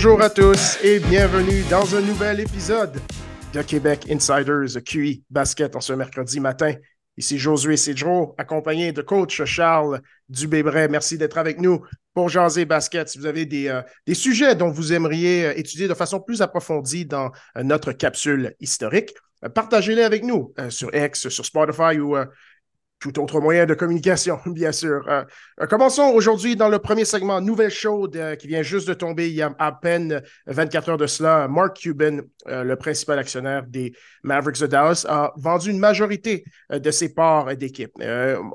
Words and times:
Bonjour 0.00 0.22
à 0.22 0.30
tous 0.30 0.78
et 0.84 1.00
bienvenue 1.00 1.64
dans 1.68 1.96
un 1.96 2.00
nouvel 2.00 2.38
épisode 2.38 3.00
de 3.52 3.62
Québec 3.62 4.06
Insiders 4.08 4.80
QI 4.84 5.24
Basket 5.28 5.74
en 5.74 5.80
ce 5.80 5.92
mercredi 5.92 6.38
matin. 6.38 6.72
Ici 7.16 7.36
Josué 7.36 7.76
Cédro, 7.76 8.32
accompagné 8.38 8.92
de 8.92 9.02
coach 9.02 9.42
Charles 9.42 10.00
Dubébret. 10.28 10.86
Merci 10.86 11.18
d'être 11.18 11.36
avec 11.36 11.60
nous 11.60 11.84
pour 12.14 12.28
jaser 12.28 12.64
basket. 12.64 13.08
Si 13.08 13.18
vous 13.18 13.26
avez 13.26 13.44
des, 13.44 13.66
euh, 13.66 13.82
des 14.06 14.14
sujets 14.14 14.54
dont 14.54 14.70
vous 14.70 14.92
aimeriez 14.92 15.46
euh, 15.46 15.58
étudier 15.58 15.88
de 15.88 15.94
façon 15.94 16.20
plus 16.20 16.42
approfondie 16.42 17.04
dans 17.04 17.32
euh, 17.56 17.64
notre 17.64 17.90
capsule 17.90 18.54
historique, 18.60 19.12
partagez-les 19.52 20.04
avec 20.04 20.22
nous 20.22 20.54
sur 20.68 20.94
X, 20.94 21.28
sur 21.28 21.44
Spotify 21.44 21.98
ou 21.98 22.16
tout 23.00 23.20
autre 23.20 23.40
moyen 23.40 23.66
de 23.66 23.74
communication, 23.74 24.40
bien 24.46 24.72
sûr. 24.72 25.04
Euh, 25.08 25.22
euh, 25.60 25.66
commençons 25.66 26.10
aujourd'hui 26.14 26.56
dans 26.56 26.68
le 26.68 26.78
premier 26.78 27.04
segment, 27.04 27.40
nouvelle 27.40 27.70
chaude 27.70 28.16
euh, 28.16 28.36
qui 28.36 28.48
vient 28.48 28.62
juste 28.62 28.88
de 28.88 28.94
tomber 28.94 29.28
il 29.28 29.34
y 29.34 29.42
a 29.42 29.54
à 29.58 29.72
peine 29.72 30.22
24 30.46 30.90
heures 30.90 30.96
de 30.96 31.06
cela. 31.06 31.48
Mark 31.48 31.76
Cuban, 31.78 32.18
le 32.46 32.74
principal 32.76 33.18
actionnaire 33.18 33.64
des 33.66 33.92
Mavericks 34.22 34.60
de 34.60 34.66
Dallas, 34.66 35.04
a 35.08 35.32
vendu 35.36 35.70
une 35.70 35.78
majorité 35.78 36.44
de 36.70 36.90
ses 36.90 37.12
parts 37.12 37.56
d'équipe. 37.56 37.92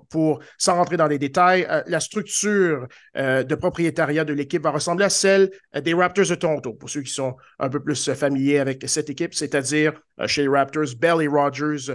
pour, 0.09 0.39
sans 0.57 0.75
rentrer 0.75 0.98
dans 0.98 1.07
les 1.07 1.20
détails, 1.20 1.67
la 1.87 1.99
structure 1.99 2.87
de 3.15 3.55
propriétariat 3.55 4.25
de 4.25 4.34
l'équipe 4.34 4.63
va 4.63 4.71
ressembler 4.71 5.05
à 5.05 5.09
celle 5.09 5.51
des 5.75 5.93
Raptors 5.93 6.25
de 6.25 6.35
Toronto, 6.35 6.73
pour 6.73 6.89
ceux 6.89 7.01
qui 7.01 7.13
sont 7.13 7.35
un 7.59 7.70
peu 7.70 7.79
plus 7.79 8.12
familiers 8.13 8.59
avec 8.59 8.84
cette 8.87 9.09
équipe, 9.09 9.34
c'est-à-dire 9.34 9.93
chez 10.27 10.44
les 10.44 10.48
Raptors, 10.48 10.95
Belly 10.98 11.27
Rogers 11.27 11.93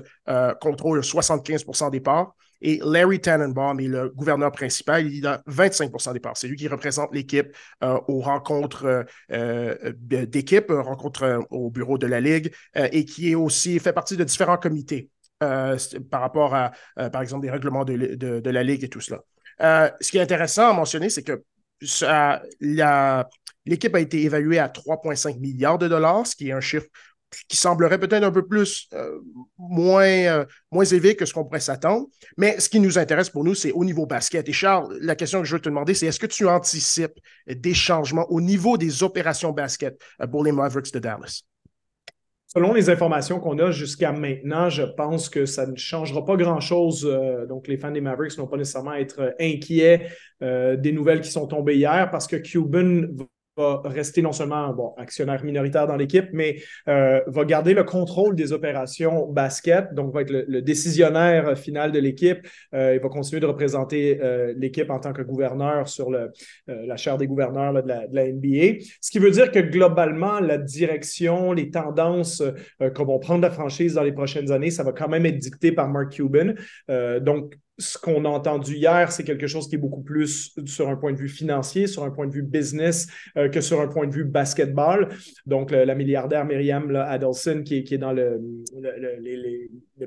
contrôle 0.61 1.01
75% 1.01 1.91
des 1.91 2.01
parts. 2.01 2.35
Et 2.61 2.81
Larry 2.85 3.21
Tannenbaum 3.21 3.79
est 3.81 3.87
le 3.87 4.09
gouverneur 4.11 4.51
principal. 4.51 5.07
Il 5.13 5.27
a 5.27 5.43
25% 5.49 6.13
des 6.13 6.21
parts. 6.21 6.37
C'est 6.37 6.49
lui 6.49 6.57
qui 6.57 6.69
représente 6.69 7.15
l'équipe 7.15 7.57
euh, 7.83 7.99
aux 8.09 8.21
rencontres 8.21 8.85
euh, 8.85 9.05
euh, 9.33 9.93
d'équipe, 9.93 10.67
rencontres 10.71 11.47
au 11.51 11.71
bureau 11.71 11.99
de 11.99 12.07
la 12.07 12.21
Ligue, 12.21 12.53
et 12.75 13.05
qui 13.05 13.31
est 13.31 13.35
aussi 13.35 13.79
fait 13.79 13.93
partie 13.93 14.17
de 14.17 14.25
différents 14.25 14.57
comités 14.57 15.11
par 15.39 16.21
rapport 16.21 16.55
à, 16.55 16.73
par 17.11 17.23
exemple, 17.23 17.43
des 17.43 17.51
règlements 17.51 17.85
de, 17.85 18.51
la 18.51 18.63
Ligue 18.63 18.85
et 18.85 18.89
tout 18.89 19.01
cela. 19.01 19.21
ce 20.01 20.11
qui 20.11 20.19
est 20.19 20.21
intéressant 20.21 20.71
à 20.71 20.73
mentionner, 20.73 21.11
c'est 21.11 21.23
que 21.23 21.43
l'équipe 23.65 23.95
a 23.95 24.01
été 24.01 24.23
évaluée 24.23 24.59
à 24.59 24.69
3,5 24.69 25.39
milliards 25.39 25.79
de 25.79 25.87
dollars, 25.87 26.27
ce 26.27 26.35
qui 26.35 26.49
est 26.49 26.53
un 26.53 26.61
chiffre 26.61 26.87
qui 27.49 27.57
semblerait 27.57 27.99
peut-être 27.99 28.25
un 28.25 28.31
peu 28.31 28.47
plus 28.47 28.89
euh, 28.95 29.19
moins, 29.59 30.07
euh, 30.07 30.45
moins 30.71 30.85
élevé 30.85 31.15
que 31.15 31.27
ce 31.27 31.35
qu'on 31.35 31.45
pourrait 31.45 31.61
s'attendre. 31.61 32.07
Mais 32.37 32.59
ce 32.61 32.69
qui 32.69 32.81
nous 32.81 32.99
intéresse 32.99 33.31
pour 33.31 33.45
nous, 33.45 33.55
c'est 33.55 33.73
au 33.73 33.85
niveau 33.85 34.07
basket. 34.07 34.49
Et 34.49 34.53
Charles, 34.53 34.97
la 35.01 35.15
question 35.15 35.41
que 35.41 35.47
je 35.47 35.55
veux 35.55 35.61
te 35.61 35.69
demander, 35.69 35.95
c'est 35.95 36.07
est-ce 36.07 36.21
que 36.21 36.27
tu 36.27 36.47
anticipes 36.47 37.19
des 37.47 37.75
changements 37.75 38.27
au 38.31 38.41
niveau 38.41 38.79
des 38.79 39.03
opérations 39.03 39.53
basket 39.53 40.01
euh, 40.21 40.27
pour 40.27 40.45
les 40.45 40.53
Mavericks 40.53 40.93
de 40.93 40.99
Dallas? 40.99 41.43
Selon 42.47 42.73
les 42.73 42.89
informations 42.89 43.41
qu'on 43.41 43.59
a 43.59 43.71
jusqu'à 43.71 44.11
maintenant, 44.11 44.71
je 44.71 44.83
pense 44.83 45.29
que 45.29 45.45
ça 45.45 45.67
ne 45.67 45.77
changera 45.77 46.25
pas 46.25 46.35
grand-chose. 46.35 47.03
donc, 47.47 47.69
les 47.69 47.77
fans 47.77 47.91
des 47.91 48.01
Mavericks 48.01 48.39
n'ont 48.39 48.47
pas 48.47 48.57
nécessairement 48.57 48.93
à 48.93 49.01
être 49.01 49.35
inquiets 49.39 50.09
des 50.41 50.93
nouvelles 50.93 51.21
qui 51.21 51.31
sont 51.31 51.47
tombées 51.47 51.77
hier 51.77 52.09
parce 52.11 52.27
que 52.27 52.37
Cuban 52.37 53.03
va 53.59 53.83
rester 53.85 54.23
non 54.23 54.33
seulement 54.33 54.73
bon, 54.73 54.95
actionnaire 54.97 55.45
minoritaire 55.45 55.87
dans 55.87 55.97
l'équipe, 55.97 56.29
mais 56.33 56.61
euh, 56.89 57.21
va 57.27 57.45
garder 57.45 57.75
le 57.75 57.85
contrôle 57.85 58.35
des 58.35 58.53
opérations 58.53 59.27
basket, 59.27 59.95
donc 59.95 60.15
va 60.15 60.23
être 60.23 60.31
le, 60.31 60.63
décisionnaire 60.63 61.59
final 61.59 61.93
de 61.93 61.99
l'équipe. 61.99 62.47
Euh, 62.75 62.95
il 62.95 63.01
va 63.01 63.09
continuer 63.09 63.41
de 63.41 63.47
représenter 63.47 64.21
euh, 64.23 64.55
l'équipe 64.57 64.91
en 64.91 65.01
tant 65.01 65.13
que 65.13 65.23
gouverneur 65.23 65.89
sur 65.89 66.11
le, 66.11 66.31
la 66.67 66.97
chaire 66.97 67.19
des 67.19 67.27
gouverneurs 67.27 67.83
de, 67.83 67.89
la, 67.89 68.07
de, 68.07 68.15
la, 68.15 68.33
NBA. 68.33 68.85
Ce 69.01 69.11
qui 69.11 69.19
veut 69.19 69.31
dire 69.31 69.51
que 69.51 69.59
globalement, 69.59 70.41
la 70.41 70.59
direction, 70.59 71.53
les 71.53 71.71
tendances 71.71 72.43
qu'on 72.95 73.05
va 73.05 73.19
prendre 73.19 73.43
la 73.43 73.51
franchise 73.51 73.95
dans 73.95 74.03
les 74.03 74.13
prochaines 74.13 74.53
années, 74.53 74.71
ça 74.71 74.85
va 74.85 74.93
quand 74.93 75.09
même 75.09 75.27
être 75.27 75.39
dicté 75.39 75.73
par 75.73 75.89
Mark 75.89 76.13
Cuban. 76.13 76.55
donc, 77.21 77.55
ce 77.79 77.97
qu'on 77.97 78.25
a 78.25 78.29
entendu 78.29 78.75
hier, 78.75 79.13
c'est 79.13 79.25
quelque 79.25 79.47
chose 79.47 79.69
qui 79.69 79.77
est 79.77 79.79
beaucoup 79.79 80.03
plus 80.03 80.55
sur 80.67 80.89
un 80.89 80.97
point 80.97 81.13
de 81.13 81.19
vue 81.19 81.29
financier, 81.29 81.87
sur 81.87 82.03
un 82.03 82.11
point 82.11 82.27
de 82.27 82.33
vue 82.33 82.43
business 82.43 83.07
euh, 83.37 83.49
que 83.49 83.61
sur 83.61 83.81
un 83.81 83.87
point 83.87 84.07
de 84.07 84.13
vue 84.13 84.25
basketball. 84.25 85.09
Donc, 85.47 85.71
la 85.71 85.95
milliardaire 85.95 86.45
Myriam 86.45 86.95
Adelson, 86.95 87.63
qui, 87.65 87.77
est 87.77 87.99
dans 87.99 88.13
le, 88.13 88.41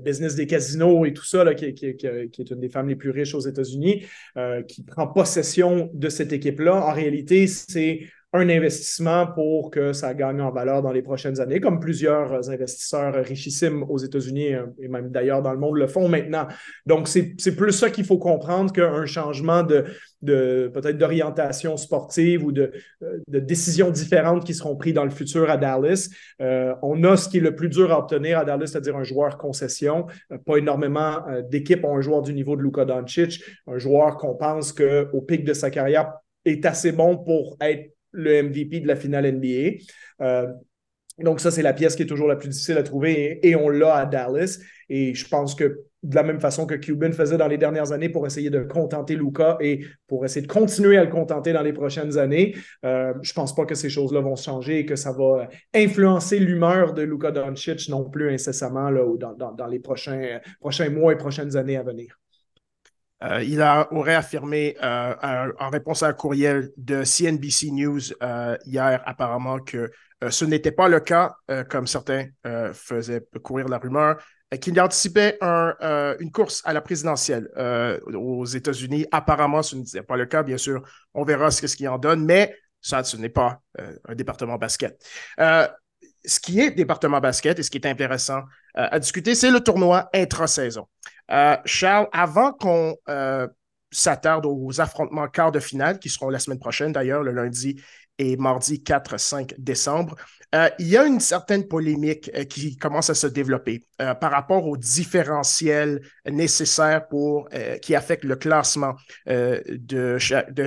business 0.01 0.35
des 0.35 0.47
casinos 0.47 1.05
et 1.05 1.13
tout 1.13 1.25
ça, 1.25 1.53
qui, 1.55 1.65
est 1.65 2.49
une 2.51 2.59
des 2.59 2.69
femmes 2.69 2.89
les 2.89 2.95
plus 2.95 3.11
riches 3.11 3.35
aux 3.35 3.39
États-Unis, 3.39 4.05
euh, 4.37 4.61
qui 4.63 4.83
prend 4.83 5.07
possession 5.07 5.89
de 5.93 6.09
cette 6.09 6.33
équipe-là. 6.33 6.75
En 6.75 6.93
réalité, 6.93 7.47
c'est 7.47 8.01
un 8.33 8.47
investissement 8.47 9.27
pour 9.27 9.71
que 9.71 9.91
ça 9.91 10.13
gagne 10.13 10.39
en 10.39 10.51
valeur 10.51 10.81
dans 10.81 10.93
les 10.93 11.01
prochaines 11.01 11.41
années, 11.41 11.59
comme 11.59 11.81
plusieurs 11.81 12.49
investisseurs 12.49 13.13
richissimes 13.25 13.83
aux 13.83 13.97
États-Unis 13.97 14.53
euh, 14.53 14.67
et 14.79 14.87
même 14.87 15.11
d'ailleurs 15.11 15.41
dans 15.41 15.51
le 15.51 15.59
monde 15.59 15.75
le 15.75 15.87
font 15.87 16.07
maintenant. 16.07 16.47
Donc, 16.85 17.09
c'est 17.09 17.35
plus 17.57 17.73
ça 17.73 17.89
qu'il 17.89 18.05
faut 18.05 18.17
comprendre 18.17 18.71
qu'un 18.71 19.05
changement 19.05 19.63
de, 19.63 19.83
de 20.21 20.71
peut-être 20.73 20.97
d'orientation 20.97 21.75
sportive 21.75 22.45
ou 22.45 22.53
de, 22.53 22.71
de, 23.01 23.39
décisions 23.39 23.89
différentes 23.89 24.45
qui 24.45 24.53
seront 24.53 24.77
prises 24.77 24.93
dans 24.93 25.03
le 25.03 25.09
futur 25.09 25.49
à 25.49 25.57
Dallas. 25.57 26.09
Euh, 26.41 26.73
on 26.81 27.03
a 27.03 27.17
ce 27.17 27.27
qui 27.27 27.37
est 27.37 27.41
le 27.41 27.55
plus 27.55 27.69
dur 27.69 27.91
à 27.91 27.99
obtenir 27.99 28.39
à 28.39 28.45
Dallas, 28.45 28.67
c'est-à-dire 28.67 28.95
un 28.95 29.03
joueur 29.03 29.37
concession. 29.37 30.05
Euh, 30.31 30.37
pas 30.37 30.55
énormément 30.55 31.21
d'équipes 31.49 31.83
ont 31.83 31.97
un 31.97 32.01
joueur 32.01 32.21
du 32.21 32.33
niveau 32.33 32.55
de 32.55 32.61
Luka 32.61 32.85
Doncic, 32.85 33.43
un 33.67 33.77
joueur 33.77 34.15
qu'on 34.15 34.35
pense 34.35 34.71
qu'au 34.71 35.21
pic 35.21 35.43
de 35.43 35.53
sa 35.53 35.69
carrière 35.69 36.13
est 36.45 36.65
assez 36.65 36.93
bon 36.93 37.17
pour 37.17 37.57
être 37.59 37.91
le 38.11 38.43
MVP 38.43 38.79
de 38.81 38.87
la 38.87 38.95
finale 38.95 39.31
NBA. 39.31 39.83
Euh, 40.21 40.47
donc, 41.19 41.39
ça, 41.39 41.51
c'est 41.51 41.61
la 41.61 41.73
pièce 41.73 41.95
qui 41.95 42.03
est 42.03 42.07
toujours 42.07 42.27
la 42.27 42.35
plus 42.35 42.49
difficile 42.49 42.77
à 42.77 42.83
trouver 42.83 43.39
et, 43.47 43.55
on 43.55 43.69
l'a 43.69 43.95
à 43.95 44.05
Dallas. 44.05 44.59
Et 44.89 45.13
je 45.13 45.27
pense 45.27 45.55
que 45.55 45.81
de 46.03 46.15
la 46.15 46.23
même 46.23 46.39
façon 46.39 46.65
que 46.65 46.73
Cuban 46.73 47.11
faisait 47.11 47.37
dans 47.37 47.47
les 47.47 47.59
dernières 47.59 47.91
années 47.91 48.09
pour 48.09 48.25
essayer 48.25 48.49
de 48.49 48.63
contenter 48.63 49.15
Luca 49.15 49.57
et 49.59 49.85
pour 50.07 50.25
essayer 50.25 50.45
de 50.45 50.51
continuer 50.51 50.97
à 50.97 51.03
le 51.03 51.11
contenter 51.11 51.53
dans 51.53 51.61
les 51.61 51.73
prochaines 51.73 52.17
années, 52.17 52.55
euh, 52.85 53.13
je 53.21 53.33
pense 53.33 53.53
pas 53.53 53.65
que 53.65 53.75
ces 53.75 53.89
choses-là 53.89 54.19
vont 54.19 54.35
changer 54.35 54.79
et 54.79 54.85
que 54.85 54.95
ça 54.95 55.11
va 55.11 55.47
influencer 55.75 56.39
l'humeur 56.39 56.93
de 56.93 57.03
Luca 57.03 57.31
Doncic 57.31 57.87
non 57.89 58.09
plus 58.09 58.33
incessamment 58.33 58.89
là, 58.89 59.05
dans, 59.17 59.53
dans, 59.53 59.67
les 59.67 59.79
prochains, 59.79 60.39
prochains 60.59 60.89
mois 60.89 61.13
et 61.13 61.17
prochaines 61.17 61.55
années 61.55 61.77
à 61.77 61.83
venir. 61.83 62.20
Euh, 63.23 63.43
il 63.43 63.61
a, 63.61 63.91
aurait 63.93 64.15
affirmé 64.15 64.75
euh, 64.81 65.51
en 65.59 65.69
réponse 65.69 66.01
à 66.03 66.07
un 66.07 66.13
courriel 66.13 66.71
de 66.77 67.03
CNBC 67.03 67.71
News 67.71 67.99
euh, 68.23 68.57
hier 68.65 69.01
apparemment 69.05 69.59
que 69.59 69.91
ce 70.29 70.45
n'était 70.45 70.71
pas 70.71 70.87
le 70.87 70.99
cas, 70.99 71.35
comme 71.67 71.87
certains 71.87 72.27
faisaient 72.73 73.23
courir 73.41 73.67
la 73.67 73.79
rumeur, 73.79 74.21
qu'il 74.61 74.79
anticipait 74.79 75.39
une 75.41 76.31
course 76.31 76.61
à 76.63 76.73
la 76.73 76.81
présidentielle 76.81 77.49
aux 78.13 78.45
États-Unis. 78.45 79.07
Apparemment, 79.11 79.63
ce 79.63 79.75
n'était 79.75 80.03
pas 80.03 80.17
le 80.17 80.27
cas. 80.27 80.43
Bien 80.43 80.57
sûr, 80.59 80.83
on 81.15 81.23
verra 81.23 81.49
ce, 81.49 81.65
ce 81.65 81.75
qu'il 81.75 81.89
en 81.89 81.97
donne, 81.97 82.23
mais 82.23 82.55
ça, 82.81 83.03
ce 83.03 83.17
n'est 83.17 83.29
pas 83.29 83.61
un 84.07 84.13
département 84.13 84.59
basket 84.59 85.03
ce 86.23 86.39
qui 86.39 86.59
est 86.59 86.69
département 86.69 87.19
basket 87.19 87.57
et 87.57 87.63
ce 87.63 87.71
qui 87.71 87.79
est 87.79 87.87
intéressant 87.87 88.43
à 88.75 88.99
discuter, 88.99 89.33
c'est 89.33 89.49
le 89.49 89.59
tournoi 89.59 90.07
intra-saison. 90.13 90.87
Euh, 91.31 91.57
Charles, 91.65 92.07
avant 92.11 92.51
qu'on 92.51 92.95
euh, 93.09 93.47
s'attarde 93.89 94.45
aux 94.45 94.81
affrontements 94.81 95.27
quart 95.27 95.51
de 95.51 95.59
finale, 95.59 95.99
qui 95.99 96.09
seront 96.09 96.29
la 96.29 96.39
semaine 96.39 96.59
prochaine 96.59 96.91
d'ailleurs, 96.91 97.23
le 97.23 97.31
lundi 97.31 97.81
et 98.17 98.37
mardi 98.37 98.83
4-5 98.83 99.55
décembre, 99.57 100.15
euh, 100.53 100.69
il 100.79 100.87
y 100.87 100.97
a 100.97 101.05
une 101.05 101.21
certaine 101.21 101.65
polémique 101.67 102.29
qui 102.49 102.75
commence 102.75 103.09
à 103.09 103.15
se 103.15 103.25
développer 103.25 103.87
par 103.97 104.31
rapport 104.31 104.67
aux 104.67 104.75
différentiels 104.75 106.01
nécessaires 106.29 107.07
pour, 107.07 107.47
qui 107.81 107.95
affectent 107.95 108.25
le 108.25 108.35
classement 108.35 108.95
de, 109.25 110.17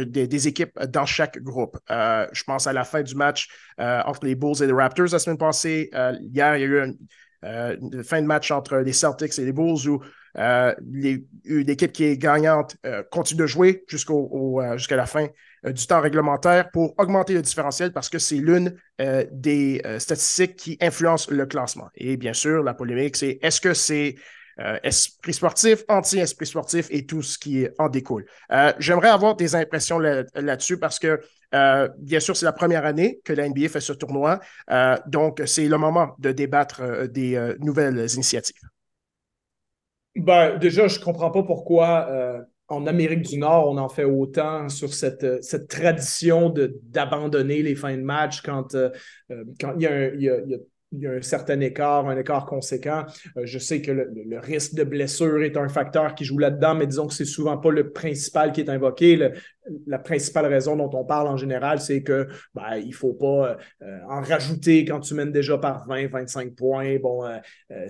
des 0.02 0.49
équipes 0.49 0.72
dans 0.88 1.05
chaque 1.05 1.38
groupe. 1.43 1.76
je 1.90 2.44
pense 2.44 2.67
à 2.67 2.72
la 2.72 2.84
fin 2.84 3.02
du 3.02 3.14
match 3.14 3.49
entre 3.78 4.25
les 4.25 4.34
Bulls 4.34 4.62
et 4.62 4.67
les 4.67 4.72
Raptors 4.72 5.12
la 5.12 5.19
semaine 5.19 5.38
passée. 5.38 5.90
hier, 6.22 6.56
il 6.56 6.60
y 6.60 6.64
a 6.64 6.67
eu 6.67 6.96
une, 7.44 8.02
fin 8.02 8.23
de 8.23 8.26
match 8.26 8.50
entre 8.50 8.79
les 8.79 8.93
Celtics 8.93 9.38
et 9.38 9.44
les 9.44 9.52
Bulls 9.52 9.88
où 9.88 10.02
euh, 10.37 10.75
l'équipe 11.44 11.93
qui 11.93 12.05
est 12.05 12.19
gagnante 12.19 12.76
euh, 12.85 13.05
continue 13.11 13.43
de 13.43 13.46
jouer 13.46 13.85
euh, 14.11 14.76
jusqu'à 14.76 14.96
la 14.96 15.06
fin 15.06 15.29
du 15.64 15.87
temps 15.87 16.00
réglementaire 16.00 16.70
pour 16.73 16.94
augmenter 16.99 17.35
le 17.35 17.41
différentiel 17.41 17.93
parce 17.93 18.11
que 18.11 18.19
c'est 18.19 18.37
l'une 18.37 18.76
des 19.31 19.81
statistiques 19.99 20.56
qui 20.56 20.76
influence 20.82 21.31
le 21.31 21.46
classement. 21.46 21.88
Et 21.94 22.19
bien 22.19 22.35
sûr, 22.35 22.62
la 22.62 22.75
polémique, 22.75 23.17
c'est 23.17 23.38
est-ce 23.41 23.62
que 23.62 23.73
c'est 23.73 24.17
esprit 24.82 25.32
sportif, 25.32 25.82
anti-esprit 25.88 26.44
sportif 26.44 26.88
et 26.91 27.06
tout 27.06 27.23
ce 27.23 27.38
qui 27.38 27.67
en 27.79 27.88
découle. 27.88 28.26
J'aimerais 28.79 29.08
avoir 29.08 29.37
des 29.37 29.55
impressions 29.55 29.99
là-dessus 29.99 30.76
parce 30.76 30.99
que, 30.99 31.19
bien 31.98 32.20
sûr, 32.20 32.36
c'est 32.36 32.46
la 32.46 32.52
première 32.52 32.84
année 32.84 33.20
que 33.24 33.32
la 33.32 33.48
NBA 33.48 33.68
fait 33.68 33.80
ce 33.80 33.92
tournoi. 33.92 34.40
donc, 35.06 35.42
c'est 35.46 35.68
le 35.68 35.78
moment 35.78 36.14
de 36.18 36.32
débattre 36.32 37.08
des 37.08 37.54
nouvelles 37.60 38.06
initiatives. 38.14 38.56
Ben, 40.16 40.58
déjà, 40.58 40.86
je 40.86 40.98
ne 40.98 41.04
comprends 41.04 41.30
pas 41.30 41.42
pourquoi, 41.42 42.06
euh, 42.08 42.40
en 42.68 42.86
Amérique 42.86 43.22
du 43.22 43.36
Nord, 43.36 43.68
on 43.68 43.78
en 43.78 43.88
fait 43.88 44.04
autant 44.04 44.68
sur 44.68 44.94
cette, 44.94 45.42
cette 45.42 45.68
tradition 45.68 46.54
d'abandonner 46.84 47.62
les 47.62 47.74
fins 47.74 47.96
de 47.96 48.02
match 48.02 48.40
quand, 48.42 48.76
quand 49.60 49.74
il, 49.76 49.82
y 49.82 49.86
a 49.86 50.14
il, 50.14 50.60
y 50.92 51.06
a, 51.06 51.10
un 51.10 51.22
certain 51.22 51.58
écart, 51.60 52.08
un 52.08 52.16
écart 52.16 52.46
conséquent. 52.46 53.04
Euh, 53.36 53.42
je 53.44 53.58
sais 53.58 53.82
que 53.82 53.90
le, 53.90 54.38
risque 54.38 54.74
de 54.74 54.84
blessure 54.84 55.42
est 55.42 55.56
un 55.56 55.68
facteur 55.68 56.14
qui 56.14 56.24
joue 56.24 56.38
là-dedans, 56.38 56.76
mais 56.76 56.86
disons 56.86 57.08
que 57.08 57.14
c'est 57.14 57.24
souvent 57.24 57.58
pas 57.58 57.70
le 57.70 57.90
principal 57.90 58.52
qui 58.52 58.60
est 58.60 58.70
invoqué. 58.70 59.32
La 59.87 59.99
principale 59.99 60.46
raison 60.46 60.76
dont 60.76 60.90
on 60.93 61.05
parle 61.05 61.28
en 61.28 61.37
général, 61.37 61.81
c'est 61.81 62.02
que 62.02 62.28
ben, 62.55 62.76
il 62.76 62.94
faut 62.94 63.12
pas 63.12 63.56
euh, 63.82 63.99
en 64.08 64.20
rajouter 64.20 64.84
quand 64.84 65.00
tu 65.00 65.14
mènes 65.14 65.32
déjà 65.32 65.58
par 65.58 65.87
20, 65.87 66.08
25 66.08 66.55
points. 66.55 66.96
Bon, 66.99 67.25
euh, 67.25 67.38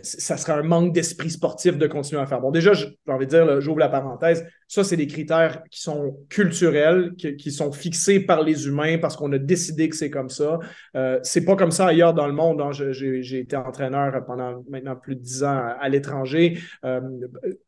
ça 0.03 0.37
serait 0.37 0.53
un 0.53 0.63
manque 0.63 0.93
d'esprit 0.93 1.31
sportif 1.31 1.77
de 1.77 1.87
continuer 1.87 2.21
à 2.21 2.27
faire. 2.27 2.41
Bon, 2.41 2.51
déjà, 2.51 2.73
j'ai 2.75 2.97
envie 3.09 3.27
de 3.27 3.31
dire, 3.31 3.61
j'ouvre 3.61 3.79
la 3.79 3.89
parenthèse, 3.89 4.45
ça, 4.75 4.83
c'est 4.83 4.97
des 4.97 5.07
critères 5.07 5.63
qui 5.71 5.81
sont 5.81 6.17
culturels, 6.29 7.15
qui, 7.17 7.53
sont 7.53 7.71
fixés 7.71 8.19
par 8.19 8.43
les 8.43 8.67
humains 8.67 8.99
parce 8.99 9.15
qu'on 9.15 9.31
a 9.33 9.39
décidé 9.39 9.89
que 9.89 9.95
c'est 9.95 10.11
comme 10.11 10.31
ça. 10.31 10.59
Euh, 10.97 11.21
c'est 11.23 11.45
pas 11.45 11.55
comme 11.55 11.71
ça 11.71 11.87
ailleurs 11.87 12.15
dans 12.15 12.27
le 12.27 12.33
monde. 12.33 12.61
Hein. 12.61 12.71
J'ai 12.73 13.39
été 13.39 13.57
entraîneur 13.57 14.25
pendant 14.27 14.65
maintenant 14.69 14.97
plus 14.97 15.17
de 15.17 15.21
dix 15.21 15.45
ans 15.45 15.75
à, 15.79 15.89
l'étranger, 15.89 16.59
euh, 16.85 17.01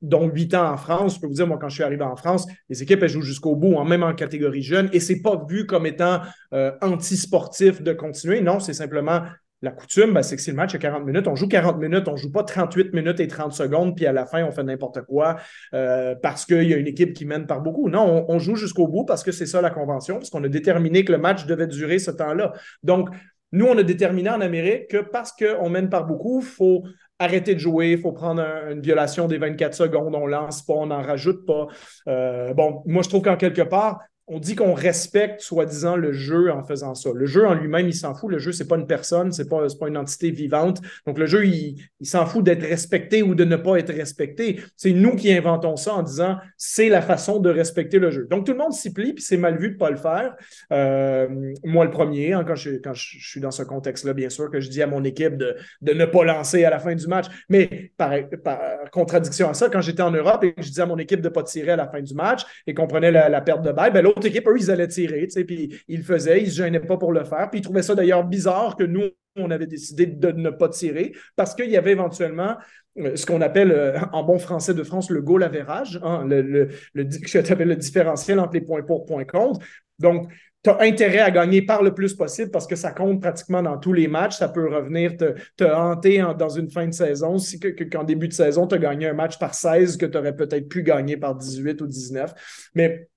dont 0.03 0.29
huit 0.29 0.55
ans 0.55 0.73
en 0.73 0.77
France. 0.77 1.17
Je 1.17 1.21
peux 1.21 1.27
vous 1.27 1.35
dire, 1.35 1.47
moi, 1.47 1.59
quand 1.61 1.69
je 1.69 1.75
suis 1.75 1.85
arrivé 1.85 2.03
en 2.03 2.17
France, 2.17 2.47
les 2.69 2.83
équipes, 2.83 3.03
elles 3.03 3.11
jouent 3.11 3.21
jusqu'au 3.21 3.55
bout, 3.55 3.79
hein, 3.79 3.85
en 4.03 4.15
catégorie 4.15 4.63
jeune, 4.63 4.89
et 4.93 5.01
c'est 5.01 5.23
pas 5.23 5.45
vu 5.49 5.67
comme 5.67 5.87
étant 5.87 6.21
euh, 6.53 6.73
anti-sportif 6.83 7.83
de 7.83 7.93
continuer. 7.93 8.41
Non, 8.41 8.61
c'est 8.61 8.75
simplement 8.75 9.23
la 9.63 9.71
coutume, 9.71 10.13
ben, 10.13 10.23
c'est 10.23 10.37
que 10.37 10.43
si 10.43 10.51
le 10.51 10.57
match 10.57 10.75
a 10.75 10.79
40 10.79 11.05
minutes, 11.07 11.27
on 11.29 11.35
joue 11.35 11.49
40 11.49 11.79
minutes, 11.79 12.09
on 12.09 12.13
ne 12.13 12.17
joue 12.17 12.31
pas 12.31 12.45
38 12.45 12.93
minutes 12.93 13.21
et 13.21 13.27
30 13.27 13.53
secondes, 13.53 13.97
puis 13.97 14.07
à 14.07 14.13
la 14.13 14.27
fin, 14.27 14.45
on 14.45 14.53
fait 14.53 14.63
n'importe 14.63 15.01
quoi 15.03 15.37
euh, 15.73 16.15
parce 16.23 16.45
qu'il 16.45 16.65
y 16.65 16.75
a 16.75 16.77
une 16.77 16.87
équipe 16.87 17.15
qui 17.15 17.25
mène 17.25 17.47
par 17.47 17.63
beaucoup. 17.63 17.89
Non, 17.89 18.27
on, 18.29 18.39
joue 18.39 18.55
jusqu'au 18.55 18.87
bout 18.87 19.05
parce 19.05 19.23
que 19.23 19.33
c'est 19.33 19.47
ça 19.47 19.63
la 19.63 19.71
convention, 19.71 20.17
parce 20.17 20.29
qu'on 20.29 20.45
a 20.45 20.49
déterminé 20.49 21.05
que 21.05 21.13
le 21.13 21.19
match 21.19 21.47
devait 21.47 21.67
durer 21.67 21.99
ce 21.99 22.11
temps-là. 22.11 22.53
Donc, 22.83 23.09
nous, 23.53 23.67
on 23.67 23.79
a 23.79 23.83
déterminé 23.83 24.29
en 24.29 24.43
Amérique 24.43 24.89
que 24.89 24.99
parce 24.99 25.33
qu'on 25.33 25.71
mène 25.71 25.89
par 25.89 26.05
beaucoup, 26.05 26.41
il 26.41 26.47
faut 26.47 26.85
arrêter 27.19 27.55
de 27.55 27.61
jouer, 27.61 27.93
il 27.93 27.99
faut 27.99 28.13
prendre 28.13 28.43
une 28.71 28.81
violation 28.81 29.27
des 29.27 29.39
24 29.39 29.75
secondes, 29.75 30.15
on 30.15 30.27
lance 30.27 30.63
pas, 30.63 30.75
on 30.75 30.87
n'en 30.87 31.03
rajoute 31.03 31.47
pas. 31.47 31.67
Euh, 32.09 32.53
bon, 32.55 32.83
moi, 32.87 33.03
je 33.03 33.09
trouve 33.09 33.23
qu'en 33.23 33.37
quelque 33.37 33.63
part, 33.63 34.01
on 34.29 34.41
dit 34.41 34.57
qu'on 34.57 34.75
respecte 34.75 35.41
soi-disant 35.41 35.97
le 35.97 36.13
jeu 36.13 36.51
en 36.51 36.65
faisant 36.65 36.95
ça. 36.95 37.11
Le 37.15 37.27
jeu 37.27 37.47
en 37.47 37.55
lui-même, 37.55 37.87
il 37.87 37.95
s'en 37.95 38.15
fout. 38.15 38.31
Le 38.31 38.39
jeu, 38.39 38.51
c'est 38.51 38.67
pas 38.67 38.77
une 38.77 38.87
personne, 38.87 39.31
c'est 39.31 39.49
pas, 39.49 39.67
pas 39.79 39.89
une 39.89 39.97
entité 39.97 40.31
vivante. 40.31 40.81
Donc, 41.07 41.19
le 41.19 41.27
jeu, 41.27 41.47
il, 41.47 41.77
s'en 42.03 42.27
fout 42.27 42.45
d'être 42.45 42.63
respecté 42.63 43.23
ou 43.23 43.35
de 43.35 43.45
ne 43.45 43.57
pas 43.57 43.77
être 43.77 43.93
respecté. 43.93 44.61
C'est 44.77 44.93
nous 44.93 45.15
qui 45.15 45.33
inventons 45.33 45.77
ça 45.77 45.95
en 45.95 46.03
disant 46.03 46.39
c'est 46.57 46.89
la 46.89 47.03
façon 47.03 47.39
de 47.39 47.51
respecter 47.51 47.99
le 48.01 48.11
jeu. 48.11 48.27
Donc, 48.29 48.47
tout 48.47 48.53
le 48.53 48.59
monde 48.59 48.73
s'y 48.73 48.93
plie, 48.93 49.13
puis 49.13 49.23
c'est 49.23 49.37
mal 49.37 49.59
vu 49.59 49.71
de 49.71 49.77
pas 49.77 49.91
le 49.91 49.97
faire. 49.97 50.35
Euh, 50.73 51.29
moi, 51.65 51.85
le 51.85 51.91
premier, 51.91 52.33
hein, 52.33 52.45
quand, 52.45 52.57
je, 52.57 52.71
quand 52.83 52.93
suis 52.95 53.41
dans 53.41 53.53
ce 53.53 53.63
contexte-là, 53.63 54.13
bien 54.13 54.31
sûr, 54.31 54.51
que 54.51 54.59
je 54.59 54.69
dis 54.69 54.83
à 54.83 54.89
mon 54.89 55.05
équipe 55.05 55.37
de, 55.37 55.57
ne 55.83 56.05
pas 56.05 56.25
lancer 56.25 56.65
à 56.65 56.71
la 56.71 56.81
fin 56.81 56.95
du 56.95 57.07
match. 57.07 57.27
Mais 57.49 57.93
par, 57.97 58.13
par 58.43 58.61
contradiction 58.91 59.51
à 59.51 59.55
ça, 59.55 59.69
quand 59.69 59.81
j'étais 59.81 60.03
en 60.03 60.11
Europe 60.11 60.43
et 60.43 60.53
que 60.53 60.63
je 60.63 60.69
disais 60.69 60.83
à 60.83 60.87
mon 60.87 60.99
équipe 60.99 61.21
de 61.21 61.29
ne 61.29 61.33
pas 61.33 61.45
tirer 61.45 61.73
à 61.73 61.77
la 61.77 61.87
fin 61.87 62.03
du 62.03 62.15
match 62.15 62.43
et 62.67 62.75
qu'on 62.75 62.89
prenait 62.89 63.13
la, 63.13 63.41
perte 63.41 63.63
de 63.63 63.71
balle, 63.71 63.93
ben, 63.93 64.05
l'autre 64.17 64.29
équipe, 64.29 64.49
eux, 64.49 64.57
ils 64.59 64.71
allaient 64.71 64.89
tirer, 64.89 65.29
puis 65.47 65.81
ils 65.89 65.99
le 65.99 66.03
faisaient, 66.03 66.41
ils 66.41 66.47
ne 66.47 66.51
se 66.51 66.57
gênaient 66.57 66.81
pas 66.81 66.97
pour 66.97 67.13
le 67.13 67.25
faire. 67.25 67.49
Puis 67.51 67.61
ils 67.61 67.63
trouvaient 67.63 67.83
ça 67.83 67.95
d'ailleurs 67.95 68.25
bizarre 68.25 68.77
que 68.77 68.85
nous, 68.85 69.05
on 69.37 69.51
avait 69.51 69.67
décidé 69.67 70.07
de 70.07 70.33
ne 70.33 70.49
pas 70.51 70.69
tirer 70.71 71.13
parce 71.37 71.55
qu'il 71.55 71.71
y 71.71 71.77
avait 71.77 71.93
éventuellement 71.93 72.57
euh, 72.99 73.15
ce 73.17 73.27
qu'on 73.27 73.43
appelle 73.43 73.71
euh, 73.71 73.99
en 74.13 74.23
bon 74.23 74.39
français 74.39 74.73
de 74.73 74.83
France 74.83 75.11
le 75.11 75.21
goal 75.21 75.43
average, 75.43 76.01
hein, 76.03 76.25
le, 76.27 76.41
le, 76.41 76.69
le, 76.95 77.05
le 77.05 77.77
différentiel 77.77 78.41
entre 78.41 78.55
les 78.55 78.63
points 78.63 78.83
pour 78.83 79.05
points 79.05 79.27
contre. 79.27 79.61
Donc, 79.99 80.33
tu 80.65 80.71
as 80.71 80.81
intérêt 80.81 81.21
à 81.21 81.31
gagner 81.31 81.63
par 81.63 81.83
le 81.83 81.95
plus 81.95 82.15
possible 82.15 82.51
parce 82.51 82.67
que 82.67 82.75
ça 82.75 82.91
compte 82.91 83.21
pratiquement 83.21 83.63
dans 83.63 83.79
tous 83.79 83.93
les 83.93 84.09
matchs. 84.09 84.37
Ça 84.39 84.49
peut 84.49 84.67
revenir 84.67 85.17
te, 85.17 85.35
te 85.57 85.65
hanter 85.65 86.25
dans 86.39 86.49
une 86.49 86.71
fin 86.71 86.87
de 86.87 86.93
saison. 86.93 87.39
Si 87.39 87.61
que, 87.61 87.85
qu'en 87.85 88.03
début 88.03 88.29
de 88.29 88.33
saison, 88.33 88.67
tu 88.67 88.75
as 88.75 88.79
gagné 88.79 89.09
un 89.09 89.13
match 89.13 89.39
par 89.39 89.55
16 89.55 89.97
que 89.97 90.07
tu 90.07 90.19
aurais 90.19 90.35
peut-être 90.35 90.69
pu 90.69 90.83
gagner 90.83 91.17
par 91.17 91.37
18 91.37 91.81
ou 91.83 91.87
19. 91.87 92.35
Mais 92.75 93.09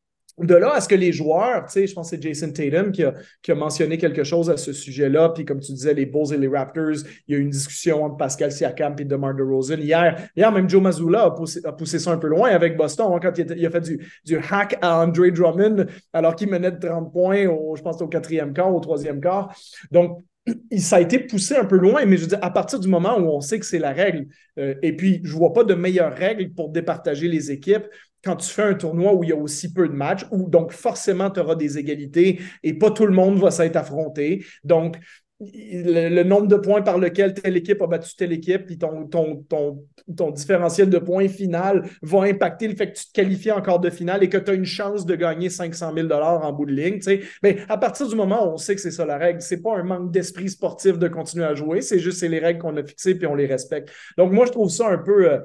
de 0.41 0.55
là 0.55 0.73
à 0.75 0.81
ce 0.81 0.87
que 0.87 0.95
les 0.95 1.11
joueurs, 1.11 1.65
tu 1.65 1.73
sais, 1.73 1.87
je 1.87 1.93
pense 1.93 2.09
que 2.09 2.15
c'est 2.15 2.21
Jason 2.21 2.51
Tatum 2.51 2.91
qui 2.91 3.03
a, 3.03 3.55
mentionné 3.55 3.97
quelque 3.97 4.23
chose 4.23 4.49
à 4.49 4.57
ce 4.57 4.73
sujet-là. 4.73 5.29
Puis 5.29 5.45
comme 5.45 5.59
tu 5.59 5.71
disais, 5.73 5.93
les 5.93 6.05
Bulls 6.05 6.33
et 6.33 6.37
les 6.37 6.47
Raptors, 6.47 7.03
il 7.27 7.33
y 7.33 7.35
a 7.35 7.39
eu 7.39 7.41
une 7.41 7.49
discussion 7.49 8.03
entre 8.03 8.17
Pascal 8.17 8.51
Siakam 8.51 8.95
et 8.99 9.05
DeMar 9.05 9.35
DeRozan. 9.35 9.79
Hier, 9.79 10.29
hier, 10.35 10.51
même 10.51 10.69
Joe 10.69 10.81
Mazzulla 10.81 11.23
a 11.23 11.71
poussé, 11.71 11.99
ça 11.99 12.11
un 12.11 12.17
peu 12.17 12.27
loin 12.27 12.49
avec 12.49 12.77
Boston 12.77 13.11
hein, 13.13 13.19
quand 13.21 13.37
il, 13.37 13.65
a 13.65 13.69
fait 13.69 13.81
du, 13.81 14.37
hack 14.49 14.77
à 14.81 15.03
Andre 15.03 15.29
Drummond 15.29 15.85
alors 16.13 16.35
qu'il 16.35 16.49
menait 16.49 16.71
de 16.71 16.87
30 16.87 17.11
points, 17.11 17.43
je 17.75 17.81
pense, 17.81 18.01
au 18.01 18.07
quatrième 18.07 18.53
quart, 18.53 18.73
au 18.73 18.79
troisième 18.79 19.19
quart. 19.19 19.53
Donc, 19.91 20.19
ça 20.77 20.97
a 20.97 21.01
été 21.01 21.19
poussé 21.19 21.55
un 21.55 21.65
peu 21.65 21.77
loin, 21.77 22.05
mais 22.05 22.17
je 22.17 22.21
veux 22.23 22.27
dire, 22.27 22.39
à 22.41 22.51
partir 22.51 22.79
du 22.79 22.87
moment 22.87 23.17
où 23.17 23.27
on 23.27 23.41
sait 23.41 23.59
que 23.59 23.65
c'est 23.65 23.79
la 23.79 23.91
règle, 23.91 24.27
euh, 24.57 24.75
et 24.81 24.95
puis 24.95 25.21
je 25.23 25.33
ne 25.33 25.37
vois 25.37 25.53
pas 25.53 25.63
de 25.63 25.73
meilleure 25.73 26.13
règle 26.15 26.51
pour 26.53 26.69
départager 26.69 27.27
les 27.27 27.51
équipes 27.51 27.85
quand 28.23 28.35
tu 28.35 28.49
fais 28.49 28.63
un 28.63 28.73
tournoi 28.73 29.13
où 29.13 29.23
il 29.23 29.29
y 29.29 29.33
a 29.33 29.37
aussi 29.37 29.73
peu 29.73 29.87
de 29.87 29.93
matchs, 29.93 30.25
où 30.31 30.49
donc 30.49 30.71
forcément 30.71 31.29
tu 31.29 31.39
auras 31.39 31.55
des 31.55 31.77
égalités 31.77 32.39
et 32.63 32.73
pas 32.73 32.91
tout 32.91 33.05
le 33.05 33.13
monde 33.13 33.39
va 33.39 33.51
s'être 33.51 33.75
affronté. 33.75 34.45
Donc, 34.63 34.97
le, 35.39 36.23
nombre 36.23 36.47
de 36.47 36.57
points 36.57 36.81
par 36.81 36.97
lequel 36.97 37.33
telle 37.33 37.55
équipe 37.55 37.81
a 37.81 37.87
battu 37.87 38.15
telle 38.15 38.33
équipe, 38.33 38.65
puis 38.65 38.77
ton, 38.77 39.07
ton, 39.07 39.45
ton, 39.47 40.31
différentiel 40.31 40.89
de 40.89 40.97
points 40.97 41.29
final 41.29 41.83
va 42.01 42.23
impacter 42.23 42.67
le 42.67 42.75
fait 42.75 42.91
que 42.91 42.97
tu 42.97 43.05
te 43.05 43.13
qualifies 43.13 43.51
encore 43.51 43.79
de 43.79 43.89
finale 43.89 44.23
et 44.23 44.29
que 44.29 44.37
tu 44.37 44.51
as 44.51 44.53
une 44.53 44.65
chance 44.65 45.05
de 45.05 45.15
gagner 45.15 45.49
500 45.49 45.93
000 45.95 46.11
en 46.11 46.51
bout 46.51 46.65
de 46.65 46.73
ligne. 46.73 46.99
Mais 47.41 47.59
à 47.69 47.77
partir 47.77 48.07
du 48.07 48.15
moment 48.15 48.49
où 48.49 48.53
on 48.53 48.57
sait 48.57 48.75
que 48.75 48.81
c'est 48.81 48.91
ça 48.91 49.05
la 49.05 49.17
règle, 49.17 49.41
c'est 49.41 49.61
pas 49.61 49.77
un 49.77 49.83
manque 49.83 50.11
d'esprit 50.11 50.49
sportif 50.49 50.99
de 50.99 51.07
continuer 51.07 51.45
à 51.45 51.55
jouer, 51.55 51.81
c'est 51.81 51.99
juste 51.99 52.19
c'est 52.19 52.27
les 52.27 52.39
règles 52.39 52.59
qu'on 52.59 52.75
a 52.75 52.83
fixées 52.83 53.15
puis 53.15 53.27
on 53.27 53.35
les 53.35 53.45
respecte. 53.45 53.91
Donc 54.17 54.33
moi, 54.33 54.45
je 54.45 54.51
trouve 54.51 54.69
ça 54.69 54.89
un 54.89 54.97
peu, 54.97 55.31
euh, 55.31 55.39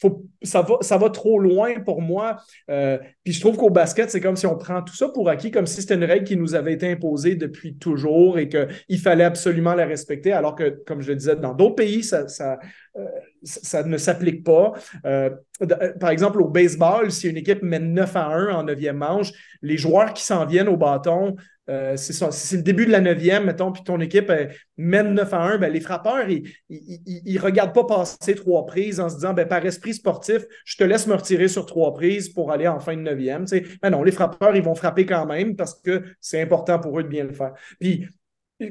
faut, 0.00 0.24
ça, 0.42 0.62
va, 0.62 0.76
ça 0.80 0.96
va 0.96 1.10
trop 1.10 1.38
loin 1.38 1.80
pour 1.80 2.02
moi. 2.02 2.38
Euh, 2.70 2.98
puis 3.22 3.32
je 3.32 3.40
trouve 3.40 3.56
qu'au 3.56 3.70
basket, 3.70 4.10
c'est 4.10 4.20
comme 4.20 4.36
si 4.36 4.46
on 4.46 4.56
prend 4.56 4.82
tout 4.82 4.94
ça 4.94 5.08
pour 5.08 5.28
acquis, 5.28 5.50
comme 5.50 5.66
si 5.66 5.80
c'était 5.80 5.94
une 5.94 6.04
règle 6.04 6.24
qui 6.24 6.36
nous 6.36 6.54
avait 6.54 6.72
été 6.72 6.90
imposée 6.90 7.34
depuis 7.34 7.76
toujours 7.76 8.38
et 8.38 8.48
qu'il 8.48 8.98
fallait 8.98 9.24
absolument 9.24 9.74
la 9.74 9.86
respecter, 9.86 10.32
alors 10.32 10.54
que, 10.54 10.82
comme 10.84 11.00
je 11.00 11.10
le 11.10 11.16
disais, 11.16 11.36
dans 11.36 11.54
d'autres 11.54 11.76
pays, 11.76 12.02
ça, 12.02 12.28
ça, 12.28 12.58
euh, 12.96 13.82
ne 13.84 13.96
s'applique 13.96 14.44
pas. 14.44 14.72
par 16.00 16.10
exemple, 16.10 16.40
au 16.40 16.48
baseball, 16.48 17.10
si 17.10 17.28
une 17.28 17.36
équipe 17.36 17.62
mène 17.62 17.92
9 17.92 18.16
à 18.16 18.26
1 18.26 18.54
en 18.54 18.64
9e 18.64 18.92
manche, 18.92 19.32
les 19.62 19.76
joueurs 19.76 20.12
qui 20.12 20.24
s'en 20.24 20.44
viennent 20.46 20.68
au 20.68 20.76
bâton 20.76 21.36
euh, 21.70 21.96
c'est 21.96 22.56
le 22.56 22.62
début 22.62 22.86
de 22.86 22.90
la 22.90 23.00
neuvième, 23.00 23.44
mettons, 23.44 23.72
puis 23.72 23.82
ton 23.82 23.98
équipe 24.00 24.30
mène 24.76 25.14
9 25.14 25.32
à 25.32 25.42
1, 25.42 25.58
ben, 25.58 25.72
les 25.72 25.80
frappeurs, 25.80 26.28
ils 26.28 26.52
ne 26.68 27.40
regardent 27.40 27.74
pas 27.74 27.84
passer 27.84 28.34
trois 28.34 28.66
prises 28.66 29.00
en 29.00 29.08
se 29.08 29.16
disant, 29.16 29.32
ben, 29.32 29.48
par 29.48 29.64
esprit 29.64 29.94
sportif, 29.94 30.42
je 30.64 30.76
te 30.76 30.84
laisse 30.84 31.06
me 31.06 31.14
retirer 31.14 31.48
sur 31.48 31.66
trois 31.66 31.94
prises 31.94 32.28
pour 32.28 32.52
aller 32.52 32.68
en 32.68 32.80
fin 32.80 32.96
de 32.96 33.02
neuvième. 33.02 33.46
Ben 33.82 33.90
non, 33.90 34.02
les 34.02 34.12
frappeurs, 34.12 34.56
ils 34.56 34.62
vont 34.62 34.74
frapper 34.74 35.06
quand 35.06 35.26
même 35.26 35.56
parce 35.56 35.80
que 35.80 36.02
c'est 36.20 36.40
important 36.40 36.78
pour 36.78 36.98
eux 36.98 37.02
de 37.02 37.08
bien 37.08 37.24
le 37.24 37.32
faire. 37.32 37.52
Puis 37.80 38.06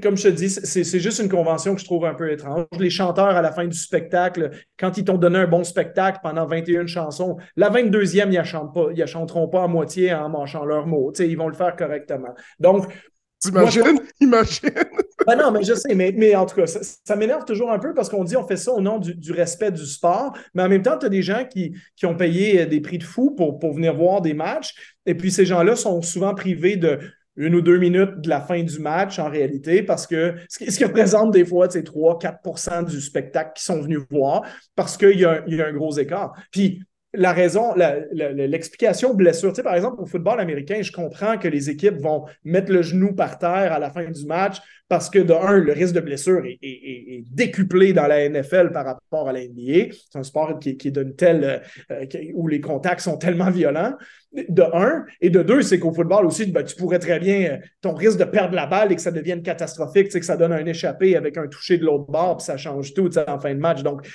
comme 0.02 0.16
je 0.16 0.24
te 0.24 0.28
dis, 0.30 0.50
c'est 0.50 1.00
juste 1.00 1.20
une 1.20 1.30
convention 1.30 1.76
que 1.76 1.82
je 1.82 1.86
trouve 1.86 2.06
un 2.06 2.14
peu 2.14 2.32
étrange. 2.32 2.66
Les 2.80 2.90
chanteurs, 2.90 3.36
à 3.36 3.42
la 3.42 3.52
fin 3.52 3.66
du 3.66 3.78
spectacle, 3.78 4.52
quand 4.80 4.98
ils 4.98 5.04
t'ont 5.04 5.18
donné 5.18 5.40
un 5.40 5.48
bon 5.48 5.64
spectacle 5.64 6.20
pendant 6.24 6.46
21 6.46 6.88
chansons, 6.88 7.38
la 7.56 7.70
22e, 7.70 8.28
ils 8.28 8.30
ne 8.30 8.98
la 8.98 9.06
chanteront 9.06 9.48
pas 9.50 9.64
à 9.64 9.68
moitié 9.68 10.14
en 10.14 10.30
manchant 10.30 10.66
leurs 10.66 10.88
mots. 10.88 11.12
ils 11.20 11.38
vont 11.38 11.50
le 11.50 11.56
faire 11.56 11.76
correctement. 11.76 12.34
Donc, 12.60 12.88
Imagine, 13.46 14.00
imagine. 14.22 14.70
Ben 15.26 15.38
non, 15.38 15.52
mais 15.52 15.64
je 15.64 15.74
sais, 15.74 15.96
mais, 15.96 16.14
mais 16.14 16.36
en 16.36 16.46
tout 16.46 16.56
cas, 16.56 16.68
ça, 16.68 17.16
m'énerve 17.16 17.46
toujours 17.46 17.72
un 17.72 17.80
peu 17.80 17.94
parce 17.94 18.10
qu'on 18.10 18.26
dit 18.26 18.36
on 18.36 18.46
fait 18.46 18.58
ça 18.58 18.74
au 18.74 18.82
nom 18.82 19.00
du, 19.00 19.32
respect 19.32 19.72
du 19.72 19.86
sport, 19.86 20.38
mais 20.54 20.64
en 20.64 20.68
même 20.68 20.82
temps, 20.82 20.98
tu 20.98 21.06
as 21.06 21.10
des 21.10 21.22
gens 21.22 21.46
qui, 21.50 21.74
qui, 21.96 22.06
ont 22.06 22.16
payé 22.16 22.66
des 22.66 22.82
prix 22.82 22.98
de 22.98 23.06
fou 23.06 23.32
pour, 23.32 23.58
pour 23.58 23.74
venir 23.74 23.96
voir 23.96 24.22
des 24.22 24.34
matchs, 24.34 24.96
et 25.06 25.16
puis 25.16 25.32
ces 25.32 25.46
gens-là 25.46 25.78
sont 25.78 26.02
souvent 26.02 26.36
privés 26.36 26.76
de 26.76 27.00
une 27.36 27.56
ou 27.56 27.62
deux 27.62 27.78
minutes 27.78 28.22
de 28.22 28.30
la 28.30 28.42
fin 28.42 28.62
du 28.62 28.80
match 28.80 29.20
en 29.20 29.30
réalité, 29.30 29.84
parce 29.84 30.06
que 30.08 30.36
ce 30.50 30.78
qui, 30.78 30.84
représente 30.84 31.32
des 31.32 31.46
fois, 31.46 31.68
c'est 31.70 31.88
3-4% 31.88 32.86
du 32.86 33.02
spectacle 33.02 33.52
qui 33.56 33.64
sont 33.64 33.82
venus 33.82 34.02
voir 34.10 34.44
parce 34.76 34.98
qu'il 34.98 35.20
y, 35.20 35.26
a 35.26 35.44
un 35.46 35.74
gros 35.74 35.98
écart. 35.98 36.34
Puis 36.52 36.84
la 37.16 37.32
raison, 37.32 37.76
l'explication 37.76 39.14
blessure, 39.14 39.52
tu 39.52 39.58
sais, 39.58 39.64
par 39.64 39.76
exemple, 39.76 40.02
au 40.02 40.06
football 40.06 40.40
américain, 40.40 40.82
je 40.82 40.92
comprends 40.92 41.38
que 41.38 41.48
les 41.48 41.70
équipes 41.70 41.98
vont 42.02 42.26
mettre 42.44 42.72
le 42.72 42.82
genou 42.82 43.14
par 43.14 43.38
terre 43.38 43.72
à 43.72 43.78
la 43.78 43.92
fin 43.92 44.10
du 44.10 44.26
match 44.26 44.58
parce 44.88 45.10
que, 45.10 45.20
de 45.20 45.34
un, 45.34 45.58
le 45.58 45.74
risque 45.74 45.94
de 45.94 46.00
blessure 46.00 46.44
est, 46.46 47.24
décuplé 47.32 47.94
dans 47.94 48.08
la 48.08 48.28
NFL 48.28 48.72
par 48.72 48.86
rapport 48.86 49.30
à 49.30 49.34
la 49.34 49.42
NBA. 49.42 49.94
C'est 50.10 50.20
un 50.20 50.24
sport 50.24 50.60
qui, 50.60 50.76
d'une 50.76 51.16
telle, 51.16 51.62
euh, 51.92 52.06
où 52.34 52.48
les 52.48 52.62
contacts 52.62 53.02
sont 53.02 53.18
tellement 53.18 53.52
violents. 53.52 53.94
De 54.50 54.64
un. 54.74 55.06
Et 55.22 55.30
de 55.30 55.42
deux, 55.42 55.62
c'est 55.62 55.80
qu'au 55.80 55.94
football 55.94 56.26
aussi, 56.26 56.46
ben, 56.52 56.64
tu 56.64 56.76
pourrais 56.76 57.00
très 57.00 57.20
bien, 57.20 57.60
ton 57.82 57.94
risque 57.94 58.18
de 58.20 58.24
perdre 58.24 58.56
la 58.56 58.66
balle 58.66 58.92
et 58.92 58.96
que 58.96 59.02
ça 59.02 59.12
devienne 59.12 59.42
catastrophique, 59.42 60.10
que 60.10 60.22
ça 60.22 60.38
donne 60.38 60.54
un 60.54 60.66
échappé 60.66 61.16
avec 61.16 61.38
un 61.38 61.48
toucher 61.48 61.78
de 61.78 61.86
l'autre 61.86 62.10
bord, 62.10 62.38
puis 62.38 62.46
ça 62.46 62.58
change 62.58 62.94
tout 62.94 63.10
en 63.28 63.40
fin 63.40 63.54
de 63.54 63.60
match. 63.60 63.84
Donc, 63.84 64.08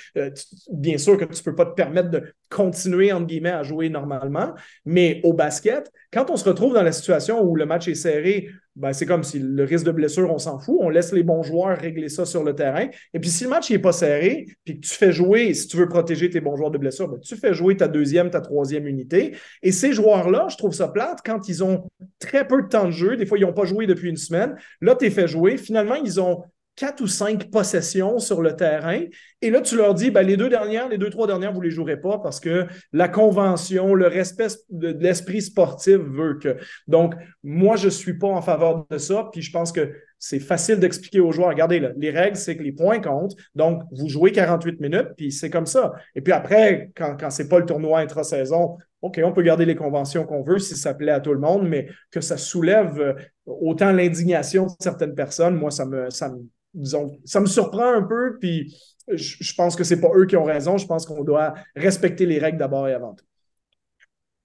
bien 0.71 0.97
sûr 0.97 1.17
que 1.17 1.25
tu 1.25 1.39
ne 1.39 1.43
peux 1.43 1.55
pas 1.55 1.65
te 1.65 1.75
permettre 1.75 2.09
de 2.09 2.23
continuer, 2.49 3.11
entre 3.11 3.27
guillemets, 3.27 3.51
à 3.51 3.63
jouer 3.63 3.89
normalement. 3.89 4.53
Mais 4.85 5.21
au 5.23 5.33
basket, 5.33 5.91
quand 6.11 6.29
on 6.29 6.37
se 6.37 6.47
retrouve 6.47 6.73
dans 6.73 6.83
la 6.83 6.91
situation 6.91 7.41
où 7.41 7.55
le 7.55 7.65
match 7.65 7.87
est 7.87 7.95
serré, 7.95 8.49
ben, 8.79 8.93
c'est 8.93 9.05
comme 9.05 9.23
si 9.23 9.39
le 9.39 9.63
risque 9.65 9.85
de 9.85 9.91
blessure, 9.91 10.31
on 10.31 10.37
s'en 10.37 10.57
fout. 10.57 10.77
On 10.79 10.89
laisse 10.89 11.11
les 11.11 11.23
bons 11.23 11.43
joueurs 11.43 11.77
régler 11.77 12.07
ça 12.07 12.25
sur 12.25 12.45
le 12.45 12.55
terrain. 12.55 12.87
Et 13.13 13.19
puis, 13.19 13.29
si 13.29 13.43
le 13.43 13.49
match 13.49 13.69
n'est 13.69 13.79
pas 13.79 13.91
serré, 13.91 14.45
puis 14.63 14.79
que 14.79 14.87
tu 14.87 14.93
fais 14.93 15.11
jouer, 15.11 15.53
si 15.53 15.67
tu 15.67 15.75
veux 15.75 15.89
protéger 15.89 16.29
tes 16.29 16.39
bons 16.39 16.55
joueurs 16.55 16.71
de 16.71 16.77
blessure, 16.77 17.09
ben, 17.09 17.19
tu 17.19 17.35
fais 17.35 17.53
jouer 17.53 17.75
ta 17.75 17.89
deuxième, 17.89 18.29
ta 18.29 18.39
troisième 18.39 18.87
unité. 18.87 19.35
Et 19.61 19.73
ces 19.73 19.91
joueurs-là, 19.91 20.47
je 20.49 20.55
trouve 20.55 20.73
ça 20.73 20.87
plate 20.87 21.19
quand 21.25 21.49
ils 21.49 21.61
ont 21.61 21.89
très 22.19 22.47
peu 22.47 22.61
de 22.61 22.67
temps 22.67 22.85
de 22.85 22.91
jeu. 22.91 23.17
Des 23.17 23.25
fois, 23.25 23.37
ils 23.37 23.45
n'ont 23.45 23.53
pas 23.53 23.65
joué 23.65 23.85
depuis 23.85 24.09
une 24.09 24.17
semaine. 24.17 24.55
Là, 24.79 24.95
tu 24.95 25.05
es 25.05 25.09
fait 25.09 25.27
jouer. 25.27 25.57
Finalement, 25.57 25.95
ils 25.95 26.21
ont 26.21 26.43
quatre 26.79 27.01
ou 27.01 27.07
cinq 27.07 27.51
possessions 27.51 28.19
sur 28.19 28.41
le 28.41 28.55
terrain. 28.55 29.01
Et 29.41 29.49
là, 29.49 29.59
tu 29.59 29.75
leur 29.75 29.93
dis, 29.93 30.11
ben, 30.11 30.21
les 30.21 30.37
deux 30.37 30.47
dernières, 30.47 30.87
les 30.87 30.97
deux, 30.97 31.09
trois 31.09 31.27
dernières, 31.27 31.51
vous 31.51 31.59
ne 31.59 31.65
les 31.65 31.71
jouerez 31.71 31.99
pas 31.99 32.19
parce 32.19 32.39
que 32.39 32.67
la 32.93 33.09
convention, 33.09 33.93
le 33.93 34.07
respect 34.07 34.47
de, 34.69 34.95
l'esprit 34.97 35.41
sportif 35.41 35.97
veut 35.97 36.39
que. 36.39 36.55
Donc, 36.87 37.15
moi, 37.43 37.75
je 37.75 37.85
ne 37.85 37.91
suis 37.91 38.17
pas 38.17 38.29
en 38.29 38.41
faveur 38.41 38.87
de 38.89 38.97
ça. 38.97 39.27
Puis 39.33 39.41
je 39.41 39.51
pense 39.51 39.73
que 39.73 39.91
c'est 40.17 40.39
facile 40.39 40.79
d'expliquer 40.79 41.19
aux 41.19 41.33
joueurs, 41.33 41.49
regardez, 41.49 41.85
les 41.97 42.11
règles, 42.11 42.37
c'est 42.37 42.55
que 42.55 42.63
les 42.63 42.71
points 42.71 43.01
comptent. 43.01 43.35
Donc, 43.55 43.83
vous 43.91 44.07
jouez 44.07 44.31
48 44.31 44.79
minutes, 44.79 45.09
puis 45.17 45.33
c'est 45.33 45.49
comme 45.49 45.65
ça. 45.65 45.91
Et 46.15 46.21
puis 46.21 46.31
après, 46.31 46.91
quand, 46.95 47.17
quand 47.19 47.29
ce 47.29 47.43
n'est 47.43 47.49
pas 47.49 47.59
le 47.59 47.65
tournoi 47.65 47.99
intra-saison, 47.99 48.77
OK, 49.01 49.19
on 49.23 49.31
peut 49.33 49.43
garder 49.43 49.65
les 49.65 49.75
conventions 49.75 50.25
qu'on 50.25 50.43
veut 50.43 50.59
si 50.59 50.75
ça 50.75 50.93
plaît 50.93 51.11
à 51.11 51.19
tout 51.19 51.33
le 51.33 51.39
monde, 51.39 51.67
mais 51.67 51.87
que 52.11 52.21
ça 52.21 52.37
soulève 52.37 52.99
euh, 52.99 53.13
autant 53.45 53.91
l'indignation 53.91 54.65
de 54.65 54.71
certaines 54.79 55.15
personnes, 55.15 55.55
moi, 55.55 55.71
ça 55.71 55.85
me, 55.85 56.09
ça 56.09 56.29
me 56.29 56.39
disons, 56.73 57.17
ça 57.25 57.39
me 57.39 57.45
surprend 57.45 57.93
un 57.93 58.03
peu, 58.03 58.37
puis 58.39 58.75
je, 59.11 59.53
pense 59.55 59.75
que 59.75 59.83
c'est 59.83 59.99
pas 59.99 60.09
eux 60.15 60.25
qui 60.25 60.37
ont 60.37 60.43
raison. 60.43 60.77
Je 60.77 60.85
pense 60.85 61.05
qu'on 61.05 61.23
doit 61.23 61.55
respecter 61.75 62.25
les 62.25 62.39
règles 62.39 62.57
d'abord 62.57 62.87
et 62.87 62.93
avant 62.93 63.13
tout. 63.13 63.25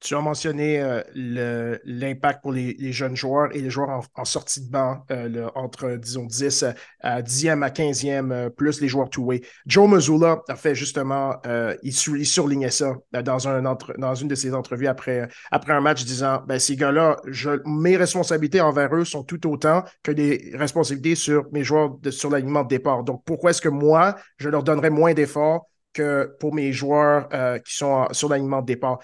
Tu 0.04 0.14
as 0.14 0.20
mentionné 0.20 0.82
euh, 0.82 1.78
l'impact 1.86 2.42
pour 2.42 2.52
les, 2.52 2.92
jeunes 2.92 3.16
joueurs 3.16 3.56
et 3.56 3.60
les 3.62 3.70
joueurs 3.70 4.02
en, 4.14 4.24
sortie 4.26 4.60
de 4.60 4.70
banc 4.70 5.02
euh, 5.10 5.48
entre, 5.54 5.96
disons, 5.96 6.26
10 6.26 6.66
à 7.00 7.22
10e 7.22 7.62
à 7.62 7.70
15e, 7.70 8.30
euh, 8.30 8.50
plus 8.50 8.82
les 8.82 8.88
joueurs 8.88 9.08
two-way. 9.08 9.40
Joe 9.64 9.88
Mazzulla 9.88 10.42
a 10.46 10.56
fait 10.56 10.74
justement, 10.74 11.40
il, 11.82 11.94
surlignait 11.94 12.70
ça 12.70 12.92
dans, 13.12 13.48
un 13.48 13.62
dans 13.62 14.14
une 14.14 14.28
de 14.28 14.34
ses 14.34 14.54
entrevues 14.54 14.88
après, 14.88 15.26
un 15.50 15.80
match, 15.80 16.04
disant 16.04 16.42
ben, 16.46 16.58
ces 16.58 16.76
gars-là, 16.76 17.16
mes 17.64 17.96
responsabilités 17.96 18.60
envers 18.60 18.94
eux 18.94 19.06
sont 19.06 19.24
tout 19.24 19.50
autant 19.50 19.84
que 20.02 20.12
des 20.12 20.52
responsabilités 20.52 21.14
sur 21.14 21.46
mes 21.50 21.64
joueurs 21.64 21.96
sur 22.10 22.28
l'alignement 22.28 22.62
de 22.62 22.68
départ. 22.68 23.04
Donc, 23.04 23.22
pourquoi 23.24 23.50
est-ce 23.50 23.62
que 23.62 23.70
moi, 23.70 24.16
je 24.36 24.50
leur 24.50 24.62
donnerais 24.62 24.90
moins 24.90 25.14
d'efforts 25.14 25.70
que 25.94 26.36
pour 26.40 26.52
mes 26.52 26.72
joueurs 26.72 27.26
qui 27.64 27.74
sont 27.74 28.06
sur 28.12 28.28
l'alignement 28.28 28.60
de 28.60 28.66
départ? 28.66 28.98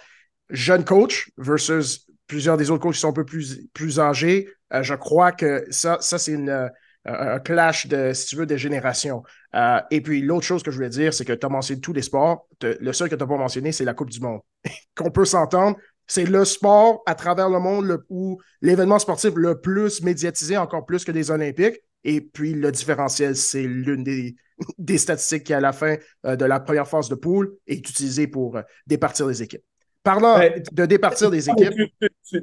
Jeune 0.51 0.85
coach 0.85 1.31
versus 1.39 2.07
plusieurs 2.27 2.57
des 2.57 2.71
autres 2.71 2.83
coachs 2.83 2.95
qui 2.95 3.01
sont 3.01 3.09
un 3.09 3.13
peu 3.13 3.25
plus, 3.25 3.67
plus 3.73 3.99
âgés, 3.99 4.49
euh, 4.73 4.83
je 4.83 4.95
crois 4.95 5.33
que 5.33 5.65
ça, 5.71 5.99
ça 6.01 6.19
c'est 6.19 6.37
euh, 6.37 6.69
un 7.05 7.39
clash 7.41 7.87
de, 7.87 8.13
si 8.13 8.27
tu 8.27 8.37
veux, 8.37 8.47
de 8.47 8.57
générations. 8.57 9.23
Euh, 9.55 9.81
et 9.91 10.01
puis, 10.01 10.23
l'autre 10.23 10.47
chose 10.47 10.63
que 10.63 10.71
je 10.71 10.77
voulais 10.77 10.91
dire, 10.91 11.13
c'est 11.13 11.25
que 11.25 11.33
tu 11.33 11.45
as 11.45 11.49
mentionné 11.49 11.81
tous 11.81 11.93
les 11.93 12.03
sports. 12.03 12.47
Le 12.63 12.93
seul 12.93 13.09
que 13.09 13.15
tu 13.15 13.21
n'as 13.21 13.27
pas 13.27 13.37
mentionné, 13.37 13.73
c'est 13.73 13.85
la 13.85 13.95
Coupe 13.95 14.11
du 14.11 14.21
Monde. 14.21 14.41
Qu'on 14.95 15.11
peut 15.11 15.25
s'entendre, 15.25 15.77
c'est 16.07 16.25
le 16.25 16.45
sport 16.45 17.03
à 17.07 17.15
travers 17.15 17.49
le 17.49 17.59
monde 17.59 18.05
où 18.09 18.41
l'événement 18.63 18.99
sportif 18.99 19.33
le 19.35 19.61
plus 19.61 20.03
médiatisé, 20.03 20.57
encore 20.57 20.85
plus 20.85 21.05
que 21.05 21.13
des 21.13 21.31
Olympiques. 21.31 21.81
Et 22.05 22.21
puis, 22.21 22.53
le 22.53 22.71
différentiel, 22.71 23.35
c'est 23.35 23.63
l'une 23.63 24.05
des, 24.05 24.37
des 24.79 24.99
statistiques 24.99 25.45
qui, 25.45 25.55
à 25.55 25.61
la 25.61 25.73
fin 25.73 25.97
de 26.25 26.45
la 26.45 26.61
première 26.61 26.87
phase 26.87 27.09
de 27.09 27.15
poule, 27.15 27.57
est 27.67 27.77
utilisée 27.77 28.27
pour 28.27 28.61
départir 28.87 29.27
les 29.27 29.43
équipes. 29.43 29.65
Parlant 30.03 30.39
ben, 30.39 30.63
de 30.73 30.87
départir 30.87 31.31
des 31.31 31.49
équipes. 31.51 31.75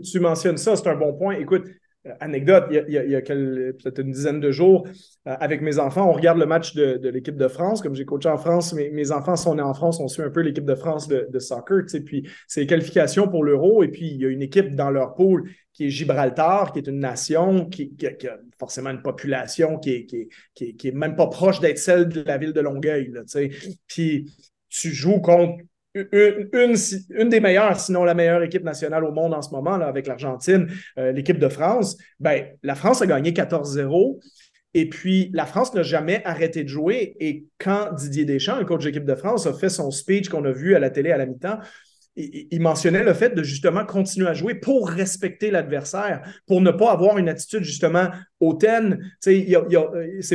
Tu, 0.04 0.20
mentionnes 0.20 0.58
ça, 0.58 0.76
c'est 0.76 0.88
un 0.88 0.96
bon 0.96 1.14
point. 1.14 1.36
Écoute, 1.36 1.66
euh, 2.06 2.12
anecdote, 2.20 2.66
il 2.70 2.94
y 2.94 3.16
a, 3.16 3.22
peut-être 3.22 4.00
une 4.00 4.12
dizaine 4.12 4.40
de 4.40 4.52
jours, 4.52 4.88
euh, 5.28 5.36
avec 5.40 5.62
mes 5.62 5.80
enfants, 5.80 6.08
on 6.08 6.14
regarde 6.14 6.38
le 6.38 6.46
match 6.46 6.76
de, 6.76 7.10
l'équipe 7.10 7.36
de 7.36 7.48
France. 7.48 7.82
Comme 7.82 7.96
j'ai 7.96 8.06
coaché 8.06 8.30
en 8.30 8.38
France, 8.38 8.74
mes, 8.74 8.92
mes, 8.92 9.12
enfants 9.12 9.36
sont 9.36 9.56
nés 9.56 9.64
en 9.64 9.74
France, 9.74 10.00
on 10.00 10.08
suit 10.08 10.22
un 10.22 10.30
peu 10.30 10.42
l'équipe 10.42 10.66
de 10.66 10.76
France 10.76 11.08
de, 11.08 11.40
soccer. 11.40 11.84
Puis 12.06 12.30
c'est 12.48 12.62
les 12.62 12.68
qualifications 12.68 13.28
pour 13.28 13.44
l'Euro. 13.44 13.84
Et 13.84 13.88
puis 13.88 14.08
il 14.08 14.22
y 14.22 14.26
a 14.26 14.30
une 14.30 14.44
équipe 14.44 14.76
dans 14.76 14.92
leur 14.92 15.16
pool 15.16 15.50
qui 15.74 15.88
est 15.88 15.90
Gibraltar, 15.90 16.74
qui 16.74 16.80
est 16.80 16.88
une 16.88 17.00
nation 17.00 17.66
qui, 17.66 17.96
a 18.06 18.38
forcément 18.60 18.90
une 18.90 19.02
population 19.02 19.78
qui 19.80 19.92
est, 19.92 20.06
qui 20.54 20.88
est, 20.88 20.92
même 20.92 21.16
pas 21.16 21.28
proche 21.28 21.60
d'être 21.60 21.78
celle 21.78 22.08
de 22.08 22.22
la 22.22 22.38
ville 22.38 22.54
de 22.54 22.62
Longueuil. 22.62 23.12
puis 23.88 24.32
tu 24.70 24.92
joues 24.92 25.22
contre 25.22 25.64
une, 26.12 27.30
des 27.30 27.40
meilleures, 27.40 27.80
sinon 27.80 28.04
la 28.04 28.14
meilleure 28.14 28.44
équipe 28.44 28.64
nationale 28.64 29.04
au 29.04 29.12
monde 29.12 29.34
en 29.34 29.42
ce 29.42 29.52
moment, 29.52 29.74
avec 29.74 30.08
l'Argentine, 30.08 30.68
euh, 30.98 31.12
l'équipe 31.12 31.40
de 31.40 31.50
France, 31.50 31.98
ben, 32.20 32.46
la 32.64 32.76
France 32.76 33.02
a 33.02 33.08
gagné 33.08 33.32
14-0. 33.32 34.20
Et 34.74 34.90
puis, 34.90 35.32
la 35.34 35.46
France 35.46 35.74
n'a 35.74 35.82
jamais 35.82 36.22
arrêté 36.24 36.64
de 36.64 36.70
jouer. 36.70 37.16
Et 37.20 37.46
quand 37.58 37.94
Didier 37.94 38.26
Deschamps, 38.26 38.60
le 38.60 38.66
coach 38.66 38.84
d'équipe 38.84 39.06
de 39.06 39.16
France, 39.16 39.48
a 39.48 39.54
fait 39.54 39.70
son 39.70 39.90
speech 39.90 40.30
qu'on 40.30 40.46
a 40.46 40.52
vu 40.52 40.76
à 40.76 40.80
la 40.80 40.90
télé 40.90 41.12
à 41.12 41.18
la 41.18 41.26
mi-temps, 41.26 41.58
il, 42.18 42.60
mentionnait 42.62 43.04
le 43.04 43.14
fait 43.14 43.30
de 43.30 43.44
justement 43.44 43.86
continuer 43.86 44.28
à 44.28 44.34
jouer 44.34 44.56
pour 44.56 44.90
respecter 44.90 45.52
l'adversaire, 45.52 46.24
pour 46.48 46.62
ne 46.62 46.72
pas 46.72 46.92
avoir 46.92 47.18
une 47.20 47.30
attitude 47.30 47.64
justement 47.64 48.10
hautaine. 48.40 49.00
C'est 49.20 49.46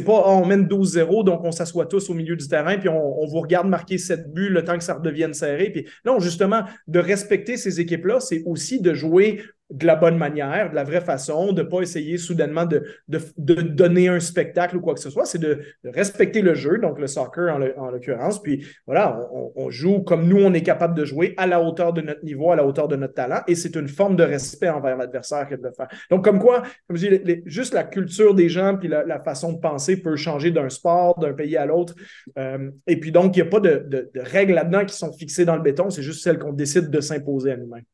pas 0.05 0.23
ah, 0.25 0.31
on 0.31 0.47
mène 0.47 0.67
12-0, 0.67 1.25
donc 1.25 1.43
on 1.45 1.51
s'assoit 1.53 1.87
tous 1.87 2.09
au 2.09 2.15
milieu 2.15 2.37
du 2.37 2.47
terrain, 2.47 2.79
puis 2.79 2.89
on, 2.89 3.27
vous 3.27 3.41
regarde 3.41 3.69
marquer 3.69 3.99
cette 3.99 4.33
bulle 4.33 4.53
le 4.53 4.65
temps 4.65 4.79
que 4.79 4.85
ça 4.85 4.95
redevienne 4.95 5.35
serré. 5.35 5.71
Puis 5.71 5.87
non, 6.05 6.21
justement, 6.21 6.63
de 6.87 7.01
respecter 7.01 7.57
ces 7.57 7.81
équipes-là, 7.81 8.21
c'est 8.21 8.43
aussi 8.47 8.81
de 8.81 8.95
jouer 8.95 9.43
de 9.73 9.87
la 9.87 9.97
bonne 9.97 10.19
manière, 10.19 10.71
de 10.71 10.75
la 10.75 10.85
vraie 10.85 11.01
façon, 11.01 11.53
de 11.53 11.63
ne 11.63 11.67
pas 11.67 11.81
essayer 11.81 12.19
soudainement 12.19 12.67
de, 12.67 12.85
donner 13.09 14.09
un 14.09 14.21
spectacle 14.21 14.77
ou 14.77 14.81
quoi 14.81 14.95
que 14.95 15.01
ce 15.01 15.11
soit. 15.11 15.25
C'est 15.25 15.39
de, 15.39 15.61
respecter 15.85 16.43
le 16.43 16.55
jeu, 16.55 16.79
donc 16.79 16.99
le 16.99 17.07
soccer 17.07 17.55
en, 17.55 17.91
l'occurrence. 17.91 18.41
Puis 18.43 18.67
voilà, 18.87 19.19
on, 19.57 19.71
joue 19.71 20.01
comme 20.03 20.29
nous, 20.29 20.39
on 20.39 20.53
est 20.53 20.63
capable 20.63 20.95
de 20.95 21.05
jouer 21.05 21.35
à 21.39 21.47
la 21.47 21.63
hauteur 21.63 21.93
de 21.93 22.03
notre 22.03 22.23
niveau, 22.25 22.53
à 22.53 22.57
la 22.57 22.67
hauteur 22.67 22.87
de 22.87 22.97
notre 22.97 23.15
talent. 23.15 23.41
Et 23.49 23.55
c'est 23.55 23.75
une 23.75 23.89
forme 23.89 24.17
de 24.17 24.23
respect 24.23 24.69
envers 24.69 24.97
l'adversaire 24.97 25.49
que 25.49 25.55
de 25.55 25.63
le 25.63 25.73
faire. 25.73 25.89
Donc, 26.11 26.25
comme 26.25 26.39
quoi, 26.39 26.63
comme 26.87 26.97
je 26.97 27.09
dis, 27.09 27.43
juste 27.47 27.73
la 27.73 27.85
culture 27.85 28.35
des 28.35 28.49
gens 28.49 28.77
puis 28.77 28.89
la, 28.89 29.23
façon 29.23 29.53
de 29.53 29.59
penser 29.59 30.03
peut 30.03 30.17
changer 30.17 30.51
d'un 30.51 30.69
sport, 30.69 31.19
d'un 31.19 31.33
pays 31.33 31.57
à 31.57 31.65
l'autre. 31.65 31.95
Euh, 32.39 32.71
et 32.87 32.99
puis 32.99 33.13
donc, 33.13 33.37
il 33.37 33.43
n'y 33.43 33.49
a 33.49 33.51
pas 33.51 33.61
de, 33.61 33.87
de 33.89 34.21
règles 34.21 34.55
là-dedans 34.55 34.85
qui 34.85 34.97
sont 34.97 35.13
fixées 35.13 35.45
dans 35.45 35.57
le 35.57 35.63
béton. 35.63 35.91
C'est 35.91 36.03
juste 36.03 36.23
celles 36.23 36.39
qu'on 36.39 36.53
décide 36.53 36.91
de 36.91 37.01
s'imposer 37.01 37.53
à 37.53 37.57
nous-mêmes 37.57 37.85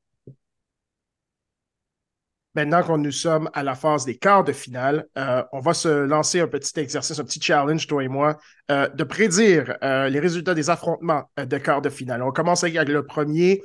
maintenant 2.59 2.83
qu'on 2.83 2.99
nous 2.99 3.13
sommes 3.13 3.49
à 3.55 3.63
la 3.63 3.77
phase 3.77 4.05
des 4.05 4.17
quarts 4.17 4.43
de 4.43 4.53
finale, 4.53 5.07
euh, 5.17 5.45
on 5.53 5.61
va 5.61 5.75
se 5.75 5.89
lancer 5.89 6.41
un 6.41 6.49
petit 6.49 6.81
exercice, 6.81 7.21
un 7.21 7.25
petit 7.25 7.41
challenge, 7.41 7.87
toi 7.87 8.03
et 8.03 8.09
moi, 8.09 8.37
euh, 8.73 8.89
de 8.89 9.05
prédire 9.05 9.77
euh, 9.85 10.09
les 10.09 10.19
résultats 10.19 10.55
des 10.55 10.69
affrontements 10.69 11.23
de 11.37 11.59
quarts 11.59 11.83
de 11.83 11.89
finale. 11.89 12.21
On 12.21 12.33
commence 12.33 12.65
avec 12.65 12.89
le 12.89 13.07
premier, 13.07 13.63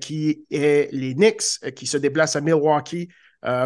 qui 0.00 0.44
est 0.50 0.92
les 0.92 1.14
Knicks, 1.14 1.74
qui 1.74 1.86
se 1.86 1.96
déplacent 1.96 2.36
à 2.36 2.42
Milwaukee 2.42 3.08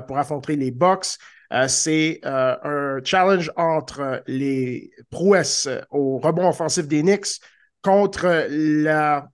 pour 0.06 0.16
affronter 0.16 0.54
les 0.54 0.70
Bucks. 0.70 1.18
C'est 1.66 2.20
un 2.22 3.00
challenge 3.02 3.50
entre 3.56 4.22
les 4.28 4.92
prouesses 5.10 5.68
au 5.90 6.18
rebond 6.18 6.48
offensif 6.48 6.86
des 6.86 7.02
Knicks 7.02 7.40
contre 7.82 8.46
la 8.48 9.26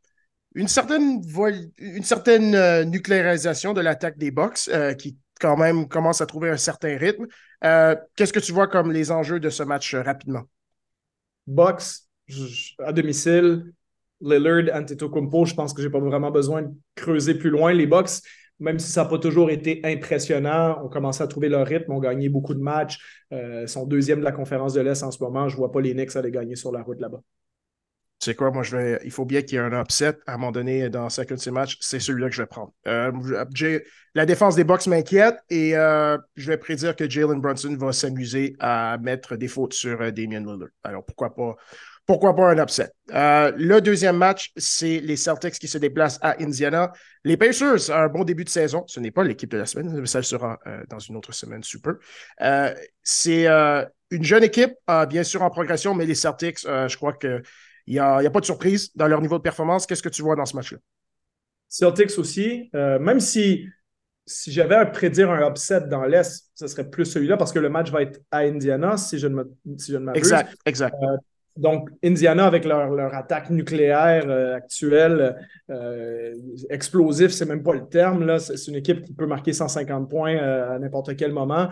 une 0.55 0.69
certaine, 0.69 1.23
une 1.77 2.03
certaine 2.03 2.85
nucléarisation 2.89 3.75
de 3.75 3.83
l'attaque 3.83 4.17
des 4.17 4.31
Bucks 4.31 4.71
qui 4.99 5.19
quand 5.41 5.57
même 5.57 5.89
commence 5.89 6.21
à 6.21 6.27
trouver 6.27 6.51
un 6.51 6.57
certain 6.57 6.97
rythme. 6.97 7.27
Euh, 7.65 7.97
qu'est-ce 8.15 8.33
que 8.33 8.41
tu 8.41 8.53
vois 8.53 8.69
comme 8.69 8.93
les 8.93 9.11
enjeux 9.11 9.41
de 9.41 9.51
ce 9.51 9.63
match 9.63 9.95
euh, 9.95 10.03
rapidement? 10.03 10.43
Box 11.47 12.09
à 12.79 12.93
domicile, 12.93 13.73
Lillard, 14.21 14.75
Antetokounmpo, 14.75 15.47
je 15.47 15.55
pense 15.55 15.73
que 15.73 15.83
je 15.83 15.89
n'ai 15.89 15.93
pas 15.93 15.99
vraiment 15.99 16.31
besoin 16.31 16.63
de 16.63 16.71
creuser 16.95 17.35
plus 17.35 17.51
loin. 17.51 17.73
Les 17.73 17.87
Bucks, 17.87 18.11
même 18.61 18.79
si 18.79 18.91
ça 18.93 19.03
n'a 19.03 19.09
pas 19.09 19.19
toujours 19.19 19.51
été 19.51 19.81
impressionnant, 19.85 20.81
ont 20.85 20.89
commencé 20.89 21.23
à 21.23 21.27
trouver 21.27 21.49
leur 21.49 21.67
rythme, 21.67 21.93
ont 21.93 21.99
gagné 21.99 22.29
beaucoup 22.29 22.55
de 22.55 22.61
matchs, 22.61 23.25
euh, 23.33 23.67
sont 23.67 23.87
deuxième 23.87 24.21
de 24.21 24.25
la 24.25 24.33
conférence 24.33 24.75
de 24.75 24.81
l'Est 24.81 25.03
en 25.03 25.11
ce 25.11 25.23
moment. 25.23 25.49
Je 25.49 25.55
ne 25.55 25.59
vois 25.59 25.73
pas 25.73 25.81
les 25.81 25.95
Knicks 25.95 26.15
aller 26.15 26.31
gagner 26.31 26.57
sur 26.57 26.71
la 26.71 26.83
route 26.83 27.01
là-bas 27.01 27.23
sais 28.25 28.35
quoi, 28.35 28.51
moi, 28.51 28.63
je 28.63 28.77
vais, 28.77 29.01
il 29.05 29.11
faut 29.11 29.25
bien 29.25 29.43
qu'il 29.43 29.55
y 29.55 29.57
ait 29.57 29.65
un 29.65 29.81
upset 29.81 30.19
à 30.27 30.35
un 30.35 30.37
moment 30.37 30.53
donné 30.53 30.91
dans 30.91 31.09
chacun 31.09 31.37
de 31.37 31.41
ces 31.41 31.51
matchs. 31.51 31.79
C'est 31.81 32.01
celui-là 32.01 32.29
que 32.29 32.35
je 32.35 32.43
vais 32.43 32.47
prendre. 32.47 32.73
Euh, 32.87 33.11
la 34.15 34.27
défense 34.27 34.57
des 34.57 34.65
Bucks 34.65 34.87
m'inquiète 34.89 35.37
et 35.51 35.77
euh, 35.77 36.19
je 36.35 36.49
vais 36.49 36.57
prédire 36.57 36.97
que 36.97 37.09
Jalen 37.09 37.41
Brunson 37.41 37.77
va 37.79 37.93
s'amuser 37.93 38.57
à 38.59 38.99
mettre 39.01 39.37
des 39.37 39.47
fautes 39.47 39.73
sur 39.73 40.01
euh, 40.01 40.11
Damien 40.11 40.41
Lillard. 40.41 40.69
Alors, 40.83 41.05
pourquoi 41.05 41.33
pas, 41.33 41.55
pourquoi 42.07 42.35
pas 42.35 42.51
un 42.51 42.59
upset? 42.59 42.91
Euh, 43.15 43.53
le 43.57 43.81
deuxième 43.81 44.17
match, 44.17 44.51
c'est 44.57 44.99
les 44.99 45.15
Celtics 45.15 45.55
qui 45.55 45.69
se 45.69 45.79
déplacent 45.79 46.19
à 46.23 46.43
Indiana. 46.43 46.93
Les 47.23 47.37
Pacers, 47.37 47.91
un 47.91 48.09
bon 48.09 48.25
début 48.25 48.43
de 48.43 48.49
saison. 48.49 48.83
Ce 48.89 48.99
n'est 48.99 49.13
pas 49.13 49.23
l'équipe 49.23 49.51
de 49.51 49.59
la 49.59 49.67
semaine, 49.67 49.97
mais 50.01 50.07
ça 50.07 50.23
sera 50.23 50.59
dans 50.89 50.99
une 50.99 51.17
autre 51.17 51.33
semaine 51.33 51.63
super. 51.63 51.95
C'est 53.03 53.47
une 53.47 54.25
jeune 54.25 54.43
équipe, 54.43 54.73
bien 55.09 55.23
sûr 55.23 55.43
en 55.43 55.51
progression, 55.51 55.95
mais 55.95 56.07
les 56.07 56.15
Celtics, 56.17 56.61
je 56.63 56.97
crois 56.97 57.13
qu'il 57.91 58.01
n'y 58.21 58.27
a, 58.27 58.29
a, 58.29 58.31
pas 58.31 58.41
de 58.41 58.45
surprise 58.45 58.91
dans 58.95 59.09
leur 59.09 59.21
niveau 59.21 59.39
de 59.39 59.43
performance. 59.43 59.87
Qu'est-ce 59.87 60.03
que 60.03 60.09
tu 60.09 60.23
vois 60.23 60.37
dans 60.37 60.47
ce 60.47 60.57
match-là? 60.57 60.79
Celtics 61.69 62.19
aussi, 62.19 62.69
même 62.73 63.21
si 63.21 63.67
si 64.27 64.53
j'avais 64.53 64.77
à 64.77 64.87
prédire 64.87 65.31
un 65.31 65.49
upset 65.49 65.83
dans 65.83 66.05
l'Est, 66.05 66.51
ce 66.55 66.67
serait 66.69 66.89
plus 66.89 67.05
celui-là 67.05 67.37
parce 67.37 67.53
que 67.53 67.59
le 67.59 67.69
match 67.69 67.91
va 67.91 68.03
être 68.03 68.21
à 68.31 68.39
Indiana, 68.39 68.97
si 68.97 69.19
je 69.19 69.27
ne 69.27 69.35
m'abuse. 69.35 69.91
exact, 70.15 70.55
exact. 70.65 70.95
Donc, 71.57 71.91
Indiana, 72.03 72.47
avec 72.47 72.65
leur, 72.65 73.15
attaque 73.15 73.51
nucléaire 73.51 74.25
euh, 74.29 74.55
actuelle, 74.55 75.37
euh, 75.69 76.35
explosif, 76.71 77.33
c'est 77.33 77.45
même 77.45 77.63
pas 77.63 77.75
le 77.75 77.87
terme. 77.87 78.39
C'est 78.39 78.69
une 78.69 78.77
équipe 78.77 79.03
qui 79.03 79.13
peut 79.13 79.27
marquer 79.27 79.53
150 79.53 80.09
points 80.09 80.37
euh, 80.37 80.77
à 80.77 80.79
n'importe 80.79 81.17
quel 81.17 81.33
moment. 81.33 81.69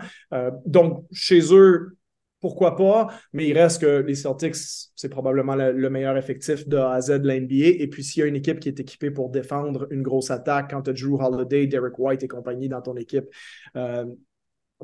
donc, 0.65 1.05
chez 1.11 1.41
eux, 1.53 1.97
pourquoi 2.39 2.75
pas, 2.75 3.07
mais 3.33 3.47
il 3.47 3.57
reste 3.57 3.81
que 3.81 4.01
les 4.01 4.15
Celtics, 4.15 4.55
c'est 4.95 5.09
probablement 5.09 5.55
le, 5.55 5.89
meilleur 5.89 6.17
effectif 6.17 6.67
de 6.67 6.77
A 6.77 6.93
à 6.93 7.01
Z 7.01 7.21
de 7.21 7.27
l'NBA. 7.27 7.81
Et 7.81 7.87
puis, 7.87 8.03
s'il 8.03 8.21
y 8.21 8.23
a 8.23 8.27
une 8.27 8.35
équipe 8.35 8.59
qui 8.59 8.69
est 8.69 8.79
équipée 8.79 9.11
pour 9.11 9.29
défendre 9.29 9.87
une 9.91 10.01
grosse 10.01 10.31
attaque, 10.31 10.71
quand 10.71 10.83
tu 10.83 10.89
as 10.91 10.93
Drew 10.93 11.19
Holiday, 11.19 11.67
Derek 11.67 11.97
White 11.99 12.23
et 12.23 12.27
compagnie 12.27 12.69
dans 12.69 12.81
ton 12.81 12.95
équipe, 12.95 13.25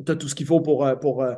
tu 0.03 0.11
as 0.11 0.15
tout 0.15 0.27
ce 0.27 0.35
qu'il 0.35 0.45
faut 0.45 0.59
pour, 0.59 0.85
euh, 0.85 0.95
euh, 1.05 1.35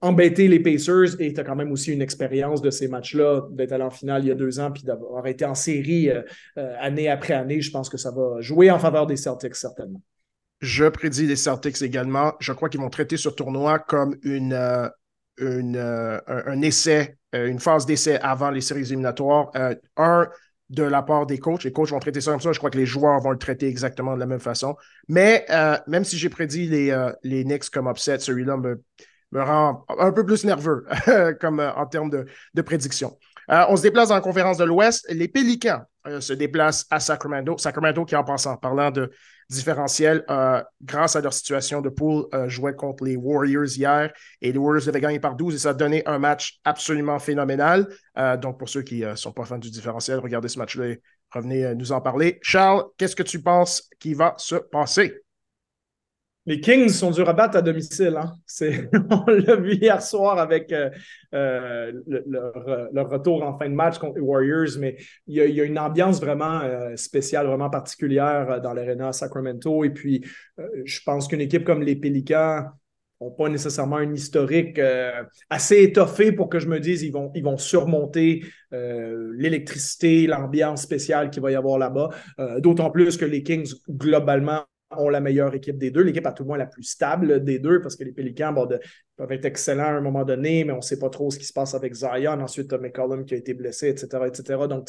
embêter 0.00 0.48
les 0.48 0.60
Pacers 0.60 1.20
et 1.20 1.32
tu 1.32 1.40
as 1.40 1.44
quand 1.44 1.56
même 1.56 1.72
aussi 1.72 1.92
une 1.92 2.02
expérience 2.02 2.62
de 2.62 2.70
ces 2.70 2.88
matchs-là, 2.88 3.48
d'être 3.50 3.72
allé 3.72 3.84
en 3.84 3.90
finale 3.90 4.24
il 4.24 4.28
y 4.28 4.30
a 4.30 4.34
deux 4.34 4.60
ans 4.60 4.70
puis 4.70 4.84
d'avoir 4.84 5.26
été 5.26 5.44
en 5.44 5.54
série 5.54 6.10
euh, 6.10 6.22
année 6.78 7.08
après 7.08 7.34
année. 7.34 7.60
Je 7.60 7.70
pense 7.70 7.88
que 7.88 7.96
ça 7.96 8.10
va 8.10 8.40
jouer 8.40 8.70
en 8.70 8.78
faveur 8.78 9.06
des 9.06 9.16
Celtics, 9.16 9.56
certainement. 9.56 10.00
Je 10.60 10.84
prédis 10.84 11.26
les 11.26 11.36
Celtics 11.36 11.82
également. 11.82 12.32
Je 12.38 12.52
crois 12.52 12.68
qu'ils 12.68 12.80
vont 12.80 12.90
traiter 12.90 13.16
ce 13.16 13.28
tournoi 13.28 13.78
comme 13.78 14.16
une, 14.22 14.54
un, 15.38 16.62
essai, 16.62 17.18
une 17.32 17.58
phase 17.60 17.86
d'essai 17.86 18.18
avant 18.18 18.50
les 18.50 18.60
séries 18.60 18.82
éliminatoires. 18.82 19.50
un, 19.96 20.28
de 20.70 20.82
la 20.82 21.02
part 21.02 21.26
des 21.26 21.38
coachs. 21.38 21.64
Les 21.64 21.72
coachs 21.72 21.90
vont 21.90 21.98
traiter 21.98 22.20
ça 22.20 22.32
comme 22.32 22.40
ça. 22.40 22.52
Je 22.52 22.58
crois 22.58 22.70
que 22.70 22.78
les 22.78 22.86
joueurs 22.86 23.20
vont 23.20 23.30
le 23.30 23.38
traiter 23.38 23.68
exactement 23.68 24.14
de 24.14 24.20
la 24.20 24.26
même 24.26 24.40
façon. 24.40 24.76
Mais 25.08 25.46
euh, 25.50 25.76
même 25.86 26.04
si 26.04 26.18
j'ai 26.18 26.28
prédit 26.28 26.66
les, 26.66 26.90
euh, 26.90 27.12
les 27.22 27.44
Knicks 27.44 27.70
comme 27.70 27.86
upset, 27.88 28.18
celui-là 28.18 28.56
me, 28.56 28.82
me, 29.32 29.42
rend 29.42 29.84
un 29.98 30.12
peu 30.12 30.24
plus 30.24 30.44
nerveux 30.44 30.86
comme, 31.40 31.60
euh, 31.60 31.72
en 31.74 31.86
termes 31.86 32.10
de, 32.10 32.26
de 32.54 32.62
prédiction. 32.62 33.16
on 33.48 33.76
se 33.76 33.82
déplace 33.82 34.08
dans 34.08 34.16
la 34.16 34.20
conférence 34.20 34.58
de 34.58 34.64
l'Ouest. 34.64 35.06
Les 35.10 35.28
Pélicans 35.28 35.82
se 36.20 36.32
déplacent 36.32 36.86
à 36.90 37.00
Sacramento. 37.00 37.58
Sacramento 37.58 38.04
qui, 38.04 38.16
en 38.16 38.24
passant, 38.24 38.56
parlant 38.56 38.90
de 38.90 39.10
différentiel 39.48 40.24
euh, 40.30 40.62
grâce 40.82 41.16
à 41.16 41.20
leur 41.20 41.32
situation 41.32 41.80
de 41.80 41.88
pool, 41.88 42.26
euh, 42.34 42.48
jouait 42.48 42.74
contre 42.74 43.04
les 43.04 43.16
Warriors 43.16 43.76
hier 43.76 44.12
et 44.40 44.52
les 44.52 44.58
Warriors 44.58 44.88
avaient 44.88 45.00
gagné 45.00 45.20
par 45.20 45.36
12 45.36 45.54
et 45.54 45.58
ça 45.58 45.70
a 45.70 45.74
donné 45.74 46.02
un 46.06 46.18
match 46.18 46.60
absolument 46.64 47.18
phénoménal. 47.18 47.88
Euh, 48.18 48.36
donc, 48.36 48.58
pour 48.58 48.68
ceux 48.68 48.82
qui 48.82 49.00
ne 49.00 49.14
sont 49.14 49.32
pas 49.32 49.44
fans 49.44 49.58
du 49.58 49.70
différentiel, 49.70 50.18
regardez 50.18 50.48
ce 50.48 50.58
match-là 50.58 50.86
et 50.86 51.02
revenez 51.30 51.74
nous 51.74 51.92
en 51.92 52.00
parler. 52.00 52.38
Charles, 52.42 52.84
qu'est-ce 52.96 53.16
que 53.16 53.22
tu 53.22 53.40
penses 53.40 53.88
qui 53.98 54.14
va 54.14 54.34
se 54.38 54.56
passer? 54.56 55.25
Les 56.46 56.60
Kings 56.60 56.90
sont 56.90 57.10
durs 57.10 57.28
à 57.28 57.32
battre 57.32 57.56
à 57.56 57.62
domicile. 57.62 58.16
Hein? 58.16 58.32
On 59.10 59.30
l'a 59.30 59.56
vu 59.56 59.74
hier 59.74 60.00
soir 60.00 60.38
avec 60.38 60.72
euh, 60.72 60.90
euh, 61.34 61.92
leur, 62.06 63.10
retour 63.10 63.42
en 63.42 63.58
fin 63.58 63.68
de 63.68 63.74
match 63.74 63.98
contre 63.98 64.14
les 64.14 64.20
Warriors, 64.20 64.78
mais 64.78 64.96
il 65.26 65.34
y 65.34 65.60
a, 65.60 65.64
une 65.64 65.78
ambiance 65.78 66.20
vraiment 66.20 66.60
euh, 66.60 66.94
spéciale, 66.94 67.48
vraiment 67.48 67.68
particulière 67.68 68.60
dans 68.62 68.72
l'arena 68.72 69.08
à 69.08 69.12
Sacramento. 69.12 69.82
Et 69.82 69.90
puis, 69.90 70.24
je 70.84 71.00
pense 71.04 71.26
qu'une 71.26 71.40
équipe 71.40 71.64
comme 71.64 71.82
les 71.82 71.96
Pelicans 71.96 72.66
n'ont 73.20 73.32
pas 73.32 73.48
nécessairement 73.48 73.96
un 73.96 74.12
historique 74.12 74.80
assez 75.50 75.82
étoffé 75.82 76.30
pour 76.30 76.48
que 76.48 76.60
je 76.60 76.68
me 76.68 76.78
dise 76.78 77.02
ils 77.02 77.12
vont, 77.12 77.32
ils 77.34 77.42
vont 77.42 77.56
surmonter 77.56 78.44
l'électricité, 78.70 80.26
l'ambiance 80.26 80.82
spéciale 80.82 81.30
qu'il 81.30 81.42
va 81.42 81.50
y 81.50 81.56
avoir 81.56 81.78
là-bas. 81.78 82.10
D'autant 82.58 82.90
plus 82.90 83.16
que 83.16 83.24
les 83.24 83.42
Kings, 83.42 83.72
globalement, 83.88 84.62
ont 84.90 85.08
la 85.08 85.20
meilleure 85.20 85.54
équipe 85.54 85.78
des 85.78 85.90
deux, 85.90 86.02
l'équipe 86.02 86.26
à 86.26 86.32
tout 86.32 86.44
le 86.44 86.48
moins 86.48 86.58
la 86.58 86.66
plus 86.66 86.82
stable 86.82 87.42
des 87.44 87.58
deux, 87.58 87.80
parce 87.80 87.96
que 87.96 88.04
les 88.04 88.12
Pélicans 88.12 88.54
peuvent 89.16 89.32
être 89.32 89.44
excellents 89.44 89.84
à 89.84 89.92
un 89.92 90.00
moment 90.00 90.24
donné, 90.24 90.64
mais 90.64 90.72
on 90.72 90.76
ne 90.76 90.82
sait 90.82 90.98
pas 90.98 91.10
trop 91.10 91.30
ce 91.30 91.38
qui 91.38 91.44
se 91.44 91.52
passe 91.52 91.74
avec 91.74 91.94
Zion. 91.94 92.40
Ensuite, 92.40 92.72
as 92.72 92.78
McCollum 92.78 93.24
qui 93.24 93.34
a 93.34 93.36
été 93.36 93.54
blessé, 93.54 93.88
etc. 93.88 94.24
etc. 94.26 94.58
Donc, 94.68 94.88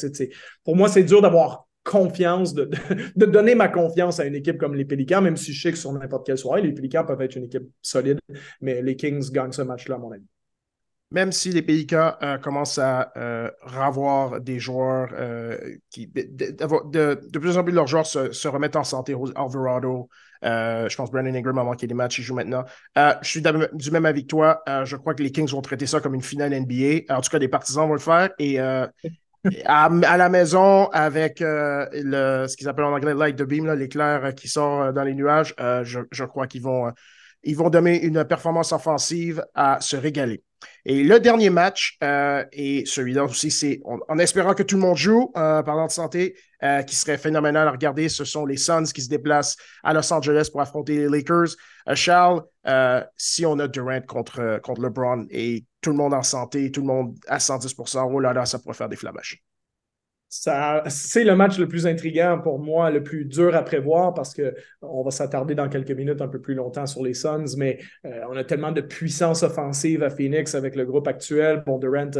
pour 0.64 0.76
moi, 0.76 0.88
c'est 0.88 1.04
dur 1.04 1.22
d'avoir 1.22 1.66
confiance, 1.84 2.54
de, 2.54 2.70
de, 3.16 3.26
donner 3.26 3.54
ma 3.54 3.68
confiance 3.68 4.20
à 4.20 4.26
une 4.26 4.34
équipe 4.34 4.58
comme 4.58 4.74
les 4.74 4.84
Pélicans, 4.84 5.22
même 5.22 5.36
si 5.36 5.52
je 5.52 5.62
sais 5.62 5.72
que 5.72 5.78
sur 5.78 5.92
n'importe 5.92 6.26
quelle 6.26 6.38
soirée, 6.38 6.60
les 6.62 6.72
Pélicans 6.72 7.04
peuvent 7.04 7.22
être 7.22 7.36
une 7.36 7.44
équipe 7.44 7.66
solide, 7.80 8.18
mais 8.60 8.82
les 8.82 8.94
Kings 8.94 9.30
gagnent 9.32 9.52
ce 9.52 9.62
match-là, 9.62 9.94
à 9.94 9.98
mon 9.98 10.12
avis 10.12 10.26
même 11.10 11.32
si 11.32 11.50
les 11.50 11.62
Pélicans 11.62 12.14
euh, 12.22 12.36
commencent 12.38 12.78
à 12.78 13.12
euh, 13.16 13.50
revoir 13.62 14.40
des 14.40 14.58
joueurs 14.58 15.08
euh, 15.14 15.56
qui, 15.90 16.06
de, 16.06 17.38
plus 17.38 17.56
en 17.56 17.64
plus 17.64 17.72
leurs 17.72 17.86
joueurs 17.86 18.06
se, 18.06 18.48
remettent 18.48 18.76
en 18.76 18.84
santé. 18.84 19.14
Alvarado, 19.34 20.08
je 20.42 20.94
pense 20.96 21.10
Brandon 21.10 21.34
Ingram 21.34 21.58
a 21.58 21.64
manqué 21.64 21.86
des 21.86 21.94
matchs, 21.94 22.18
il 22.18 22.24
joue 22.24 22.34
maintenant. 22.34 22.64
je 22.96 23.16
suis 23.22 23.42
du 23.72 23.90
même 23.90 24.06
avis 24.06 24.22
que 24.22 24.28
toi. 24.28 24.62
je 24.84 24.96
crois 24.96 25.14
que 25.14 25.22
les 25.22 25.32
Kings 25.32 25.48
vont 25.50 25.62
traiter 25.62 25.86
ça 25.86 26.00
comme 26.00 26.14
une 26.14 26.22
finale 26.22 26.52
NBA. 26.52 27.14
En 27.14 27.20
tout 27.20 27.30
cas, 27.30 27.38
les 27.38 27.48
partisans 27.48 27.88
vont 27.88 27.94
le 27.94 28.00
faire. 28.00 28.30
Et 28.38 28.58
à, 29.64 29.88
la 29.88 30.28
maison, 30.28 30.88
avec 30.90 31.40
le, 31.40 32.46
ce 32.46 32.56
qu'ils 32.56 32.68
appellent 32.68 32.84
en 32.84 32.94
anglais 32.94 33.14
light 33.14 33.36
the 33.36 33.44
beam, 33.44 33.72
l'éclair 33.72 34.34
qui 34.34 34.48
sort 34.48 34.92
dans 34.92 35.04
les 35.04 35.14
nuages, 35.14 35.54
je, 35.58 36.00
je, 36.10 36.24
crois 36.24 36.46
qu'ils 36.46 36.62
vont, 36.62 36.92
ils 37.44 37.56
vont 37.56 37.70
donner 37.70 38.04
une 38.04 38.26
performance 38.26 38.72
offensive 38.72 39.42
à 39.54 39.80
se 39.80 39.96
régaler. 39.96 40.42
Et 40.84 41.02
le 41.04 41.20
dernier 41.20 41.50
match, 41.50 41.98
euh, 42.02 42.44
et 42.52 42.84
celui-là 42.86 43.24
aussi, 43.24 43.50
c'est 43.50 43.80
en, 43.84 44.18
espérant 44.18 44.54
que 44.54 44.62
tout 44.62 44.76
le 44.76 44.80
monde 44.80 44.96
joue, 44.96 45.30
euh, 45.36 45.62
parlant 45.62 45.86
de 45.86 45.92
santé, 45.92 46.36
euh, 46.62 46.82
qui 46.82 46.96
serait 46.96 47.18
phénoménal 47.18 47.68
à 47.68 47.70
regarder, 47.70 48.08
ce 48.08 48.24
sont 48.24 48.46
les 48.46 48.56
Suns 48.56 48.84
qui 48.84 49.02
se 49.02 49.08
déplacent 49.08 49.56
à 49.84 49.92
Los 49.92 50.12
Angeles 50.12 50.48
pour 50.50 50.60
affronter 50.60 50.96
les 50.96 51.08
Lakers. 51.08 51.56
Charles, 51.94 52.42
si 53.16 53.46
on 53.46 53.58
a 53.58 53.68
Durant 53.68 54.00
contre, 54.02 54.60
contre 54.62 54.82
LeBron 54.82 55.26
et 55.30 55.64
tout 55.80 55.90
le 55.90 55.96
monde 55.96 56.14
en 56.14 56.22
santé, 56.22 56.70
tout 56.70 56.80
le 56.80 56.86
monde 56.86 57.16
à 57.28 57.38
110% 57.38 58.10
oh 58.12 58.20
là 58.20 58.32
là, 58.32 58.44
ça 58.44 58.58
pourrait 58.58 58.74
faire 58.74 58.88
des 58.88 58.96
flamèches 58.96 59.42
c'est 60.28 61.24
le 61.24 61.34
match 61.34 61.58
le 61.58 61.66
plus 61.68 61.86
intriguant 61.86 62.38
pour 62.42 62.58
moi, 62.58 62.90
le 62.90 63.02
plus 63.02 63.24
dur 63.24 63.54
à 63.54 63.62
prévoir 63.62 64.12
parce 64.12 64.34
qu'on 64.34 65.02
va 65.02 65.10
s'attarder 65.10 65.54
dans 65.54 65.68
quelques 65.68 65.92
minutes 65.92 66.20
un 66.20 66.28
peu 66.28 66.40
plus 66.40 66.54
longtemps 66.54 66.86
sur 66.86 67.02
les 67.02 67.14
Suns, 67.14 67.56
mais 67.56 67.78
euh, 68.04 68.20
on 68.30 68.36
a 68.36 68.44
tellement 68.44 68.72
de 68.72 68.82
puissance 68.82 69.42
offensive 69.42 70.02
à 70.02 70.10
Phoenix 70.10 70.54
avec 70.54 70.76
le 70.76 70.84
groupe 70.84 71.08
actuel. 71.08 71.62
Bon, 71.66 71.78
Durant 71.78 72.10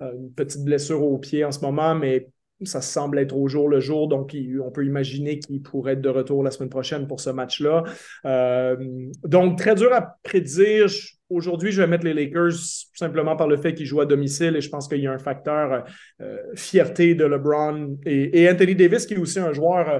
a 0.00 0.12
une 0.12 0.32
petite 0.34 0.64
blessure 0.64 1.02
au 1.02 1.18
pied 1.18 1.44
en 1.44 1.52
ce 1.52 1.60
moment, 1.60 1.94
mais 1.94 2.28
ça 2.64 2.80
semble 2.80 3.18
être 3.18 3.36
au 3.36 3.48
jour 3.48 3.68
le 3.68 3.80
jour, 3.80 4.08
donc 4.08 4.36
on 4.64 4.70
peut 4.70 4.84
imaginer 4.84 5.38
qu'il 5.38 5.62
pourrait 5.62 5.92
être 5.92 6.00
de 6.00 6.08
retour 6.08 6.42
la 6.42 6.50
semaine 6.50 6.68
prochaine 6.68 7.06
pour 7.06 7.20
ce 7.20 7.30
match-là. 7.30 7.84
Euh, 8.24 8.76
donc, 9.24 9.58
très 9.58 9.74
dur 9.74 9.92
à 9.92 10.16
prédire. 10.22 10.86
Aujourd'hui, 11.30 11.72
je 11.72 11.82
vais 11.82 11.86
mettre 11.86 12.04
les 12.04 12.14
Lakers 12.14 12.54
simplement 12.94 13.36
par 13.36 13.48
le 13.48 13.58
fait 13.58 13.74
qu'ils 13.74 13.86
jouent 13.86 14.00
à 14.00 14.06
domicile 14.06 14.56
et 14.56 14.60
je 14.60 14.70
pense 14.70 14.88
qu'il 14.88 15.00
y 15.00 15.06
a 15.06 15.12
un 15.12 15.18
facteur 15.18 15.84
euh, 16.20 16.38
fierté 16.54 17.14
de 17.14 17.24
LeBron 17.24 17.98
et, 18.06 18.48
Anthony 18.48 18.74
Davis 18.74 19.04
qui 19.04 19.14
est 19.14 19.18
aussi 19.18 19.38
un 19.38 19.52
joueur 19.52 19.88
euh, 19.88 19.98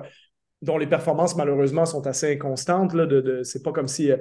dont 0.60 0.76
les 0.76 0.88
performances, 0.88 1.36
malheureusement, 1.36 1.86
sont 1.86 2.06
assez 2.06 2.32
inconstantes. 2.32 2.92
Là, 2.92 3.06
de, 3.06 3.42
c'est 3.44 3.62
pas 3.62 3.70
comme 3.70 3.86
si 3.86 4.10
euh, 4.10 4.16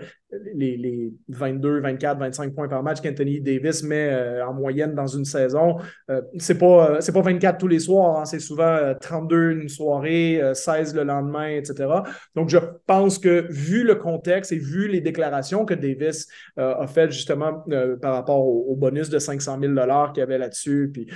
les, 0.53 1.11
22, 1.29 1.81
24, 1.81 2.19
25 2.19 2.53
points 2.53 2.67
par 2.67 2.83
match 2.83 3.01
qu'Anthony 3.01 3.41
Davis 3.41 3.81
met 3.83 4.09
euh, 4.11 4.45
en 4.45 4.53
moyenne 4.53 4.93
dans 4.93 5.07
une 5.07 5.25
saison, 5.25 5.77
euh, 6.11 6.21
c'est 6.37 6.59
pas, 6.59 7.01
c'est 7.01 7.11
pas 7.11 7.21
24 7.21 7.57
tous 7.57 7.67
les 7.67 7.79
soirs. 7.79 8.19
Hein. 8.19 8.25
c'est 8.25 8.39
souvent 8.39 8.93
32 9.01 9.51
une 9.51 9.69
soirée, 9.69 10.41
16 10.53 10.93
le 10.95 11.03
lendemain, 11.03 11.49
etc. 11.49 11.87
Donc, 12.35 12.49
je 12.49 12.57
pense 12.85 13.17
que 13.17 13.47
vu 13.49 13.83
le 13.83 13.95
contexte 13.95 14.51
et 14.51 14.57
vu 14.57 14.87
les 14.87 15.01
déclarations 15.01 15.65
que 15.65 15.73
Davis 15.73 16.27
a 16.57 16.85
faites 16.87 17.11
justement 17.11 17.63
par 18.01 18.13
rapport 18.13 18.45
au, 18.45 18.75
bonus 18.75 19.09
de 19.09 19.17
500 19.17 19.59
000 19.59 19.73
qu'il 20.13 20.19
y 20.19 20.21
avait 20.21 20.37
là-dessus, 20.37 20.91
puis 20.93 21.07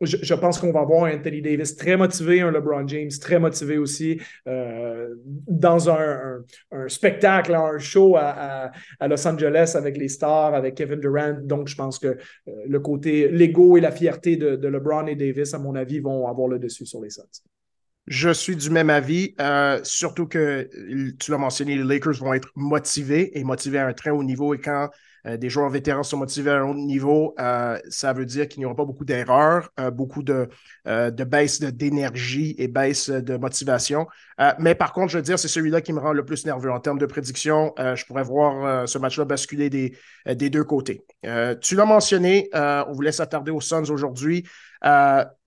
je, 0.00 0.34
pense 0.34 0.58
qu'on 0.58 0.70
va 0.70 0.84
voir 0.84 1.12
Anthony 1.12 1.42
Davis 1.42 1.74
très 1.76 1.96
motivé, 1.96 2.40
un 2.40 2.50
LeBron 2.50 2.86
James 2.86 3.10
très 3.20 3.38
motivé 3.38 3.78
aussi, 3.78 4.20
euh, 4.46 5.08
dans 5.24 5.90
un, 5.90 6.44
spectacle, 6.86 7.54
un 7.54 7.78
show 7.78 8.16
à, 8.16 8.70
Los 9.08 9.26
Angeles 9.26 9.72
avec 9.74 9.96
les 9.96 10.08
stars, 10.08 10.54
avec 10.54 10.76
Kevin 10.76 11.00
Durant. 11.00 11.38
Donc, 11.42 11.68
je 11.68 11.74
pense 11.74 11.98
que 11.98 12.06
euh, 12.08 12.16
le 12.66 12.80
côté 12.80 13.28
l'ego 13.28 13.76
et 13.76 13.80
la 13.80 13.90
fierté 13.90 14.36
de, 14.36 14.68
LeBron 14.68 15.06
et 15.06 15.16
Davis, 15.16 15.54
à 15.54 15.58
mon 15.58 15.74
avis, 15.74 15.98
vont 15.98 16.28
avoir 16.28 16.48
le 16.48 16.58
dessus 16.58 16.86
sur 16.86 17.00
les 17.00 17.10
Suns. 17.10 17.24
Je 18.06 18.30
suis 18.30 18.56
du 18.56 18.70
même 18.70 18.88
avis, 18.88 19.34
euh, 19.40 19.80
surtout 19.82 20.26
que 20.26 20.68
tu 21.18 21.30
l'as 21.30 21.38
mentionné, 21.38 21.76
les 21.76 21.84
Lakers 21.84 22.14
vont 22.14 22.32
être 22.32 22.50
motivés 22.54 23.38
et 23.38 23.44
motivés 23.44 23.78
à 23.78 23.86
un 23.86 23.92
très 23.92 24.10
haut 24.10 24.24
niveau. 24.24 24.54
Et 24.54 24.58
quand 24.58 24.88
des 25.36 25.50
joueurs 25.50 25.68
vétérans 25.68 26.02
sont 26.02 26.16
motivés 26.16 26.50
à 26.50 26.58
un 26.58 26.62
haut 26.62 26.74
niveau, 26.74 27.34
euh, 27.38 27.78
ça 27.88 28.12
veut 28.12 28.24
dire 28.24 28.48
qu'il 28.48 28.60
n'y 28.60 28.66
aura 28.66 28.74
pas 28.74 28.84
beaucoup 28.84 29.04
d'erreurs, 29.04 29.70
beaucoup 29.92 30.22
de, 30.22 30.48
baisse 30.84 31.60
d'énergie 31.60 32.54
et 32.58 32.68
baisse 32.68 33.10
de 33.10 33.36
motivation. 33.36 34.06
mais 34.58 34.74
par 34.74 34.92
contre, 34.92 35.12
je 35.12 35.18
veux 35.18 35.22
dire, 35.22 35.38
c'est 35.38 35.48
celui-là 35.48 35.80
qui 35.80 35.92
me 35.92 36.00
rend 36.00 36.12
le 36.12 36.24
plus 36.24 36.46
nerveux. 36.46 36.70
En 36.70 36.80
termes 36.80 36.98
de 36.98 37.06
prédiction, 37.06 37.74
je 37.78 38.04
pourrais 38.04 38.22
voir 38.22 38.88
ce 38.88 38.98
match-là 38.98 39.24
basculer 39.24 39.70
des, 39.70 39.96
des 40.26 40.50
deux 40.50 40.64
côtés. 40.64 41.04
tu 41.60 41.74
l'as 41.76 41.84
mentionné, 41.84 42.48
on 42.54 42.92
vous 42.92 43.02
laisse 43.02 43.20
attarder 43.20 43.50
aux 43.50 43.60
Suns 43.60 43.90
aujourd'hui. 43.90 44.44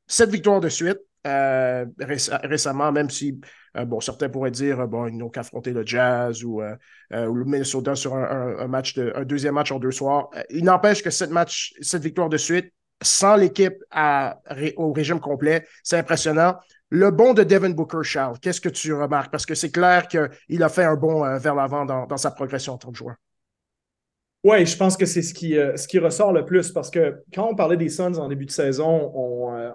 Cette 0.07 0.29
victoire 0.29 0.59
de 0.59 0.69
suite. 0.69 0.99
Euh, 1.27 1.85
récemment, 1.99 2.91
même 2.91 3.11
si 3.11 3.39
euh, 3.77 3.85
bon, 3.85 3.99
certains 3.99 4.27
pourraient 4.27 4.49
dire 4.49 4.79
euh, 4.79 4.87
bon, 4.87 5.05
ils 5.05 5.15
n'ont 5.15 5.29
qu'affronter 5.29 5.71
le 5.71 5.85
Jazz 5.85 6.43
ou, 6.43 6.61
le 7.11 7.43
Minnesota 7.45 7.95
sur 7.95 8.15
un, 8.15 8.67
match 8.67 8.95
de, 8.95 9.13
un 9.15 9.23
deuxième 9.23 9.53
match 9.53 9.71
en 9.71 9.77
deux 9.77 9.91
soirs. 9.91 10.29
il 10.49 10.63
n'empêche 10.63 11.03
que 11.03 11.11
cette, 11.11 11.29
match, 11.29 11.73
cette 11.81 12.01
victoire 12.01 12.29
de 12.29 12.37
suite, 12.37 12.73
sans 13.03 13.35
l'équipe 13.35 13.75
au 14.77 14.93
régime 14.93 15.19
complet, 15.19 15.67
c'est 15.83 15.97
impressionnant. 15.97 16.55
Le 16.89 17.11
bon 17.11 17.33
de 17.33 17.43
Devin 17.43 17.69
Booker, 17.69 18.03
Charles, 18.03 18.39
qu'est-ce 18.39 18.59
que 18.59 18.69
tu 18.69 18.93
remarques? 18.93 19.31
Parce 19.31 19.45
que 19.45 19.55
c'est 19.55 19.71
clair 19.71 20.07
qu'il 20.07 20.63
a 20.63 20.69
fait 20.69 20.83
un 20.83 20.95
bon 20.95 21.37
vers 21.37 21.55
l'avant 21.55 21.85
dans, 21.85 22.17
sa 22.17 22.31
progression 22.31 22.73
en 22.73 22.77
tant 22.77 22.91
que 22.91 22.97
joueur. 22.97 23.15
Oui, 24.43 24.65
je 24.65 24.75
pense 24.75 24.97
que 24.97 25.05
c'est 25.05 25.21
ce 25.21 25.35
qui, 25.35 25.55
euh, 25.55 25.77
ce 25.77 25.87
qui 25.87 25.99
ressort 25.99 26.33
le 26.33 26.43
plus 26.45 26.71
parce 26.71 26.89
que 26.89 27.21
quand 27.31 27.47
on 27.51 27.55
parlait 27.55 27.77
des 27.77 27.89
Suns 27.89 28.17
en 28.17 28.27
début 28.27 28.45
de 28.45 28.51
saison, 28.51 29.11
on, 29.13 29.55
euh, 29.55 29.69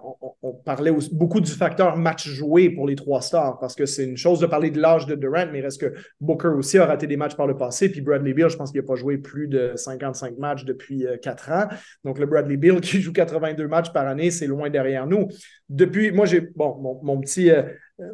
parlait 0.65 0.91
beaucoup 1.13 1.41
du 1.41 1.51
facteur 1.51 1.97
match 1.97 2.29
joué 2.29 2.71
pour 2.71 2.87
les 2.87 2.97
trois 2.97 3.21
stars 3.21 3.59
parce 3.61 3.77
que 3.77 3.87
c'est 3.87 4.05
une 4.05 4.17
chose 4.17 4.41
de 4.41 4.47
parler 4.47 4.71
de 4.71 4.81
l'âge 4.81 5.07
de 5.07 5.15
Durant, 5.15 5.47
mais 5.53 5.61
reste 5.61 5.81
que 5.81 5.95
Booker 6.21 6.49
aussi 6.49 6.79
a 6.79 6.87
raté 6.87 7.07
des 7.07 7.17
matchs 7.17 7.37
par 7.37 7.47
le 7.47 7.57
passé. 7.57 7.89
Puis 7.89 8.01
Bradley 8.01 8.35
Beal, 8.35 8.51
je 8.51 8.57
pense 8.57 8.73
qu'il 8.73 8.81
n'a 8.81 8.87
pas 8.87 8.97
joué 8.97 9.19
plus 9.19 9.47
de 9.47 9.73
55 9.77 10.37
matchs 10.39 10.65
depuis 10.65 11.07
euh, 11.07 11.17
quatre 11.17 11.51
ans. 11.53 11.69
Donc 12.05 12.19
le 12.19 12.27
Bradley 12.27 12.57
Beal 12.57 12.81
qui 12.81 13.01
joue 13.01 13.13
82 13.13 13.69
matchs 13.69 13.93
par 13.93 14.07
année, 14.09 14.33
c'est 14.33 14.49
loin 14.49 14.69
derrière 14.69 15.07
nous. 15.07 15.29
Depuis, 15.69 16.13
moi, 16.13 16.27
j'ai 16.27 16.41
bon, 16.41 17.01
mon, 17.03 17.21
petit 17.21 17.51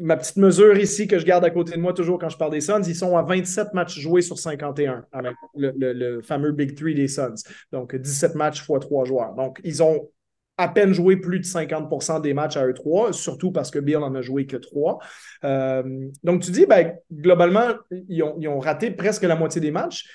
ma 0.00 0.16
petite 0.16 0.36
mesure 0.36 0.78
ici 0.78 1.08
que 1.08 1.18
je 1.18 1.24
garde 1.24 1.44
à 1.44 1.50
côté 1.50 1.72
de 1.72 1.80
moi 1.80 1.92
toujours 1.92 2.18
quand 2.18 2.28
je 2.28 2.36
parle 2.36 2.52
des 2.52 2.60
Suns, 2.60 2.82
ils 2.86 2.94
sont 2.94 3.16
à 3.16 3.22
27 3.22 3.74
matchs 3.74 3.98
joués 3.98 4.22
sur 4.22 4.38
51 4.38 5.04
avec 5.12 5.34
le, 5.54 6.20
fameux 6.22 6.52
Big 6.52 6.76
Three 6.76 6.94
des 6.94 7.08
Suns. 7.08 7.34
Donc 7.72 7.94
17 7.96 8.34
matchs 8.34 8.62
fois 8.64 8.78
3 8.78 9.04
joueurs. 9.04 9.34
Donc 9.34 9.60
ils 9.64 9.82
ont 9.82 10.08
à 10.58 10.68
peine 10.68 10.92
joué 10.92 11.16
plus 11.16 11.40
de 11.40 11.44
50% 11.44 12.20
des 12.20 12.34
matchs 12.34 12.56
à 12.56 12.66
eux 12.66 12.74
3, 12.74 13.12
surtout 13.12 13.50
parce 13.50 13.70
que 13.70 13.78
Bill 13.78 13.96
en 13.96 14.14
a 14.14 14.20
joué 14.20 14.46
que 14.46 14.56
3. 14.56 14.98
Euh, 15.44 15.82
donc 16.22 16.42
tu 16.42 16.50
dis, 16.50 16.66
ben, 16.66 16.94
globalement, 17.10 17.70
ils 18.08 18.22
ont 18.22 18.60
raté 18.60 18.90
presque 18.90 19.22
la 19.22 19.34
moitié 19.34 19.60
des 19.60 19.70
matchs 19.70 20.08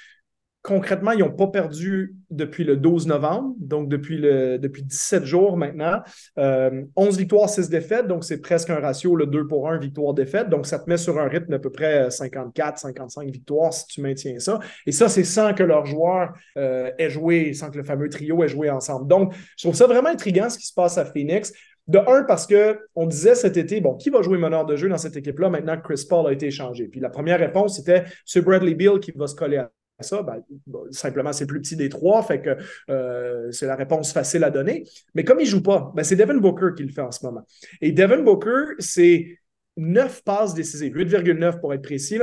concrètement, 0.68 1.12
ils 1.12 1.20
n'ont 1.20 1.32
pas 1.32 1.48
perdu 1.48 2.18
depuis 2.30 2.66
le 2.66 2.76
12 2.76 3.08
novembre, 3.08 3.56
donc 3.58 3.88
depuis, 3.88 4.18
le, 4.18 4.58
depuis 4.60 4.84
17 4.84 5.24
jours 5.24 5.56
maintenant. 5.56 6.02
11 6.36 6.38
euh, 6.38 7.10
victoires, 7.18 7.50
6 7.50 7.70
défaites, 7.70 8.06
donc 8.06 8.26
c'est 8.26 8.42
presque 8.42 8.70
un 8.70 8.82
ratio, 8.82 9.16
le 9.16 9.28
2 9.28 9.48
pour 9.48 9.70
1 9.70 9.78
victoire-défaite. 9.78 10.50
Donc 10.50 10.68
ça 10.68 10.78
te 10.78 10.90
met 10.90 10.98
sur 10.98 11.18
un 11.20 11.30
rythme 11.30 11.52
d'à 11.52 11.60
peu 11.60 11.70
près 11.70 12.12
54, 12.12 12.80
55 12.80 13.30
victoires 13.30 13.74
si 13.74 13.88
tu 13.88 14.02
maintiens 14.02 14.40
ça. 14.40 14.60
Et 14.86 14.92
ça, 14.92 15.08
c'est 15.08 15.24
sans 15.24 15.54
que 15.54 15.64
leurs 15.64 15.86
joueurs 15.86 16.34
euh, 16.58 16.92
aient 16.98 17.10
joué, 17.10 17.54
sans 17.54 17.72
que 17.72 17.78
le 17.78 17.86
fameux 17.86 18.10
trio 18.10 18.44
ait 18.44 18.50
joué 18.50 18.70
ensemble. 18.70 19.08
Donc, 19.08 19.34
je 19.58 19.64
trouve 19.64 19.76
ça 19.76 19.88
vraiment 19.88 20.10
intriguant 20.10 20.50
ce 20.50 20.58
qui 20.58 20.68
se 20.68 20.74
passe 20.74 20.98
à 20.98 21.06
Phoenix. 21.06 21.54
De 21.88 22.00
un, 22.00 22.24
parce 22.24 22.46
qu'on 22.46 23.06
disait 23.06 23.36
cet 23.36 23.56
été, 23.56 23.80
bon, 23.80 23.96
qui 23.96 24.10
va 24.10 24.22
jouer 24.22 24.38
meneur 24.38 24.66
de 24.66 24.76
jeu 24.76 24.90
dans 24.90 24.98
cette 24.98 25.16
équipe-là 25.16 25.50
maintenant 25.50 25.78
que 25.78 25.84
Chris 25.84 26.06
Paul 26.10 26.28
a 26.28 26.34
été 26.34 26.48
échangé? 26.48 26.90
Puis 26.90 27.00
la 27.00 27.10
première 27.10 27.40
réponse, 27.40 27.78
c'était 27.78 28.04
ce 28.26 28.40
Bradley 28.40 28.74
Bill 28.74 29.00
qui 29.00 29.14
va 29.16 29.28
se 29.28 29.36
coller 29.36 29.56
à 29.56 29.72
ça, 30.00 30.22
ben, 30.22 30.44
simplement, 30.92 31.34
c'est 31.34 31.48
plus 31.48 31.62
petit 31.62 31.76
des 31.76 31.90
trois, 31.90 32.22
fait 32.24 32.42
que 32.42 32.56
euh, 32.90 33.52
c'est 33.52 33.66
la 33.66 33.76
réponse 33.76 34.14
facile 34.14 34.44
à 34.44 34.52
donner. 34.52 34.84
Mais 35.16 35.24
comme 35.24 35.40
il 35.40 35.46
ne 35.46 35.50
joue 35.50 35.64
pas, 35.64 35.92
ben, 35.96 36.04
c'est 36.04 36.16
Devin 36.16 36.38
Booker 36.38 36.70
qui 36.76 36.84
le 36.84 36.92
fait 36.92 37.02
en 37.02 37.12
ce 37.12 37.26
moment. 37.26 37.46
Et 37.82 37.92
Devin 37.92 38.22
Booker, 38.22 38.76
c'est 38.80 39.40
9 39.78 40.24
passes 40.24 40.54
décisives, 40.54 40.96
8,9 40.96 41.60
pour 41.60 41.74
être 41.74 41.82
précis, 41.82 42.20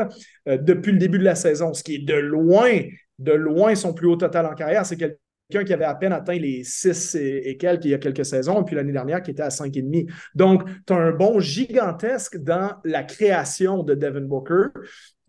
euh, 0.49 0.59
depuis 0.59 0.93
le 0.93 0.99
début 0.99 1.19
de 1.19 1.25
la 1.25 1.35
saison, 1.35 1.73
ce 1.73 1.83
qui 1.83 1.97
est 1.97 2.05
de 2.05 2.15
loin, 2.15 2.71
de 3.19 3.33
loin 3.33 3.75
son 3.75 3.93
plus 3.93 4.07
haut 4.07 4.17
total 4.17 4.47
en 4.47 4.55
carrière. 4.55 4.87
C'est 4.87 4.97
quelqu'un 4.97 5.65
qui 5.65 5.73
avait 5.73 5.85
à 5.85 5.95
peine 5.95 6.13
atteint 6.13 6.39
les 6.39 6.65
6 6.65 7.17
et, 7.17 7.57
quelques 7.57 7.85
il 7.87 7.91
y 7.93 7.95
a 7.95 7.99
quelques 7.99 8.25
saisons, 8.25 8.63
et 8.63 8.65
puis 8.65 8.77
l'année 8.77 8.93
dernière 8.93 9.23
qui 9.23 9.31
était 9.31 9.43
à 9.43 9.51
5,5. 9.51 10.09
Donc, 10.35 10.65
tu 10.87 10.93
as 10.93 10.97
un 10.97 11.13
bon 11.13 11.41
gigantesque 11.41 12.37
dans 12.39 12.77
la 12.85 13.03
création 13.03 13.83
de 13.83 13.95
Devin 13.95 14.23
Booker. 14.23 14.69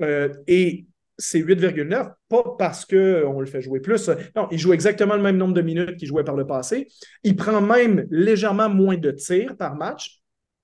Euh, 0.02 0.30
et 0.48 0.86
c'est 1.18 1.40
8,9, 1.40 2.12
pas 2.30 2.56
parce 2.58 2.86
qu'on 2.86 3.40
le 3.40 3.46
fait 3.46 3.62
jouer 3.62 3.80
plus. 3.80 4.10
Non, 4.36 4.48
il 4.52 4.60
joue 4.60 4.74
exactement 4.74 5.16
le 5.16 5.22
même 5.22 5.38
nombre 5.38 5.54
de 5.54 5.62
minutes 5.62 5.98
qu'il 5.98 6.08
jouait 6.08 6.24
par 6.24 6.36
le 6.36 6.46
passé. 6.46 6.88
Il 7.24 7.36
prend 7.36 7.62
même 7.62 8.06
légèrement 8.10 8.70
moins 8.70 8.98
de 8.98 9.12
tirs 9.12 9.56
par 9.58 9.76
match. 9.76 10.22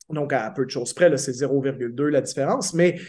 Donc, 0.09 0.33
à 0.33 0.51
peu 0.51 0.65
de 0.65 0.69
choses 0.69 0.93
près, 0.93 1.15
c'est 1.17 1.31
0,2 1.31 2.09
la 2.09 2.21
différence. 2.21 2.73
Mais 2.73 2.99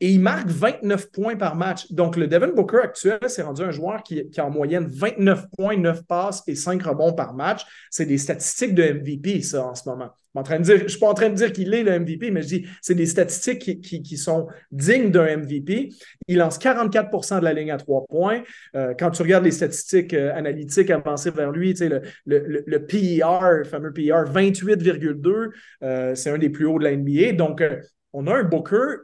et 0.00 0.10
il 0.10 0.20
marque 0.20 0.48
29 0.48 1.10
points 1.10 1.36
par 1.36 1.56
match. 1.56 1.90
Donc, 1.92 2.16
le 2.16 2.26
Devin 2.26 2.52
Booker 2.52 2.78
actuel, 2.84 3.18
c'est 3.26 3.42
rendu 3.42 3.62
un 3.62 3.70
joueur 3.70 4.02
qui, 4.02 4.28
qui, 4.30 4.40
a 4.40 4.46
en 4.46 4.50
moyenne 4.50 4.86
29 4.86 5.46
points, 5.56 5.76
9 5.76 6.04
passes 6.06 6.42
et 6.46 6.54
5 6.54 6.82
rebonds 6.82 7.12
par 7.12 7.34
match. 7.34 7.62
C'est 7.90 8.06
des 8.06 8.18
statistiques 8.18 8.74
de 8.74 8.82
MVP, 8.92 9.42
ça, 9.42 9.66
en 9.66 9.74
ce 9.74 9.88
moment. 9.88 10.10
Je 10.46 10.72
ne 10.72 10.88
suis 10.88 10.98
pas 10.98 11.08
en 11.08 11.14
train 11.14 11.30
de 11.30 11.34
dire 11.34 11.52
qu'il 11.52 11.74
est 11.74 11.82
le 11.82 11.98
MVP, 11.98 12.30
mais 12.30 12.42
je 12.42 12.48
dis 12.48 12.66
c'est 12.82 12.94
des 12.94 13.06
statistiques 13.06 13.80
qui, 13.80 14.16
sont 14.16 14.48
dignes 14.70 15.10
d'un 15.10 15.36
MVP. 15.38 15.90
Il 16.26 16.38
lance 16.38 16.58
44% 16.58 17.40
de 17.40 17.44
la 17.44 17.52
ligne 17.52 17.70
à 17.70 17.76
3 17.76 18.04
points. 18.08 18.42
Euh, 18.74 18.94
quand 18.98 19.10
tu 19.10 19.22
regardes 19.22 19.44
les 19.44 19.50
statistiques 19.50 20.14
euh, 20.14 20.34
analytiques 20.34 20.90
avancées 20.90 21.30
vers 21.30 21.50
lui, 21.50 21.74
le, 21.74 22.02
le, 22.26 22.64
le, 22.66 22.86
PER, 22.86 23.58
le 23.58 23.64
fameux 23.64 23.92
PER, 23.92 24.24
28,2, 24.26 25.48
euh, 25.82 26.14
c'est 26.14 26.30
un 26.30 26.38
des 26.38 26.50
plus 26.50 26.66
hauts 26.66 26.78
de 26.78 26.84
la 26.84 26.96
NBA. 26.96 27.32
Donc, 27.32 27.62
on 28.12 28.26
a 28.26 28.34
un 28.34 28.44
Booker, 28.44 28.96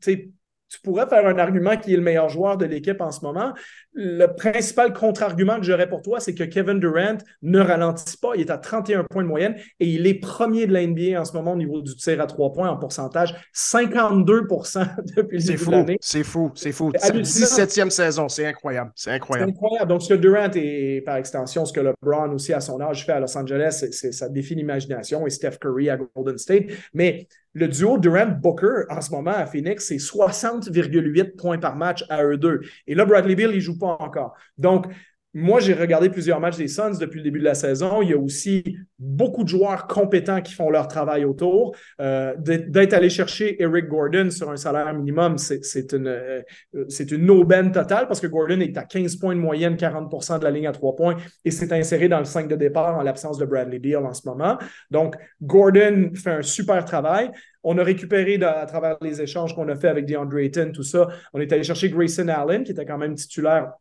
tu, 0.00 0.32
tu 0.70 0.80
pourrais 0.82 1.08
faire 1.08 1.26
un 1.26 1.38
argument 1.38 1.76
qui 1.76 1.92
est 1.92 1.96
le 1.96 2.02
meilleur 2.02 2.28
joueur 2.28 2.56
de 2.56 2.64
l'équipe 2.64 3.00
en 3.00 3.10
ce 3.10 3.22
moment. 3.22 3.52
Le 3.92 4.26
principal 4.26 4.92
contre-argument 4.92 5.56
que 5.56 5.64
j'aurais 5.64 5.88
pour 5.88 6.00
toi, 6.02 6.20
c'est 6.20 6.34
que 6.34 6.44
Kevin 6.44 6.78
Durant 6.78 7.18
ne 7.42 7.58
ralentit 7.58 8.16
pas. 8.18 8.30
Il 8.36 8.42
est 8.42 8.50
à 8.50 8.56
31 8.56 9.04
points 9.04 9.24
de 9.24 9.28
moyenne 9.28 9.56
et 9.80 9.86
il 9.88 10.06
est 10.06 10.14
premier 10.14 10.66
de 10.66 10.72
la 10.72 10.86
NBA 10.86 11.20
en 11.20 11.24
ce 11.24 11.32
moment 11.32 11.52
au 11.52 11.56
niveau 11.56 11.82
du 11.82 11.96
tir 11.96 12.20
à 12.20 12.26
trois 12.26 12.52
points 12.52 12.70
en 12.70 12.76
pourcentage. 12.76 13.34
52% 13.52 14.86
depuis 15.16 15.38
le 15.38 15.44
début 15.44 15.66
de 15.66 15.70
l'année. 15.70 15.98
C'est 16.00 16.22
fou, 16.22 16.52
c'est 16.54 16.70
fou. 16.70 16.92
C'est 16.96 17.14
17e 17.14 17.90
saison, 17.90 18.28
c'est 18.28 18.46
incroyable. 18.46 18.92
C'est 18.94 19.10
incroyable. 19.10 19.50
incroyable. 19.50 19.88
Donc, 19.88 20.02
ce 20.02 20.10
que 20.10 20.20
Durant 20.20 20.50
et 20.54 21.02
par 21.04 21.16
extension, 21.16 21.64
ce 21.64 21.72
que 21.72 21.80
LeBron 21.80 22.32
aussi 22.32 22.52
à 22.52 22.60
son 22.60 22.80
âge 22.80 23.04
fait 23.04 23.12
à 23.12 23.20
Los 23.20 23.36
Angeles, 23.36 23.84
c'est, 23.90 24.12
ça 24.12 24.28
défie 24.28 24.54
l'imagination 24.54 25.26
et 25.26 25.30
Steph 25.30 25.58
Curry 25.60 25.90
à 25.90 25.98
Golden 26.14 26.38
State. 26.38 26.66
Mais 26.94 27.26
le 27.52 27.66
duo 27.66 27.98
Durant-Booker, 27.98 28.84
en 28.90 29.00
ce 29.00 29.10
moment, 29.10 29.32
à 29.32 29.44
Phoenix, 29.46 29.86
c'est 29.88 29.96
60,8 29.96 31.36
points 31.36 31.58
par 31.58 31.74
match 31.74 32.04
à 32.08 32.22
eux 32.24 32.36
deux. 32.36 32.60
Et 32.86 32.94
là, 32.94 33.04
Bradley 33.04 33.34
Bill, 33.34 33.50
il 33.52 33.60
joue 33.60 33.76
pas 33.80 33.96
encore. 33.98 34.34
Donc, 34.58 34.86
moi, 35.32 35.60
j'ai 35.60 35.74
regardé 35.74 36.10
plusieurs 36.10 36.40
matchs 36.40 36.56
des 36.56 36.66
Suns 36.66 36.98
depuis 36.98 37.18
le 37.18 37.24
début 37.24 37.38
de 37.38 37.44
la 37.44 37.54
saison. 37.54 38.02
Il 38.02 38.10
y 38.10 38.12
a 38.12 38.18
aussi 38.18 38.76
beaucoup 38.98 39.44
de 39.44 39.48
joueurs 39.48 39.86
compétents 39.86 40.40
qui 40.40 40.54
font 40.54 40.70
leur 40.70 40.88
travail 40.88 41.24
autour. 41.24 41.76
Euh, 42.00 42.34
d'être 42.36 42.94
allé 42.94 43.08
chercher 43.08 43.62
Eric 43.62 43.86
Gordon 43.86 44.30
sur 44.30 44.50
un 44.50 44.56
salaire 44.56 44.92
minimum, 44.92 45.38
c'est 45.38 45.92
une, 45.92 46.08
euh, 46.08 46.42
une 46.72 47.30
aubaine 47.30 47.70
totale 47.70 48.08
parce 48.08 48.18
que 48.18 48.26
Gordon 48.26 48.58
est 48.58 48.76
à 48.76 48.82
15 48.82 49.16
points 49.16 49.36
de 49.36 49.40
moyenne, 49.40 49.76
40% 49.76 50.40
de 50.40 50.44
la 50.44 50.50
ligne 50.50 50.66
à 50.66 50.72
3 50.72 50.96
points 50.96 51.16
et 51.44 51.52
c'est 51.52 51.72
inséré 51.72 52.08
dans 52.08 52.18
le 52.18 52.24
5 52.24 52.48
de 52.48 52.56
départ 52.56 52.98
en 52.98 53.02
l'absence 53.02 53.38
de 53.38 53.44
Bradley 53.44 53.78
Beal 53.78 54.04
en 54.04 54.12
ce 54.12 54.28
moment. 54.28 54.58
Donc, 54.90 55.14
Gordon 55.40 56.10
fait 56.14 56.32
un 56.32 56.42
super 56.42 56.84
travail. 56.84 57.30
On 57.62 57.76
a 57.78 57.82
récupéré 57.84 58.42
à 58.42 58.66
travers 58.66 58.96
les 59.02 59.20
échanges 59.20 59.54
qu'on 59.54 59.68
a 59.68 59.76
fait 59.76 59.88
avec 59.88 60.06
DeAndre 60.06 60.38
Ayton, 60.38 60.72
tout 60.72 60.82
ça. 60.82 61.08
On 61.32 61.40
est 61.40 61.52
allé 61.52 61.62
chercher 61.62 61.90
Grayson 61.90 62.28
Allen, 62.28 62.64
qui 62.64 62.72
était 62.72 62.86
quand 62.86 62.98
même 62.98 63.14
titulaire 63.14 63.72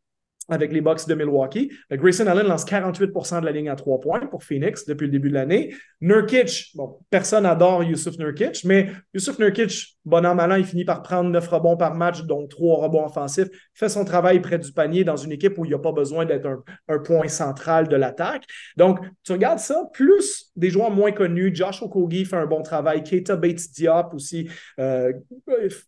avec 0.49 0.71
les 0.71 0.81
Bucks 0.81 1.07
de 1.07 1.13
Milwaukee. 1.13 1.71
Grayson 1.91 2.27
Allen 2.27 2.47
lance 2.47 2.65
48% 2.65 3.41
de 3.41 3.45
la 3.45 3.51
ligne 3.51 3.69
à 3.69 3.75
trois 3.75 3.99
points 3.99 4.25
pour 4.27 4.43
Phoenix 4.43 4.85
depuis 4.85 5.05
le 5.05 5.11
début 5.11 5.29
de 5.29 5.35
l'année. 5.35 5.73
Nurkic, 6.01 6.71
bon, 6.75 6.97
personne 7.09 7.45
adore 7.45 7.83
Yusuf 7.83 8.17
Nurkic, 8.17 8.63
mais 8.65 8.91
Yusuf 9.13 9.37
Nurkic, 9.39 9.98
bon 10.10 10.26
an, 10.26 10.36
mal 10.36 10.60
il 10.60 10.65
finit 10.65 10.86
par 10.86 11.02
prendre 11.02 11.30
neuf 11.30 11.48
rebonds 11.48 11.78
par 11.78 11.95
match, 11.95 12.24
donc 12.24 12.50
trois 12.50 12.82
rebonds 12.82 13.06
offensifs, 13.06 13.48
fait 13.74 13.89
son 13.89 14.04
travail 14.04 14.39
près 14.41 14.58
du 14.58 14.72
panier 14.74 15.04
dans 15.04 15.15
une 15.15 15.32
équipe 15.32 15.58
où 15.58 15.65
il 15.65 15.69
n'y 15.69 15.76
a 15.76 15.80
pas 15.80 15.91
besoin 15.91 16.26
d'être 16.26 16.48
un, 16.88 17.00
point 17.00 17.28
central 17.28 17.88
de 17.88 17.95
l'attaque. 17.95 18.43
Donc, 18.76 19.00
tu 19.24 19.32
regardes 19.32 19.60
ça, 19.60 19.86
plus 19.93 20.52
des 20.56 20.69
joueurs 20.69 20.91
moins 20.91 21.12
connus, 21.12 21.56
Josh 21.56 21.82
Okogie 21.82 22.26
fait 22.26 22.36
un 22.36 22.45
bon 22.45 22.62
travail, 22.62 23.04
Keita 23.04 23.36
Bates 23.36 23.72
Diop 23.74 24.13
aussi 24.13 24.50
euh, 24.80 25.13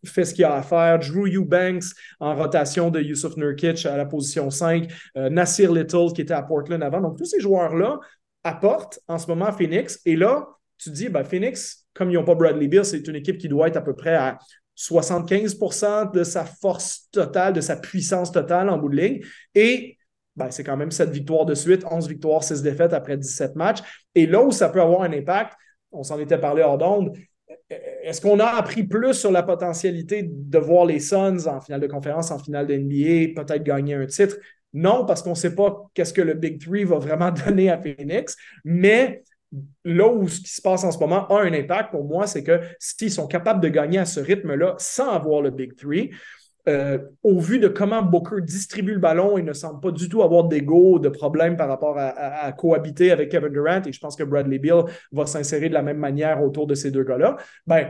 fait 0.05 0.23
ce 0.23 0.33
qu'il 0.33 0.45
a 0.45 0.55
à 0.55 0.61
faire, 0.61 0.99
Drew 0.99 1.27
Eubanks 1.27 1.83
en 2.19 2.35
rotation 2.35 2.89
de 2.89 3.01
Yusuf 3.01 3.35
Nurkic 3.35 3.85
à 3.85 3.97
la 3.97 4.05
position 4.05 4.49
5, 4.49 4.87
euh, 5.17 5.29
Nasir 5.29 5.73
Little 5.73 6.13
qui 6.13 6.21
était 6.21 6.33
à 6.33 6.43
Portland 6.43 6.81
avant. 6.81 7.01
Donc, 7.01 7.17
tous 7.17 7.25
ces 7.25 7.39
joueurs-là 7.39 7.99
apportent 8.43 8.99
en 9.07 9.17
ce 9.17 9.27
moment 9.27 9.51
Phoenix. 9.51 9.99
Et 10.05 10.15
là, 10.15 10.47
tu 10.77 10.89
dis, 10.89 11.09
ben, 11.09 11.23
Phoenix, 11.23 11.80
comme 11.93 12.09
ils 12.09 12.15
n'ont 12.15 12.23
pas 12.23 12.35
Bradley 12.35 12.67
Bill, 12.67 12.85
c'est 12.85 13.07
une 13.07 13.15
équipe 13.15 13.37
qui 13.37 13.47
doit 13.47 13.67
être 13.67 13.77
à 13.77 13.81
peu 13.81 13.95
près 13.95 14.15
à 14.15 14.37
75% 14.75 16.11
de 16.11 16.23
sa 16.23 16.45
force 16.45 17.09
totale, 17.11 17.53
de 17.53 17.61
sa 17.61 17.75
puissance 17.75 18.31
totale 18.31 18.69
en 18.69 18.77
bout 18.77 18.89
de 18.89 18.95
ligne. 18.95 19.21
Et 19.53 19.97
ben, 20.35 20.49
c'est 20.49 20.63
quand 20.63 20.77
même 20.77 20.91
7 20.91 21.09
victoires 21.09 21.45
de 21.45 21.53
suite, 21.53 21.83
11 21.89 22.07
victoires, 22.07 22.43
6 22.43 22.61
défaites 22.61 22.93
après 22.93 23.17
17 23.17 23.55
matchs. 23.55 23.79
Et 24.15 24.25
là 24.25 24.41
où 24.41 24.51
ça 24.51 24.69
peut 24.69 24.81
avoir 24.81 25.01
un 25.03 25.11
impact, 25.13 25.53
on 25.91 26.03
s'en 26.03 26.19
était 26.19 26.37
parlé 26.37 26.63
hors 26.63 26.77
d'onde, 26.77 27.15
est-ce 27.69 28.21
qu'on 28.21 28.39
a 28.39 28.47
appris 28.47 28.83
plus 28.83 29.13
sur 29.13 29.31
la 29.31 29.43
potentialité 29.43 30.23
de 30.27 30.57
voir 30.57 30.85
les 30.85 30.99
Suns 30.99 31.47
en 31.47 31.61
finale 31.61 31.81
de 31.81 31.87
conférence, 31.87 32.31
en 32.31 32.39
finale 32.39 32.67
de 32.67 32.75
NBA, 32.75 33.41
peut-être 33.41 33.63
gagner 33.63 33.93
un 33.95 34.05
titre? 34.05 34.37
Non, 34.73 35.05
parce 35.05 35.21
qu'on 35.21 35.31
ne 35.31 35.35
sait 35.35 35.55
pas 35.55 35.89
qu'est-ce 35.93 36.13
que 36.13 36.21
le 36.21 36.33
Big 36.33 36.61
Three 36.61 36.85
va 36.85 36.97
vraiment 36.97 37.31
donner 37.45 37.69
à 37.69 37.79
Phoenix, 37.79 38.35
mais 38.63 39.23
là 39.83 40.07
où 40.07 40.27
ce 40.27 40.39
qui 40.39 40.49
se 40.49 40.61
passe 40.61 40.83
en 40.83 40.91
ce 40.91 40.99
moment 40.99 41.27
a 41.27 41.41
un 41.41 41.53
impact 41.53 41.91
pour 41.91 42.05
moi, 42.05 42.27
c'est 42.27 42.43
que 42.43 42.59
s'ils 42.79 43.11
sont 43.11 43.27
capables 43.27 43.61
de 43.61 43.69
gagner 43.69 43.99
à 43.99 44.05
ce 44.05 44.19
rythme-là 44.19 44.75
sans 44.77 45.09
avoir 45.09 45.41
le 45.41 45.49
Big 45.49 45.75
Three, 45.75 46.11
euh, 46.69 46.99
au 47.23 47.39
vu 47.39 47.59
de 47.59 47.67
comment 47.67 48.03
Booker 48.03 48.41
distribue 48.41 48.93
le 48.93 48.99
ballon, 48.99 49.37
il 49.37 49.45
ne 49.45 49.53
semble 49.53 49.81
pas 49.81 49.91
du 49.91 50.07
tout 50.07 50.21
avoir 50.21 50.43
d'ego, 50.43 50.99
de 50.99 51.09
problème 51.09 51.57
par 51.57 51.67
rapport 51.67 51.97
à, 51.97 52.51
cohabiter 52.51 53.11
avec 53.11 53.29
Kevin 53.29 53.49
Durant. 53.49 53.81
Et 53.85 53.91
je 53.91 53.99
pense 53.99 54.15
que 54.15 54.23
Bradley 54.23 54.59
Bill 54.59 54.83
va 55.11 55.25
s'insérer 55.25 55.69
de 55.69 55.73
la 55.73 55.81
même 55.81 55.97
manière 55.97 56.43
autour 56.43 56.67
de 56.67 56.75
ces 56.75 56.91
deux 56.91 57.03
gars-là. 57.03 57.37
Ben, 57.65 57.87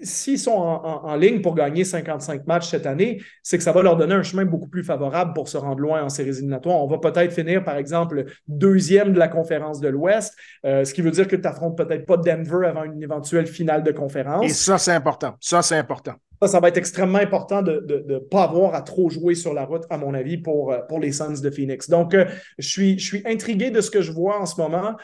s'ils 0.00 0.38
sont 0.38 0.52
en, 0.52 1.14
ligne 1.16 1.42
pour 1.42 1.54
gagner 1.54 1.84
55 1.84 2.46
matchs 2.46 2.70
cette 2.70 2.86
année, 2.86 3.20
c'est 3.42 3.58
que 3.58 3.64
ça 3.64 3.72
va 3.72 3.82
leur 3.82 3.96
donner 3.96 4.14
un 4.14 4.22
chemin 4.22 4.44
beaucoup 4.44 4.68
plus 4.68 4.82
favorable 4.82 5.32
pour 5.34 5.48
se 5.48 5.56
rendre 5.56 5.80
loin 5.80 6.02
en 6.02 6.08
séries 6.08 6.30
éliminatoires. 6.30 6.82
On 6.82 6.86
va 6.86 6.98
peut-être 6.98 7.32
finir, 7.32 7.62
par 7.62 7.76
exemple, 7.76 8.24
deuxième 8.48 9.12
de 9.12 9.18
la 9.18 9.28
conférence 9.28 9.80
de 9.80 9.88
l'Ouest, 9.88 10.34
euh, 10.64 10.84
ce 10.84 10.94
qui 10.94 11.02
veut 11.02 11.10
dire 11.10 11.28
que 11.28 11.36
tu 11.36 11.42
n'affrontes 11.42 11.76
peut-être 11.76 12.06
pas 12.06 12.16
Denver 12.16 12.66
avant 12.66 12.84
une 12.84 13.02
éventuelle 13.02 13.46
finale 13.46 13.82
de 13.82 13.92
conférence. 13.92 14.44
Et 14.44 14.48
ça, 14.48 14.78
c'est 14.78 14.92
important. 14.92 15.34
Ça, 15.40 15.60
c'est 15.60 15.76
important. 15.76 16.14
Ça, 16.40 16.48
ça 16.48 16.60
va 16.60 16.68
être 16.68 16.78
extrêmement 16.78 17.18
important 17.18 17.62
de 17.62 18.04
ne 18.08 18.18
pas 18.18 18.44
avoir 18.44 18.74
à 18.74 18.82
trop 18.82 19.10
jouer 19.10 19.34
sur 19.34 19.52
la 19.52 19.64
route, 19.64 19.84
à 19.90 19.98
mon 19.98 20.14
avis, 20.14 20.38
pour, 20.38 20.72
euh, 20.72 20.78
pour 20.88 21.00
les 21.00 21.12
Suns 21.12 21.40
de 21.40 21.50
Phoenix. 21.50 21.88
Donc, 21.90 22.14
euh, 22.14 22.24
je, 22.58 22.68
suis, 22.68 22.98
je 22.98 23.04
suis 23.04 23.22
intrigué 23.26 23.70
de 23.70 23.80
ce 23.80 23.90
que 23.90 24.00
je 24.00 24.10
vois 24.10 24.40
en 24.40 24.46
ce 24.46 24.60
moment 24.60 24.96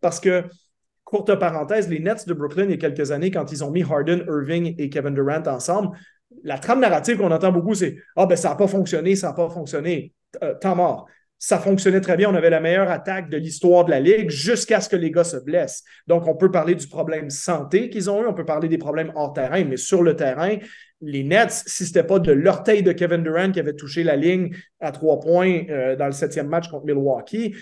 parce 0.00 0.20
que 0.20 0.44
courte 1.14 1.38
parenthèse, 1.38 1.88
les 1.88 2.00
Nets 2.00 2.26
de 2.26 2.34
Brooklyn, 2.34 2.64
il 2.64 2.70
y 2.70 2.74
a 2.74 2.76
quelques 2.76 3.12
années, 3.12 3.30
quand 3.30 3.52
ils 3.52 3.62
ont 3.62 3.70
mis 3.70 3.84
Harden, 3.84 4.24
Irving 4.26 4.74
et 4.78 4.88
Kevin 4.88 5.14
Durant 5.14 5.46
ensemble, 5.46 5.96
la 6.42 6.58
trame 6.58 6.80
narrative 6.80 7.18
qu'on 7.18 7.30
entend 7.30 7.52
beaucoup, 7.52 7.74
c'est 7.74 7.96
Ah, 8.16 8.26
ben 8.26 8.34
ça 8.34 8.48
n'a 8.48 8.54
pas 8.56 8.66
fonctionné, 8.66 9.14
ça 9.14 9.28
n'a 9.28 9.34
pas 9.34 9.48
fonctionné. 9.48 10.12
Euh, 10.42 10.54
temps 10.54 10.74
mort. 10.74 11.06
Ça 11.38 11.58
fonctionnait 11.58 12.00
très 12.00 12.16
bien. 12.16 12.28
On 12.30 12.34
avait 12.34 12.50
la 12.50 12.58
meilleure 12.58 12.90
attaque 12.90 13.30
de 13.30 13.36
l'histoire 13.36 13.84
de 13.84 13.90
la 13.90 14.00
Ligue 14.00 14.28
jusqu'à 14.28 14.80
ce 14.80 14.88
que 14.88 14.96
les 14.96 15.12
gars 15.12 15.22
se 15.22 15.36
blessent. 15.36 15.84
Donc, 16.08 16.26
on 16.26 16.34
peut 16.34 16.50
parler 16.50 16.74
du 16.74 16.88
problème 16.88 17.30
santé 17.30 17.90
qu'ils 17.90 18.10
ont 18.10 18.20
eu, 18.24 18.26
on 18.26 18.34
peut 18.34 18.44
parler 18.44 18.68
des 18.68 18.78
problèmes 18.78 19.12
hors 19.14 19.32
terrain, 19.32 19.62
mais 19.64 19.76
sur 19.76 20.02
le 20.02 20.16
terrain, 20.16 20.56
les 21.00 21.22
Nets, 21.22 21.62
si 21.66 21.84
ce 21.84 21.90
n'était 21.90 22.06
pas 22.06 22.18
de 22.18 22.32
l'orteil 22.32 22.82
de 22.82 22.90
Kevin 22.90 23.22
Durant 23.22 23.52
qui 23.52 23.60
avait 23.60 23.74
touché 23.74 24.02
la 24.02 24.16
ligne 24.16 24.50
à 24.80 24.90
trois 24.90 25.20
points 25.20 25.62
euh, 25.68 25.94
dans 25.94 26.06
le 26.06 26.12
septième 26.12 26.48
match 26.48 26.68
contre 26.68 26.86
Milwaukee, 26.86 27.54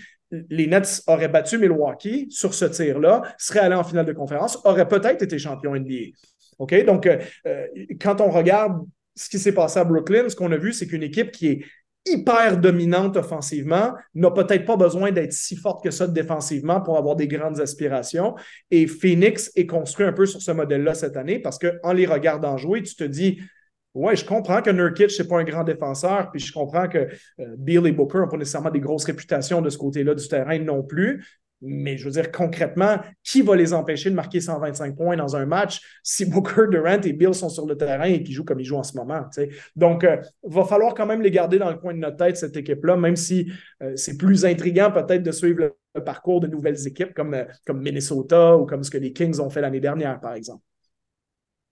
les 0.48 0.66
Nets 0.66 1.02
auraient 1.06 1.28
battu 1.28 1.58
Milwaukee 1.58 2.26
sur 2.30 2.54
ce 2.54 2.64
tir-là, 2.64 3.22
seraient 3.38 3.60
allés 3.60 3.74
en 3.74 3.84
finale 3.84 4.06
de 4.06 4.12
conférence, 4.12 4.58
auraient 4.64 4.88
peut-être 4.88 5.22
été 5.22 5.38
champions 5.38 5.74
NBA. 5.74 6.12
OK? 6.58 6.84
Donc, 6.84 7.06
euh, 7.06 7.18
euh, 7.46 7.66
quand 8.00 8.20
on 8.20 8.30
regarde 8.30 8.82
ce 9.14 9.28
qui 9.28 9.38
s'est 9.38 9.52
passé 9.52 9.78
à 9.78 9.84
Brooklyn, 9.84 10.28
ce 10.28 10.36
qu'on 10.36 10.52
a 10.52 10.56
vu, 10.56 10.72
c'est 10.72 10.86
qu'une 10.86 11.02
équipe 11.02 11.30
qui 11.30 11.48
est 11.48 11.64
hyper 12.04 12.58
dominante 12.58 13.16
offensivement 13.16 13.92
n'a 14.14 14.30
peut-être 14.30 14.64
pas 14.64 14.76
besoin 14.76 15.12
d'être 15.12 15.32
si 15.32 15.54
forte 15.54 15.84
que 15.84 15.90
ça 15.90 16.08
défensivement 16.08 16.80
pour 16.80 16.98
avoir 16.98 17.14
des 17.14 17.28
grandes 17.28 17.60
aspirations. 17.60 18.34
Et 18.70 18.86
Phoenix 18.86 19.52
est 19.54 19.66
construit 19.66 20.06
un 20.06 20.12
peu 20.12 20.26
sur 20.26 20.42
ce 20.42 20.50
modèle-là 20.50 20.94
cette 20.94 21.16
année 21.16 21.38
parce 21.38 21.58
qu'en 21.58 21.92
les 21.92 22.06
regardant 22.06 22.56
jouer, 22.56 22.82
tu 22.82 22.96
te 22.96 23.04
dis, 23.04 23.40
oui, 23.94 24.16
je 24.16 24.24
comprends 24.24 24.62
que 24.62 24.70
Nurkic, 24.70 25.18
n'est 25.18 25.26
pas 25.26 25.38
un 25.38 25.44
grand 25.44 25.64
défenseur, 25.64 26.30
puis 26.30 26.40
je 26.40 26.52
comprends 26.52 26.88
que 26.88 26.98
euh, 26.98 27.56
Bill 27.58 27.86
et 27.86 27.92
Booker 27.92 28.18
n'ont 28.18 28.28
pas 28.28 28.38
nécessairement 28.38 28.70
des 28.70 28.80
grosses 28.80 29.04
réputations 29.04 29.60
de 29.60 29.68
ce 29.68 29.76
côté-là 29.76 30.14
du 30.14 30.26
terrain 30.26 30.58
non 30.58 30.82
plus. 30.82 31.24
Mais 31.64 31.96
je 31.96 32.06
veux 32.06 32.10
dire, 32.10 32.32
concrètement, 32.32 32.96
qui 33.22 33.40
va 33.40 33.54
les 33.54 33.72
empêcher 33.72 34.10
de 34.10 34.16
marquer 34.16 34.40
125 34.40 34.96
points 34.96 35.16
dans 35.16 35.36
un 35.36 35.46
match 35.46 35.80
si 36.02 36.24
Booker, 36.24 36.62
Durant 36.70 37.00
et 37.00 37.12
Bill 37.12 37.34
sont 37.34 37.50
sur 37.50 37.66
le 37.66 37.76
terrain 37.76 38.06
et 38.06 38.22
qu'ils 38.22 38.34
jouent 38.34 38.44
comme 38.44 38.58
ils 38.58 38.64
jouent 38.64 38.78
en 38.78 38.82
ce 38.82 38.96
moment? 38.96 39.26
Donc, 39.76 40.02
il 40.02 40.08
euh, 40.08 40.16
va 40.42 40.64
falloir 40.64 40.94
quand 40.94 41.06
même 41.06 41.22
les 41.22 41.30
garder 41.30 41.58
dans 41.58 41.70
le 41.70 41.76
coin 41.76 41.92
de 41.94 41.98
notre 41.98 42.16
tête, 42.16 42.36
cette 42.36 42.56
équipe-là, 42.56 42.96
même 42.96 43.14
si 43.14 43.52
euh, 43.82 43.92
c'est 43.94 44.16
plus 44.16 44.44
intriguant 44.44 44.90
peut-être 44.90 45.22
de 45.22 45.32
suivre 45.32 45.70
le, 45.94 46.02
parcours 46.04 46.40
de 46.40 46.46
nouvelles 46.46 46.88
équipes 46.88 47.12
comme, 47.12 47.36
comme 47.66 47.82
Minnesota 47.82 48.56
ou 48.56 48.64
comme 48.64 48.82
ce 48.82 48.90
que 48.90 48.98
les 48.98 49.12
Kings 49.12 49.38
ont 49.38 49.50
fait 49.50 49.60
l'année 49.60 49.78
dernière, 49.78 50.18
par 50.18 50.32
exemple 50.32 50.62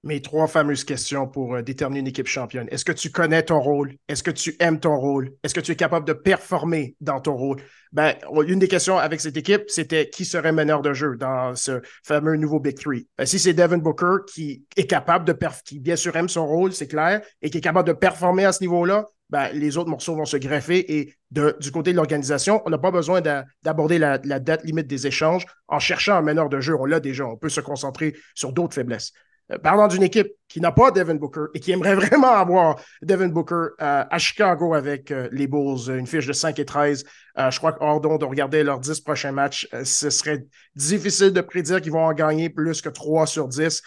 mes 0.03 0.23
trois 0.23 0.47
fameuses 0.47 0.85
questions 0.85 1.27
pour 1.27 1.55
euh, 1.57 1.63
déterminer 1.63 2.01
une 2.01 2.07
équipe 2.07 2.27
championne. 2.27 2.67
Est-ce 2.71 2.85
que 2.85 2.93
tu 2.93 3.11
connais 3.11 3.43
ton 3.43 3.61
rôle? 3.61 3.95
Est-ce 4.09 4.23
que 4.23 4.31
tu 4.31 4.57
aimes 4.61 4.81
ton 4.81 4.97
rôle? 4.97 5.33
Est-ce 5.43 5.55
que 5.55 5.61
tu 5.61 5.73
es 5.73 5.77
capable 5.77 6.07
de 6.07 6.13
performer 6.13 6.97
dans 7.01 7.21
ton 7.21 7.37
rôle? 7.37 7.61
Ben, 7.93 8.15
une 8.47 8.59
des 8.59 8.69
questions 8.69 8.99
avec 8.99 9.21
cette 9.21 9.37
équipe, 9.37 9.65
c'était 9.69 10.09
qui 10.09 10.25
serait 10.25 10.53
meneur 10.53 10.81
de 10.83 10.93
jeu 10.93 11.17
dans 11.17 11.55
ce 11.55 11.83
fameux 12.05 12.37
nouveau 12.37 12.61
Big 12.61 12.79
Three? 12.79 13.07
Ben, 13.19 13.27
si 13.27 13.39
c'est 13.39 13.53
Devin 13.53 13.79
Booker 13.79 14.25
qui 14.33 14.65
est 14.77 14.87
capable 14.87 15.25
de 15.27 15.37
qui 15.65 15.81
bien 15.81 15.97
sûr 15.97 16.15
aime 16.17 16.29
son 16.29 16.47
rôle, 16.47 16.73
c'est 16.73 16.87
clair, 16.87 17.23
et 17.43 17.51
qui 17.51 17.59
est 17.59 17.63
capable 17.63 17.89
de 17.89 17.95
performer 17.95 18.45
à 18.45 18.53
ce 18.53 18.61
niveau-là, 18.63 19.07
ben, 19.31 19.49
les 19.53 19.77
autres 19.77 19.91
morceaux 19.91 20.17
vont 20.17 20.25
se 20.25 20.37
greffer 20.37 20.99
et 20.99 21.15
du 21.31 21.71
côté 21.73 21.93
de 21.93 21.97
l'organisation, 21.97 22.63
on 22.67 22.71
n'a 22.71 22.79
pas 22.79 22.91
besoin 22.91 23.21
d'aborder 23.63 23.99
la, 23.99 24.19
la, 24.25 24.41
date 24.41 24.65
limite 24.65 24.89
des 24.89 25.07
échanges 25.07 25.47
en 25.69 25.79
cherchant 25.79 26.15
un 26.15 26.23
meneur 26.23 26.49
de 26.49 26.61
jeu. 26.61 26.75
On 26.79 26.85
l'a 26.85 26.99
déjà. 26.99 27.27
On 27.27 27.37
peut 27.37 27.49
se 27.49 27.61
concentrer 27.61 28.17
sur 28.35 28.53
d'autres 28.53 28.75
faiblesses. 28.75 29.13
Euh, 29.53 29.59
parlant 29.59 29.89
d'une 29.89 30.03
équipe 30.03 30.29
qui 30.49 30.61
n'a 30.61 30.73
pas 30.73 30.91
Devin 30.91 31.15
Booker 31.15 31.47
et 31.55 31.61
qui 31.61 31.73
aimerait 31.73 31.95
vraiment 32.07 32.33
avoir 32.33 32.81
Devin 33.03 33.29
Booker 33.29 33.55
euh, 33.55 34.05
à 34.09 34.19
Chicago 34.19 34.75
avec 34.75 35.11
euh, 35.11 35.29
les 35.33 35.47
Bulls, 35.47 35.89
une 35.89 36.07
fiche 36.07 36.27
de 36.27 36.33
5 36.33 36.59
et 36.59 36.65
13. 36.65 37.05
je 37.37 37.59
crois 37.59 37.73
qu'Ordon 37.73 38.19
de 38.19 38.25
regarder 38.25 38.63
leurs 38.63 38.81
10 38.81 39.01
prochains 39.01 39.33
matchs, 39.33 39.69
ce 39.85 40.11
serait 40.11 40.45
difficile 40.75 41.33
de 41.33 41.41
prédire 41.41 41.81
qu'ils 41.81 41.93
vont 41.93 42.05
en 42.05 42.13
gagner 42.13 42.51
plus 42.51 42.83
que 42.83 42.89
3 42.89 43.27
sur 43.27 43.49
10. 43.49 43.83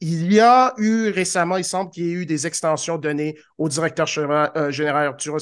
il 0.00 0.32
y 0.32 0.40
a 0.40 0.74
eu 0.76 1.10
récemment, 1.10 1.56
il 1.56 1.64
semble 1.64 1.90
qu'il 1.90 2.04
y 2.04 2.10
ait 2.10 2.12
eu 2.12 2.26
des 2.26 2.46
extensions 2.46 2.96
données 2.96 3.36
au 3.56 3.68
directeur 3.68 4.06
général 4.06 5.08
Arturos 5.08 5.38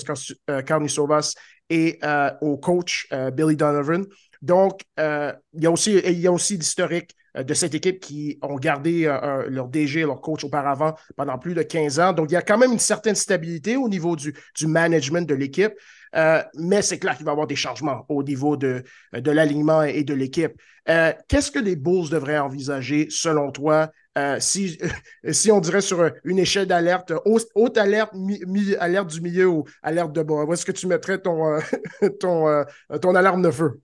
Karnisovas 0.65 1.35
et 1.69 2.01
au 2.41 2.57
coach 2.57 3.09
Billy 3.35 3.57
Donovan. 3.57 4.07
Donc, 4.41 4.81
il 4.97 5.63
y 5.63 5.67
a 5.67 5.71
aussi, 5.71 5.99
il 5.99 6.19
y 6.19 6.27
a 6.27 6.33
aussi 6.33 6.57
l'historique 6.57 7.15
de 7.43 7.55
cette 7.55 7.75
équipe 7.75 8.01
qui 8.01 8.39
ont 8.43 8.57
gardé 8.57 9.05
euh, 9.07 9.47
leur 9.49 9.69
DG, 9.69 10.03
leur 10.03 10.21
coach 10.21 10.45
auparavant 10.45 10.95
pendant 11.17 11.39
plus 11.39 11.55
de 11.55 11.63
15 11.63 12.01
ans. 12.01 12.13
Donc, 12.13 12.31
il 12.31 12.35
y 12.35 12.37
a 12.37 12.43
quand 12.43 12.59
même 12.59 12.73
une 12.73 12.79
certaine 12.79 13.15
stabilité 13.15 13.77
au 13.77 13.89
niveau 13.89 14.17
du, 14.17 14.35
management 14.63 15.29
de 15.29 15.35
l'équipe. 15.35 15.73
Euh, 16.15 16.43
mais 16.55 16.83
c'est 16.83 16.99
clair 16.99 17.17
qu'il 17.17 17.27
va 17.27 17.33
y 17.33 17.35
avoir 17.35 17.47
des 17.47 17.57
changements 17.57 18.07
au 18.09 18.23
niveau 18.23 18.57
de, 18.57 18.83
l'alignement 19.13 19.83
et 19.83 20.03
de 20.03 20.15
l'équipe. 20.15 20.53
Qu'est-ce 20.87 21.51
que 21.51 21.59
les 21.59 21.77
Bulls 21.77 22.09
devraient 22.09 22.39
envisager 22.39 23.09
selon 23.11 23.51
toi 23.51 23.91
si, 24.39 24.79
on 25.51 25.61
dirait 25.61 25.83
sur 25.83 26.11
une 26.25 26.39
échelle 26.39 26.67
d'alerte, 26.67 27.13
haute, 27.27 27.77
alerte, 27.77 28.15
alerte 28.79 29.11
du 29.11 29.21
milieu 29.21 29.49
ou 29.49 29.65
alerte 29.83 30.13
de 30.13 30.23
bas? 30.23 30.45
Où 30.45 30.53
est-ce 30.55 30.65
que 30.65 30.73
tu 30.73 30.87
mettrais 30.87 31.19
ton 31.21 31.59
alarme 33.15 33.43
de 33.43 33.51
feu? 33.51 33.81